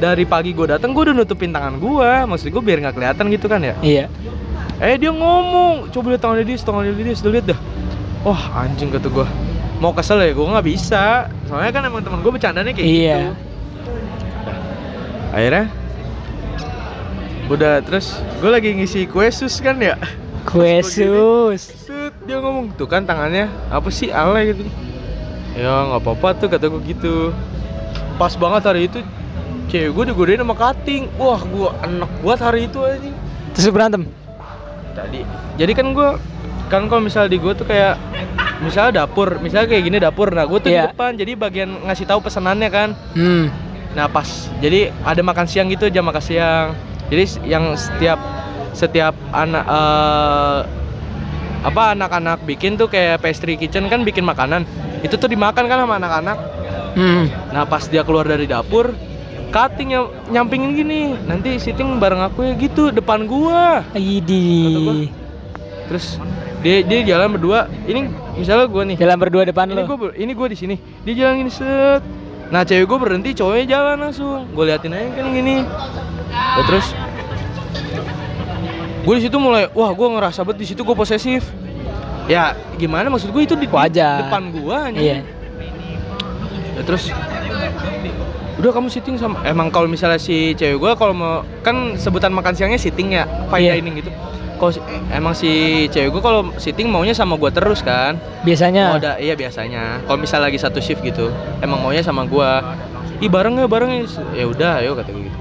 dari 0.00 0.24
pagi 0.24 0.56
gua 0.56 0.76
datang 0.76 0.96
gua 0.96 1.12
udah 1.12 1.14
nutupin 1.16 1.52
tangan 1.52 1.76
gua 1.76 2.24
maksud 2.24 2.48
gua 2.48 2.62
biar 2.64 2.80
nggak 2.80 2.96
kelihatan 2.96 3.24
gitu 3.28 3.46
kan 3.46 3.60
ya 3.60 3.74
Iya. 3.80 4.06
Eh 4.80 4.96
dia 4.96 5.12
ngomong, 5.12 5.92
coba 5.92 6.16
lihat 6.16 6.24
tangannya 6.24 6.44
dia, 6.48 6.56
tangannya 6.56 6.96
dia, 6.96 7.12
sudah 7.12 7.32
lihat 7.36 7.52
dah. 7.52 7.60
Wah 8.24 8.64
anjing 8.64 8.88
kata 8.88 9.12
gua. 9.12 9.28
Mau 9.76 9.92
kesel 9.92 10.24
ya, 10.24 10.32
gua 10.32 10.56
nggak 10.56 10.66
bisa. 10.72 11.28
Soalnya 11.44 11.68
kan 11.68 11.84
emang 11.84 12.00
teman 12.00 12.24
gua 12.24 12.32
bercandanya 12.32 12.72
kayak 12.72 12.88
Iya. 12.88 13.16
gitu. 13.20 13.32
Akhirnya, 15.36 15.64
udah 17.52 17.84
terus 17.84 18.16
gua 18.40 18.56
lagi 18.56 18.72
ngisi 18.72 19.04
kue 19.04 19.28
sus 19.28 19.60
kan 19.60 19.76
ya. 19.78 20.00
Kue 20.48 20.80
sus. 20.80 21.76
Dia 22.24 22.40
ngomong 22.40 22.72
tuh 22.72 22.88
kan 22.88 23.04
tangannya 23.04 23.52
apa 23.68 23.92
sih 23.92 24.08
alay 24.08 24.56
gitu. 24.56 24.64
Ya 25.52 25.72
nggak 25.84 26.00
apa-apa 26.00 26.28
tuh 26.36 26.48
kata 26.48 26.66
gua 26.66 26.80
gitu. 26.80 27.34
Pas 28.16 28.32
banget 28.32 28.62
hari 28.64 28.82
itu 28.86 28.98
cewek 29.66 29.90
gua 29.90 30.04
digodain 30.04 30.38
sama 30.38 30.54
cutting. 30.54 31.08
Wah 31.14 31.40
gua 31.42 31.74
enak 31.80 32.10
buat 32.20 32.38
hari 32.38 32.66
itu 32.66 32.78
anjing 32.80 33.14
Terus 33.50 33.68
berantem. 33.68 34.06
tadi 34.90 35.22
jadi 35.54 35.70
kan 35.70 35.86
gue 35.90 36.10
kan 36.66 36.82
kalau 36.84 36.98
misal 37.00 37.24
di 37.24 37.38
gue 37.38 37.50
tuh 37.52 37.62
kayak 37.62 37.94
misalnya 38.60 39.00
dapur 39.00 39.38
misalnya 39.38 39.70
kayak 39.70 39.84
gini 39.84 39.96
dapur 39.96 40.28
nah 40.28 40.42
gue 40.42 40.58
tuh 40.58 40.66
Iya. 40.66 40.82
di 40.82 40.88
depan 40.88 41.10
jadi 41.14 41.32
bagian 41.36 41.70
ngasih 41.84 42.04
tahu 42.04 42.18
pesanannya 42.20 42.68
kan 42.68 42.88
Hmm. 43.14 43.54
nah 43.92 44.06
pas 44.06 44.26
jadi 44.58 44.90
ada 45.00 45.22
makan 45.22 45.46
siang 45.46 45.66
gitu 45.68 45.86
jam 45.88 46.02
makan 46.02 46.18
siang 46.18 46.66
jadi 47.06 47.22
yang 47.44 47.70
setiap 47.74 48.18
setiap 48.72 49.14
anak 49.30 49.62
eh, 49.62 50.58
apa 51.62 51.82
anak-anak 51.92 52.42
bikin 52.42 52.74
tuh 52.74 52.86
kayak 52.86 53.20
pastry 53.20 53.54
kitchen 53.54 53.86
kan 53.86 54.02
bikin 54.02 54.26
makanan 54.26 54.66
itu 55.00 55.14
tuh 55.16 55.28
dimakan 55.28 55.64
kan 55.66 55.78
sama 55.82 55.96
anak-anak 55.96 56.38
Hmm. 56.90 57.30
nah 57.54 57.62
pas 57.62 57.86
dia 57.86 58.02
keluar 58.02 58.26
dari 58.26 58.50
dapur 58.50 58.90
cutting 59.54 59.94
yang 59.94 60.10
nyampingin 60.26 60.74
gini 60.74 61.14
nanti 61.22 61.54
sitting 61.62 62.02
bareng 62.02 62.18
aku 62.18 62.50
ya 62.50 62.52
gitu 62.58 62.90
depan 62.90 63.30
gua 63.30 63.86
gua, 63.94 63.98
Idi. 63.98 65.06
Terus 65.90 66.22
dia 66.62 66.86
dia 66.86 67.02
jalan 67.02 67.34
berdua. 67.34 67.66
Ini 67.82 68.06
misalnya 68.38 68.70
gue 68.70 68.82
nih. 68.94 68.96
Jalan 69.02 69.18
berdua 69.18 69.42
depan 69.42 69.66
Ini 69.66 69.82
lu. 69.82 69.90
gue 69.90 70.14
ini 70.22 70.32
gue 70.38 70.48
di 70.54 70.58
sini. 70.58 70.76
Dia 71.02 71.14
jalan 71.26 71.42
gini 71.42 71.50
set. 71.50 72.02
Nah 72.50 72.62
cewek 72.62 72.86
gue 72.86 72.98
berhenti, 72.98 73.30
cowoknya 73.34 73.66
jalan 73.66 73.96
langsung. 73.98 74.46
Gue 74.54 74.70
liatin 74.70 74.94
aja 74.94 75.10
kan 75.18 75.26
gini. 75.34 75.66
Ya, 76.30 76.62
terus 76.62 76.86
gue 79.00 79.14
di 79.18 79.22
situ 79.26 79.36
mulai, 79.42 79.66
wah 79.74 79.90
gue 79.90 80.08
ngerasa 80.14 80.46
banget 80.46 80.58
di 80.62 80.66
situ 80.70 80.86
gue 80.86 80.94
posesif. 80.94 81.42
Ya 82.30 82.54
gimana 82.78 83.10
maksud 83.10 83.34
gue 83.34 83.42
itu 83.42 83.58
di, 83.58 83.66
Wajar. 83.66 84.30
depan 84.30 84.54
gue 84.54 84.76
aja. 84.76 85.00
Iya. 85.02 85.18
Ya, 86.78 86.82
terus 86.86 87.10
udah 88.60 88.70
kamu 88.70 88.86
sitting 88.86 89.16
sama 89.16 89.40
emang 89.42 89.72
kalau 89.72 89.88
misalnya 89.88 90.20
si 90.20 90.52
cewek 90.52 90.76
gue 90.78 90.92
kalau 90.94 91.16
mau 91.16 91.34
kan 91.64 91.96
sebutan 91.96 92.28
makan 92.28 92.52
siangnya 92.52 92.76
sitting 92.76 93.16
ya 93.16 93.24
fine 93.48 93.64
Iya. 93.64 93.72
dining 93.80 94.04
gitu 94.04 94.12
kalau 94.60 94.76
emang 95.10 95.32
si 95.32 95.48
cewek 95.88 96.12
gue 96.12 96.20
kalau 96.20 96.52
sitting 96.60 96.92
maunya 96.92 97.16
sama 97.16 97.40
gue 97.40 97.48
terus 97.48 97.80
kan 97.80 98.20
Biasanya. 98.40 98.84
Oh, 98.92 98.98
ada 99.00 99.12
iya 99.20 99.36
biasanya. 99.36 100.00
Kalau 100.04 100.16
misal 100.16 100.40
lagi 100.40 100.56
satu 100.56 100.80
shift 100.80 101.04
gitu, 101.04 101.28
emang 101.60 101.80
maunya 101.84 102.00
sama 102.00 102.24
gua. 102.24 102.76
Ih 103.20 103.28
bareng 103.28 103.52
ya 103.60 103.68
bareng 103.68 103.90
ya. 103.92 104.04
Ya 104.32 104.44
udah, 104.48 104.72
ayo 104.80 104.96
kata 104.96 105.12
gue 105.12 105.28
gitu. 105.28 105.38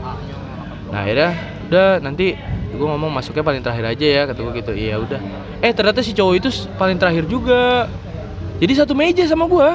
Nah 0.91 0.99
akhirnya 1.07 1.31
udah 1.71 1.87
nanti 2.03 2.35
gue 2.69 2.87
ngomong 2.87 3.09
masuknya 3.09 3.41
paling 3.41 3.61
terakhir 3.61 3.85
aja 3.89 4.05
ya 4.05 4.21
kata 4.25 4.39
gue 4.39 4.53
gitu. 4.61 4.71
Iya 4.73 4.95
udah. 5.01 5.19
Eh 5.59 5.71
ternyata 5.73 5.99
si 5.99 6.13
cowok 6.13 6.33
itu 6.37 6.49
paling 6.75 6.95
terakhir 6.95 7.25
juga. 7.25 7.89
Jadi 8.59 8.73
satu 8.75 8.91
meja 8.91 9.23
sama 9.25 9.47
gue 9.47 9.69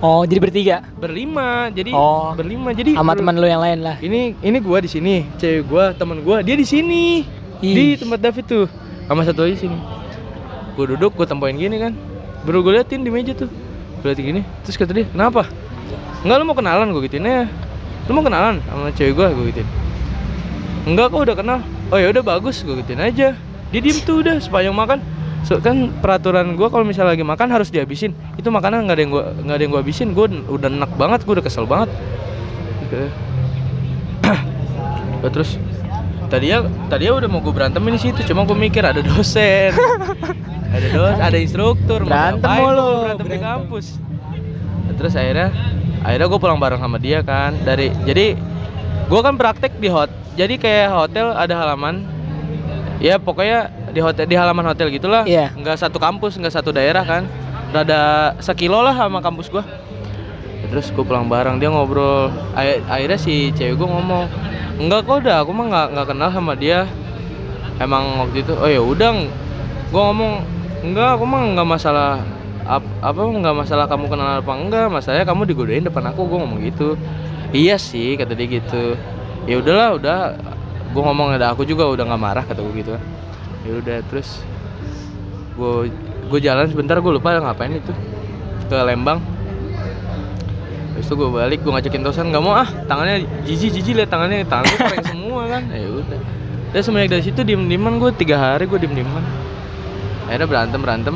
Oh, 0.00 0.24
jadi 0.24 0.40
bertiga. 0.40 0.76
berlima. 0.96 1.68
Jadi 1.68 1.92
Oh. 1.92 2.32
berlima. 2.32 2.72
Jadi 2.72 2.96
Sama 2.96 3.12
teman 3.12 3.36
lu 3.36 3.44
yang 3.44 3.60
lain 3.60 3.84
lah. 3.84 4.00
ini 4.00 4.32
ini 4.40 4.56
gua 4.56 4.80
di 4.80 4.88
sini. 4.88 5.28
Cewek 5.36 5.68
gua 5.68 5.92
teman 5.92 6.24
gua 6.24 6.40
dia 6.40 6.56
di 6.56 6.64
sini. 6.64 7.28
Di 7.60 8.00
tempat 8.00 8.16
David 8.16 8.44
tuh. 8.48 8.64
Sama 9.04 9.28
satu 9.28 9.44
lagi 9.44 9.60
sini. 9.60 9.76
Gua 10.72 10.88
duduk 10.88 11.12
gua 11.12 11.28
tempoin 11.28 11.52
gini 11.52 11.76
kan. 11.76 11.92
Baru 12.48 12.64
gua 12.64 12.80
liatin 12.80 13.04
di 13.04 13.12
meja 13.12 13.36
tuh. 13.36 13.52
Gua 14.00 14.16
liatin 14.16 14.24
gini. 14.24 14.40
Terus 14.64 14.80
kata 14.80 14.96
dia 14.96 15.04
kenapa? 15.04 15.44
Enggak 16.24 16.36
lu 16.40 16.44
mau 16.48 16.56
kenalan 16.56 16.88
gua 16.96 17.02
gituin. 17.04 17.20
Ya 17.20 17.44
lu 18.08 18.16
mau 18.16 18.24
kenalan 18.24 18.64
sama 18.64 18.88
cewek 18.96 19.12
gua 19.12 19.28
gua 19.36 19.44
gituin. 19.52 19.68
Enggak 20.88 21.12
kok 21.12 21.20
udah 21.20 21.36
kenal 21.36 21.60
oh 21.90 21.98
ya 21.98 22.08
udah 22.10 22.22
bagus. 22.24 22.62
Gua 22.62 22.78
gituin 22.78 22.98
aja. 22.98 23.34
Dia 23.70 23.80
diem 23.80 23.98
tuh 24.02 24.22
udah 24.22 24.38
sepanjang 24.42 24.74
makan. 24.74 24.98
So, 25.40 25.56
kan 25.56 25.88
peraturan 26.04 26.52
gua 26.58 26.68
kalau 26.68 26.84
misalnya 26.84 27.16
lagi 27.16 27.24
makan 27.24 27.48
harus 27.48 27.70
dihabisin. 27.72 28.12
Itu 28.36 28.50
makanan 28.50 28.84
nggak 28.86 28.96
ada 28.96 29.02
yang 29.02 29.12
gua 29.12 29.24
nggak 29.32 29.56
ada 29.56 29.62
yang 29.62 29.72
gua 29.72 29.82
habisin. 29.82 30.08
Gua 30.12 30.26
udah 30.28 30.68
enak 30.68 30.92
banget 30.94 31.20
gua 31.24 31.32
udah 31.40 31.44
kesel 31.44 31.64
banget. 31.64 31.88
Gitu. 32.86 32.96
Bah, 35.20 35.28
terus 35.28 35.60
tadi 36.32 36.48
ya 36.48 36.64
tadi 36.88 37.04
ya 37.04 37.12
udah 37.12 37.28
mau 37.28 37.44
gue 37.44 37.52
berantem 37.52 37.84
di 37.84 38.00
situ. 38.00 38.24
Cuma 38.24 38.48
gue 38.48 38.56
mikir 38.56 38.80
ada 38.80 39.04
dosen. 39.04 39.76
Ada 40.70 40.86
dos 40.94 41.18
ada 41.18 41.34
instruktur 41.34 42.06
mau 42.06 42.14
Berantem 42.14 42.46
ngapain 42.46 42.62
mulu, 42.62 42.86
gua 42.86 42.98
berantem 43.02 43.26
di 43.26 43.38
berantem. 43.42 43.42
kampus. 43.42 43.86
Terus 44.94 45.12
akhirnya 45.18 45.48
akhirnya 46.00 46.26
gue 46.30 46.38
pulang 46.38 46.60
bareng 46.62 46.78
sama 46.78 46.96
dia 46.96 47.26
kan. 47.26 47.58
Dari 47.60 47.90
jadi 48.06 48.38
gue 49.10 49.20
kan 49.20 49.34
praktek 49.34 49.74
di 49.76 49.90
hot 49.90 50.08
jadi 50.38 50.54
kayak 50.56 50.88
hotel 50.88 51.34
ada 51.34 51.52
halaman. 51.52 52.06
Ya 53.00 53.16
pokoknya 53.16 53.72
di 53.90 54.00
hotel 54.00 54.24
di 54.28 54.36
halaman 54.36 54.64
hotel 54.70 54.92
gitulah. 54.92 55.24
Iya. 55.24 55.50
nggak 55.52 55.76
satu 55.76 55.96
kampus 55.96 56.36
nggak 56.40 56.54
satu 56.54 56.70
daerah 56.70 57.02
kan. 57.02 57.26
Rada 57.70 58.32
sekilo 58.40 58.80
lah 58.80 58.94
sama 58.94 59.20
kampus 59.20 59.50
Ya, 59.52 60.66
terus 60.68 60.92
gue 60.92 61.04
pulang 61.04 61.26
bareng 61.26 61.56
dia 61.56 61.72
ngobrol. 61.72 62.28
Akhir- 62.52 62.84
akhirnya 62.86 63.18
si 63.18 63.50
cewek 63.52 63.76
gue 63.76 63.88
ngomong 63.88 64.28
enggak 64.80 65.04
kok 65.04 65.16
udah 65.24 65.44
aku 65.44 65.50
mah 65.52 65.66
nggak 65.68 65.86
nggak 65.96 66.06
kenal 66.08 66.30
sama 66.30 66.52
dia. 66.54 66.86
Emang 67.80 68.20
waktu 68.20 68.44
itu 68.44 68.52
oh 68.52 68.68
ya 68.68 68.80
udah 68.84 69.10
gue 69.90 70.02
ngomong 70.12 70.32
enggak 70.84 71.08
aku 71.18 71.24
mah 71.24 71.40
nggak 71.56 71.68
masalah 71.68 72.20
ap- 72.68 72.96
apa 73.00 73.18
nggak 73.18 73.56
masalah 73.56 73.84
kamu 73.88 74.06
kenal 74.12 74.28
apa 74.40 74.52
enggak. 74.54 74.86
Masalahnya 74.92 75.24
kamu 75.24 75.42
digodain 75.48 75.84
depan 75.84 76.04
aku. 76.12 76.28
Gue 76.28 76.38
ngomong 76.38 76.60
gitu 76.62 77.00
iya 77.50 77.76
sih 77.76 78.14
kata 78.16 78.34
dia 78.34 78.46
gitu. 78.60 78.94
Ya 79.48 79.58
udahlah 79.58 79.96
udah. 79.96 80.18
Gue 80.90 81.02
ngomong 81.06 81.38
ada 81.38 81.54
aku 81.54 81.62
juga 81.62 81.86
udah 81.86 82.02
nggak 82.02 82.22
marah 82.22 82.44
kata 82.44 82.60
gue 82.60 82.74
gitu. 82.82 82.90
Kan 82.98 83.02
ya 83.60 83.72
udah 83.76 83.96
terus 84.08 84.40
gue 85.54 85.92
gue 86.30 86.40
jalan 86.40 86.66
sebentar 86.66 86.98
gue 86.98 87.12
lupa 87.12 87.38
ngapain 87.38 87.74
itu. 87.74 87.92
Ke 88.66 88.76
Lembang. 88.86 89.22
Habis 90.94 91.06
itu 91.06 91.14
gue 91.16 91.30
balik, 91.32 91.58
gue 91.64 91.72
ngajakin 91.72 92.02
Tosan 92.04 92.28
nggak 92.28 92.42
mau 92.44 92.54
ah 92.54 92.68
tangannya 92.84 93.24
jijik 93.46 93.72
jijik 93.72 94.04
liat 94.04 94.10
tangannya 94.10 94.44
tangan 94.44 94.66
gue 94.66 94.78
kering 94.78 95.06
semua 95.14 95.42
kan. 95.46 95.62
Ya 95.70 95.88
udah. 95.88 96.20
Dan 96.70 96.80
semenjak 96.86 97.18
dari 97.18 97.22
situ 97.26 97.40
diem 97.42 97.66
dieman 97.66 97.98
gue 97.98 98.10
tiga 98.14 98.38
hari 98.38 98.70
gue 98.70 98.78
diem 98.78 98.94
dieman 98.94 99.26
akhirnya 100.30 100.46
berantem 100.46 100.78
berantem 100.78 101.14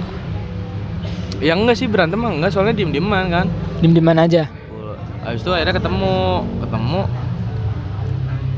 ya 1.39 1.55
enggak 1.55 1.79
sih 1.79 1.87
berantem 1.87 2.19
enggak 2.19 2.51
soalnya 2.51 2.75
diem 2.75 2.91
dieman 2.91 3.31
kan. 3.31 3.47
Dim 3.79 3.95
di 3.95 4.03
mana 4.03 4.27
aja? 4.27 4.51
Habis 5.25 5.41
itu 5.41 5.51
akhirnya 5.57 5.75
ketemu, 5.81 6.17
ketemu. 6.61 7.01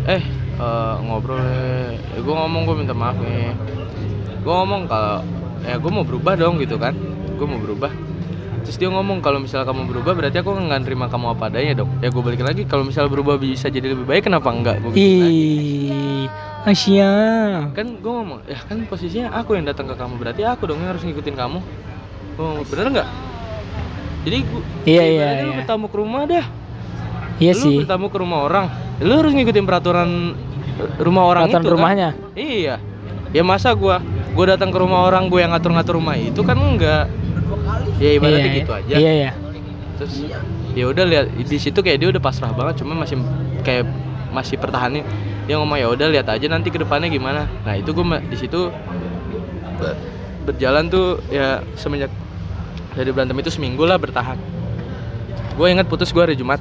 Eh, 0.07 0.23
eh, 0.59 0.95
ngobrol 1.07 1.39
ya. 1.39 2.19
gue 2.19 2.35
ngomong 2.35 2.63
gue 2.67 2.77
minta 2.79 2.95
maaf 2.95 3.15
nih. 3.23 3.55
Gue 4.43 4.55
ngomong 4.55 4.91
kalau 4.91 5.23
ya 5.63 5.79
gue 5.79 5.91
mau 5.95 6.03
berubah 6.03 6.35
dong 6.35 6.59
gitu 6.59 6.75
kan. 6.75 6.95
Gue 7.39 7.47
mau 7.47 7.63
berubah. 7.63 7.91
Terus 8.67 8.83
dia 8.83 8.91
ngomong 8.91 9.23
kalau 9.23 9.39
misalnya 9.39 9.71
kamu 9.71 9.87
berubah 9.95 10.19
berarti 10.19 10.43
aku 10.43 10.51
nggak 10.59 10.83
nerima 10.83 11.07
kamu 11.07 11.39
apa 11.39 11.55
adanya 11.55 11.87
dong. 11.87 11.91
Ya 12.03 12.11
gue 12.11 12.19
balik 12.19 12.43
lagi 12.43 12.67
kalau 12.67 12.83
misalnya 12.83 13.15
berubah 13.15 13.39
bisa 13.39 13.71
jadi 13.71 13.95
lebih 13.95 14.03
baik 14.03 14.27
kenapa 14.27 14.51
enggak? 14.51 14.83
Gue 14.83 14.91
Ih, 14.99 16.27
Asia. 16.67 17.15
kan 17.71 17.87
gue 18.03 18.11
ngomong 18.11 18.43
ya 18.51 18.59
kan 18.59 18.83
posisinya 18.91 19.31
aku 19.39 19.55
yang 19.55 19.71
datang 19.71 19.87
ke 19.87 19.95
kamu 19.95 20.19
berarti 20.19 20.43
aku 20.43 20.67
dong 20.67 20.83
yang 20.83 20.91
harus 20.99 21.07
ngikutin 21.07 21.39
kamu. 21.39 21.63
Gue 22.35 22.43
ngomong, 22.43 22.67
bener 22.67 22.87
nggak? 22.91 23.26
Jadi 24.27 24.39
gue 24.43 24.63
Iya, 24.85 25.03
iya, 25.05 25.27
lu 25.41 25.51
iya. 25.51 25.57
bertamu 25.57 25.87
ke 25.87 25.97
rumah 25.97 26.23
dah 26.27 26.47
Iya 27.37 27.53
lu 27.53 27.63
sih. 27.63 27.77
bertamu 27.79 28.07
ke 28.09 28.19
rumah 28.19 28.39
orang 28.43 28.67
lu 28.97 29.13
harus 29.13 29.31
ngikutin 29.31 29.63
peraturan 29.63 30.33
eh, 30.77 30.89
rumah 30.99 31.25
orang 31.25 31.47
Peraturan 31.47 31.61
itu 31.61 31.69
kan? 31.69 31.77
rumahnya. 31.77 32.09
iya 32.33 32.75
ya 33.31 33.43
masa 33.43 33.71
gua 33.71 34.01
gua 34.33 34.45
datang 34.51 34.73
ke 34.73 34.79
rumah 34.79 35.05
orang 35.05 35.29
gua 35.29 35.45
yang 35.45 35.53
ngatur-ngatur 35.53 35.95
rumah 35.95 36.17
itu 36.17 36.41
kan 36.41 36.57
enggak 36.57 37.05
ya 37.97 38.11
ibaratnya 38.11 38.41
Iya, 38.43 38.57
gitu 38.59 38.73
aja 38.73 38.95
Iya, 38.95 39.13
iya. 39.15 39.31
terus 39.95 40.15
ya 40.73 40.85
udah 40.87 41.05
lihat 41.05 41.27
di 41.37 41.59
situ 41.59 41.77
kayak 41.77 41.99
dia 41.99 42.09
udah 42.09 42.19
pasrah 42.19 42.51
banget 42.51 42.81
cuma 42.81 42.97
masih 42.97 43.21
kayak 43.61 43.85
masih 44.29 44.57
pertahanin 44.57 45.05
dia 45.45 45.55
ngomong 45.55 45.77
ya 45.77 45.87
udah 45.87 46.09
lihat 46.09 46.27
aja 46.27 46.47
nanti 46.47 46.69
ke 46.69 46.77
depannya 46.77 47.07
gimana 47.07 47.45
nah 47.63 47.77
itu 47.77 47.93
gua 47.93 48.05
ma- 48.11 48.25
di 48.25 48.35
situ 48.35 48.73
ber- 49.77 49.99
berjalan 50.47 50.89
tuh 50.89 51.21
ya 51.29 51.61
semenjak 51.75 52.09
dari 52.97 53.13
berantem 53.13 53.37
itu 53.39 53.53
seminggu 53.53 53.85
lah 53.85 54.01
bertahan 54.01 54.41
gue 55.57 55.67
inget 55.73 55.89
putus 55.89 56.13
gue 56.13 56.21
hari 56.21 56.37
Jumat. 56.37 56.61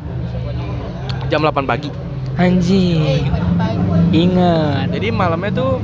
Jam 1.28 1.44
8 1.44 1.68
pagi. 1.68 1.92
Anjing. 2.40 3.28
Ingat. 4.16 4.92
jadi 4.96 5.12
malamnya 5.12 5.52
tuh 5.52 5.84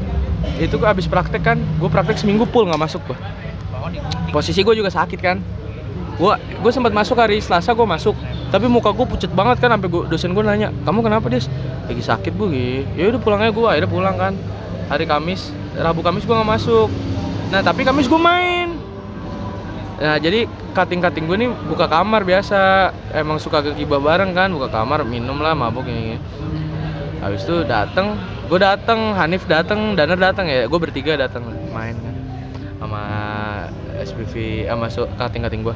itu 0.56 0.80
gue 0.80 0.88
abis 0.88 1.12
praktek 1.12 1.44
kan. 1.44 1.58
Gue 1.76 1.92
praktek 1.92 2.16
seminggu 2.16 2.48
full 2.48 2.68
nggak 2.72 2.80
masuk 2.80 3.04
gue 3.12 3.18
posisi 4.32 4.64
gue 4.64 4.76
juga 4.80 4.88
sakit 4.88 5.20
kan. 5.20 5.44
Gue 6.16 6.34
gue 6.40 6.72
sempat 6.72 6.96
masuk 6.96 7.20
hari 7.20 7.44
Selasa 7.44 7.76
gue 7.76 7.84
masuk. 7.84 8.16
Tapi 8.48 8.68
muka 8.72 8.96
gue 8.96 9.04
pucet 9.08 9.32
banget 9.32 9.64
kan 9.64 9.72
sampai 9.76 9.88
gua, 9.92 10.08
dosen 10.08 10.32
gue 10.32 10.44
nanya 10.44 10.72
kamu 10.88 11.04
kenapa 11.04 11.28
des? 11.28 11.52
Lagi 11.92 12.04
sakit 12.04 12.32
bu. 12.32 12.48
Gi." 12.52 12.88
ya 12.96 13.12
udah 13.12 13.20
pulangnya 13.20 13.52
gue 13.52 13.68
akhirnya 13.68 13.92
pulang 13.92 14.16
kan. 14.16 14.34
Hari 14.88 15.04
Kamis 15.04 15.52
Rabu 15.76 16.00
Kamis 16.00 16.24
gue 16.24 16.36
nggak 16.36 16.48
masuk. 16.48 16.88
Nah 17.52 17.60
tapi 17.60 17.84
Kamis 17.84 18.08
gue 18.08 18.20
main 18.20 18.81
nah 20.02 20.18
jadi 20.18 20.50
cutting 20.74 20.98
gue 21.30 21.38
nih 21.38 21.50
buka 21.70 21.86
kamar 21.86 22.26
biasa 22.26 22.90
emang 23.14 23.38
suka 23.38 23.62
ke 23.62 23.78
kibah 23.78 24.02
bareng 24.02 24.34
kan 24.34 24.50
buka 24.50 24.66
kamar 24.68 25.06
minum 25.06 25.38
lah 25.38 25.54
mabuk 25.54 25.86
ini 25.86 26.18
habis 27.22 27.46
itu 27.46 27.62
dateng 27.62 28.18
gue 28.50 28.58
dateng 28.58 29.14
Hanif 29.14 29.46
dateng 29.46 29.94
Daner 29.94 30.18
dateng 30.18 30.50
ya 30.50 30.66
gue 30.66 30.80
bertiga 30.82 31.14
dateng 31.16 31.46
main 31.70 31.94
kan 31.94 32.16
sama 32.82 33.02
SPV 34.02 34.34
sama 34.66 34.90
so, 34.90 35.06
cutting 35.14 35.46
gue 35.62 35.76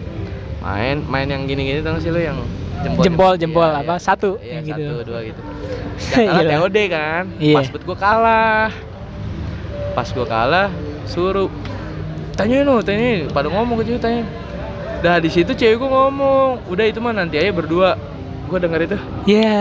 main 0.66 0.98
main 1.06 1.30
yang 1.30 1.46
gini-gini 1.46 1.86
tau 1.86 1.94
gak 1.94 2.02
sih 2.02 2.10
lo 2.10 2.18
yang 2.18 2.42
jempol 2.82 3.06
Jempol, 3.06 3.34
jempol 3.38 3.70
Iya, 3.70 3.82
apa? 3.86 3.94
iya. 3.94 4.02
Satu, 4.02 4.30
iya, 4.42 4.58
yang 4.58 4.66
satu 4.66 4.82
gitu. 4.82 4.96
dua 5.06 5.20
gitu 5.22 5.42
kalah 6.26 6.42
Gila. 6.42 6.52
TOD 6.66 6.78
kan 6.90 7.24
Iya. 7.38 7.56
pas 7.56 7.66
buat 7.70 7.84
gue 7.86 7.98
kalah 8.02 8.68
pas 9.94 10.08
gue 10.10 10.26
kalah 10.26 10.68
suruh 11.06 11.48
tanyain 12.36 12.68
lo 12.68 12.84
tanyain 12.84 13.32
pada 13.32 13.48
ngomong 13.50 13.82
gitu 13.84 14.00
tanyain 14.00 14.28
Dah 15.04 15.22
di 15.22 15.30
situ 15.30 15.54
cewek 15.54 15.78
gue 15.78 15.90
ngomong, 15.92 16.66
udah 16.66 16.86
itu 16.90 16.98
mah 16.98 17.14
nanti 17.14 17.38
aja 17.38 17.54
berdua. 17.54 17.94
Gue 18.50 18.58
denger 18.58 18.90
itu, 18.90 18.98
Ya. 19.30 19.54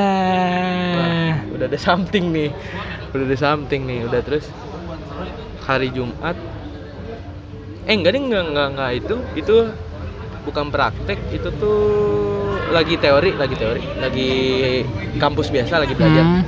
Wah, 0.96 1.36
udah 1.52 1.66
ada 1.68 1.76
something 1.76 2.32
nih 2.32 2.48
udah 3.14 3.24
ada 3.30 3.38
something 3.38 3.86
nih 3.86 4.02
udah 4.10 4.20
terus 4.26 4.50
hari 5.62 5.88
Jumat 5.94 6.34
eh 7.86 7.94
enggak 7.94 8.18
deh 8.18 8.22
enggak 8.26 8.44
enggak 8.50 8.68
enggak 8.74 8.90
itu 8.98 9.14
itu 9.38 9.56
bukan 10.42 10.66
praktek 10.74 11.18
itu 11.30 11.48
tuh 11.56 11.78
lagi 12.74 12.98
teori 12.98 13.38
lagi 13.38 13.54
teori 13.54 13.82
lagi 14.02 14.30
kampus 15.22 15.48
biasa 15.54 15.78
lagi 15.78 15.94
belajar 15.94 16.24
Hmm. 16.26 16.42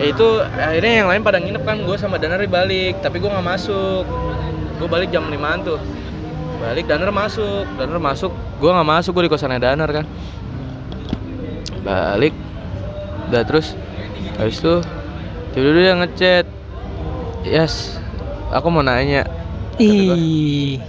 Eh, 0.00 0.16
itu 0.16 0.28
akhirnya 0.40 1.04
yang 1.04 1.08
lain 1.12 1.20
pada 1.20 1.36
nginep 1.36 1.60
kan 1.60 1.76
gue 1.84 1.96
sama 2.00 2.16
Danar 2.16 2.40
balik 2.48 3.04
tapi 3.04 3.20
gue 3.20 3.28
nggak 3.28 3.44
masuk. 3.44 4.08
Gue 4.80 4.88
balik 4.88 5.12
jam 5.12 5.28
5 5.28 5.36
tuh. 5.60 5.76
Balik 6.56 6.88
Danar 6.88 7.12
masuk. 7.12 7.68
Danar 7.76 8.00
masuk 8.00 8.32
gue 8.32 8.70
nggak 8.72 8.88
masuk 8.88 9.12
gue 9.20 9.28
di 9.28 9.32
kosannya 9.36 9.60
Danar 9.60 9.92
kan. 9.92 10.08
Balik 11.84 12.32
udah 13.28 13.44
terus 13.44 13.76
habis 14.40 14.56
itu 14.56 14.80
tiba 15.52 15.68
dia 15.76 15.92
ngechat. 16.00 16.48
Yes 17.44 18.00
aku 18.48 18.72
mau 18.72 18.80
nanya. 18.80 19.28
Ih. 19.76 20.80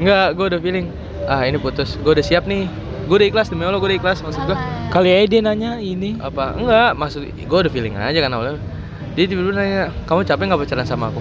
Enggak, 0.00 0.32
gue 0.32 0.44
udah 0.56 0.60
feeling 0.64 0.88
ah 1.28 1.44
ini 1.44 1.60
putus. 1.60 2.00
Gue 2.00 2.16
udah 2.16 2.24
siap 2.24 2.48
nih. 2.48 2.64
Gue 3.04 3.20
udah 3.20 3.28
ikhlas 3.28 3.52
demi 3.52 3.68
Allah 3.68 3.76
gue 3.76 3.88
udah 3.92 4.00
ikhlas 4.00 4.24
maksud 4.24 4.48
gue 4.48 4.56
Kali 4.86 5.08
aja 5.12 5.26
dia 5.28 5.40
nanya 5.42 5.76
ini. 5.76 6.16
apa? 6.18 6.56
Enggak 6.56 6.90
maksud 6.96 7.20
gue 7.26 7.58
udah 7.58 7.72
feeling 7.72 7.94
aja 7.96 8.16
kan 8.16 8.30
awalnya. 8.32 8.56
Dia 9.12 9.24
tiba-tiba 9.26 9.56
nanya 9.56 9.82
kamu 10.04 10.24
capek 10.24 10.44
nggak 10.48 10.60
pacaran 10.64 10.86
sama 10.86 11.10
aku? 11.10 11.20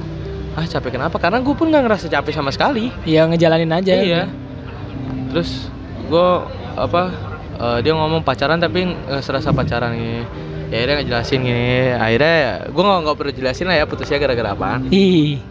Ah 0.56 0.64
capek 0.64 0.96
kenapa? 0.96 1.18
Karena 1.20 1.44
gue 1.44 1.52
pun 1.52 1.68
nggak 1.68 1.84
ngerasa 1.84 2.06
capek 2.08 2.32
sama 2.32 2.52
sekali. 2.54 2.94
Ya 3.04 3.28
ngejalanin 3.28 3.72
aja. 3.74 3.94
iya. 3.98 4.24
Terus 5.34 5.68
gue 6.08 6.28
apa 6.76 7.12
eh, 7.58 7.78
dia 7.84 7.92
ngomong 7.96 8.22
pacaran 8.22 8.62
tapi 8.62 8.86
nggak 8.88 9.24
serasa 9.24 9.52
pacaran 9.52 9.96
nih 9.96 10.24
ya 10.72 10.76
akhirnya 10.82 10.96
ngejelasin 11.02 11.40
gini. 11.42 11.92
Akhirnya 11.96 12.38
gue 12.70 12.84
nggak 12.84 13.00
nggak 13.04 13.16
perlu 13.18 13.32
jelasin 13.34 13.66
lah 13.68 13.76
ya 13.76 13.86
putusnya 13.90 14.18
gara-gara 14.22 14.54
apaan. 14.54 14.88
Ih. 14.94 15.42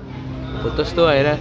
putus 0.63 0.97
tuh 0.97 1.05
akhirnya. 1.05 1.37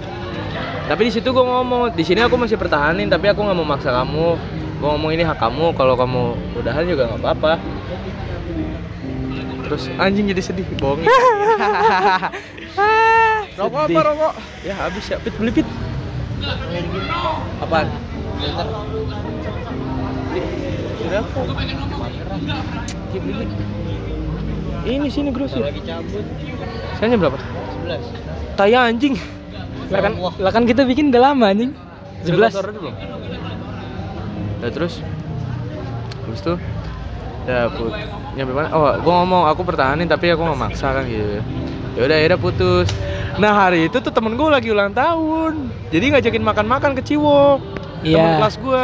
Tapi 0.84 1.08
di 1.08 1.12
situ 1.16 1.32
gue 1.32 1.46
ngomong 1.48 1.96
di 1.96 2.04
sini 2.04 2.20
aku 2.20 2.36
masih 2.36 2.60
pertahanin 2.60 3.08
tapi 3.08 3.32
aku 3.32 3.40
nggak 3.40 3.56
mau 3.56 3.64
maksa 3.64 3.96
kamu 3.96 4.36
gue 4.84 4.92
ngomong 4.92 5.16
ini 5.16 5.24
hak 5.24 5.40
kamu 5.40 5.72
kalau 5.80 5.96
kamu 5.96 6.36
udahan 6.60 6.84
juga 6.84 7.08
nggak 7.08 7.24
apa-apa. 7.24 7.56
Terus 9.64 9.88
anjing 9.96 10.28
jadi 10.28 10.44
sedih 10.44 10.68
bohongin. 10.76 11.08
Rokok 13.64 13.80
apa 13.88 14.00
rokok? 14.12 14.34
Ya 14.68 14.76
habis 14.76 15.08
ya. 15.08 15.24
Pit 15.24 15.40
beli 15.40 15.56
pit. 15.56 15.64
Apaan? 17.64 17.88
Sudah 21.00 21.24
apa? 21.24 21.40
Ki, 23.16 23.18
beli, 23.24 23.48
Pit. 23.48 23.50
ini 24.84 25.08
sini 25.08 25.32
grosir 25.32 25.64
lagi 25.64 25.80
cabut. 25.88 26.28
Sekarang 27.00 27.12
jam 27.16 27.20
berapa? 27.24 27.40
11 27.88 28.60
taya 28.60 28.80
anjing. 28.92 29.16
Lah 29.88 30.00
kan, 30.04 30.14
lah 30.20 30.52
kan 30.52 30.68
kita 30.68 30.84
bikin 30.84 31.08
udah 31.16 31.32
lama 31.32 31.56
anjing. 31.56 31.72
11. 32.28 32.52
Udah 32.52 32.74
belum? 32.76 32.96
Ya 34.64 34.70
terus 34.70 35.04
Habis 36.24 36.40
itu 36.40 36.54
Ya 37.44 37.68
put 37.68 37.92
Nyampe 38.34 38.52
mana? 38.52 38.72
Oh 38.72 38.96
gua 38.98 39.14
ngomong 39.22 39.44
aku 39.46 39.62
pertahanin 39.62 40.08
tapi 40.08 40.32
aku 40.32 40.42
nggak 40.42 40.58
maksa 40.58 40.96
kan 40.96 41.04
gitu 41.04 41.44
ya 41.94 42.02
udah 42.02 42.18
akhirnya 42.18 42.40
putus 42.40 42.90
nah 43.34 43.54
hari 43.56 43.86
itu 43.86 43.98
tuh 43.98 44.10
temen 44.10 44.34
gue 44.34 44.46
lagi 44.48 44.66
ulang 44.68 44.90
tahun 44.90 45.70
jadi 45.90 46.06
ngajakin 46.12 46.42
makan-makan 46.42 46.98
ke 46.98 47.06
Ciwok 47.06 47.62
temen 48.02 48.18
Iya. 48.18 48.42
kelas 48.42 48.56
gue 48.58 48.84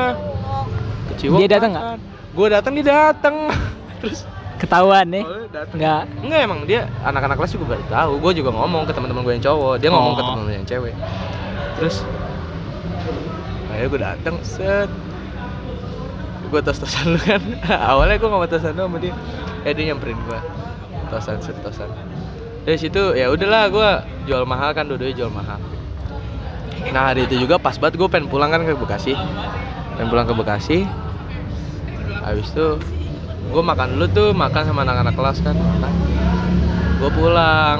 ke 1.07 1.14
Ciwok 1.18 1.39
Dia 1.39 1.49
datang 1.49 1.72
nggak? 1.72 1.85
gue 2.30 2.47
datang 2.47 2.72
dia 2.76 2.85
datang 2.85 3.35
terus 4.01 4.30
Ketahuan 4.57 5.07
nih. 5.07 5.23
datang 5.49 5.73
Enggak. 5.73 6.03
Enggak 6.19 6.39
emang 6.43 6.60
dia 6.68 6.81
anak-anak 7.01 7.39
kelas 7.39 7.51
juga 7.56 7.65
baru 7.72 7.84
tahu. 7.88 8.11
Gue 8.19 8.31
juga 8.35 8.49
ngomong 8.51 8.84
ke 8.84 8.91
teman-teman 8.91 9.23
gue 9.23 9.34
yang 9.34 9.45
cowok, 9.47 9.73
dia 9.80 9.88
ngomong 9.88 10.14
ke 10.14 10.19
Oh. 10.19 10.26
teman-teman 10.27 10.53
yang 10.53 10.68
cewek. 10.68 10.93
Terus 11.80 11.95
akhirnya 13.65 13.88
gue 13.88 14.01
datang 14.03 14.35
set 14.43 14.91
gue 16.49 16.61
tos-tosan 16.65 17.15
lu 17.15 17.19
kan. 17.21 17.41
Awalnya 17.93 18.17
gue 18.17 18.27
gak 18.27 18.41
mau 18.41 18.49
tosan 18.49 18.73
lu 18.73 18.84
sama 18.89 18.97
dia 18.97 19.13
eh 19.67 19.73
dia 19.76 19.91
nyamperin 19.91 20.17
gue 20.23 20.39
tosan 21.09 21.38
set 21.41 21.57
tosan. 21.65 21.89
Dari 22.63 22.77
situ 22.77 23.17
ya 23.17 23.34
udahlah 23.34 23.63
gue 23.71 23.89
jual 24.30 24.45
mahal 24.45 24.71
kan 24.77 24.85
dua-duanya 24.85 25.15
jual 25.26 25.31
mahal. 25.34 25.57
Nah 26.93 27.11
hari 27.11 27.27
itu 27.27 27.35
juga 27.43 27.57
pas 27.59 27.76
banget 27.76 27.99
gue 27.99 28.07
pengen 28.07 28.30
pulang 28.30 28.53
kan 28.53 28.61
ke 28.63 28.77
Bekasi. 28.77 29.13
Pengen 29.97 30.07
pulang 30.07 30.26
ke 30.30 30.34
Bekasi. 30.38 30.85
Habis 32.23 32.53
itu 32.53 32.67
gue 33.49 33.63
makan 33.65 33.97
dulu 33.97 34.05
tuh 34.13 34.30
makan 34.38 34.61
sama 34.69 34.85
anak-anak 34.85 35.15
kelas 35.17 35.38
kan 35.41 35.55
makan. 35.57 35.93
Gue 37.01 37.11
pulang. 37.11 37.77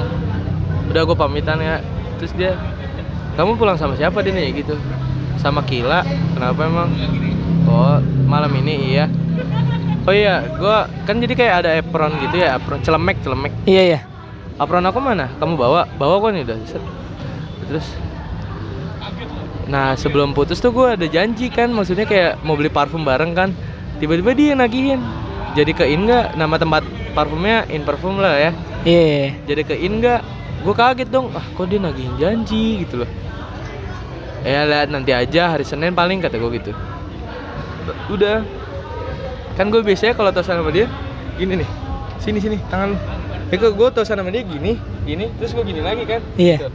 Udah 0.90 1.02
gue 1.06 1.16
pamitan 1.16 1.58
ya. 1.62 1.78
Terus 2.18 2.32
dia 2.34 2.58
kamu 3.38 3.56
pulang 3.56 3.78
sama 3.78 3.94
siapa 3.94 4.20
dia 4.26 4.34
nih 4.34 4.52
gitu. 4.58 4.74
Sama 5.38 5.62
Kila. 5.64 6.02
Kenapa 6.34 6.60
emang 6.66 6.90
oh 7.68 7.98
malam 8.30 8.52
ini 8.62 8.94
iya. 8.94 9.10
Oh 10.08 10.14
iya 10.16 10.48
gue 10.48 10.76
kan 11.04 11.20
jadi 11.20 11.34
kayak 11.36 11.54
ada 11.64 11.70
apron 11.76 12.12
gitu 12.24 12.40
ya 12.40 12.56
apron 12.56 12.80
celemek 12.80 13.20
celemek. 13.20 13.52
Iya 13.68 13.82
iya. 13.96 14.00
apron 14.60 14.84
aku 14.84 15.00
mana? 15.00 15.32
Kamu 15.40 15.56
bawa? 15.56 15.88
Bawa 15.96 16.20
kok 16.20 16.30
nih 16.36 16.42
udah. 16.44 16.58
Terus? 17.68 17.86
Nah 19.68 19.96
sebelum 19.96 20.36
putus 20.36 20.60
tuh 20.60 20.72
gue 20.72 20.96
ada 20.96 21.06
janji 21.08 21.48
kan 21.48 21.72
maksudnya 21.72 22.04
kayak 22.04 22.40
mau 22.44 22.56
beli 22.56 22.72
parfum 22.72 23.04
bareng 23.04 23.32
kan. 23.36 23.50
Tiba-tiba 24.00 24.32
dia 24.32 24.52
nagihin 24.56 25.00
jadi 25.52 25.72
ke 25.76 25.84
in 25.84 26.08
nggak? 26.08 26.36
Nama 26.36 26.54
tempat 26.56 26.82
parfumnya 27.12 27.68
in 27.68 27.84
parfum 27.84 28.16
lah 28.16 28.36
ya. 28.36 28.50
Iya. 28.88 29.02
iya. 29.04 29.28
jadi 29.44 29.62
ke 29.68 29.74
in 29.76 30.00
nggak? 30.00 30.20
Gue 30.60 30.74
kaget 30.76 31.08
dong 31.08 31.32
ah 31.36 31.44
kok 31.56 31.68
dia 31.68 31.80
nagihin 31.80 32.16
janji? 32.16 32.84
Gitu 32.84 33.04
loh. 33.04 33.10
Ya 34.40 34.64
lihat 34.64 34.88
nanti 34.88 35.12
aja 35.12 35.52
hari 35.52 35.68
senin 35.68 35.92
paling 35.92 36.24
kata 36.24 36.40
gue 36.40 36.52
gitu 36.56 36.72
udah. 38.10 38.36
Kan 39.58 39.68
gue 39.68 39.82
biasanya 39.84 40.16
kalau 40.16 40.30
tosan 40.32 40.60
sama 40.60 40.72
dia 40.72 40.86
gini 41.36 41.60
nih. 41.60 41.68
Sini 42.20 42.38
sini 42.40 42.56
tangan 42.68 42.96
ya 43.50 43.56
gue 43.58 43.88
tosan 43.90 44.22
sama 44.22 44.30
dia 44.30 44.46
gini 44.46 44.78
gini 45.02 45.26
terus 45.36 45.50
gue 45.52 45.64
gini 45.66 45.82
lagi 45.82 46.06
kan? 46.06 46.22
Iya. 46.38 46.56
Gitu. 46.62 46.68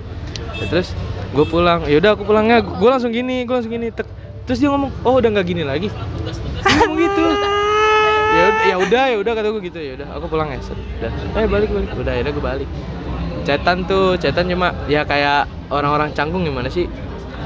Ya, 0.59 0.65
terus 0.67 0.91
gue 1.31 1.45
pulang. 1.47 1.87
Ya 1.87 1.97
udah 2.03 2.13
aku 2.13 2.27
pulangnya 2.27 2.59
gue 2.61 2.89
langsung 2.89 3.11
gini 3.15 3.47
gue 3.47 3.55
langsung 3.55 3.73
gini 3.73 3.89
tek. 3.89 4.07
terus 4.45 4.61
dia 4.61 4.69
ngomong 4.69 4.93
oh 5.01 5.17
udah 5.17 5.29
nggak 5.33 5.47
gini 5.47 5.63
lagi. 5.65 5.89
Dia 6.61 6.73
ngomong 6.83 6.97
gitu. 6.99 7.25
Ya 8.35 8.43
udah 8.51 8.63
ya 8.67 8.75
udah 8.75 9.03
ya 9.07 9.17
udah 9.23 9.31
kata 9.33 9.47
gue 9.55 9.61
gitu. 9.63 9.79
Ya 9.79 9.93
udah 9.95 10.07
aku 10.19 10.25
pulang 10.27 10.51
ya. 10.51 10.59
Udah. 10.61 11.11
Eh 11.39 11.47
balik 11.47 11.69
balik. 11.71 11.89
Udah 11.95 12.11
akhirnya 12.13 12.31
gue 12.35 12.43
balik. 12.43 12.69
Cetan 13.45 13.77
tuh 13.85 14.17
cetan 14.17 14.49
cuma 14.49 14.73
ya 14.89 15.05
kayak 15.05 15.47
orang-orang 15.71 16.11
canggung 16.13 16.43
gimana 16.43 16.67
sih? 16.67 16.89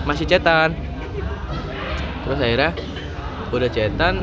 Masih 0.04 0.26
cetan. 0.26 0.74
Terus 2.26 2.40
akhirnya 2.40 2.72
udah 3.58 3.70
cetan 3.72 4.16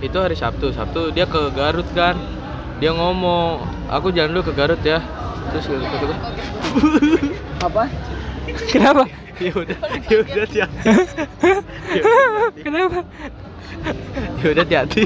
itu 0.00 0.16
hari 0.16 0.36
Sabtu. 0.36 0.72
Sabtu 0.72 1.12
dia 1.12 1.28
ke 1.28 1.52
Garut 1.52 1.86
kan. 1.92 2.16
Dia 2.76 2.92
ngomong 2.92 3.64
aku 3.88 4.12
jalan 4.12 4.36
dulu 4.36 4.50
ke 4.50 4.52
Garut 4.56 4.80
ya. 4.84 5.00
Terus 5.52 5.64
kata 5.70 6.04
gue 6.04 6.18
Apa? 7.66 7.82
Kenapa? 8.68 9.04
ya 9.36 9.52
udah 9.52 9.76
ya 10.08 10.24
udah 10.24 10.48
tiap 10.48 10.70
Kenapa? 12.64 13.04
ya 14.40 14.46
udah 14.56 14.64
hati 14.64 15.04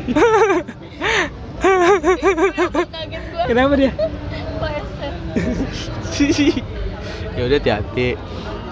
Kenapa 3.50 3.74
dia? 3.74 3.90
ya 7.36 7.42
udah 7.46 7.58
hati 7.58 8.14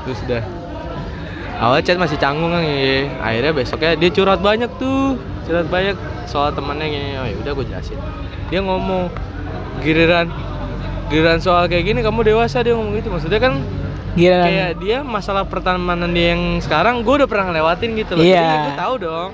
terus 0.06 0.18
udah 0.30 0.42
awal 1.58 1.82
chat 1.82 1.98
masih 1.98 2.18
canggung 2.18 2.54
kan 2.54 2.62
ya 2.62 3.10
akhirnya 3.18 3.52
besoknya 3.52 3.90
dia 3.98 4.10
curhat 4.14 4.38
banyak 4.38 4.70
tuh 4.78 5.18
curhat 5.44 5.66
banyak 5.66 5.96
soal 6.28 6.52
temannya 6.52 6.86
gini. 6.92 7.08
Oh 7.18 7.26
ya 7.26 7.36
udah 7.40 7.52
gue 7.56 7.64
jelasin. 7.66 7.98
Dia 8.52 8.60
ngomong 8.62 9.08
giliran 9.82 10.28
giliran 11.08 11.40
soal 11.40 11.66
kayak 11.66 11.88
gini 11.88 12.04
kamu 12.04 12.20
dewasa 12.22 12.60
dia 12.60 12.76
ngomong 12.76 12.94
gitu. 13.00 13.08
Maksudnya 13.08 13.40
kan 13.40 13.64
Gila. 14.12 14.44
kayak 14.44 14.70
dia 14.82 14.98
masalah 15.00 15.48
pertemanan 15.48 16.10
dia 16.12 16.36
yang 16.36 16.60
sekarang 16.60 17.00
gue 17.00 17.14
udah 17.24 17.28
pernah 17.28 17.50
ngelewatin 17.50 17.90
gitu 17.96 18.12
loh. 18.14 18.24
Iya. 18.24 18.44
jadi 18.44 18.58
gue 18.60 18.76
tahu 18.76 18.94
dong. 19.00 19.30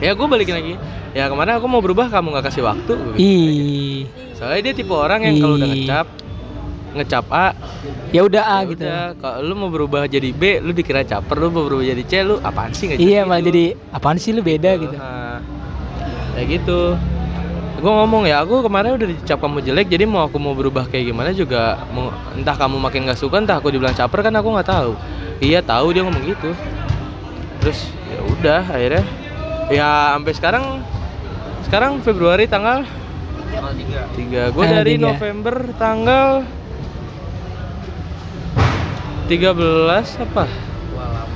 Ya 0.00 0.10
gue 0.16 0.26
balikin 0.26 0.56
lagi. 0.56 0.74
Ya 1.16 1.32
kemarin 1.32 1.56
aku 1.56 1.66
mau 1.68 1.80
berubah 1.80 2.08
kamu 2.12 2.36
nggak 2.36 2.44
kasih 2.52 2.62
waktu. 2.64 2.92
Bilang. 2.92 3.16
Ih. 3.20 4.08
soalnya 4.36 4.68
dia 4.68 4.74
tipe 4.76 4.92
orang 4.92 5.24
yang 5.24 5.40
kalau 5.40 5.56
udah 5.56 5.68
ngecap 5.72 6.06
ngecap 6.96 7.26
A 7.28 7.52
Ya 8.10 8.22
udah 8.24 8.42
A 8.42 8.58
ya 8.64 8.70
gitu. 8.72 8.82
udah 8.82 9.00
kalau 9.18 9.38
lu 9.42 9.54
mau 9.54 9.68
berubah 9.68 10.08
jadi 10.08 10.30
B 10.32 10.58
lu 10.60 10.72
dikira 10.72 11.02
caper 11.02 11.36
lu 11.36 11.48
mau 11.50 11.64
berubah 11.64 11.84
jadi 11.84 12.02
C 12.06 12.12
lu 12.22 12.40
apaan 12.40 12.72
sih 12.72 12.88
nggak 12.88 12.98
Iya 12.98 13.20
gitu. 13.22 13.28
malah 13.28 13.42
jadi 13.44 13.64
apaan 13.92 14.16
sih 14.16 14.30
lu 14.32 14.40
beda 14.40 14.70
gitu. 14.78 14.96
Nah, 14.96 15.38
kayak 16.34 16.46
gitu 16.60 16.80
gue 17.76 17.92
ngomong 17.92 18.24
ya 18.24 18.40
aku 18.40 18.64
kemarin 18.64 18.96
udah 18.96 19.04
dicap 19.04 19.36
kamu 19.36 19.60
jelek 19.60 19.92
jadi 19.92 20.08
mau 20.08 20.24
aku 20.24 20.40
mau 20.40 20.56
berubah 20.56 20.88
kayak 20.88 21.12
gimana 21.12 21.36
juga 21.36 21.84
mau, 21.92 22.08
entah 22.32 22.56
kamu 22.56 22.80
makin 22.80 23.04
gak 23.04 23.20
suka 23.20 23.36
entah 23.36 23.60
aku 23.60 23.68
dibilang 23.68 23.92
caper 23.92 24.24
kan 24.24 24.32
aku 24.32 24.48
nggak 24.48 24.64
tahu 24.64 24.96
iya 25.44 25.60
tahu 25.60 25.92
dia 25.92 26.00
ngomong 26.00 26.24
gitu 26.24 26.56
terus 27.60 27.92
ya 28.08 28.20
udah 28.32 28.60
akhirnya 28.64 29.04
ya 29.68 29.88
sampai 30.16 30.32
sekarang 30.32 30.64
sekarang 31.68 32.00
Februari 32.00 32.48
tanggal 32.48 32.88
tiga 34.16 34.48
gue 34.50 34.64
dari 34.64 34.96
tiga. 34.96 35.12
November 35.12 35.56
tanggal 35.76 36.28
13 39.26 39.58
apa 40.22 40.44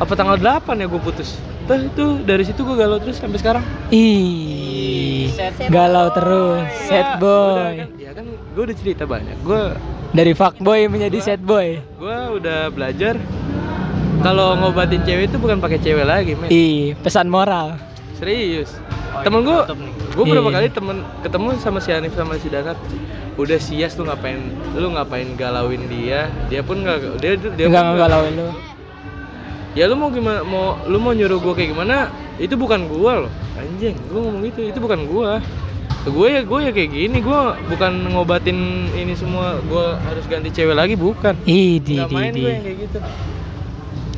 apa 0.00 0.12
tanggal 0.14 0.38
8 0.38 0.80
ya 0.80 0.86
gue 0.86 1.02
putus 1.02 1.36
Tuh, 1.68 1.86
tuh 1.94 2.10
dari 2.20 2.42
situ 2.42 2.62
gue 2.62 2.74
galau 2.74 2.98
terus 2.98 3.22
sampai 3.22 3.38
sekarang 3.38 3.62
Ih. 3.90 5.30
Galau 5.70 6.10
terus. 6.10 6.66
Sad 6.82 7.16
Udah 7.16 7.22
boy. 7.22 7.74
kan, 7.78 7.90
ya 7.94 8.10
kan 8.10 8.24
gue 8.26 8.62
udah 8.66 8.76
cerita 8.76 9.06
banyak. 9.06 9.38
Gue 9.40 9.78
Dari 10.10 10.32
fuckboy 10.34 10.90
menjadi 10.90 11.18
sad 11.22 11.40
boy. 11.40 11.78
gue 11.78 12.18
udah 12.34 12.74
belajar 12.74 13.14
kalau 14.20 14.52
ngobatin 14.52 15.00
cewek 15.00 15.30
itu 15.30 15.38
bukan 15.38 15.62
pakai 15.62 15.78
cewek 15.78 16.02
lagi, 16.02 16.34
men. 16.34 16.50
Ih, 16.50 16.92
pesan 16.98 17.30
moral. 17.30 17.78
Serius. 18.20 18.70
Temen 19.24 19.40
gue, 19.42 19.58
gue 20.14 20.24
berapa 20.28 20.48
Iya. 20.52 20.56
kali 20.60 20.68
temen 20.70 20.96
ketemu 21.24 21.46
sama 21.58 21.78
si 21.80 21.90
Hanif 21.90 22.12
sama 22.14 22.36
si 22.36 22.52
Danat. 22.52 22.76
Udah 23.40 23.56
sias 23.56 23.96
lu 23.96 24.04
ngapain, 24.04 24.38
lu 24.76 24.92
ngapain 24.92 25.24
galauin 25.34 25.88
dia? 25.88 26.28
Dia 26.52 26.60
pun 26.60 26.84
nggak, 26.84 27.16
dia 27.18 27.40
dia 27.40 27.66
Enggak 27.66 27.82
pun 27.82 27.90
ngegalauin 27.96 28.34
lu. 28.36 28.48
Ya 29.72 29.84
lu 29.88 29.94
mau 29.96 30.10
gimana, 30.12 30.44
mau 30.44 30.76
lu 30.84 30.98
mau 31.00 31.16
nyuruh 31.16 31.40
gue 31.40 31.54
kayak 31.56 31.72
gimana? 31.72 32.12
Itu 32.36 32.60
bukan 32.60 32.90
gua 32.92 33.26
loh, 33.26 33.32
anjing. 33.56 33.96
Gue 34.12 34.20
ngomong 34.20 34.42
gitu, 34.52 34.60
itu 34.68 34.78
bukan 34.78 35.00
gua. 35.08 35.40
Gue 36.00 36.32
ya 36.32 36.40
gue 36.44 36.58
ya 36.64 36.72
kayak 36.72 36.90
gini, 36.90 37.18
gue 37.20 37.40
bukan 37.72 37.92
ngobatin 38.12 38.88
ini 38.92 39.12
semua. 39.16 39.60
Gue 39.64 39.96
harus 39.96 40.24
ganti 40.28 40.48
cewek 40.52 40.76
lagi, 40.76 40.94
bukan. 40.96 41.36
Ih, 41.48 41.80
di 41.80 42.00
Nggak 42.00 42.10
main 42.12 42.32
gue 42.36 42.52
kayak 42.60 42.76
gitu. 42.84 42.98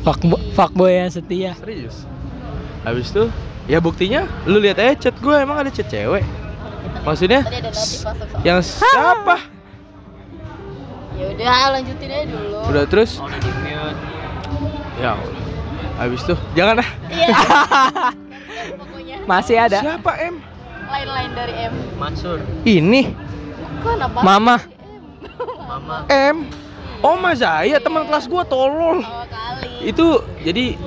Fuckboy, 0.03 0.41
fuckboy 0.51 0.91
yang 0.91 1.11
setia. 1.11 1.55
Serius. 1.55 2.03
Habis 2.83 3.15
itu, 3.15 3.23
ya 3.67 3.79
buktinya 3.79 4.27
lu 4.43 4.59
lihat 4.59 4.79
aja 4.79 5.09
chat 5.09 5.15
gue 5.19 5.35
emang 5.35 5.63
ada 5.63 5.71
chat 5.71 5.87
cewek. 5.87 6.23
Maksudnya 7.03 7.43
yang 8.47 8.63
siapa? 8.63 9.43
Ya 11.13 11.25
udah 11.35 11.79
lanjutin 11.79 12.09
aja 12.09 12.25
dulu. 12.25 12.59
Udah 12.71 12.83
terus? 12.87 13.19
Ya 14.97 15.19
Allah. 15.19 15.41
Habis 15.93 16.25
tuh, 16.25 16.39
jangan 16.57 16.81
ah. 16.81 16.89
Iya. 17.11 17.27
Pokoknya 18.81 19.15
Masih 19.29 19.55
ada. 19.61 19.79
Siapa 19.79 20.11
M? 20.25 20.41
lain-lain 20.93 21.31
dari 21.33 21.53
M. 21.57 21.73
Ini 22.65 23.01
Bukan 23.81 23.97
apa? 23.99 24.19
Mama. 24.21 24.55
M. 26.07 26.37
Oh 27.03 27.19
Mazaya 27.19 27.81
teman 27.83 28.07
kelas 28.07 28.29
gua 28.31 28.47
tolol. 28.47 29.03
Oh 29.03 29.25
kali. 29.27 29.91
Itu 29.91 30.23
jadi 30.45 30.79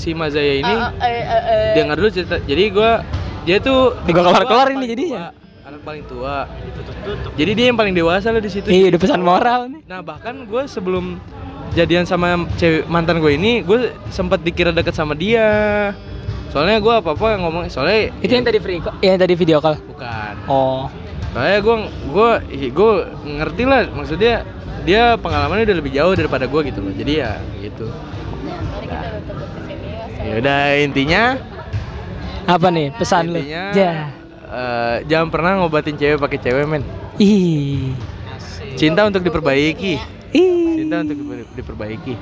si 0.00 0.16
Mazaya 0.16 0.64
ini 0.64 0.72
Ah, 0.72 0.88
ah, 0.96 1.04
eh, 1.04 1.20
eh, 1.20 1.42
eh. 1.52 1.72
dengar 1.76 2.00
dulu 2.00 2.08
cerita. 2.08 2.40
Jadi 2.40 2.64
gua 2.72 3.04
dia 3.44 3.60
tuh 3.60 3.92
kelas 4.08 4.24
kelar-kelar 4.24 4.66
gua 4.68 4.72
ini 4.72 4.76
paling 4.80 4.90
jadinya. 4.96 5.20
tua, 5.20 5.68
Anak 5.68 5.80
paling 5.84 6.04
tua. 6.08 6.36
Jadi 7.36 7.50
dia 7.52 7.66
yang 7.68 7.78
paling 7.78 7.94
dewasa 7.94 8.32
lah 8.32 8.40
di 8.40 8.50
situ. 8.50 8.66
Iya, 8.68 8.96
udah 8.96 9.00
pesan 9.00 9.20
moral 9.20 9.60
nih. 9.68 9.80
Nah 9.84 10.00
bahkan 10.00 10.34
gue 10.44 10.62
sebelum 10.64 11.20
jadian 11.72 12.04
sama 12.08 12.48
cewek 12.58 12.88
mantan 12.90 13.20
gue 13.22 13.32
ini, 13.36 13.60
gue 13.62 13.94
sempat 14.10 14.40
dikira 14.42 14.72
deket 14.72 14.96
sama 14.96 15.12
dia. 15.14 15.48
Soalnya 16.50 16.82
gue 16.82 16.90
apa 16.90 17.14
apa 17.14 17.38
ngomong, 17.38 17.70
soalnya 17.70 18.10
Itu 18.18 18.34
yang 18.34 18.42
tadi 18.42 18.58
free 18.58 18.82
kok. 18.82 18.98
Yang 18.98 19.18
tadi 19.22 19.34
video 19.38 19.58
call. 19.62 19.78
bukan. 19.86 20.34
Oh. 20.50 20.90
Soalnya 21.30 21.62
gue 21.62 21.76
gue 22.10 22.30
gue 22.74 22.92
ngerti 23.38 23.62
lah 23.62 23.86
maksudnya 23.94 24.42
dia 24.82 25.14
pengalamannya 25.14 25.70
udah 25.70 25.78
lebih 25.78 25.92
jauh 25.94 26.12
daripada 26.18 26.50
gue 26.50 26.60
gitu 26.66 26.82
loh. 26.82 26.90
Jadi 26.90 27.12
ya 27.22 27.38
gitu. 27.62 27.86
Ya. 30.20 30.26
Ya 30.26 30.34
udah 30.38 30.60
intinya 30.78 31.22
Apa 32.44 32.68
nih 32.68 32.92
pesan 32.92 33.30
lu? 33.30 33.38
intinya 33.38 33.64
Ja. 33.72 33.92
eh, 34.44 34.96
jangan 35.06 35.28
pernah 35.28 35.52
ngobatin 35.56 35.94
cewek 35.94 36.18
pakai 36.18 36.38
cewek 36.38 36.64
men. 36.64 36.82
Ih. 37.16 37.92
Cinta 38.74 39.04
untuk 39.04 39.20
diperbaiki. 39.20 39.94
Ih. 40.30 40.78
Cinta 40.78 41.02
untuk 41.02 41.16
diper- 41.16 41.50
diperbaiki. 41.52 42.14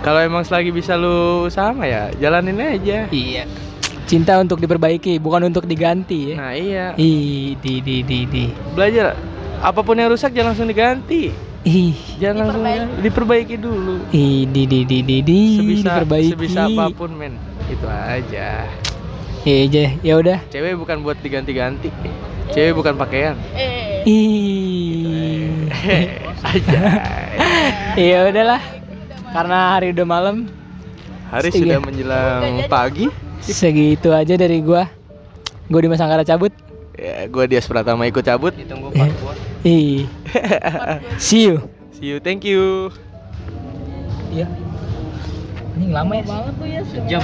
Kalau 0.00 0.20
emang 0.20 0.42
selagi 0.42 0.70
bisa 0.70 0.94
lu 0.94 1.46
sama 1.48 1.84
ya 1.84 2.08
jalanin 2.16 2.56
aja. 2.56 3.06
Iya. 3.06 3.44
Cinta 4.06 4.38
untuk 4.38 4.62
diperbaiki, 4.62 5.18
bukan 5.18 5.50
untuk 5.50 5.66
diganti 5.66 6.30
ya. 6.30 6.36
Nah 6.38 6.52
iya. 6.54 6.86
Ih, 6.94 7.58
di 7.58 7.82
di 7.82 8.00
di 8.00 8.18
di. 8.24 8.44
belajar 8.70 9.18
apa 9.58 9.82
pun 9.82 9.96
yang 9.96 10.06
rusak 10.06 10.30
jangan 10.30 10.52
langsung 10.52 10.68
diganti 10.68 11.34
Ih. 11.66 11.98
jangan 12.16 12.54
langsung 12.54 12.62
Diperbaiki. 12.62 13.02
diperbaiki 13.02 13.56
dulu 13.58 13.94
Ih, 14.10 14.46
di 14.46 14.62
di 14.64 14.80
di 14.82 14.98
di 15.02 15.16
di 15.20 15.38
sebisa 15.52 15.98
diperbaiki. 15.98 16.30
sebisa 16.32 16.60
apa 16.64 16.84
pun 16.90 17.10
men 17.12 17.34
itu 17.66 17.84
aja 17.84 18.70
Iya 19.42 19.58
aja, 19.62 19.84
ya 20.00 20.14
udah. 20.16 20.38
cewek 20.48 20.74
bukan 20.74 21.02
buat 21.02 21.18
diganti-ganti 21.18 21.90
cewek 22.48 22.70
bukan 22.72 22.94
pakaian 22.94 23.34
Eh. 23.52 24.06
Ih. 24.06 25.70
aja 26.40 26.80
Ya 27.98 28.28
udahlah. 28.28 28.60
Karena 29.26 29.58
hari 29.72 29.88
udah 29.90 30.04
malam, 30.04 30.36
hari 31.26 31.48
Setuju. 31.48 31.64
sudah 31.64 31.78
menjelang 31.80 32.42
pagi 32.66 33.08
segitu 33.40 34.10
aja 34.10 34.34
dari 34.34 34.60
gua. 34.60 34.84
Gua 35.66 35.80
di 35.80 35.88
Masangkara 35.88 36.20
cabut. 36.22 36.52
ya 36.92 37.24
gue 37.24 37.44
Dias 37.46 37.64
Pratama 37.64 38.04
ikut 38.04 38.20
cabut 38.20 38.52
ditunggu 38.52 38.88
Eh. 38.94 39.08
Ih. 39.66 40.06
See 41.18 41.50
you. 41.50 41.58
see 41.90 42.06
you 42.06 42.22
thank 42.22 42.46
you 42.46 42.94
Iya. 44.30 44.46
Ini 45.74 45.90
lama 45.90 46.12
ya. 46.14 46.22
banget 46.22 46.52
tuh 46.54 46.68
ya 46.70 46.82
sejam 46.86 47.22